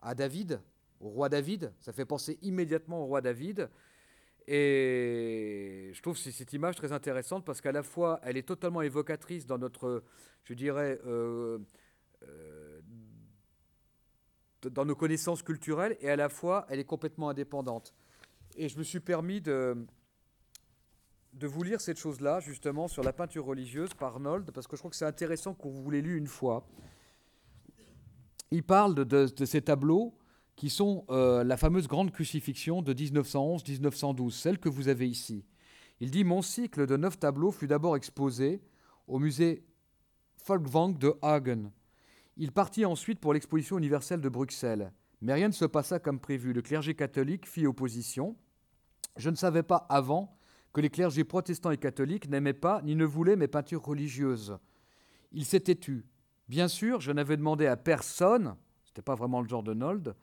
à 0.00 0.14
David, 0.14 0.60
au 1.00 1.08
roi 1.08 1.28
David. 1.28 1.72
Ça 1.80 1.92
fait 1.92 2.06
penser 2.06 2.38
immédiatement 2.40 3.02
au 3.02 3.06
roi 3.06 3.20
David. 3.20 3.68
Et 4.48 5.90
je 5.92 6.00
trouve 6.02 6.16
cette 6.16 6.52
image 6.52 6.76
très 6.76 6.92
intéressante 6.92 7.44
parce 7.44 7.60
qu'à 7.60 7.72
la 7.72 7.82
fois, 7.82 8.20
elle 8.22 8.36
est 8.36 8.46
totalement 8.46 8.80
évocatrice 8.82 9.44
dans 9.44 9.58
notre, 9.58 10.04
je 10.44 10.54
dirais, 10.54 11.00
euh, 11.04 11.58
euh, 12.22 12.80
dans 14.62 14.84
nos 14.84 14.94
connaissances 14.94 15.42
culturelles, 15.42 15.96
et 16.00 16.10
à 16.10 16.16
la 16.16 16.28
fois, 16.28 16.66
elle 16.68 16.78
est 16.78 16.84
complètement 16.84 17.28
indépendante. 17.28 17.92
Et 18.56 18.68
je 18.68 18.78
me 18.78 18.84
suis 18.84 19.00
permis 19.00 19.40
de, 19.40 19.76
vous 21.40 21.62
lire 21.64 21.80
cette 21.80 21.98
chose-là, 21.98 22.38
justement, 22.40 22.86
sur 22.86 23.02
la 23.02 23.12
peinture 23.12 23.44
religieuse 23.44 23.90
par 23.94 24.14
Arnold, 24.14 24.52
parce 24.52 24.68
que 24.68 24.76
je 24.76 24.80
crois 24.80 24.90
que 24.90 24.96
c'est 24.96 25.04
intéressant 25.04 25.54
qu'on 25.54 25.70
vous 25.70 25.90
l'ait 25.90 26.02
lu 26.02 26.16
une 26.16 26.28
fois. 26.28 26.66
Il 28.52 28.62
parle 28.62 28.94
de, 28.94 29.04
de 29.04 29.44
ces 29.44 29.60
tableaux 29.60 30.16
qui 30.56 30.70
sont 30.70 31.04
euh, 31.10 31.44
la 31.44 31.56
fameuse 31.56 31.86
grande 31.86 32.10
crucifixion 32.10 32.82
de 32.82 32.94
1911-1912, 32.94 34.30
celle 34.30 34.58
que 34.58 34.70
vous 34.70 34.88
avez 34.88 35.08
ici. 35.08 35.44
Il 36.00 36.10
dit 36.10 36.24
Mon 36.24 36.42
cycle 36.42 36.86
de 36.86 36.96
neuf 36.96 37.18
tableaux 37.18 37.52
fut 37.52 37.66
d'abord 37.66 37.96
exposé 37.96 38.62
au 39.06 39.18
musée 39.18 39.64
Folkwang 40.36 40.98
de 40.98 41.14
Hagen. 41.22 41.70
Il 42.38 42.52
partit 42.52 42.84
ensuite 42.84 43.20
pour 43.20 43.34
l'exposition 43.34 43.78
universelle 43.78 44.20
de 44.20 44.28
Bruxelles. 44.28 44.92
Mais 45.22 45.32
rien 45.32 45.48
ne 45.48 45.52
se 45.52 45.64
passa 45.64 45.98
comme 45.98 46.20
prévu. 46.20 46.52
Le 46.52 46.62
clergé 46.62 46.94
catholique 46.94 47.46
fit 47.46 47.66
opposition. 47.66 48.36
Je 49.16 49.30
ne 49.30 49.36
savais 49.36 49.62
pas 49.62 49.86
avant 49.88 50.36
que 50.72 50.80
les 50.82 50.90
clergés 50.90 51.24
protestants 51.24 51.70
et 51.70 51.78
catholiques 51.78 52.28
n'aimaient 52.28 52.52
pas 52.52 52.82
ni 52.82 52.94
ne 52.94 53.04
voulaient 53.04 53.36
mes 53.36 53.48
peintures 53.48 53.82
religieuses. 53.82 54.58
Il 55.32 55.46
s'était 55.46 55.74
tu. 55.74 56.04
Bien 56.48 56.68
sûr, 56.68 57.00
je 57.00 57.12
n'avais 57.12 57.38
demandé 57.38 57.66
à 57.66 57.76
personne, 57.76 58.54
ce 58.84 58.90
n'était 58.90 59.02
pas 59.02 59.14
vraiment 59.14 59.40
le 59.40 59.48
genre 59.48 59.62
de 59.62 59.72
Nold, 59.72 60.14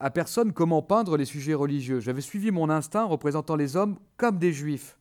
à 0.00 0.10
personne 0.10 0.52
comment 0.52 0.82
peindre 0.82 1.16
les 1.16 1.24
sujets 1.24 1.54
religieux. 1.54 2.00
J'avais 2.00 2.20
suivi 2.20 2.50
mon 2.50 2.70
instinct 2.70 3.04
représentant 3.04 3.56
les 3.56 3.76
hommes 3.76 3.98
comme 4.16 4.38
des 4.38 4.52
juifs. 4.52 4.98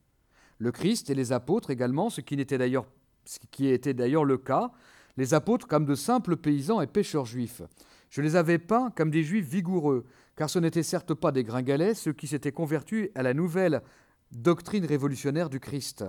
Le 0.57 0.72
Christ 0.72 1.10
et 1.10 1.15
les 1.15 1.32
apôtres 1.32 1.69
également, 1.69 2.10
ce 2.10 2.22
qui, 2.22 2.36
était 2.40 2.57
d'ailleurs, 3.94 4.26
le 4.26 4.38
cas, 4.38 4.72
les 5.18 5.34
apôtres 5.34 5.68
comme 5.68 5.86
de 5.86 5.95
simples 5.95 6.36
paysans 6.36 6.82
et 6.82 6.88
pêcheurs 6.88 7.26
juifs. 7.26 7.61
Je 8.10 8.22
les 8.22 8.36
avais 8.36 8.57
peints 8.57 8.91
comme 8.95 9.11
des 9.11 9.24
juifs 9.24 9.48
vigoureux, 9.48 10.06
car 10.36 10.49
ce 10.49 10.57
n'étaient 10.57 10.84
certes 10.84 11.14
pas 11.14 11.32
des 11.32 11.44
gringalets, 11.44 11.94
ceux 11.94 12.14
qui 12.14 12.28
s'étaient 12.28 12.52
convertis 12.52 13.10
à 13.14 13.22
la 13.22 13.34
nouvelle 13.34 13.82
doctrine 14.32 14.86
révolutionnaire 14.86 15.49
du 15.49 15.60
Christ. 15.60 16.06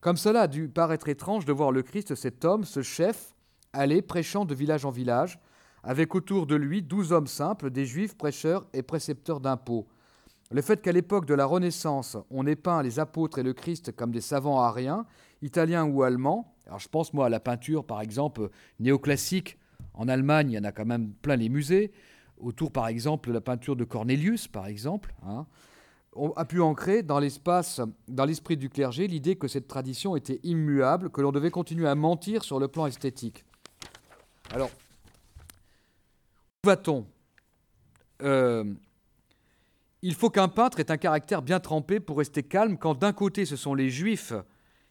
Comme 0.00 0.16
cela 0.16 0.42
a 0.42 0.48
dû 0.48 0.68
paraître 0.68 1.08
étrange 1.08 1.44
de 1.44 1.52
voir 1.52 1.72
le 1.72 1.82
Christ, 1.82 2.14
cet 2.14 2.44
homme, 2.44 2.64
ce 2.64 2.82
chef, 2.82 3.34
aller 3.72 4.02
prêchant 4.02 4.44
de 4.44 4.54
village 4.54 4.84
en 4.84 4.90
village, 4.90 5.38
avec 5.86 6.16
autour 6.16 6.46
de 6.46 6.56
lui 6.56 6.82
douze 6.82 7.12
hommes 7.12 7.28
simples, 7.28 7.70
des 7.70 7.86
juifs 7.86 8.16
prêcheurs 8.16 8.66
et 8.74 8.82
précepteurs 8.82 9.40
d'impôts. 9.40 9.86
Le 10.50 10.60
fait 10.60 10.82
qu'à 10.82 10.90
l'époque 10.90 11.26
de 11.26 11.34
la 11.34 11.46
Renaissance, 11.46 12.16
on 12.30 12.46
ait 12.46 12.56
peint 12.56 12.82
les 12.82 12.98
apôtres 12.98 13.38
et 13.38 13.44
le 13.44 13.52
Christ 13.52 13.92
comme 13.92 14.10
des 14.10 14.20
savants 14.20 14.60
ariens, 14.60 15.06
italiens 15.42 15.84
ou 15.84 16.02
allemands, 16.02 16.54
alors 16.66 16.80
je 16.80 16.88
pense 16.88 17.14
moi 17.14 17.26
à 17.26 17.28
la 17.28 17.38
peinture 17.38 17.84
par 17.84 18.00
exemple 18.00 18.50
néoclassique, 18.80 19.58
en 19.94 20.08
Allemagne 20.08 20.50
il 20.50 20.54
y 20.54 20.58
en 20.58 20.64
a 20.64 20.72
quand 20.72 20.84
même 20.84 21.12
plein 21.12 21.36
les 21.36 21.48
musées, 21.48 21.92
autour 22.38 22.72
par 22.72 22.88
exemple 22.88 23.28
de 23.28 23.34
la 23.34 23.40
peinture 23.40 23.76
de 23.76 23.84
Cornelius 23.84 24.48
par 24.48 24.66
exemple, 24.66 25.14
hein, 25.24 25.46
on 26.16 26.30
a 26.32 26.44
pu 26.44 26.60
ancrer 26.60 27.04
dans 27.04 27.20
l'espace, 27.20 27.80
dans 28.08 28.24
l'esprit 28.24 28.56
du 28.56 28.70
clergé, 28.70 29.06
l'idée 29.06 29.36
que 29.36 29.46
cette 29.46 29.68
tradition 29.68 30.16
était 30.16 30.40
immuable, 30.42 31.10
que 31.10 31.20
l'on 31.20 31.30
devait 31.30 31.50
continuer 31.50 31.86
à 31.86 31.94
mentir 31.94 32.42
sur 32.42 32.58
le 32.58 32.68
plan 32.68 32.86
esthétique. 32.86 33.44
Alors, 34.50 34.70
va-t-on 36.66 37.06
euh, 38.22 38.64
Il 40.02 40.14
faut 40.14 40.30
qu'un 40.30 40.48
peintre 40.48 40.80
ait 40.80 40.90
un 40.90 40.96
caractère 40.96 41.40
bien 41.40 41.60
trempé 41.60 42.00
pour 42.00 42.18
rester 42.18 42.42
calme 42.42 42.76
quand 42.76 42.96
d'un 42.96 43.12
côté 43.12 43.44
ce 43.46 43.54
sont 43.54 43.74
les 43.74 43.88
juifs 43.88 44.32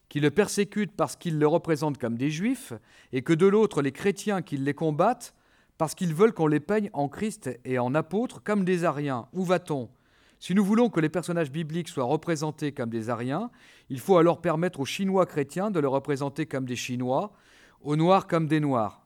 qui 0.08 0.20
le 0.20 0.32
persécutent 0.32 0.96
parce 0.96 1.16
qu'ils 1.16 1.38
le 1.38 1.48
représentent 1.48 1.98
comme 1.98 2.18
des 2.18 2.30
juifs, 2.30 2.74
et 3.12 3.22
que 3.24 3.34
de 3.34 3.46
l'autre 3.46 3.82
les 3.82 3.92
chrétiens 3.92 4.42
qui 4.42 4.56
les 4.56 4.74
combattent 4.74 5.34
parce 5.78 5.96
qu'ils 5.96 6.14
veulent 6.14 6.34
qu'on 6.34 6.48
les 6.48 6.62
peigne 6.62 6.90
en 6.94 7.10
Christ 7.10 7.50
et 7.66 7.80
en 7.80 7.94
apôtres 7.94 8.42
comme 8.42 8.64
des 8.64 8.86
Ariens. 8.86 9.28
Où 9.34 9.44
va-t-on? 9.44 9.90
Si 10.40 10.56
nous 10.56 10.64
voulons 10.64 10.90
que 10.90 11.02
les 11.02 11.10
personnages 11.10 11.52
bibliques 11.52 11.90
soient 11.90 12.06
représentés 12.06 12.72
comme 12.72 12.90
des 12.90 13.10
Ariens, 13.10 13.50
il 13.90 14.00
faut 14.00 14.18
alors 14.18 14.40
permettre 14.40 14.80
aux 14.80 14.86
Chinois 14.86 15.26
chrétiens 15.26 15.72
de 15.72 15.80
le 15.80 15.90
représenter 15.90 16.46
comme 16.46 16.66
des 16.66 16.78
Chinois, 16.78 17.34
aux 17.82 17.98
Noirs 17.98 18.28
comme 18.28 18.48
des 18.48 18.62
Noirs. 18.62 19.06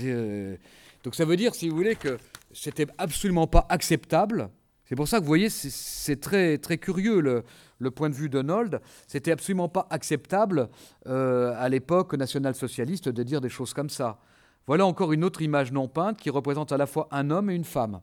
Euh, 0.00 0.56
donc 1.04 1.14
ça 1.14 1.24
veut 1.24 1.36
dire, 1.36 1.54
si 1.54 1.68
vous 1.68 1.76
voulez, 1.76 1.96
que 1.96 2.18
c'était 2.52 2.86
absolument 2.98 3.46
pas 3.46 3.66
acceptable. 3.68 4.50
C'est 4.84 4.96
pour 4.96 5.06
ça 5.06 5.18
que 5.18 5.22
vous 5.22 5.28
voyez, 5.28 5.50
c'est 5.50 6.18
très, 6.18 6.56
très 6.58 6.78
curieux 6.78 7.20
le, 7.20 7.90
point 7.90 8.08
de 8.08 8.14
vue 8.14 8.30
de 8.30 8.40
Nold. 8.40 8.80
C'était 9.06 9.32
absolument 9.32 9.68
pas 9.68 9.86
acceptable 9.90 10.70
euh, 11.06 11.52
à 11.56 11.68
l'époque 11.68 12.14
national-socialiste 12.14 13.08
de 13.08 13.22
dire 13.22 13.40
des 13.40 13.50
choses 13.50 13.74
comme 13.74 13.90
ça. 13.90 14.18
Voilà 14.66 14.86
encore 14.86 15.12
une 15.12 15.24
autre 15.24 15.42
image 15.42 15.72
non 15.72 15.88
peinte 15.88 16.18
qui 16.18 16.30
représente 16.30 16.72
à 16.72 16.78
la 16.78 16.86
fois 16.86 17.08
un 17.10 17.30
homme 17.30 17.50
et 17.50 17.54
une 17.54 17.64
femme. 17.64 18.00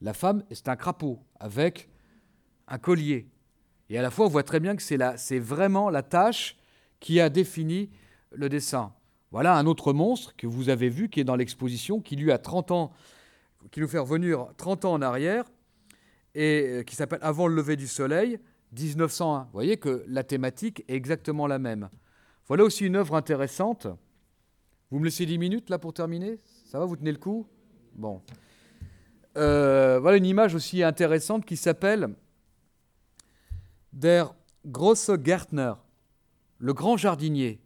La 0.00 0.14
femme, 0.14 0.42
c'est 0.50 0.68
un 0.68 0.76
crapaud 0.76 1.18
avec 1.40 1.88
un 2.68 2.78
collier. 2.78 3.28
Et 3.88 3.98
à 3.98 4.02
la 4.02 4.10
fois, 4.10 4.26
on 4.26 4.28
voit 4.28 4.42
très 4.42 4.60
bien 4.60 4.76
que 4.76 4.82
c'est 4.82 5.38
vraiment 5.38 5.90
la 5.90 6.02
tâche 6.02 6.56
qui 7.00 7.20
a 7.20 7.28
défini 7.28 7.90
le 8.32 8.48
dessin. 8.48 8.92
Voilà 9.30 9.56
un 9.56 9.66
autre 9.66 9.92
monstre 9.92 10.34
que 10.36 10.46
vous 10.46 10.68
avez 10.68 10.88
vu 10.88 11.08
qui 11.08 11.20
est 11.20 11.24
dans 11.24 11.36
l'exposition, 11.36 12.00
qui 12.00 12.16
lui 12.16 12.32
a 12.32 12.38
30 12.38 12.70
ans, 12.70 12.92
qui 13.70 13.80
nous 13.80 13.88
fait 13.88 13.98
revenir 13.98 14.46
30 14.56 14.84
ans 14.84 14.92
en 14.92 15.02
arrière, 15.02 15.44
et 16.34 16.66
euh, 16.66 16.82
qui 16.82 16.94
s'appelle 16.94 17.18
Avant 17.22 17.46
le 17.46 17.54
lever 17.54 17.76
du 17.76 17.88
soleil, 17.88 18.38
1901. 18.72 19.44
Vous 19.44 19.48
voyez 19.52 19.76
que 19.78 20.04
la 20.06 20.22
thématique 20.22 20.84
est 20.88 20.94
exactement 20.94 21.46
la 21.46 21.58
même. 21.58 21.88
Voilà 22.46 22.64
aussi 22.64 22.84
une 22.84 22.96
œuvre 22.96 23.14
intéressante. 23.14 23.86
Vous 24.90 24.98
me 24.98 25.04
laissez 25.04 25.26
10 25.26 25.38
minutes 25.38 25.70
là 25.70 25.78
pour 25.78 25.92
terminer? 25.92 26.38
Ça 26.66 26.78
va, 26.78 26.84
vous 26.84 26.96
tenez 26.96 27.12
le 27.12 27.18
coup? 27.18 27.46
Bon. 27.94 28.22
euh, 29.36 29.98
voilà 30.00 30.18
une 30.18 30.26
image 30.26 30.54
aussi 30.54 30.82
intéressante 30.82 31.44
qui 31.44 31.56
s'appelle 31.56 32.14
Der 33.92 34.34
grosse 34.66 35.10
Gärtner, 35.24 35.72
le 36.58 36.74
grand 36.74 36.96
jardinier. 36.96 37.60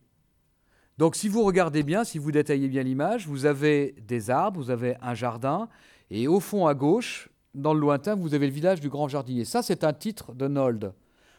Donc 1.01 1.17
si 1.17 1.29
vous 1.29 1.45
regardez 1.45 1.83
bien, 1.83 2.05
si 2.05 2.19
vous 2.19 2.31
détaillez 2.31 2.69
bien 2.69 2.83
l'image, 2.83 3.27
vous 3.27 3.47
avez 3.47 3.95
des 4.07 4.29
arbres, 4.29 4.61
vous 4.61 4.71
avez 4.71 4.97
un 5.01 5.15
jardin, 5.15 5.71
et 6.11 6.29
au 6.29 6.41
fond 6.41 6.67
à 6.67 6.75
gauche, 6.75 7.31
dans 7.55 7.73
le 7.73 7.81
lointain, 7.81 8.15
vous 8.17 8.35
avez 8.35 8.47
le 8.47 8.53
village 8.53 8.83
du 8.83 8.91
grand 8.91 9.09
jardinier. 9.09 9.47
Ça, 9.47 9.63
c'est 9.63 9.83
un 9.83 9.95
titre 9.95 10.35
de 10.35 10.47
Nold. 10.47 10.93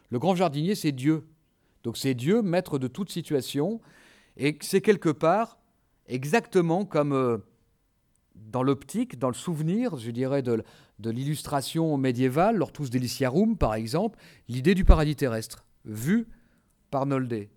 Le 0.10 0.18
grand 0.18 0.34
jardinier, 0.34 0.74
c'est 0.74 0.92
Dieu. 0.92 1.28
Donc 1.84 1.96
c'est 1.98 2.16
Dieu, 2.16 2.42
maître 2.42 2.80
de 2.80 2.88
toute 2.88 3.12
situation, 3.12 3.80
et 4.36 4.58
c'est 4.62 4.82
quelque 4.82 5.10
part 5.10 5.60
exactement 6.08 6.84
comme 6.84 7.14
euh, 7.14 7.38
dans 8.34 8.64
l'optique, 8.64 9.20
dans 9.20 9.30
le 9.30 9.36
souvenir, 9.36 9.96
je 9.96 10.10
dirais, 10.10 10.42
de, 10.42 10.64
l'illustration 11.06 11.96
médiévale, 11.98 12.56
l'Ortus 12.56 12.90
Deliciarum, 12.90 13.56
par 13.56 13.76
exemple, 13.76 14.18
l'idée 14.48 14.74
du 14.74 14.86
paradis 14.86 15.16
terrestre, 15.16 15.68
vue 15.86 16.28
par 16.90 17.06
Nolde. 17.06 17.48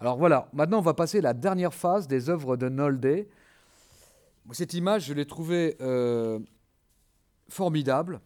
Alors 0.00 0.16
voilà, 0.16 0.48
maintenant 0.52 0.78
on 0.78 0.82
va 0.82 0.94
passer 0.94 1.18
à 1.18 1.22
la 1.22 1.34
dernière 1.34 1.74
phase 1.74 2.06
des 2.06 2.30
œuvres 2.30 2.56
de 2.56 2.68
Nolde. 2.68 3.26
Cette 4.52 4.72
image, 4.74 5.06
je 5.06 5.12
l'ai 5.12 5.26
trouvée 5.26 5.76
euh, 5.80 6.38
formidable, 7.48 8.20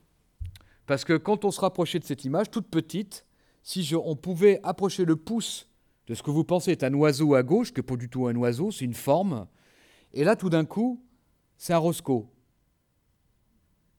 parce 0.86 1.05
que 1.05 1.16
quand 1.16 1.47
on 1.47 1.51
se 1.51 1.61
rapprochait 1.61 1.99
de 1.99 2.05
cette 2.05 2.24
image, 2.24 2.51
toute 2.51 2.69
petite, 2.69 3.24
si 3.62 3.94
on 3.94 4.16
pouvait 4.16 4.61
approcher 4.62 5.07
le 5.07 5.16
pouce 5.16 5.69
de 6.09 6.15
ce 6.15 6.23
que 6.23 6.31
vous 6.31 6.44
pensez 6.44 6.73
est 6.73 6.85
un 6.85 6.93
oiseau 6.93 7.35
à 7.35 7.43
gauche, 7.43 7.73
que 7.73 7.81
pas 7.81 7.97
du 7.97 8.11
tout 8.11 8.27
un 8.27 8.36
oiseau, 8.36 8.70
c'est 8.70 8.85
une 8.85 8.93
forme, 8.93 9.47
et 10.12 10.24
là 10.24 10.36
tout 10.36 10.51
d'un 10.51 10.66
coup, 10.66 11.03
c'est 11.57 11.73
un 11.73 11.78
Roscoe. 11.78 12.27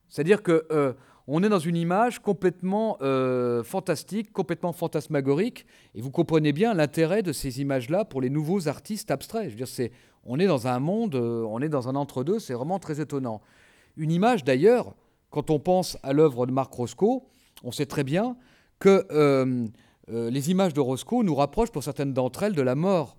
C'est-à-dire 0.08 0.44
que 0.44 0.64
euh, 0.70 0.92
on 1.26 1.42
est 1.42 1.48
dans 1.48 1.58
une 1.58 1.76
image 1.76 2.20
complètement 2.20 2.98
euh, 3.00 3.62
fantastique, 3.62 4.32
complètement 4.32 4.72
fantasmagorique, 4.72 5.66
et 5.94 6.00
vous 6.00 6.10
comprenez 6.10 6.52
bien 6.52 6.74
l'intérêt 6.74 7.22
de 7.22 7.32
ces 7.32 7.60
images-là 7.60 8.04
pour 8.04 8.20
les 8.20 8.30
nouveaux 8.30 8.68
artistes 8.68 9.10
abstraits. 9.10 9.50
Je 9.50 9.56
veux 9.56 9.64
dire, 9.64 9.90
on 10.24 10.38
est 10.38 10.46
dans 10.46 10.66
un 10.66 10.78
monde, 10.78 11.14
euh, 11.14 11.44
on 11.48 11.60
est 11.60 11.68
dans 11.68 11.88
un 11.88 11.94
entre-deux, 11.94 12.38
c'est 12.38 12.54
vraiment 12.54 12.78
très 12.78 13.00
étonnant. 13.00 13.40
Une 13.96 14.10
image 14.10 14.44
d'ailleurs, 14.44 14.94
quand 15.30 15.50
on 15.50 15.58
pense 15.58 15.96
à 16.02 16.12
l'œuvre 16.12 16.46
de 16.46 16.52
Marc 16.52 16.72
Roscoe, 16.72 17.22
on 17.62 17.72
sait 17.72 17.86
très 17.86 18.04
bien 18.04 18.36
que 18.78 19.06
les 20.08 20.50
images 20.50 20.74
de 20.74 20.80
Roscoe 20.80 21.22
nous 21.22 21.34
rapprochent 21.34 21.70
pour 21.70 21.82
certaines 21.82 22.12
d'entre 22.12 22.42
elles 22.42 22.54
de 22.54 22.60
la 22.62 22.74
mort. 22.74 23.16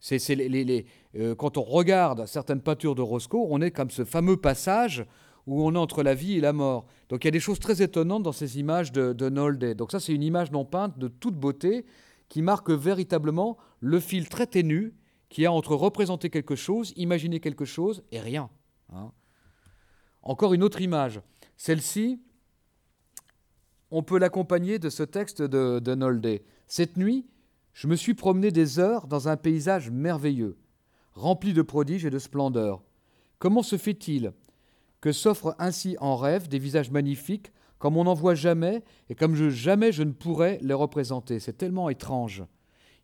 C'est, 0.00 0.18
euh, 0.30 1.34
quand 1.34 1.56
on 1.56 1.62
regarde 1.62 2.26
certaines 2.26 2.60
peintures 2.60 2.94
de 2.94 3.02
Roscoe, 3.02 3.46
on 3.50 3.60
est 3.60 3.70
comme 3.70 3.90
ce 3.90 4.04
fameux 4.04 4.36
passage 4.36 5.04
où 5.48 5.66
on 5.66 5.74
est 5.74 5.78
entre 5.78 6.02
la 6.02 6.14
vie 6.14 6.34
et 6.34 6.40
la 6.40 6.52
mort. 6.52 6.84
Donc 7.08 7.24
il 7.24 7.26
y 7.26 7.28
a 7.28 7.32
des 7.32 7.40
choses 7.40 7.58
très 7.58 7.80
étonnantes 7.80 8.22
dans 8.22 8.32
ces 8.32 8.58
images 8.60 8.92
de, 8.92 9.14
de 9.14 9.28
Nolde. 9.30 9.74
Donc 9.74 9.90
ça, 9.90 9.98
c'est 9.98 10.12
une 10.12 10.22
image 10.22 10.52
non 10.52 10.66
peinte 10.66 10.98
de 10.98 11.08
toute 11.08 11.36
beauté 11.36 11.86
qui 12.28 12.42
marque 12.42 12.70
véritablement 12.70 13.56
le 13.80 13.98
fil 13.98 14.28
très 14.28 14.46
ténu 14.46 14.94
qui 15.30 15.46
a 15.46 15.52
entre 15.52 15.74
représenter 15.74 16.28
quelque 16.28 16.54
chose, 16.54 16.92
imaginer 16.96 17.40
quelque 17.40 17.64
chose 17.64 18.02
et 18.12 18.20
rien. 18.20 18.50
Hein. 18.92 19.10
Encore 20.22 20.52
une 20.52 20.62
autre 20.62 20.82
image. 20.82 21.20
Celle-ci, 21.56 22.20
on 23.90 24.02
peut 24.02 24.18
l'accompagner 24.18 24.78
de 24.78 24.90
ce 24.90 25.02
texte 25.02 25.40
de, 25.40 25.78
de 25.78 25.94
Nolde. 25.94 26.42
Cette 26.66 26.98
nuit, 26.98 27.26
je 27.72 27.86
me 27.86 27.96
suis 27.96 28.14
promené 28.14 28.50
des 28.50 28.78
heures 28.78 29.06
dans 29.06 29.28
un 29.28 29.38
paysage 29.38 29.90
merveilleux, 29.90 30.58
rempli 31.14 31.54
de 31.54 31.62
prodiges 31.62 32.04
et 32.04 32.10
de 32.10 32.18
splendeurs. 32.18 32.82
Comment 33.38 33.62
se 33.62 33.78
fait-il 33.78 34.34
que 35.00 35.12
s'offrent 35.12 35.54
ainsi 35.58 35.96
en 36.00 36.16
rêve 36.16 36.48
des 36.48 36.58
visages 36.58 36.90
magnifiques 36.90 37.52
comme 37.78 37.96
on 37.96 38.04
n'en 38.04 38.14
voit 38.14 38.34
jamais 38.34 38.82
et 39.08 39.14
comme 39.14 39.34
je, 39.34 39.50
jamais 39.50 39.92
je 39.92 40.02
ne 40.02 40.12
pourrais 40.12 40.58
les 40.62 40.74
représenter 40.74 41.38
C'est 41.38 41.56
tellement 41.56 41.88
étrange. 41.88 42.44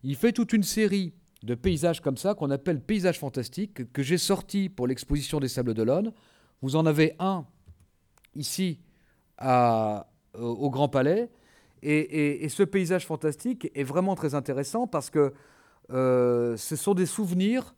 Il 0.03 0.15
fait 0.15 0.33
toute 0.33 0.53
une 0.53 0.63
série 0.63 1.13
de 1.43 1.55
paysages 1.55 2.01
comme 2.01 2.17
ça 2.17 2.33
qu'on 2.33 2.51
appelle 2.51 2.81
paysages 2.81 3.19
fantastiques 3.19 3.91
que 3.93 4.03
j'ai 4.03 4.17
sortis 4.17 4.69
pour 4.69 4.87
l'exposition 4.87 5.39
des 5.39 5.47
Sables 5.47 5.73
d'Olonne. 5.73 6.11
Vous 6.61 6.75
en 6.75 6.85
avez 6.85 7.15
un 7.19 7.45
ici 8.35 8.79
au 9.41 10.69
Grand 10.69 10.89
Palais 10.89 11.29
et, 11.81 12.49
ce 12.49 12.63
paysage 12.63 13.05
fantastique 13.05 13.69
est 13.75 13.83
vraiment 13.83 14.15
très 14.15 14.33
intéressant 14.33 14.87
parce 14.87 15.09
que 15.09 15.33
euh, 15.91 16.57
ce 16.57 16.75
sont 16.75 16.95
des 16.95 17.05
souvenirs, 17.05 17.75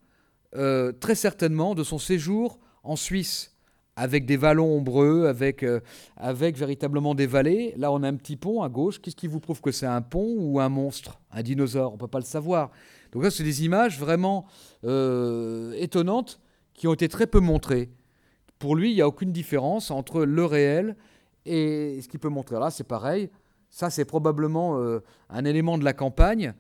euh, 0.56 0.94
très 0.94 1.16
certainement, 1.16 1.76
de 1.76 1.84
son 1.84 1.98
séjour 1.98 2.60
en 2.84 2.96
Suisse, 2.96 3.57
avec 3.98 4.26
des 4.26 4.38
vallons 4.38 4.78
ombreux, 4.78 5.28
avec, 5.28 5.64
euh, 5.64 5.82
avec 6.16 6.56
véritablement 6.56 7.16
des 7.16 7.28
vallées. 7.28 7.74
Là, 7.76 7.92
on 7.92 8.02
a 8.04 8.08
un 8.08 8.16
petit 8.16 8.38
pont 8.38 8.62
à 8.62 8.70
gauche. 8.70 9.02
Qu'est-ce 9.02 9.18
qui 9.18 9.28
vous 9.28 9.42
prouve 9.42 9.60
que 9.60 9.72
c'est 9.72 9.86
un 9.86 10.02
pont 10.02 10.36
ou 10.38 10.62
un 10.62 10.70
monstre, 10.70 11.20
un 11.32 11.44
dinosaure? 11.44 11.92
On 11.92 11.96
ne 11.96 12.00
peut 12.00 12.08
pas 12.08 12.20
le 12.20 12.26
savoir. 12.26 12.72
Donc 13.12 13.24
là, 13.24 13.32
c'est 13.32 13.44
des 13.44 13.66
images 13.66 14.00
vraiment 14.00 14.46
étonnantes 14.84 16.40
qui 16.74 16.88
ont 16.88 16.94
été 16.94 17.10
très 17.10 17.28
peu 17.28 17.42
montrées. 17.42 17.90
Pour 18.60 18.76
lui, 18.76 18.92
il 18.92 18.96
n'y 18.96 19.02
a 19.02 19.08
aucune 19.08 19.32
différence 19.32 19.92
entre 19.92 20.24
le 20.24 20.46
réel 20.46 20.96
et 21.46 22.00
ce 22.02 22.08
qu'il 22.08 22.20
peut 22.20 22.30
montrer. 22.30 22.60
Là, 22.60 22.70
c'est 22.70 22.88
pareil. 22.88 23.30
Ça, 23.70 23.90
c'est 23.90 24.06
probablement 24.06 24.80
euh, 24.80 25.00
un 25.30 25.46
élément 25.46 25.78
de 25.78 25.84
la 25.84 25.94
campagne 25.94 26.54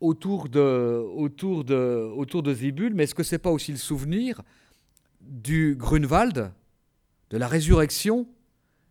autour 0.00 0.48
de, 0.48 1.04
autour 1.16 1.64
de, 1.64 2.10
autour 2.16 2.42
de 2.42 2.52
Zibul, 2.54 2.94
mais 2.94 3.04
est-ce 3.04 3.14
que 3.14 3.22
ce 3.22 3.34
n'est 3.34 3.40
pas 3.40 3.50
aussi 3.50 3.72
le 3.72 3.78
souvenir 3.78 4.42
du 5.20 5.76
Grunwald, 5.78 6.52
de 7.34 7.38
la 7.40 7.48
résurrection 7.48 8.28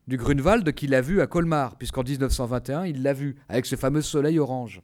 du 0.06 0.18
Grunwald 0.18 0.70
qu'il 0.74 0.94
a 0.96 1.00
vu 1.00 1.22
à 1.22 1.28
Colmar, 1.28 1.78
puisqu'en 1.78 2.04
1921, 2.04 2.84
il 2.84 3.02
l'a 3.02 3.14
vu 3.14 3.38
avec 3.48 3.66
ce 3.66 3.78
fameux 3.78 4.02
soleil 4.02 4.38
orange. 4.38 4.82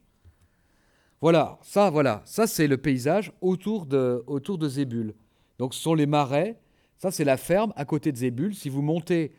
Voilà, 1.20 1.58
ça, 1.60 1.90
voilà, 1.90 2.22
ça 2.24 2.46
c'est 2.46 2.66
le 2.66 2.78
paysage 2.78 3.34
autour 3.42 3.84
de, 3.84 4.24
autour 4.26 4.56
de 4.56 4.66
Zébul. 4.66 5.14
Donc 5.58 5.74
ce 5.74 5.82
sont 5.82 5.92
les 5.92 6.06
marais, 6.06 6.58
ça 6.96 7.10
c'est 7.10 7.24
la 7.24 7.36
ferme 7.36 7.74
à 7.76 7.84
côté 7.84 8.12
de 8.12 8.16
Zébul. 8.16 8.54
Si 8.54 8.70
vous 8.70 8.80
montez 8.80 9.34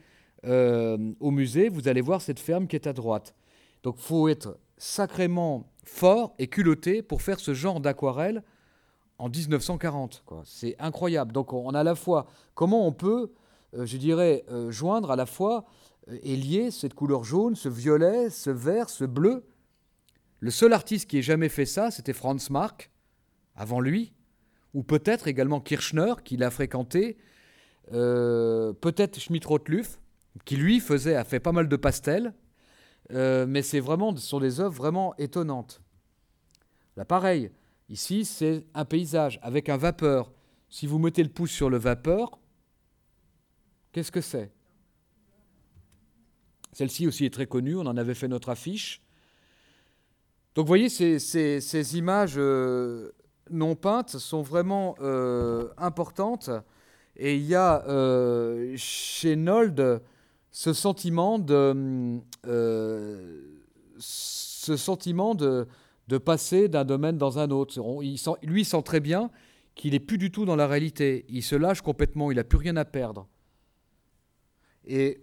euh, 0.46 1.00
au 1.20 1.32
musée, 1.32 1.70
vous 1.70 1.88
allez 1.88 2.02
voir 2.02 2.22
cette 2.22 2.40
ferme 2.40 2.68
qui 2.68 2.76
est 2.76 2.86
à 2.86 2.94
droite. 2.94 3.34
Donc 3.82 3.98
faut 3.98 4.28
être 4.28 4.60
sacrément 4.78 5.68
fort 5.84 6.36
et 6.38 6.46
culotté 6.46 7.02
pour 7.02 7.24
faire 7.24 7.40
ce 7.40 7.56
genre 7.56 7.80
d'aquarelle 7.80 8.44
en 9.18 9.30
1940. 9.30 10.24
C'est 10.46 10.76
incroyable. 10.78 11.32
Donc 11.32 11.54
on 11.54 11.72
a 11.72 11.80
à 11.80 11.84
la 11.84 11.96
fois 11.96 12.28
comment 12.54 12.86
on 12.86 12.92
peut, 12.92 13.32
je 13.74 13.98
dirais, 13.98 14.44
euh, 14.50 14.72
joindre 14.72 15.12
à 15.12 15.16
la 15.16 15.26
fois 15.26 15.66
et 16.24 16.36
lier 16.36 16.72
cette 16.72 16.94
couleur 16.94 17.24
jaune, 17.24 17.56
ce 17.56 17.70
violet, 17.70 18.30
ce 18.30 18.50
vert, 18.50 18.90
ce 18.90 19.06
bleu. 19.06 19.46
Le 20.40 20.52
seul 20.52 20.74
artiste 20.74 21.10
qui 21.10 21.20
ait 21.20 21.24
jamais 21.24 21.50
fait 21.50 21.66
ça, 21.66 21.92
c'était 21.92 22.14
Franz 22.14 22.52
Marc, 22.52 22.92
avant 23.56 23.80
lui, 23.80 24.14
ou 24.74 24.84
peut-être 24.84 25.28
également 25.28 25.60
Kirchner, 25.60 26.14
qui 26.24 26.38
l'a 26.38 26.50
fréquenté, 26.50 27.18
peut-être 27.92 29.20
Schmidt-Rottluff, 29.20 30.00
qui 30.46 30.56
lui 30.56 30.80
faisait, 30.80 31.16
a 31.16 31.24
fait 31.24 31.40
pas 31.40 31.52
mal 31.52 31.68
de 31.68 31.76
pastels, 31.76 32.34
euh, 33.14 33.46
mais 33.48 33.62
c'est 33.62 33.80
vraiment, 33.80 34.16
ce 34.16 34.26
sont 34.26 34.40
des 34.40 34.60
œuvres 34.60 34.76
vraiment 34.76 35.16
étonnantes. 35.18 35.82
Là, 36.96 37.06
pareil, 37.06 37.52
ici, 37.90 38.26
c'est 38.26 38.66
un 38.74 38.86
paysage 38.86 39.40
avec 39.42 39.70
un 39.70 39.78
vapeur. 39.78 40.32
Si 40.70 40.88
vous 40.88 41.00
mettez 41.00 41.24
le 41.24 41.30
pouce 41.30 41.52
sur 41.52 41.70
le 41.70 41.78
vapeur, 41.78 42.40
qu'est-ce 43.92 44.12
que 44.12 44.22
c'est? 44.22 44.52
Celle-ci 46.74 47.08
aussi 47.08 47.26
est 47.26 47.34
très 47.34 47.48
connue, 47.48 47.76
on 47.76 47.86
en 47.86 47.98
avait 47.98 48.14
fait 48.14 48.28
notre 48.28 48.50
affiche. 48.50 49.02
Donc 50.56 50.66
vous 50.66 50.70
voyez, 50.70 50.90
ces, 50.90 51.98
images 51.98 52.36
euh, 52.38 53.12
non 53.50 53.76
peintes 53.76 54.18
sont 54.18 54.42
vraiment 54.42 54.96
euh, 55.02 55.70
importantes. 55.78 56.50
Et 57.18 57.36
il 57.36 57.46
y 57.46 57.56
a 57.56 57.84
chez 58.78 59.36
Nold 59.36 60.02
ce 60.52 60.74
sentiment 60.74 61.40
de, 61.40 62.20
euh, 62.46 63.42
ce 63.98 64.76
sentiment 64.76 65.34
de, 65.34 65.68
de 66.10 66.18
passer 66.18 66.68
d'un 66.68 66.84
domaine 66.84 67.18
dans 67.18 67.40
un 67.40 67.50
autre. 67.52 67.80
lui, 68.44 68.62
il 68.62 68.66
sent 68.66 68.84
très 68.84 69.00
bien 69.00 69.32
qu'il 69.76 69.94
n'est 69.94 70.00
plus 70.00 70.18
du 70.18 70.30
tout 70.30 70.46
dans 70.46 70.58
la 70.58 70.68
réalité. 70.68 71.26
Il 71.30 71.42
se 71.42 71.56
lâche 71.56 71.82
complètement, 71.82 72.32
il 72.32 72.36
n'a 72.36 72.44
plus 72.44 72.58
rien 72.58 72.76
à 72.76 72.86
perdre. 72.86 73.28
Et 74.86 75.22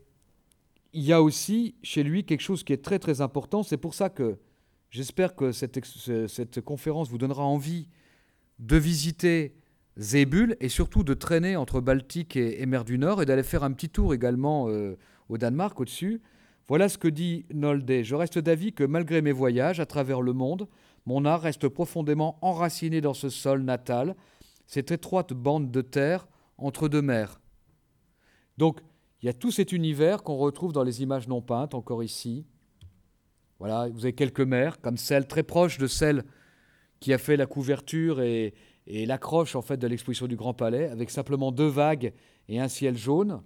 il 0.92 1.02
y 1.02 1.12
a 1.12 1.22
aussi 1.22 1.74
chez 1.82 2.02
lui 2.02 2.24
quelque 2.24 2.40
chose 2.40 2.64
qui 2.64 2.72
est 2.72 2.82
très 2.82 2.98
très 2.98 3.20
important. 3.20 3.62
C'est 3.62 3.76
pour 3.76 3.94
ça 3.94 4.08
que 4.08 4.38
j'espère 4.90 5.34
que 5.34 5.52
cette, 5.52 5.78
cette 6.28 6.60
conférence 6.60 7.08
vous 7.08 7.18
donnera 7.18 7.44
envie 7.44 7.88
de 8.58 8.76
visiter 8.76 9.54
Zébul 9.96 10.56
et 10.60 10.68
surtout 10.68 11.02
de 11.02 11.14
traîner 11.14 11.56
entre 11.56 11.80
Baltique 11.80 12.36
et, 12.36 12.64
Mer 12.66 12.84
du 12.84 12.98
Nord 12.98 13.20
et 13.20 13.26
d'aller 13.26 13.42
faire 13.42 13.64
un 13.64 13.72
petit 13.72 13.88
tour 13.88 14.14
également 14.14 14.68
euh, 14.68 14.96
au 15.28 15.38
Danemark 15.38 15.78
au-dessus. 15.80 16.22
Voilà 16.68 16.88
ce 16.88 16.98
que 16.98 17.08
dit 17.08 17.46
Nolde. 17.52 18.02
Je 18.02 18.14
reste 18.14 18.38
d'avis 18.38 18.72
que 18.72 18.84
malgré 18.84 19.22
mes 19.22 19.32
voyages 19.32 19.80
à 19.80 19.86
travers 19.86 20.22
le 20.22 20.32
monde, 20.32 20.68
mon 21.06 21.24
art 21.24 21.40
reste 21.40 21.68
profondément 21.68 22.38
enraciné 22.42 23.00
dans 23.00 23.14
ce 23.14 23.28
sol 23.28 23.62
natal, 23.62 24.14
cette 24.66 24.92
étroite 24.92 25.32
bande 25.32 25.70
de 25.70 25.80
terre 25.80 26.28
entre 26.58 26.88
deux 26.88 27.02
mers. 27.02 27.40
Donc, 28.58 28.80
il 29.22 29.26
y 29.26 29.28
a 29.28 29.32
tout 29.32 29.50
cet 29.50 29.72
univers 29.72 30.22
qu'on 30.22 30.36
retrouve 30.36 30.72
dans 30.72 30.84
les 30.84 31.02
images 31.02 31.28
non 31.28 31.42
peintes, 31.42 31.74
encore 31.74 32.04
ici. 32.04 32.46
Voilà, 33.58 33.88
vous 33.88 34.04
avez 34.04 34.12
quelques 34.12 34.40
mers, 34.40 34.80
comme 34.80 34.96
celle 34.96 35.26
très 35.26 35.42
proche 35.42 35.78
de 35.78 35.86
celle 35.86 36.24
qui 37.00 37.12
a 37.12 37.18
fait 37.18 37.36
la 37.36 37.46
couverture 37.46 38.20
et, 38.20 38.54
l'accroche 38.86 39.54
en 39.54 39.60
fait 39.60 39.76
de 39.76 39.86
l'exposition 39.86 40.26
du 40.26 40.36
Grand 40.36 40.54
Palais, 40.54 40.88
avec 40.88 41.10
simplement 41.10 41.52
deux 41.52 41.66
vagues 41.66 42.14
et 42.48 42.58
un 42.58 42.68
ciel 42.68 42.96
jaune. 42.96 43.42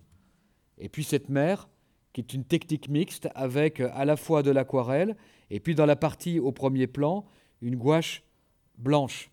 Et 0.78 0.88
puis 0.88 1.02
cette 1.02 1.28
mer, 1.28 1.68
qui 2.12 2.20
est 2.20 2.32
une 2.32 2.44
technique 2.44 2.88
mixte 2.88 3.28
avec 3.34 3.80
à 3.80 4.04
la 4.04 4.16
fois 4.16 4.44
de 4.44 4.52
l'aquarelle 4.52 5.16
et 5.50 5.58
puis 5.58 5.74
dans 5.74 5.86
la 5.86 5.96
partie 5.96 6.38
au 6.38 6.52
premier 6.52 6.86
plan, 6.86 7.24
une 7.60 7.76
gouache 7.76 8.22
blanche. 8.78 9.30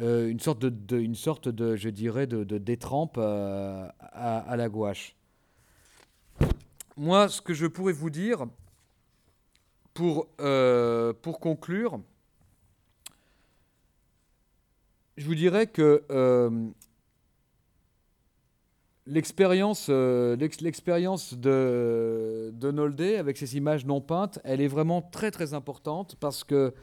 Euh, 0.00 0.28
une, 0.28 0.40
sorte 0.40 0.60
de, 0.60 0.98
une 0.98 1.14
sorte 1.14 1.48
de, 1.48 1.76
je 1.76 1.90
dirais, 1.90 2.26
de, 2.26 2.58
détrempe 2.58 3.16
euh, 3.18 3.86
à, 4.00 4.56
la 4.56 4.68
gouache. 4.68 5.14
Moi, 6.96 7.28
ce 7.28 7.40
que 7.40 7.54
je 7.54 7.66
pourrais 7.66 7.92
vous 7.92 8.10
dire, 8.10 8.46
pour, 9.94 10.28
euh, 10.40 11.12
pour 11.22 11.40
conclure, 11.40 12.00
je 15.16 15.26
vous 15.26 15.34
dirais 15.34 15.66
que 15.66 16.02
l'expérience 19.06 19.88
l'expérience 19.88 21.34
de, 21.34 22.50
de 22.54 22.70
Nolde 22.70 23.00
avec 23.00 23.36
ses 23.36 23.56
images 23.56 23.86
non 23.86 24.00
peintes, 24.00 24.38
elle 24.44 24.60
est 24.60 24.68
vraiment 24.68 25.02
très 25.02 25.30
très 25.30 25.54
importante 25.54 26.16
parce 26.20 26.44
que 26.44 26.74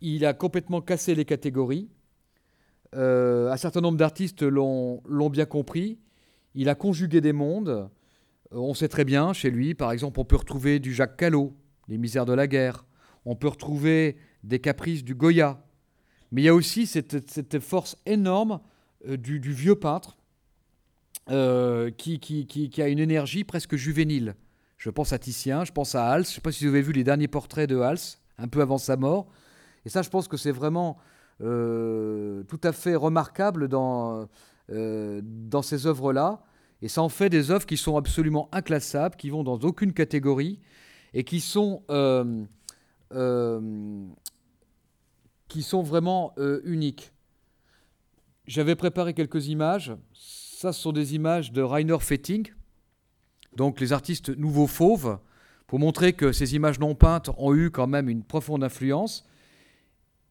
il 0.00 0.24
a 0.24 0.32
complètement 0.32 0.80
cassé 0.80 1.14
les 1.14 1.26
catégories. 1.26 1.88
Euh, 2.94 3.50
un 3.50 3.56
certain 3.56 3.80
nombre 3.80 3.98
d'artistes 3.98 4.42
l'ont 4.42 5.30
bien 5.30 5.44
compris. 5.44 5.98
Il 6.54 6.68
a 6.68 6.74
conjugué 6.74 7.20
des 7.20 7.32
mondes. 7.32 7.88
Euh, 8.52 8.58
on 8.58 8.74
sait 8.74 8.88
très 8.88 9.04
bien, 9.04 9.32
chez 9.32 9.50
lui, 9.50 9.74
par 9.74 9.92
exemple, 9.92 10.20
on 10.20 10.24
peut 10.24 10.36
retrouver 10.36 10.78
du 10.78 10.94
Jacques 10.94 11.16
Callot, 11.16 11.56
Les 11.88 11.98
misères 11.98 12.26
de 12.26 12.32
la 12.32 12.46
guerre. 12.46 12.84
On 13.24 13.36
peut 13.36 13.48
retrouver 13.48 14.16
des 14.44 14.58
caprices 14.58 15.04
du 15.04 15.14
Goya. 15.14 15.62
Mais 16.32 16.42
il 16.42 16.44
y 16.44 16.48
a 16.48 16.54
aussi 16.54 16.86
cette, 16.86 17.58
force 17.58 17.96
énorme 18.06 18.60
euh, 19.08 19.16
du, 19.16 19.38
vieux 19.38 19.74
peintre 19.74 20.16
qui, 21.96 22.18
qui, 22.20 22.82
a 22.82 22.88
une 22.88 22.98
énergie 22.98 23.44
presque 23.44 23.76
juvénile. 23.76 24.34
Je 24.78 24.90
pense 24.90 25.12
à 25.12 25.18
Titien, 25.18 25.64
je 25.64 25.72
pense 25.72 25.94
à 25.94 26.08
Hals. 26.08 26.24
Je 26.24 26.30
ne 26.30 26.34
sais 26.34 26.40
pas 26.40 26.52
si 26.52 26.64
vous 26.64 26.70
avez 26.70 26.82
vu 26.82 26.92
les 26.92 27.04
derniers 27.04 27.28
portraits 27.28 27.68
de 27.68 27.78
Hals, 27.78 27.98
un 28.38 28.48
peu 28.48 28.62
avant 28.62 28.78
sa 28.78 28.96
mort. 28.96 29.26
Et 29.84 29.90
ça, 29.90 30.02
je 30.02 30.08
pense 30.08 30.26
que 30.26 30.36
c'est 30.36 30.52
vraiment 30.52 30.98
euh, 31.42 32.42
tout 32.44 32.60
à 32.62 32.72
fait 32.72 32.94
remarquable 32.94 33.68
dans, 33.68 34.28
euh, 34.70 35.20
dans 35.24 35.62
ces 35.62 35.86
œuvres-là. 35.86 36.42
Et 36.82 36.88
ça 36.88 37.02
en 37.02 37.08
fait 37.08 37.28
des 37.28 37.50
œuvres 37.50 37.66
qui 37.66 37.76
sont 37.76 37.96
absolument 37.96 38.48
inclassables, 38.52 39.16
qui 39.16 39.30
vont 39.30 39.44
dans 39.44 39.58
aucune 39.58 39.92
catégorie 39.92 40.60
et 41.12 41.24
qui 41.24 41.40
sont, 41.40 41.82
euh, 41.90 42.44
qui 45.48 45.62
sont 45.62 45.82
vraiment 45.82 46.34
uniques. 46.64 47.12
J'avais 48.46 48.76
préparé 48.76 49.14
quelques 49.14 49.48
images. 49.48 49.92
Ça, 50.12 50.72
ce 50.72 50.80
sont 50.80 50.92
des 50.92 51.14
images 51.14 51.52
de 51.52 51.62
Rainer 51.62 52.00
Fetting, 52.00 52.50
donc 53.56 53.80
les 53.80 53.92
artistes 53.92 54.28
nouveaux 54.36 54.66
fauves, 54.66 55.18
pour 55.66 55.78
montrer 55.78 56.14
que 56.14 56.32
ces 56.32 56.54
images 56.54 56.80
non 56.80 56.94
peintes 56.94 57.30
ont 57.38 57.54
eu 57.54 57.70
quand 57.70 57.86
même 57.86 58.08
une 58.08 58.24
profonde 58.24 58.64
influence. 58.64 59.24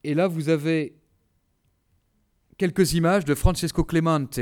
Et 0.04 0.14
là, 0.14 0.28
vous 0.28 0.50
avez 0.50 0.98
quelques 2.58 2.94
images 2.94 3.24
de 3.24 3.36
Francesco 3.36 3.86
Clemente, 3.86 4.40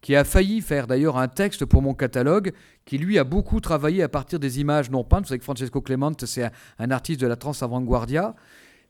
qui 0.00 0.16
a 0.16 0.24
failli 0.24 0.60
faire 0.60 0.86
d'ailleurs 0.86 1.18
un 1.18 1.28
texte 1.28 1.64
pour 1.64 1.82
mon 1.82 1.94
catalogue, 1.94 2.52
qui 2.84 2.98
lui 2.98 3.18
a 3.18 3.24
beaucoup 3.24 3.60
travaillé 3.60 4.02
à 4.02 4.08
partir 4.08 4.40
des 4.40 4.60
images 4.60 4.90
non 4.90 5.04
peintes. 5.04 5.24
Vous 5.24 5.28
savez 5.28 5.38
que 5.38 5.44
Francesco 5.44 5.80
Clemente, 5.80 6.24
c'est 6.26 6.50
un, 6.78 6.90
artiste 6.90 7.20
de 7.20 7.26
la 7.26 7.36
trans 7.36 7.52
avant-guardia. 7.60 8.34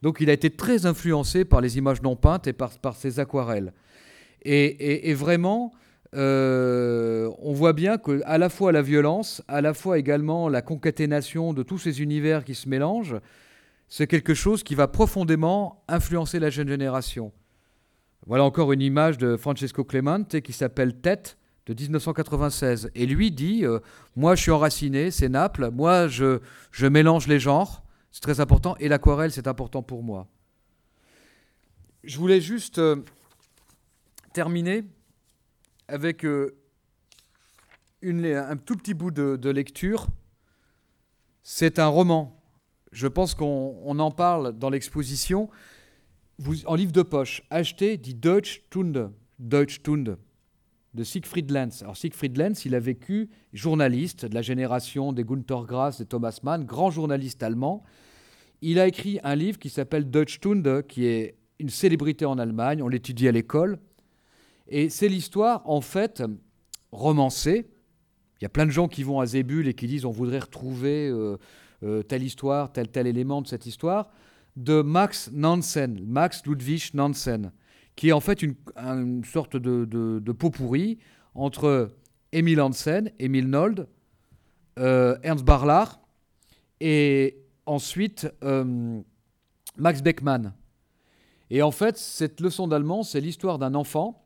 Donc 0.03 0.19
il 0.21 0.31
a 0.31 0.33
été 0.33 0.51
très 0.51 0.87
influencé 0.87 1.45
par 1.45 1.61
les 1.61 1.79
images 1.79 2.01
non 2.03 2.17
peintes 2.17 2.47
et 2.47 2.53
par, 2.53 2.97
ses 2.97 3.19
aquarelles. 3.19 3.73
Et, 4.43 5.13
vraiment, 5.15 5.73
euh, 6.15 7.31
on 7.41 7.53
voit 7.53 7.73
bien 7.73 7.99
que 7.99 8.23
à 8.25 8.39
la 8.39 8.49
fois 8.49 8.73
la 8.73 8.83
violence, 8.83 9.43
à 9.49 9.61
la 9.61 9.75
fois 9.75 9.99
également 9.99 10.49
la 10.49 10.63
concaténation 10.63 11.53
de 11.53 11.63
tous 11.63 11.79
ces 11.79 12.01
univers 12.01 12.45
qui 12.45 12.55
se 12.55 12.69
mélangent, 12.69 13.17
c'est 13.89 14.07
quelque 14.07 14.35
chose 14.35 14.63
qui 14.63 14.77
va 14.77 14.87
profondément 14.87 15.83
influencer 15.89 16.39
la 16.39 16.49
jeune 16.49 16.69
génération. 16.69 17.33
Voilà 18.27 18.45
encore 18.45 18.73
une 18.73 18.83
image 18.83 19.19
de 19.19 19.37
Francesco 19.37 19.83
Clemente 19.85 20.41
qui 20.41 20.53
s'appelle 20.53 21.01
Tête 21.01 21.39
de 21.67 21.75
1996. 21.75 22.91
Et 22.95 23.07
lui 23.07 23.31
dit 23.31 23.65
euh, 23.65 23.81
Moi, 24.17 24.35
je 24.35 24.43
suis 24.43 24.51
enraciné, 24.51 25.11
c'est 25.11 25.29
Naples. 25.29 25.71
Moi, 25.71 26.09
je, 26.09 26.41
mélange 26.87 27.27
les 27.27 27.39
genres. 27.39 27.83
C'est 28.11 28.21
très 28.21 28.41
important. 28.41 28.77
Et 28.79 28.89
l'aquarelle, 28.89 29.33
c'est 29.33 29.47
important 29.47 29.83
pour 29.83 30.03
moi. 30.03 30.27
Je 32.05 32.19
voulais 32.19 32.41
juste 32.41 32.79
euh, 32.79 32.97
terminer 34.33 34.85
avec 35.89 36.25
euh, 36.25 36.57
un 38.03 38.57
tout 38.57 38.77
petit 38.77 38.95
bout 38.95 39.11
de 39.11 39.51
lecture. 39.51 40.09
C'est 41.43 41.79
un 41.79 41.89
roman. 41.89 42.37
Je 42.93 43.07
pense 43.07 43.35
qu'on 43.35 43.99
en 43.99 44.11
parle 44.11 44.53
dans 44.59 44.71
l'exposition 44.71 45.49
en 46.67 46.75
livre 46.75 46.93
de 46.93 47.03
poche, 47.03 47.43
achetez 47.51 47.97
Die 47.97 48.15
Deutsche 48.15 48.63
Tunde, 48.71 49.13
Deutsche 49.39 49.83
Tunde 49.83 50.19
de 50.95 51.05
Siegfried 51.05 51.51
Lenz. 51.51 51.83
Alors 51.83 51.97
Siegfried 51.97 52.37
Lenz, 52.37 52.65
il 52.65 52.75
a 52.75 52.81
vécu 52.81 53.29
journaliste 53.53 54.25
de 54.25 54.35
la 54.35 54.43
génération 54.43 55.13
des 55.13 55.25
Gunther 55.25 55.65
Grass, 55.65 56.01
et 56.01 56.07
Thomas 56.07 56.41
Mann, 56.43 56.65
grand 56.65 56.91
journaliste 56.91 57.43
allemand. 57.43 57.83
Il 58.63 58.79
a 58.79 58.87
écrit 58.87 59.21
un 59.23 59.35
livre 59.35 59.59
qui 59.59 59.69
s'appelle 59.69 60.11
Deutsche 60.11 60.41
Tunde, 60.41 60.83
qui 60.87 61.07
est 61.07 61.37
une 61.59 61.69
célébrité 61.69 62.25
en 62.25 62.39
Allemagne, 62.39 62.83
on 62.83 62.89
l'étudie 62.89 63.29
à 63.29 63.33
l'école. 63.33 63.79
Et 64.67 64.89
c'est 64.89 65.09
l'histoire, 65.09 65.63
en 65.69 65.81
fait, 65.81 66.23
romancée. 66.91 67.71
Il 68.41 68.45
y 68.45 68.47
a 68.47 68.49
plein 68.49 68.67
de 68.67 68.71
gens 68.71 68.89
qui 68.89 69.03
vont 69.03 69.21
à 69.21 69.27
Zébul 69.27 69.69
et 69.69 69.75
qui 69.75 69.87
disent 69.87 70.07
on 70.07 70.11
voudrait 70.11 70.39
retrouver 70.39 71.09
euh, 71.09 71.37
euh, 71.83 72.03
telle 72.03 72.23
histoire, 72.23 72.73
tel, 72.73 72.89
tel 72.89 73.07
élément 73.07 73.43
de 73.43 73.47
cette 73.47 73.67
histoire 73.67 74.11
de 74.57 74.83
Max 74.83 75.31
Nansen, 75.33 76.01
Max 76.07 76.45
Ludwig 76.47 76.91
Nansen, 76.95 77.53
qui 77.97 78.09
est 78.09 78.13
en 78.13 78.21
fait 78.21 78.43
une, 78.43 78.55
sorte 79.25 79.57
de, 79.57 80.33
pot 80.33 80.51
pourri 80.51 80.99
entre 81.35 81.91
Emil 82.33 82.61
Hansen, 82.61 83.11
Emil 83.19 83.49
Nold, 83.49 83.89
euh, 84.79 85.17
Ernst 85.23 85.45
Barlach 85.45 86.01
et 86.81 87.37
ensuite 87.67 88.29
euh, 88.43 89.01
Max 89.77 90.03
Beckmann. 90.03 90.55
Et 91.51 91.63
en 91.63 91.71
fait, 91.71 91.97
cette 91.97 92.41
leçon 92.41 92.69
d'allemand, 92.69 93.03
c'est 93.03 93.21
l'histoire 93.21 93.59
d'un 93.59 93.75
enfant 93.75 94.25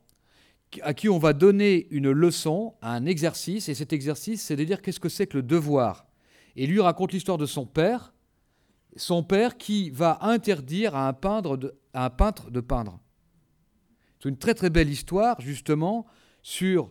à 0.83 0.95
qui 0.95 1.09
on 1.09 1.19
va 1.19 1.33
donner 1.33 1.87
une 1.91 2.11
leçon, 2.11 2.75
un 2.83 3.07
exercice, 3.07 3.69
et 3.69 3.75
cet 3.75 3.93
exercice, 3.93 4.43
c'est 4.43 4.57
de 4.57 4.65
dire 4.65 4.83
qu'est-ce 4.83 5.01
que 5.01 5.09
c'est 5.09 5.27
que 5.27 5.37
le 5.37 5.43
devoir. 5.43 6.07
Et 6.57 6.67
lui 6.67 6.81
raconte 6.81 7.13
l'histoire 7.13 7.39
de 7.39 7.47
son 7.47 7.67
père, 7.67 8.14
son 8.97 9.23
père 9.23 9.57
qui 9.57 9.91
va 9.91 10.19
interdire 10.23 10.95
à 10.95 11.09
un, 11.09 11.13
peintre 11.13 11.57
de, 12.51 12.61
peindre. 12.61 13.01
C'est 14.21 14.29
une 14.29 14.39
très 14.39 14.55
très 14.55 14.71
belle 14.71 14.91
histoire 14.91 15.41
justement 15.41 16.07
sur 16.43 16.91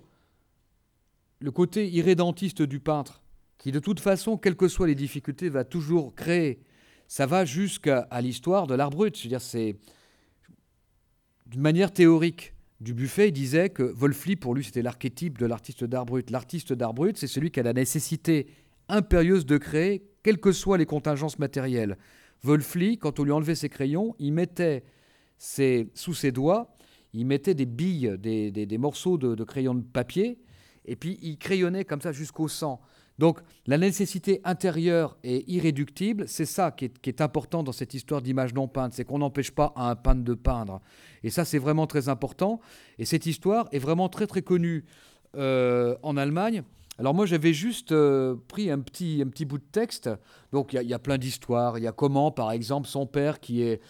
le 1.40 1.52
côté 1.52 1.90
irrédentiste 1.90 2.62
du 2.62 2.80
peintre, 2.80 3.22
qui 3.58 3.72
de 3.72 3.80
toute 3.80 4.00
façon, 4.00 4.38
quelles 4.38 4.56
que 4.56 4.68
soient 4.68 4.88
les 4.88 4.96
difficultés, 4.96 5.50
va 5.50 5.64
toujours 5.64 6.16
créer. 6.16 6.62
Ça 7.08 7.26
va 7.26 7.46
jusqu'à 7.46 8.08
l'histoire 8.22 8.66
de 8.66 8.76
l'art 8.76 8.90
brut. 8.90 9.16
C'est-à-dire, 9.16 9.42
c'est 9.42 9.76
d'une 11.46 11.62
manière 11.62 11.92
théorique. 11.92 12.54
Dubuffet 12.80 13.32
disait 13.32 13.70
que 13.70 13.84
Wolfli, 13.84 14.36
pour 14.36 14.56
lui, 14.56 14.64
c'était 14.64 14.82
l'archétype 14.82 15.38
de 15.38 15.46
l'artiste 15.46 15.84
d'art 15.84 16.06
brut. 16.06 16.30
L'artiste 16.32 16.74
d'art 16.74 16.94
brut, 16.94 17.18
c'est 17.18 17.28
celui 17.28 17.52
qui 17.52 17.60
a 17.60 17.64
la 17.64 17.74
nécessité 17.74 18.48
impérieuse 18.90 19.46
de 19.46 19.58
créer 19.58 20.12
quelles 20.24 20.40
que 20.40 20.52
soient 20.52 20.78
les 20.78 20.86
contingences 20.86 21.38
matérielles. 21.40 21.98
Wolfli, 22.44 22.98
quand 22.98 23.20
on 23.20 23.24
lui 23.24 23.32
enlevait 23.32 23.56
ses 23.56 23.70
crayons, 23.70 24.16
il 24.20 24.34
mettait 24.34 24.84
sous 25.38 26.14
ses 26.14 26.32
doigts, 26.32 26.76
il 27.14 27.26
mettait 27.26 27.54
des 27.54 27.66
billes, 27.66 28.16
des, 28.18 28.78
morceaux 28.78 29.18
de, 29.18 29.36
de, 29.36 29.44
crayon 29.44 29.76
de 29.76 29.84
papier, 29.84 30.40
et 30.86 30.95
puis 30.95 31.20
il 31.22 31.38
crayonnait 31.38 31.86
comme 31.86 32.02
ça 32.02 32.12
jusqu'au 32.12 32.48
sang. 32.48 32.82
Donc 33.20 33.40
la 33.68 33.78
nécessité 33.78 34.41
intérieure 34.44 35.18
et 35.24 35.50
irréductible, 35.52 36.28
c'est 36.28 36.45
ça 36.45 36.72
qui 36.72 36.86
est, 36.86 37.22
important 37.22 37.64
dans 37.64 37.72
cette 37.72 37.94
histoire 37.94 38.22
d'image 38.22 38.54
non 38.54 38.68
peinte, 38.68 38.94
c'est 38.94 39.06
qu'on 39.06 39.20
n'empêche 39.20 39.52
pas 39.52 39.72
à 39.76 39.90
un 39.91 39.95
peintre 39.95 40.24
de 40.24 40.34
peindre. 40.34 40.82
Et 41.24 41.30
ça, 41.30 41.45
c'est 41.45 41.60
vraiment 41.60 41.88
très 41.88 42.10
important. 42.10 42.60
Et 42.98 43.06
cette 43.06 43.26
histoire 43.26 43.68
est 43.72 43.80
vraiment 43.80 44.10
très 44.10 44.28
très 44.28 44.41
connue 44.41 44.86
euh, 45.36 45.95
en 46.02 46.18
Allemagne. 46.18 46.64
Alors 46.99 47.15
moi 47.15 47.26
j'avais 47.26 47.53
juste 47.53 47.91
euh, 47.91 48.36
pris 48.48 48.70
un 48.70 48.80
petit, 48.80 49.24
un 49.26 49.30
petit 49.30 49.45
bout 49.45 49.57
de 49.57 49.64
texte. 49.72 50.10
Donc 50.52 50.74
il 50.74 50.88
y, 50.88 50.94
a 50.94 50.99
plein 50.99 51.18
d'histoires. 51.18 51.78
Il 51.80 51.84
y 51.84 51.88
a 51.88 51.91
comment 51.91 52.32
par 52.32 52.52
exemple 52.52 52.88
son 52.88 53.07
père 53.07 53.40
qui 53.40 53.64
est, 53.64 53.82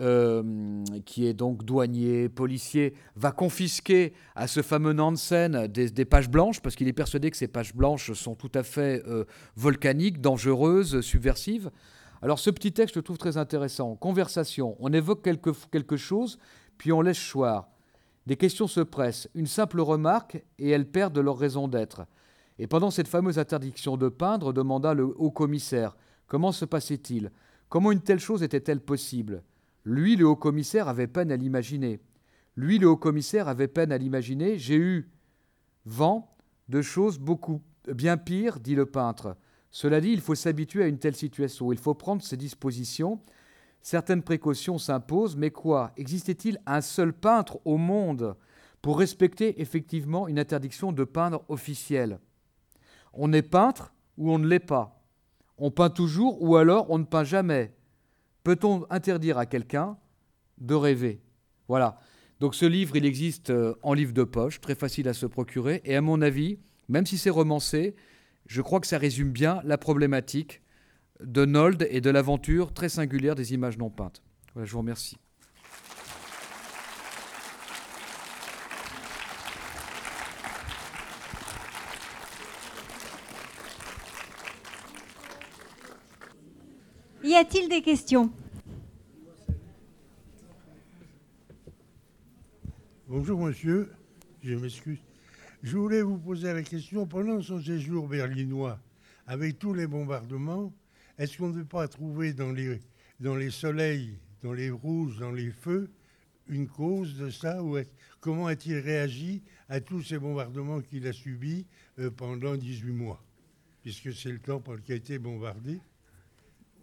euh, 0.00 0.82
qui 1.06 1.26
est 1.26 1.34
donc 1.34 1.64
douanier, 1.64 2.28
policier, 2.28 2.94
va 3.14 3.30
confisquer 3.30 4.12
à 4.34 4.48
ce 4.48 4.62
fameux 4.62 4.92
Nansen 4.92 5.68
des, 5.68 5.90
des 5.90 6.04
pages 6.04 6.28
blanches 6.28 6.60
parce 6.60 6.74
qu'il 6.74 6.88
est 6.88 6.92
persuadé 6.92 7.30
que 7.30 7.36
ces 7.36 7.48
pages 7.48 7.74
blanches 7.74 8.12
sont 8.12 8.34
tout 8.34 8.52
à 8.54 8.64
fait 8.64 9.04
euh, 9.06 9.24
volcaniques, 9.54 10.20
dangereuses, 10.20 11.00
subversives. 11.00 11.70
Alors 12.22 12.40
ce 12.40 12.50
petit 12.50 12.72
texte 12.72 12.96
je 12.96 12.98
le 12.98 13.04
trouve 13.04 13.18
très 13.18 13.36
intéressant. 13.36 13.94
Conversation, 13.94 14.76
on 14.80 14.92
évoque 14.92 15.22
quelque, 15.22 15.50
quelque 15.70 15.96
chose 15.96 16.38
puis 16.76 16.92
on 16.92 17.02
laisse 17.02 17.32
choir. 17.32 17.68
Des 18.26 18.36
questions 18.36 18.66
se 18.66 18.80
pressent, 18.80 19.28
une 19.34 19.46
simple 19.46 19.80
remarque 19.80 20.42
et 20.58 20.70
elles 20.70 20.90
perdent 20.90 21.18
leur 21.18 21.38
raison 21.38 21.68
d'être. 21.68 22.02
Et 22.58 22.66
pendant 22.66 22.90
cette 22.90 23.08
fameuse 23.08 23.38
interdiction 23.38 23.96
de 23.96 24.08
peindre, 24.08 24.52
demanda 24.52 24.94
le 24.94 25.04
haut 25.04 25.30
commissaire 25.30 25.96
Comment 26.28 26.52
se 26.52 26.66
passait-il? 26.66 27.32
Comment 27.68 27.90
une 27.90 28.02
telle 28.02 28.20
chose 28.20 28.42
était-elle 28.42 28.80
possible? 28.80 29.42
Lui, 29.84 30.14
le 30.16 30.26
haut 30.26 30.36
commissaire, 30.36 30.88
avait 30.88 31.06
peine 31.06 31.32
à 31.32 31.36
l'imaginer. 31.36 32.00
Lui, 32.56 32.78
le 32.78 32.88
haut 32.88 32.96
commissaire, 32.96 33.48
avait 33.48 33.68
peine 33.68 33.92
à 33.92 33.98
l'imaginer. 33.98 34.58
J'ai 34.58 34.76
eu 34.76 35.10
vent 35.86 36.36
de 36.68 36.82
choses 36.82 37.18
beaucoup 37.18 37.62
bien 37.94 38.18
pires, 38.18 38.60
dit 38.60 38.74
le 38.74 38.84
peintre. 38.84 39.36
Cela 39.70 40.00
dit, 40.00 40.10
il 40.10 40.20
faut 40.20 40.34
s'habituer 40.34 40.84
à 40.84 40.86
une 40.86 40.98
telle 40.98 41.16
situation. 41.16 41.72
Il 41.72 41.78
faut 41.78 41.94
prendre 41.94 42.22
ses 42.22 42.36
dispositions. 42.36 43.20
Certaines 43.80 44.22
précautions 44.22 44.76
s'imposent, 44.76 45.36
mais 45.36 45.50
quoi? 45.50 45.92
Existait-il 45.96 46.60
un 46.66 46.82
seul 46.82 47.14
peintre 47.14 47.58
au 47.64 47.78
monde 47.78 48.36
pour 48.82 48.98
respecter 48.98 49.62
effectivement 49.62 50.28
une 50.28 50.38
interdiction 50.38 50.92
de 50.92 51.04
peindre 51.04 51.42
officielle? 51.48 52.18
On 53.12 53.32
est 53.32 53.42
peintre 53.42 53.94
ou 54.16 54.32
on 54.32 54.38
ne 54.38 54.46
l'est 54.46 54.58
pas. 54.58 55.02
On 55.56 55.70
peint 55.70 55.90
toujours 55.90 56.42
ou 56.42 56.56
alors 56.56 56.90
on 56.90 56.98
ne 56.98 57.04
peint 57.04 57.24
jamais. 57.24 57.74
Peut-on 58.44 58.86
interdire 58.90 59.38
à 59.38 59.46
quelqu'un 59.46 59.98
de 60.58 60.74
rêver? 60.74 61.20
Voilà. 61.66 61.98
Donc 62.40 62.54
ce 62.54 62.66
livre, 62.66 62.96
il 62.96 63.04
existe 63.04 63.50
euh, 63.50 63.74
en 63.82 63.94
livre 63.94 64.12
de 64.12 64.22
poche, 64.22 64.60
très 64.60 64.74
facile 64.74 65.08
à 65.08 65.12
se 65.12 65.26
procurer. 65.26 65.82
Et 65.84 65.96
à 65.96 66.00
mon 66.00 66.22
avis, 66.22 66.60
même 66.88 67.04
si 67.04 67.18
c'est 67.18 67.30
romancé, 67.30 67.96
je 68.46 68.62
crois 68.62 68.80
que 68.80 68.86
ça 68.86 68.98
résume 68.98 69.30
bien 69.30 69.60
la 69.64 69.76
problématique 69.76 70.62
de 71.20 71.44
Nold 71.44 71.86
et 71.90 72.00
de 72.00 72.10
l'aventure 72.10 72.72
très 72.72 72.88
singulière 72.88 73.34
des 73.34 73.52
images 73.52 73.76
non 73.76 73.90
peintes. 73.90 74.22
Je 74.56 74.70
vous 74.70 74.78
remercie. 74.78 75.18
Y 87.28 87.34
a-t-il 87.34 87.68
des 87.68 87.82
questions? 87.82 88.32
Bonjour 93.06 93.38
monsieur, 93.38 93.92
je 94.42 94.54
m'excuse. 94.54 95.00
Je 95.62 95.76
voulais 95.76 96.00
vous 96.00 96.16
poser 96.16 96.54
la 96.54 96.62
question, 96.62 97.06
pendant 97.06 97.42
son 97.42 97.60
séjour 97.60 98.08
berlinois, 98.08 98.80
avec 99.26 99.58
tous 99.58 99.74
les 99.74 99.86
bombardements, 99.86 100.72
est-ce 101.18 101.36
qu'on 101.36 101.48
ne 101.48 101.60
peut 101.60 101.66
pas 101.66 101.86
trouver 101.86 102.32
dans 102.32 102.50
les, 102.50 102.80
dans 103.20 103.36
les 103.36 103.50
soleils, 103.50 104.16
dans 104.42 104.54
les 104.54 104.70
rouges, 104.70 105.18
dans 105.18 105.32
les 105.32 105.50
feux, 105.50 105.90
une 106.46 106.66
cause 106.66 107.18
de 107.18 107.28
ça 107.28 107.62
ou 107.62 107.76
Comment 108.20 108.46
a-t-il 108.46 108.78
réagi 108.78 109.42
à 109.68 109.82
tous 109.82 110.00
ces 110.00 110.18
bombardements 110.18 110.80
qu'il 110.80 111.06
a 111.06 111.12
subis 111.12 111.66
euh, 111.98 112.10
pendant 112.10 112.56
18 112.56 112.90
mois? 112.90 113.22
Puisque 113.82 114.14
c'est 114.14 114.32
le 114.32 114.38
temps 114.38 114.62
qu'il 114.82 114.94
a 114.94 114.96
été 114.96 115.18
bombardé. 115.18 115.78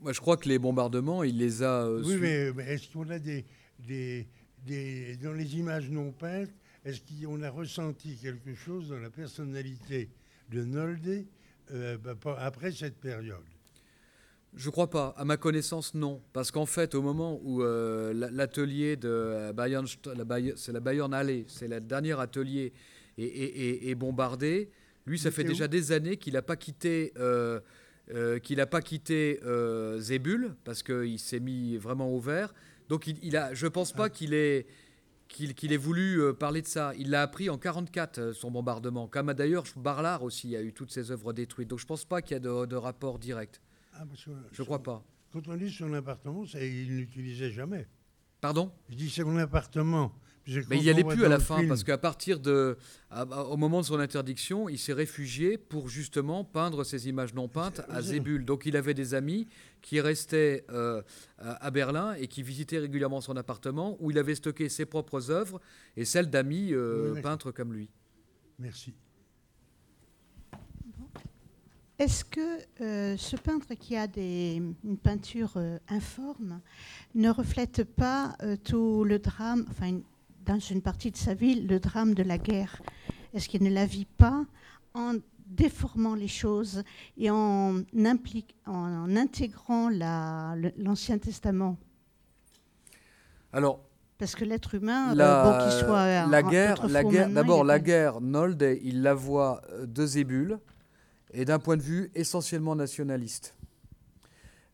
Moi, 0.01 0.13
je 0.13 0.19
crois 0.19 0.37
que 0.37 0.47
les 0.47 0.59
bombardements, 0.59 1.23
il 1.23 1.37
les 1.37 1.63
a. 1.63 1.85
Euh, 1.85 2.03
oui, 2.05 2.17
mais, 2.19 2.63
est-ce 2.65 2.91
qu'on 2.91 3.09
a 3.09 3.19
des, 3.19 3.45
des, 3.79 4.27
des, 4.65 5.17
Dans 5.17 5.33
les 5.33 5.57
images 5.57 5.89
non 5.89 6.11
peintes, 6.11 6.51
est-ce 6.83 7.01
qu'on 7.01 7.41
a 7.41 7.49
ressenti 7.49 8.15
quelque 8.17 8.53
chose 8.53 8.89
dans 8.89 8.99
la 8.99 9.09
personnalité 9.09 10.09
de 10.51 10.63
Nolde 10.63 11.25
euh, 11.71 11.97
bah, 11.97 12.15
après 12.39 12.71
cette 12.71 12.97
période? 12.97 13.43
Je 14.55 14.69
crois 14.69 14.89
pas. 14.89 15.13
À 15.17 15.25
ma 15.25 15.37
connaissance, 15.37 15.93
non. 15.93 16.21
Parce 16.31 16.51
qu'en 16.51 16.65
fait, 16.65 16.95
au 16.95 17.01
moment 17.01 17.39
où 17.43 17.61
euh, 17.61 18.13
l'atelier 18.13 18.95
de 18.95 19.51
Bayern, 19.51 19.85
c'est 20.55 20.71
la 20.71 20.79
Bayern 20.79 21.13
Alley, 21.13 21.43
c'est 21.47 21.67
le 21.67 21.81
dernier 21.81 22.17
atelier, 22.19 22.71
est, 23.17 23.95
bombardé, 23.95 24.69
lui, 25.05 25.19
ça 25.19 25.31
fait 25.31 25.43
déjà 25.43 25.67
des 25.67 25.91
années 25.91 26.17
qu'il 26.17 26.33
n'a 26.33 26.41
pas 26.41 26.55
quitté 26.55 27.13
euh, 27.17 27.59
qu'il 28.43 28.57
n'a 28.57 28.65
pas 28.67 28.81
quitté 28.81 29.39
euh, 29.43 29.99
Zébul 29.99 30.55
parce 30.63 30.83
qu'il 30.83 31.19
s'est 31.19 31.39
mis 31.39 31.77
vraiment 31.77 32.09
au 32.09 32.19
vert. 32.19 32.53
Donc 32.89 33.07
il, 33.07 33.35
a, 33.37 33.53
je 33.53 33.65
ne 33.65 33.69
pense 33.69 33.93
pas 33.93 34.09
qu'il 34.09 34.33
ait, 34.33 34.67
qu'il 35.27 35.73
ait 35.73 35.77
voulu 35.77 36.21
euh, 36.21 36.33
parler 36.33 36.61
de 36.61 36.67
ça. 36.67 36.93
Il 36.97 37.09
l'a 37.09 37.23
appris 37.23 37.49
en 37.49 37.57
44, 37.57 38.33
son 38.33 38.51
bombardement. 38.51 39.07
Comme 39.07 39.33
d'ailleurs 39.33 39.63
Barlard 39.75 40.23
aussi 40.23 40.55
a 40.55 40.61
eu 40.61 40.71
toutes 40.71 40.91
ses 40.91 41.11
œuvres 41.11 41.33
détruites. 41.33 41.67
Donc 41.67 41.79
je 41.79 41.85
ne 41.85 41.87
pense 41.87 42.05
pas 42.05 42.21
qu'il 42.21 42.35
y 42.35 42.37
a 42.37 42.39
de, 42.39 42.75
rapport 42.75 43.17
direct. 43.17 43.61
Ah, 43.93 44.03
je 44.13 44.31
ne 44.31 44.65
crois 44.65 44.83
pas. 44.83 45.03
Quand 45.31 45.47
on 45.47 45.55
dit 45.55 45.71
son 45.71 45.93
appartement, 45.93 46.43
il 46.53 46.95
n'utilisait 46.95 47.51
jamais. 47.51 47.87
Pardon? 48.39 48.71
Je 48.89 48.95
dis 48.95 49.09
son 49.09 49.35
appartement. 49.37 50.13
Mais 50.47 50.77
il 50.77 50.83
n'y 50.83 50.89
allait 50.89 51.03
plus 51.03 51.25
à 51.25 51.29
la 51.29 51.39
fin, 51.39 51.67
parce 51.67 51.83
qu'à 51.83 51.97
partir 51.97 52.39
de. 52.39 52.77
au 53.11 53.57
moment 53.57 53.81
de 53.81 53.85
son 53.85 53.99
interdiction, 53.99 54.69
il 54.69 54.77
s'est 54.77 54.93
réfugié 54.93 55.57
pour 55.57 55.89
justement 55.89 56.43
peindre 56.43 56.83
ses 56.83 57.09
images 57.09 57.33
non 57.33 57.47
peintes 57.47 57.81
à 57.89 58.01
Zébul. 58.01 58.45
Donc 58.45 58.65
il 58.65 58.77
avait 58.77 58.93
des 58.93 59.13
amis 59.15 59.47
qui 59.81 59.99
restaient 59.99 60.65
euh, 60.69 61.01
à 61.37 61.71
Berlin 61.71 62.13
et 62.13 62.27
qui 62.27 62.43
visitaient 62.43 62.79
régulièrement 62.79 63.21
son 63.21 63.35
appartement, 63.37 63.97
où 63.99 64.11
il 64.11 64.17
avait 64.17 64.35
stocké 64.35 64.69
ses 64.69 64.85
propres 64.85 65.31
œuvres 65.31 65.59
et 65.97 66.05
celles 66.05 66.29
d'amis 66.29 66.73
euh, 66.73 67.19
peintres 67.21 67.51
comme 67.51 67.73
lui. 67.73 67.89
Merci. 68.59 68.93
Est-ce 71.97 72.25
que 72.25 72.59
euh, 72.81 73.15
ce 73.15 73.37
peintre 73.37 73.73
qui 73.75 73.95
a 73.95 74.05
des, 74.05 74.61
une 74.83 74.97
peinture 74.97 75.57
informe 75.87 76.59
ne 77.15 77.29
reflète 77.29 77.83
pas 77.83 78.35
tout 78.65 79.05
le 79.05 79.17
drame, 79.17 79.65
enfin 79.69 80.01
dans 80.45 80.59
une 80.59 80.81
partie 80.81 81.11
de 81.11 81.17
sa 81.17 81.33
vie 81.33 81.61
le 81.61 81.79
drame 81.79 82.13
de 82.13 82.23
la 82.23 82.37
guerre 82.37 82.81
Est-ce 83.33 83.49
qu'il 83.49 83.63
ne 83.63 83.69
la 83.69 83.85
vit 83.85 84.05
pas 84.05 84.45
en 84.93 85.13
déformant 85.47 86.15
les 86.15 86.27
choses 86.27 86.83
et 87.17 87.29
en, 87.29 87.81
en 88.65 89.15
intégrant 89.15 89.89
l'Ancien 89.89 91.17
Testament? 91.17 91.77
Alors, 93.51 93.79
parce 94.17 94.35
que 94.35 94.45
l'être 94.45 94.75
humain, 94.75 95.13
la, 95.13 95.45
euh, 95.45 95.63
qu'il 95.63 95.85
soit 95.85 96.27
la 96.27 96.43
guerre, 96.43 96.87
la 96.87 97.03
guerre, 97.03 97.29
d'abord 97.29 97.63
la 97.63 97.79
guerre, 97.79 98.21
Nolde, 98.21 98.77
il 98.81 99.01
la 99.01 99.13
voit 99.13 99.61
euh, 99.71 99.85
de 99.85 100.05
Zébul 100.05 100.59
et 101.33 101.43
d'un 101.43 101.59
point 101.59 101.75
de 101.75 101.81
vue 101.81 102.11
essentiellement 102.15 102.75
nationaliste. 102.75 103.55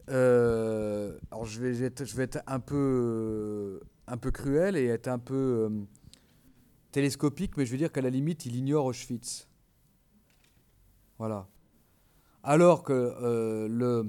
Euh, 0.09 1.17
alors 1.31 1.45
je 1.45 1.59
vais, 1.59 1.73
je 1.73 2.15
vais 2.15 2.23
être 2.23 2.39
un 2.45 2.59
peu 2.59 3.79
un 4.07 4.17
peu 4.17 4.31
cruel 4.31 4.75
et 4.75 4.87
être 4.87 5.07
un 5.07 5.19
peu 5.19 5.69
euh, 5.69 5.69
télescopique, 6.91 7.57
mais 7.57 7.65
je 7.65 7.71
veux 7.71 7.77
dire 7.77 7.91
qu'à 7.91 8.01
la 8.01 8.09
limite, 8.09 8.45
il 8.45 8.55
ignore 8.55 8.85
Auschwitz. 8.85 9.47
Voilà. 11.17 11.47
Alors 12.43 12.83
que 12.83 12.93
euh, 12.93 14.03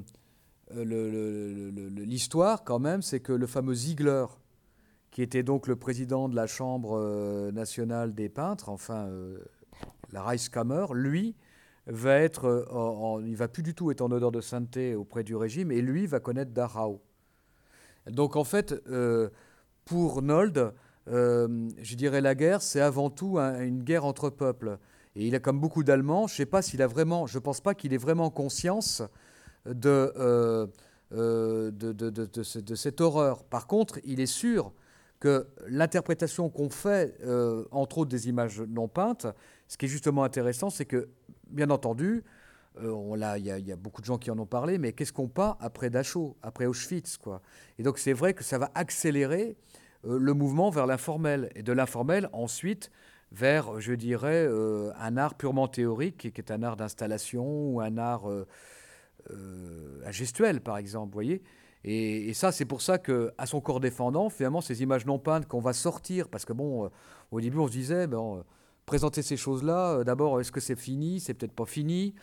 euh, 0.74 1.70
l'histoire, 2.04 2.64
quand 2.64 2.78
même, 2.78 3.02
c'est 3.02 3.20
que 3.20 3.32
le 3.32 3.46
fameux 3.46 3.74
Ziegler, 3.74 4.26
qui 5.10 5.20
était 5.20 5.42
donc 5.42 5.66
le 5.66 5.76
président 5.76 6.28
de 6.28 6.34
la 6.34 6.46
Chambre 6.46 7.50
nationale 7.52 8.14
des 8.14 8.30
peintres, 8.30 8.70
enfin 8.70 9.10
la 10.10 10.22
Reichskammer, 10.22 10.86
lui, 10.94 11.36
va 11.86 12.16
être, 12.16 13.20
il 13.22 13.36
va 13.36 13.48
plus 13.48 13.62
du 13.62 13.74
tout 13.74 13.90
être 13.90 14.00
en 14.00 14.10
odeur 14.10 14.32
de 14.32 14.40
sainteté 14.40 14.94
auprès 14.94 15.22
du 15.22 15.36
régime, 15.36 15.70
et 15.70 15.82
lui 15.82 16.06
va 16.06 16.18
connaître 16.18 16.52
Dachau. 16.52 17.02
Donc 18.06 18.36
en 18.36 18.44
fait, 18.44 18.74
pour 19.84 20.22
Nold, 20.22 20.72
euh, 21.08 21.68
je 21.80 21.94
dirais 21.96 22.20
la 22.20 22.34
guerre, 22.34 22.62
c'est 22.62 22.80
avant 22.80 23.10
tout 23.10 23.38
une 23.38 23.82
guerre 23.82 24.04
entre 24.04 24.30
peuples. 24.30 24.78
Et 25.16 25.26
il 25.26 25.34
a 25.34 25.40
comme 25.40 25.60
beaucoup 25.60 25.82
d'Allemands, 25.82 26.26
je 26.26 26.34
ne 26.34 26.36
sais 26.36 26.46
pas 26.46 26.62
s'il 26.62 26.80
a 26.82 26.86
vraiment, 26.86 27.26
je 27.26 27.38
pense 27.38 27.60
pas 27.60 27.74
qu'il 27.74 27.92
ait 27.92 27.98
vraiment 27.98 28.30
conscience 28.30 29.02
de, 29.66 30.12
euh, 30.16 30.66
euh, 31.12 31.70
de, 31.70 32.74
cette 32.74 33.00
horreur. 33.00 33.44
Par 33.44 33.66
contre, 33.66 33.98
il 34.04 34.20
est 34.20 34.26
sûr 34.26 34.72
que 35.20 35.46
l'interprétation 35.68 36.48
qu'on 36.48 36.70
fait, 36.70 37.16
entre 37.70 37.98
autres 37.98 38.10
des 38.10 38.28
images 38.28 38.60
non 38.60 38.88
peintes, 38.88 39.26
ce 39.68 39.76
qui 39.76 39.86
est 39.86 39.88
justement 39.88 40.24
intéressant, 40.24 40.70
c'est 40.70 40.86
que, 40.86 41.10
bien 41.48 41.70
entendu, 41.70 42.24
il 42.80 43.44
y, 43.44 43.72
a 43.72 43.76
beaucoup 43.76 44.00
de 44.00 44.06
gens 44.06 44.18
qui 44.18 44.30
en 44.30 44.38
ont 44.38 44.46
parlé, 44.46 44.78
mais 44.78 44.92
qu'est-ce 44.92 45.12
qu'on 45.12 45.28
pas 45.28 45.58
après 45.60 45.90
Dachau, 45.90 46.36
après 46.42 46.66
Auschwitz 46.66 47.18
quoi? 47.18 47.42
Et 47.78 47.82
donc 47.82 47.98
c'est 47.98 48.14
vrai 48.14 48.32
que 48.32 48.42
ça 48.42 48.58
va 48.58 48.70
accélérer 48.74 49.56
le 50.04 50.34
mouvement 50.34 50.70
vers 50.70 50.86
l'informel. 50.86 51.50
Et 51.54 51.62
de 51.62 51.72
l'informel, 51.72 52.28
ensuite, 52.32 52.90
vers, 53.30 53.80
je 53.80 53.92
dirais, 53.92 54.48
un 54.98 55.16
art 55.16 55.34
purement 55.34 55.68
théorique, 55.68 56.32
qui 56.32 56.40
est 56.40 56.50
un 56.50 56.62
art 56.62 56.76
d'installation 56.76 57.44
ou 57.44 57.80
un 57.80 57.98
art 57.98 58.24
gestuel, 60.10 60.60
par 60.60 60.76
exemple, 60.78 61.12
voyez 61.12 61.42
et, 61.84 62.32
ça, 62.34 62.52
c'est 62.52 62.64
pour 62.64 62.80
ça 62.80 62.98
que, 62.98 63.32
à 63.38 63.46
son 63.46 63.60
corps 63.60 63.80
défendant, 63.80 64.28
finalement, 64.30 64.60
ces 64.60 64.82
images 64.82 65.04
non 65.04 65.18
peintes 65.18 65.48
qu'on 65.48 65.60
va 65.60 65.72
sortir, 65.72 66.28
parce 66.28 66.44
que 66.44 66.52
bon, 66.52 66.90
au 67.32 67.40
début, 67.40 67.58
on 67.58 67.66
se 67.66 67.72
disait, 67.72 68.06
bon, 68.06 68.44
présenter 68.86 69.22
ces 69.22 69.36
choses-là, 69.36 70.04
d'abord, 70.04 70.40
est-ce 70.40 70.52
que 70.52 70.60
c'est 70.60 70.78
fini? 70.78 71.18
C'est 71.18 71.34
peut-être 71.34 71.52
pas 71.52 71.66
fini. 71.66 72.14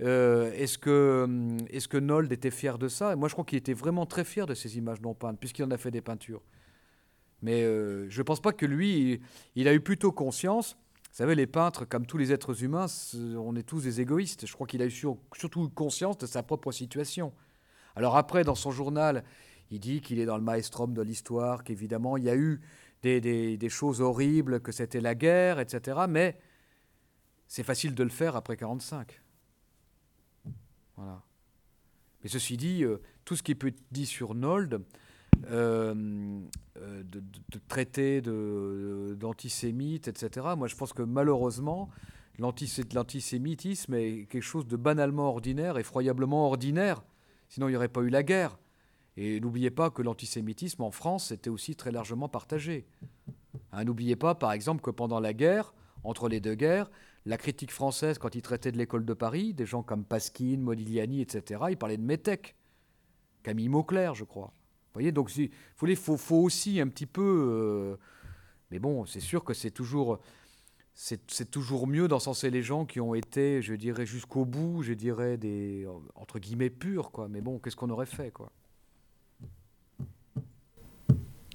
Euh, 0.00 0.52
est-ce 0.54 0.78
que, 0.78 1.22
hum, 1.24 1.58
est 1.70 1.86
que 1.86 1.96
Nold 1.96 2.32
était 2.32 2.50
fier 2.50 2.78
de 2.78 2.88
ça? 2.88 3.12
Et 3.12 3.16
moi, 3.16 3.28
je 3.28 3.34
crois 3.34 3.44
qu'il 3.44 3.58
était 3.58 3.74
vraiment 3.74 4.06
très 4.06 4.24
fier 4.24 4.46
de 4.46 4.54
ces 4.54 4.76
images 4.76 5.00
non 5.00 5.14
peintes, 5.14 5.38
puisqu'il 5.38 5.64
en 5.64 5.70
a 5.70 5.76
fait 5.76 5.92
des 5.92 6.00
peintures. 6.00 6.42
Mais 7.44 7.62
euh, 7.62 8.08
je 8.08 8.18
ne 8.20 8.22
pense 8.22 8.40
pas 8.40 8.54
que 8.54 8.64
lui, 8.64 9.20
il, 9.54 9.68
a 9.68 9.74
eu 9.74 9.80
plutôt 9.80 10.12
conscience. 10.12 10.78
Vous 11.10 11.18
savez, 11.18 11.34
les 11.34 11.46
peintres, 11.46 11.84
comme 11.84 12.06
tous 12.06 12.16
les 12.16 12.32
êtres 12.32 12.64
humains, 12.64 12.86
on 13.36 13.54
est 13.54 13.62
tous 13.62 13.82
des 13.82 14.00
égoïstes. 14.00 14.46
Je 14.46 14.52
crois 14.54 14.66
qu'il 14.66 14.80
a 14.80 14.86
eu 14.86 14.90
surtout 14.90 15.68
conscience 15.68 16.16
de 16.16 16.24
sa 16.24 16.42
propre 16.42 16.72
situation. 16.72 17.34
Alors 17.96 18.16
après, 18.16 18.44
dans 18.44 18.54
son 18.54 18.70
journal, 18.70 19.24
il 19.70 19.78
dit 19.78 20.00
qu'il 20.00 20.20
est 20.20 20.24
dans 20.24 20.38
le 20.38 20.42
maestrum 20.42 20.94
de 20.94 21.02
l'histoire, 21.02 21.64
qu'évidemment, 21.64 22.16
il 22.16 22.24
y 22.24 22.30
a 22.30 22.34
eu 22.34 22.62
des, 23.02 23.68
choses 23.68 24.00
horribles, 24.00 24.60
que 24.60 24.72
c'était 24.72 25.02
la 25.02 25.14
guerre, 25.14 25.60
etc. 25.60 25.98
Mais 26.08 26.38
c'est 27.46 27.62
facile 27.62 27.94
de 27.94 28.04
le 28.04 28.08
faire 28.08 28.36
après 28.36 28.54
1945. 28.54 29.20
Voilà. 30.96 31.22
Mais 32.22 32.30
ceci 32.30 32.56
dit, 32.56 32.84
euh, 32.84 33.02
tout 33.26 33.36
ce 33.36 33.42
qui 33.42 33.54
peut 33.54 33.66
être 33.66 33.82
dit 33.90 34.06
sur 34.06 34.34
Nold, 34.34 34.80
euh, 35.50 36.40
euh, 36.76 37.02
de, 37.04 37.22
traiter 37.68 38.20
d'antisémite, 38.20 40.08
etc., 40.08 40.48
moi 40.56 40.68
je 40.68 40.76
pense 40.76 40.92
que 40.92 41.02
malheureusement, 41.02 41.88
l'antisémitisme 42.38 43.94
est 43.94 44.26
quelque 44.28 44.42
chose 44.42 44.66
de 44.66 44.76
banalement 44.76 45.28
ordinaire, 45.28 45.78
effroyablement 45.78 46.46
ordinaire. 46.46 47.02
Sinon, 47.48 47.68
il 47.68 47.72
n'y 47.72 47.76
aurait 47.76 47.88
pas 47.88 48.00
eu 48.02 48.08
la 48.08 48.22
guerre. 48.22 48.58
Et 49.16 49.38
n'oubliez 49.38 49.70
pas 49.70 49.90
que 49.90 50.02
l'antisémitisme 50.02 50.82
en 50.82 50.90
France 50.90 51.30
était 51.30 51.50
aussi 51.50 51.76
très 51.76 51.92
largement 51.92 52.28
partagé. 52.28 52.86
Hein, 53.72 53.84
n'oubliez 53.84 54.16
pas, 54.16 54.34
par 54.34 54.52
exemple, 54.52 54.82
que 54.82 54.90
pendant 54.90 55.20
la 55.20 55.32
guerre, 55.32 55.72
entre 56.02 56.28
les 56.28 56.40
deux 56.40 56.54
guerres, 56.54 56.90
la 57.26 57.36
critique 57.36 57.70
française, 57.70 58.18
quand 58.18 58.34
il 58.34 58.42
traitait 58.42 58.72
de 58.72 58.78
l'école 58.78 59.04
de 59.04 59.14
Paris, 59.14 59.54
des 59.54 59.66
gens 59.66 59.82
comme 59.82 60.04
Pasquine, 60.04 60.60
Modigliani, 60.60 61.20
etc., 61.20 61.62
il 61.70 61.76
parlait 61.76 61.96
de 61.96 62.02
Métèque, 62.02 62.56
Camille 63.42 63.68
Mauclerc, 63.68 64.14
je 64.14 64.24
crois. 64.24 64.52
Voyez, 64.94 65.12
donc 65.12 65.36
il 65.36 65.50
faut, 65.96 66.16
faut, 66.16 66.36
aussi 66.36 66.80
un 66.80 66.88
petit 66.88 67.06
peu... 67.06 67.48
Euh, 67.50 67.96
mais 68.70 68.78
bon, 68.78 69.04
c'est 69.06 69.20
sûr 69.20 69.44
que 69.44 69.52
c'est 69.52 69.70
toujours... 69.70 70.20
C'est 70.96 71.50
toujours 71.50 71.88
mieux 71.88 72.06
d'encenser 72.06 72.50
les 72.50 72.62
gens 72.62 72.86
qui 72.86 73.00
ont 73.00 73.16
été, 73.16 73.60
je 73.62 73.74
dirais, 73.74 74.06
jusqu'au 74.06 74.44
bout, 74.44 74.84
je 74.84 74.92
dirais, 74.92 75.36
des, 75.36 75.88
entre 76.14 76.38
guillemets, 76.38 76.70
purs, 76.70 77.10
quoi. 77.10 77.26
Mais 77.28 77.40
bon, 77.40 77.58
qu'est-ce 77.58 77.74
qu'on 77.74 77.90
aurait 77.90 78.06
fait, 78.06 78.30
quoi? 78.30 78.52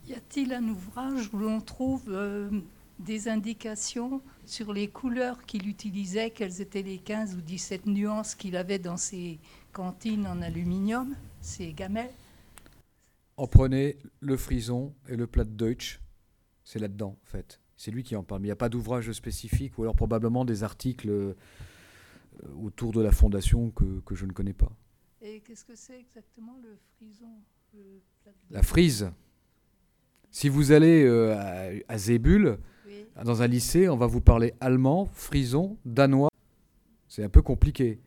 Y 0.10 0.14
a-t-il 0.14 0.52
un 0.52 0.68
ouvrage 0.68 1.30
où 1.32 1.38
l'on 1.38 1.62
trouve 1.62 2.04
euh, 2.10 2.50
des 3.00 3.30
indications 3.30 4.22
sur 4.46 4.74
les 4.74 4.90
couleurs 4.90 5.46
qu'il 5.46 5.70
utilisait, 5.70 6.32
quelles 6.32 6.60
étaient 6.60 6.82
les 6.82 6.98
15 6.98 7.36
ou 7.36 7.42
17 7.42 7.86
nuances 7.86 8.36
qu'il 8.36 8.58
avait 8.58 8.80
dans 8.80 8.98
ses 8.98 9.40
cantines 9.72 10.28
en 10.28 10.42
aluminium, 10.42 11.16
ses 11.40 11.72
gamelles? 11.72 12.12
En 13.40 13.48
prenez 13.48 13.98
le 14.20 14.36
frison 14.36 14.94
et 15.08 15.16
le 15.16 15.26
plat 15.26 15.46
de 15.46 15.52
Deutsch, 15.52 16.02
c'est 16.66 16.78
là-dedans 16.78 17.18
en 17.22 17.26
fait. 17.26 17.62
C'est 17.78 17.90
lui 17.90 18.04
qui 18.04 18.18
en 18.18 18.24
parle. 18.26 18.42
Mais 18.42 18.48
il 18.48 18.50
n'y 18.50 18.52
a 18.52 18.58
pas 18.58 18.68
d'ouvrage 18.68 19.10
spécifique 19.14 19.78
ou 19.78 19.84
alors 19.84 19.96
probablement 19.96 20.44
des 20.44 20.64
articles 20.64 21.10
euh, 21.10 21.36
autour 22.62 22.92
de 22.92 23.02
la 23.02 23.14
fondation 23.14 23.72
que, 23.72 24.02
que 24.02 24.14
je 24.14 24.26
ne 24.26 24.34
connais 24.34 24.52
pas. 24.52 24.74
Et 25.22 25.40
qu'est-ce 25.40 25.64
que 25.64 25.76
c'est 25.76 25.98
exactement 25.98 26.58
le 26.62 26.78
frison 26.98 27.32
La 28.52 28.62
frise. 28.62 29.10
Si 30.32 30.50
vous 30.50 30.74
allez 30.74 31.06
euh, 31.06 31.34
à, 31.38 31.94
à 31.94 31.98
Zébul, 31.98 32.58
dans 33.24 33.42
un 33.42 33.48
lycée, 33.48 33.88
on 33.88 33.96
va 33.96 34.08
vous 34.08 34.20
parler 34.20 34.54
allemand, 34.60 35.06
frison, 35.14 35.78
danois. 35.86 36.30
C'est 37.08 37.24
un 37.24 37.30
peu 37.30 37.42
compliqué. 37.42 38.02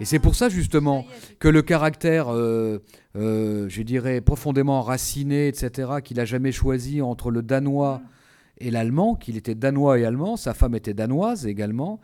Et 0.00 0.04
c'est 0.04 0.18
pour 0.18 0.34
ça 0.34 0.48
justement 0.48 1.06
que 1.38 1.48
le 1.48 1.62
caractère, 1.62 2.28
euh, 2.28 2.78
euh, 3.16 3.68
je 3.68 3.82
dirais, 3.82 4.20
profondément 4.20 4.82
raciné, 4.82 5.46
etc., 5.48 5.92
qu'il 6.02 6.16
n'a 6.16 6.24
jamais 6.24 6.52
choisi 6.52 7.00
entre 7.00 7.30
le 7.30 7.42
danois 7.42 8.02
et 8.58 8.70
l'allemand, 8.70 9.14
qu'il 9.14 9.36
était 9.36 9.54
danois 9.54 9.98
et 9.98 10.04
allemand, 10.04 10.36
sa 10.36 10.52
femme 10.52 10.74
était 10.74 10.94
danoise 10.94 11.46
également, 11.46 12.00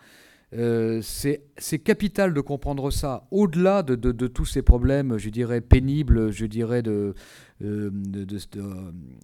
euh, 0.53 1.01
c'est 1.03 1.79
capital 1.79 2.35
de 2.35 2.41
comprendre 2.41 2.91
ça, 2.91 3.27
au-delà 3.31 3.83
de, 3.83 4.27
tous 4.27 4.45
ces 4.45 4.63
problèmes, 4.63 5.17
je 5.19 5.31
dirais, 5.31 5.61
pénibles, 5.61 6.31
je 6.33 6.47
dirais, 6.47 6.83
de, 6.83 7.15
de, 7.61 8.39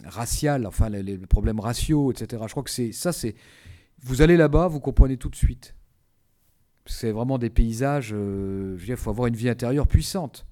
racial, 0.05 0.67
enfin 0.67 0.89
les, 0.89 1.19
problèmes 1.19 1.61
raciaux, 1.61 2.13
etc. 2.13 2.43
Je 2.47 2.51
crois 2.51 2.63
que 2.63 2.71
c'est 2.71 2.93
ça, 2.93 3.13
c'est 3.13 3.35
vous 4.03 4.23
allez 4.23 4.37
là-bas, 4.37 4.69
vous 4.69 4.81
comprenez 4.81 5.17
tout 5.17 5.29
de 5.29 5.37
suite. 5.37 5.75
C'est 6.87 7.13
vraiment 7.13 7.39
des 7.39 7.51
paysages. 7.51 8.15
il 8.15 8.97
faut 8.97 9.11
avoir 9.11 9.27
une 9.27 9.37
vie 9.37 9.49
intérieure 9.49 9.87
puissante. 9.87 10.47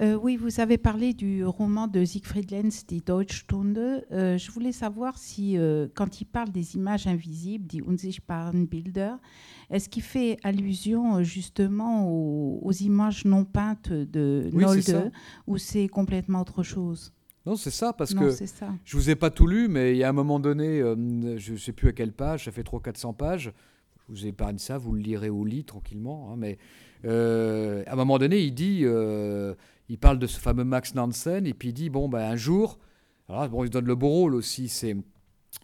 Euh, 0.00 0.14
oui, 0.14 0.36
vous 0.36 0.60
avez 0.60 0.78
parlé 0.78 1.12
du 1.12 1.44
roman 1.44 1.88
de 1.88 2.04
Siegfried 2.04 2.50
Lenz, 2.52 2.86
Die 2.86 3.00
Deutschstunde. 3.00 3.78
Euh, 4.12 4.38
je 4.38 4.50
voulais 4.52 4.70
savoir 4.70 5.18
si, 5.18 5.58
euh, 5.58 5.88
quand 5.92 6.20
il 6.20 6.24
parle 6.24 6.50
des 6.50 6.76
images 6.76 7.08
invisibles, 7.08 7.66
die 7.66 7.82
unsichtbaren 7.82 8.66
Bilder, 8.66 9.14
est-ce 9.70 9.88
qu'il 9.88 10.04
fait 10.04 10.36
allusion 10.44 11.24
justement 11.24 12.08
aux, 12.08 12.72
images 12.72 13.24
non 13.24 13.44
peintes 13.44 13.92
de 13.92 14.48
oui, 14.52 14.62
Nolde 14.62 15.10
ou 15.48 15.58
c'est 15.58 15.88
complètement 15.88 16.42
autre 16.42 16.62
chose? 16.62 17.12
Non, 17.48 17.56
c'est 17.56 17.70
ça, 17.70 17.92
parce 17.92 18.14
que 18.14 18.30
ça. 18.30 18.68
je 18.84 18.96
vous 18.96 19.10
ai 19.10 19.16
pas 19.16 19.30
tout 19.30 19.46
lu, 19.46 19.68
mais 19.68 19.92
il 19.92 19.98
y 19.98 20.04
a 20.04 20.08
un 20.08 20.12
moment 20.12 20.40
donné, 20.40 20.80
je 21.36 21.52
ne 21.52 21.56
sais 21.56 21.72
plus 21.72 21.88
à 21.88 21.92
quelle 21.92 22.12
page, 22.12 22.44
ça 22.44 22.52
fait 22.52 22.62
300-400 22.62 23.14
pages, 23.16 23.52
je 24.08 24.12
vous 24.12 24.26
épargne 24.26 24.58
ça, 24.58 24.78
vous 24.78 24.92
le 24.92 25.00
lirez 25.00 25.30
au 25.30 25.44
lit 25.44 25.64
tranquillement, 25.64 26.32
hein, 26.32 26.36
mais 26.36 26.58
à 27.04 27.92
un 27.92 27.96
moment 27.96 28.18
donné, 28.18 28.40
il 28.40 28.52
dit 28.52 28.84
il 29.88 29.98
parle 29.98 30.18
de 30.18 30.26
ce 30.26 30.38
fameux 30.38 30.64
Max 30.64 30.94
Nansen, 30.94 31.46
et 31.46 31.54
puis 31.54 31.70
il 31.70 31.72
dit, 31.72 31.90
bon, 31.90 32.08
ben, 32.08 32.20
un 32.20 32.36
jour, 32.36 32.78
alors 33.28 33.48
bon, 33.48 33.64
il 33.64 33.70
donne 33.70 33.86
le 33.86 33.94
beau 33.94 34.08
rôle 34.08 34.34
aussi, 34.34 34.68
c'est 34.68 34.96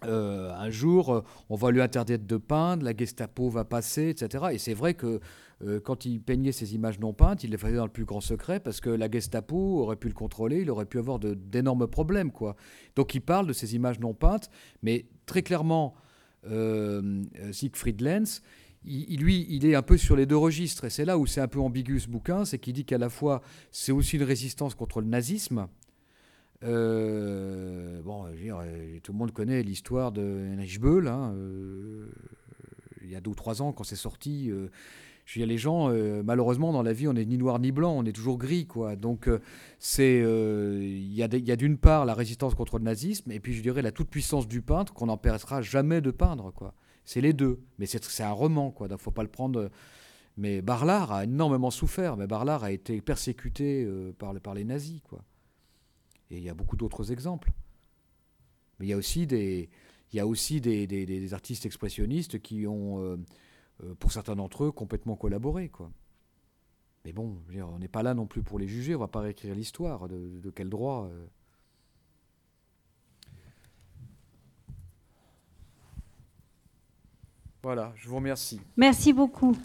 euh, 0.04 0.52
un 0.54 0.70
jour, 0.70 1.14
euh, 1.14 1.24
on 1.50 1.56
va 1.56 1.70
lui 1.70 1.80
interdire 1.80 2.18
de 2.18 2.36
peindre, 2.36 2.84
la 2.84 2.96
Gestapo 2.96 3.48
va 3.48 3.64
passer, 3.64 4.08
etc. 4.08 4.46
Et 4.52 4.58
c'est 4.58 4.74
vrai 4.74 4.94
que 4.94 5.20
euh, 5.62 5.80
quand 5.80 6.04
il 6.04 6.20
peignait 6.20 6.52
ces 6.52 6.74
images 6.74 6.98
non 6.98 7.12
peintes, 7.12 7.44
il 7.44 7.50
les 7.50 7.58
faisait 7.58 7.76
dans 7.76 7.84
le 7.84 7.92
plus 7.92 8.04
grand 8.04 8.20
secret 8.20 8.60
parce 8.60 8.80
que 8.80 8.90
la 8.90 9.10
Gestapo 9.10 9.56
aurait 9.80 9.96
pu 9.96 10.08
le 10.08 10.14
contrôler, 10.14 10.62
il 10.62 10.70
aurait 10.70 10.86
pu 10.86 10.98
avoir 10.98 11.18
d'énormes 11.18 11.86
problèmes. 11.86 12.32
Quoi. 12.32 12.56
Donc 12.96 13.14
il 13.14 13.20
parle 13.20 13.46
de 13.46 13.52
ces 13.52 13.74
images 13.74 14.00
non 14.00 14.14
peintes, 14.14 14.50
mais 14.82 15.06
très 15.26 15.42
clairement, 15.42 15.94
Siegfried 17.52 18.02
Lenz, 18.02 18.42
il, 18.86 19.20
lui, 19.20 19.46
il 19.48 19.64
est 19.66 19.74
un 19.74 19.82
peu 19.82 19.96
sur 19.96 20.16
les 20.16 20.26
deux 20.26 20.36
registres. 20.36 20.84
Et 20.84 20.90
c'est 20.90 21.04
là 21.04 21.18
où 21.18 21.26
c'est 21.26 21.40
un 21.40 21.48
peu 21.48 21.60
ambigu 21.60 22.00
ce 22.00 22.08
bouquin, 22.08 22.44
c'est 22.44 22.58
qu'il 22.58 22.74
dit 22.74 22.84
qu'à 22.84 22.98
la 22.98 23.08
fois, 23.08 23.42
c'est 23.70 23.92
aussi 23.92 24.16
une 24.16 24.22
résistance 24.24 24.74
contre 24.74 25.00
le 25.00 25.06
nazisme. 25.06 25.68
Euh, 26.62 28.00
bon, 28.02 28.26
euh, 28.26 28.98
tout 29.02 29.12
le 29.12 29.18
monde 29.18 29.32
connaît 29.32 29.62
l'histoire 29.62 30.12
de 30.12 30.22
Heinrich 30.22 30.80
Böll. 30.80 31.08
Hein, 31.08 31.32
euh, 31.34 32.08
il 33.02 33.10
y 33.10 33.16
a 33.16 33.20
deux 33.20 33.30
ou 33.30 33.34
trois 33.34 33.62
ans, 33.62 33.72
quand 33.72 33.84
c'est 33.84 33.96
sorti, 33.96 34.50
je 35.24 35.40
veux 35.40 35.46
les 35.46 35.58
gens, 35.58 35.88
malheureusement, 36.22 36.72
dans 36.72 36.82
la 36.82 36.92
vie, 36.92 37.08
on 37.08 37.14
n'est 37.14 37.24
ni 37.24 37.38
noir 37.38 37.58
ni 37.58 37.72
blanc, 37.72 37.94
on 37.96 38.04
est 38.04 38.12
toujours 38.12 38.36
gris, 38.36 38.66
quoi. 38.66 38.94
Donc, 38.94 39.28
c'est, 39.78 40.18
il 40.18 41.14
y 41.14 41.22
a, 41.22 41.56
d'une 41.56 41.78
part 41.78 42.04
la 42.04 42.12
résistance 42.12 42.54
contre 42.54 42.78
le 42.78 42.84
nazisme, 42.84 43.32
et 43.32 43.40
puis 43.40 43.54
je 43.54 43.62
dirais 43.62 43.80
la 43.80 43.90
toute 43.90 44.10
puissance 44.10 44.46
du 44.46 44.60
peintre 44.60 44.92
qu'on 44.92 45.06
n'empêchera 45.06 45.62
jamais 45.62 46.02
de 46.02 46.10
peindre, 46.10 46.52
quoi. 46.52 46.74
C'est 47.04 47.20
les 47.20 47.32
deux. 47.32 47.60
Mais 47.78 47.86
c'est 47.86 48.22
un 48.22 48.32
roman, 48.32 48.70
quoi. 48.70 48.88
Donc, 48.88 49.00
faut 49.00 49.10
pas 49.10 49.22
le 49.22 49.28
prendre. 49.28 49.70
Mais 50.36 50.62
Barlard 50.62 51.12
a 51.12 51.24
énormément 51.24 51.70
souffert. 51.70 52.16
Mais 52.16 52.26
Barlard 52.26 52.64
a 52.64 52.72
été 52.72 53.00
persécuté 53.00 53.84
euh, 53.84 54.12
par, 54.12 54.34
par 54.40 54.54
les 54.54 54.64
nazis, 54.64 55.00
quoi. 55.02 55.22
Et 56.30 56.38
il 56.38 56.42
y 56.42 56.48
a 56.48 56.54
beaucoup 56.54 56.76
d'autres 56.76 57.12
exemples. 57.12 57.50
Mais 58.78 58.86
il 58.86 58.88
y 58.88 58.92
a 58.92 58.96
aussi 58.96 59.26
des, 59.26 59.68
il 60.12 60.16
y 60.16 60.20
a 60.20 60.26
aussi 60.26 60.60
des, 60.60 60.86
des, 60.86 61.34
artistes 61.34 61.66
expressionnistes 61.66 62.40
qui 62.40 62.66
ont, 62.66 62.98
euh, 62.98 63.16
euh, 63.16 63.16
pour 63.98 64.12
certains 64.12 64.36
d'entre 64.36 64.64
eux, 64.64 64.72
complètement 64.72 65.16
collaboré, 65.16 65.68
quoi. 65.68 65.90
Mais 67.04 67.12
bon, 67.12 67.36
on 67.54 67.78
n'est 67.78 67.88
pas 67.88 68.02
là 68.02 68.14
non 68.14 68.26
plus 68.26 68.42
pour 68.42 68.58
les 68.58 68.66
juger. 68.66 68.94
On 68.94 68.98
va 68.98 69.08
pas 69.08 69.20
réécrire 69.20 69.54
l'histoire. 69.54 70.08
De, 70.08 70.40
de, 70.40 70.50
quel 70.50 70.70
droit 70.70 71.10
Voilà, 77.64 77.92
je 77.96 78.08
vous 78.08 78.16
remercie. 78.16 78.60
Merci 78.76 79.14
beaucoup. 79.14 79.56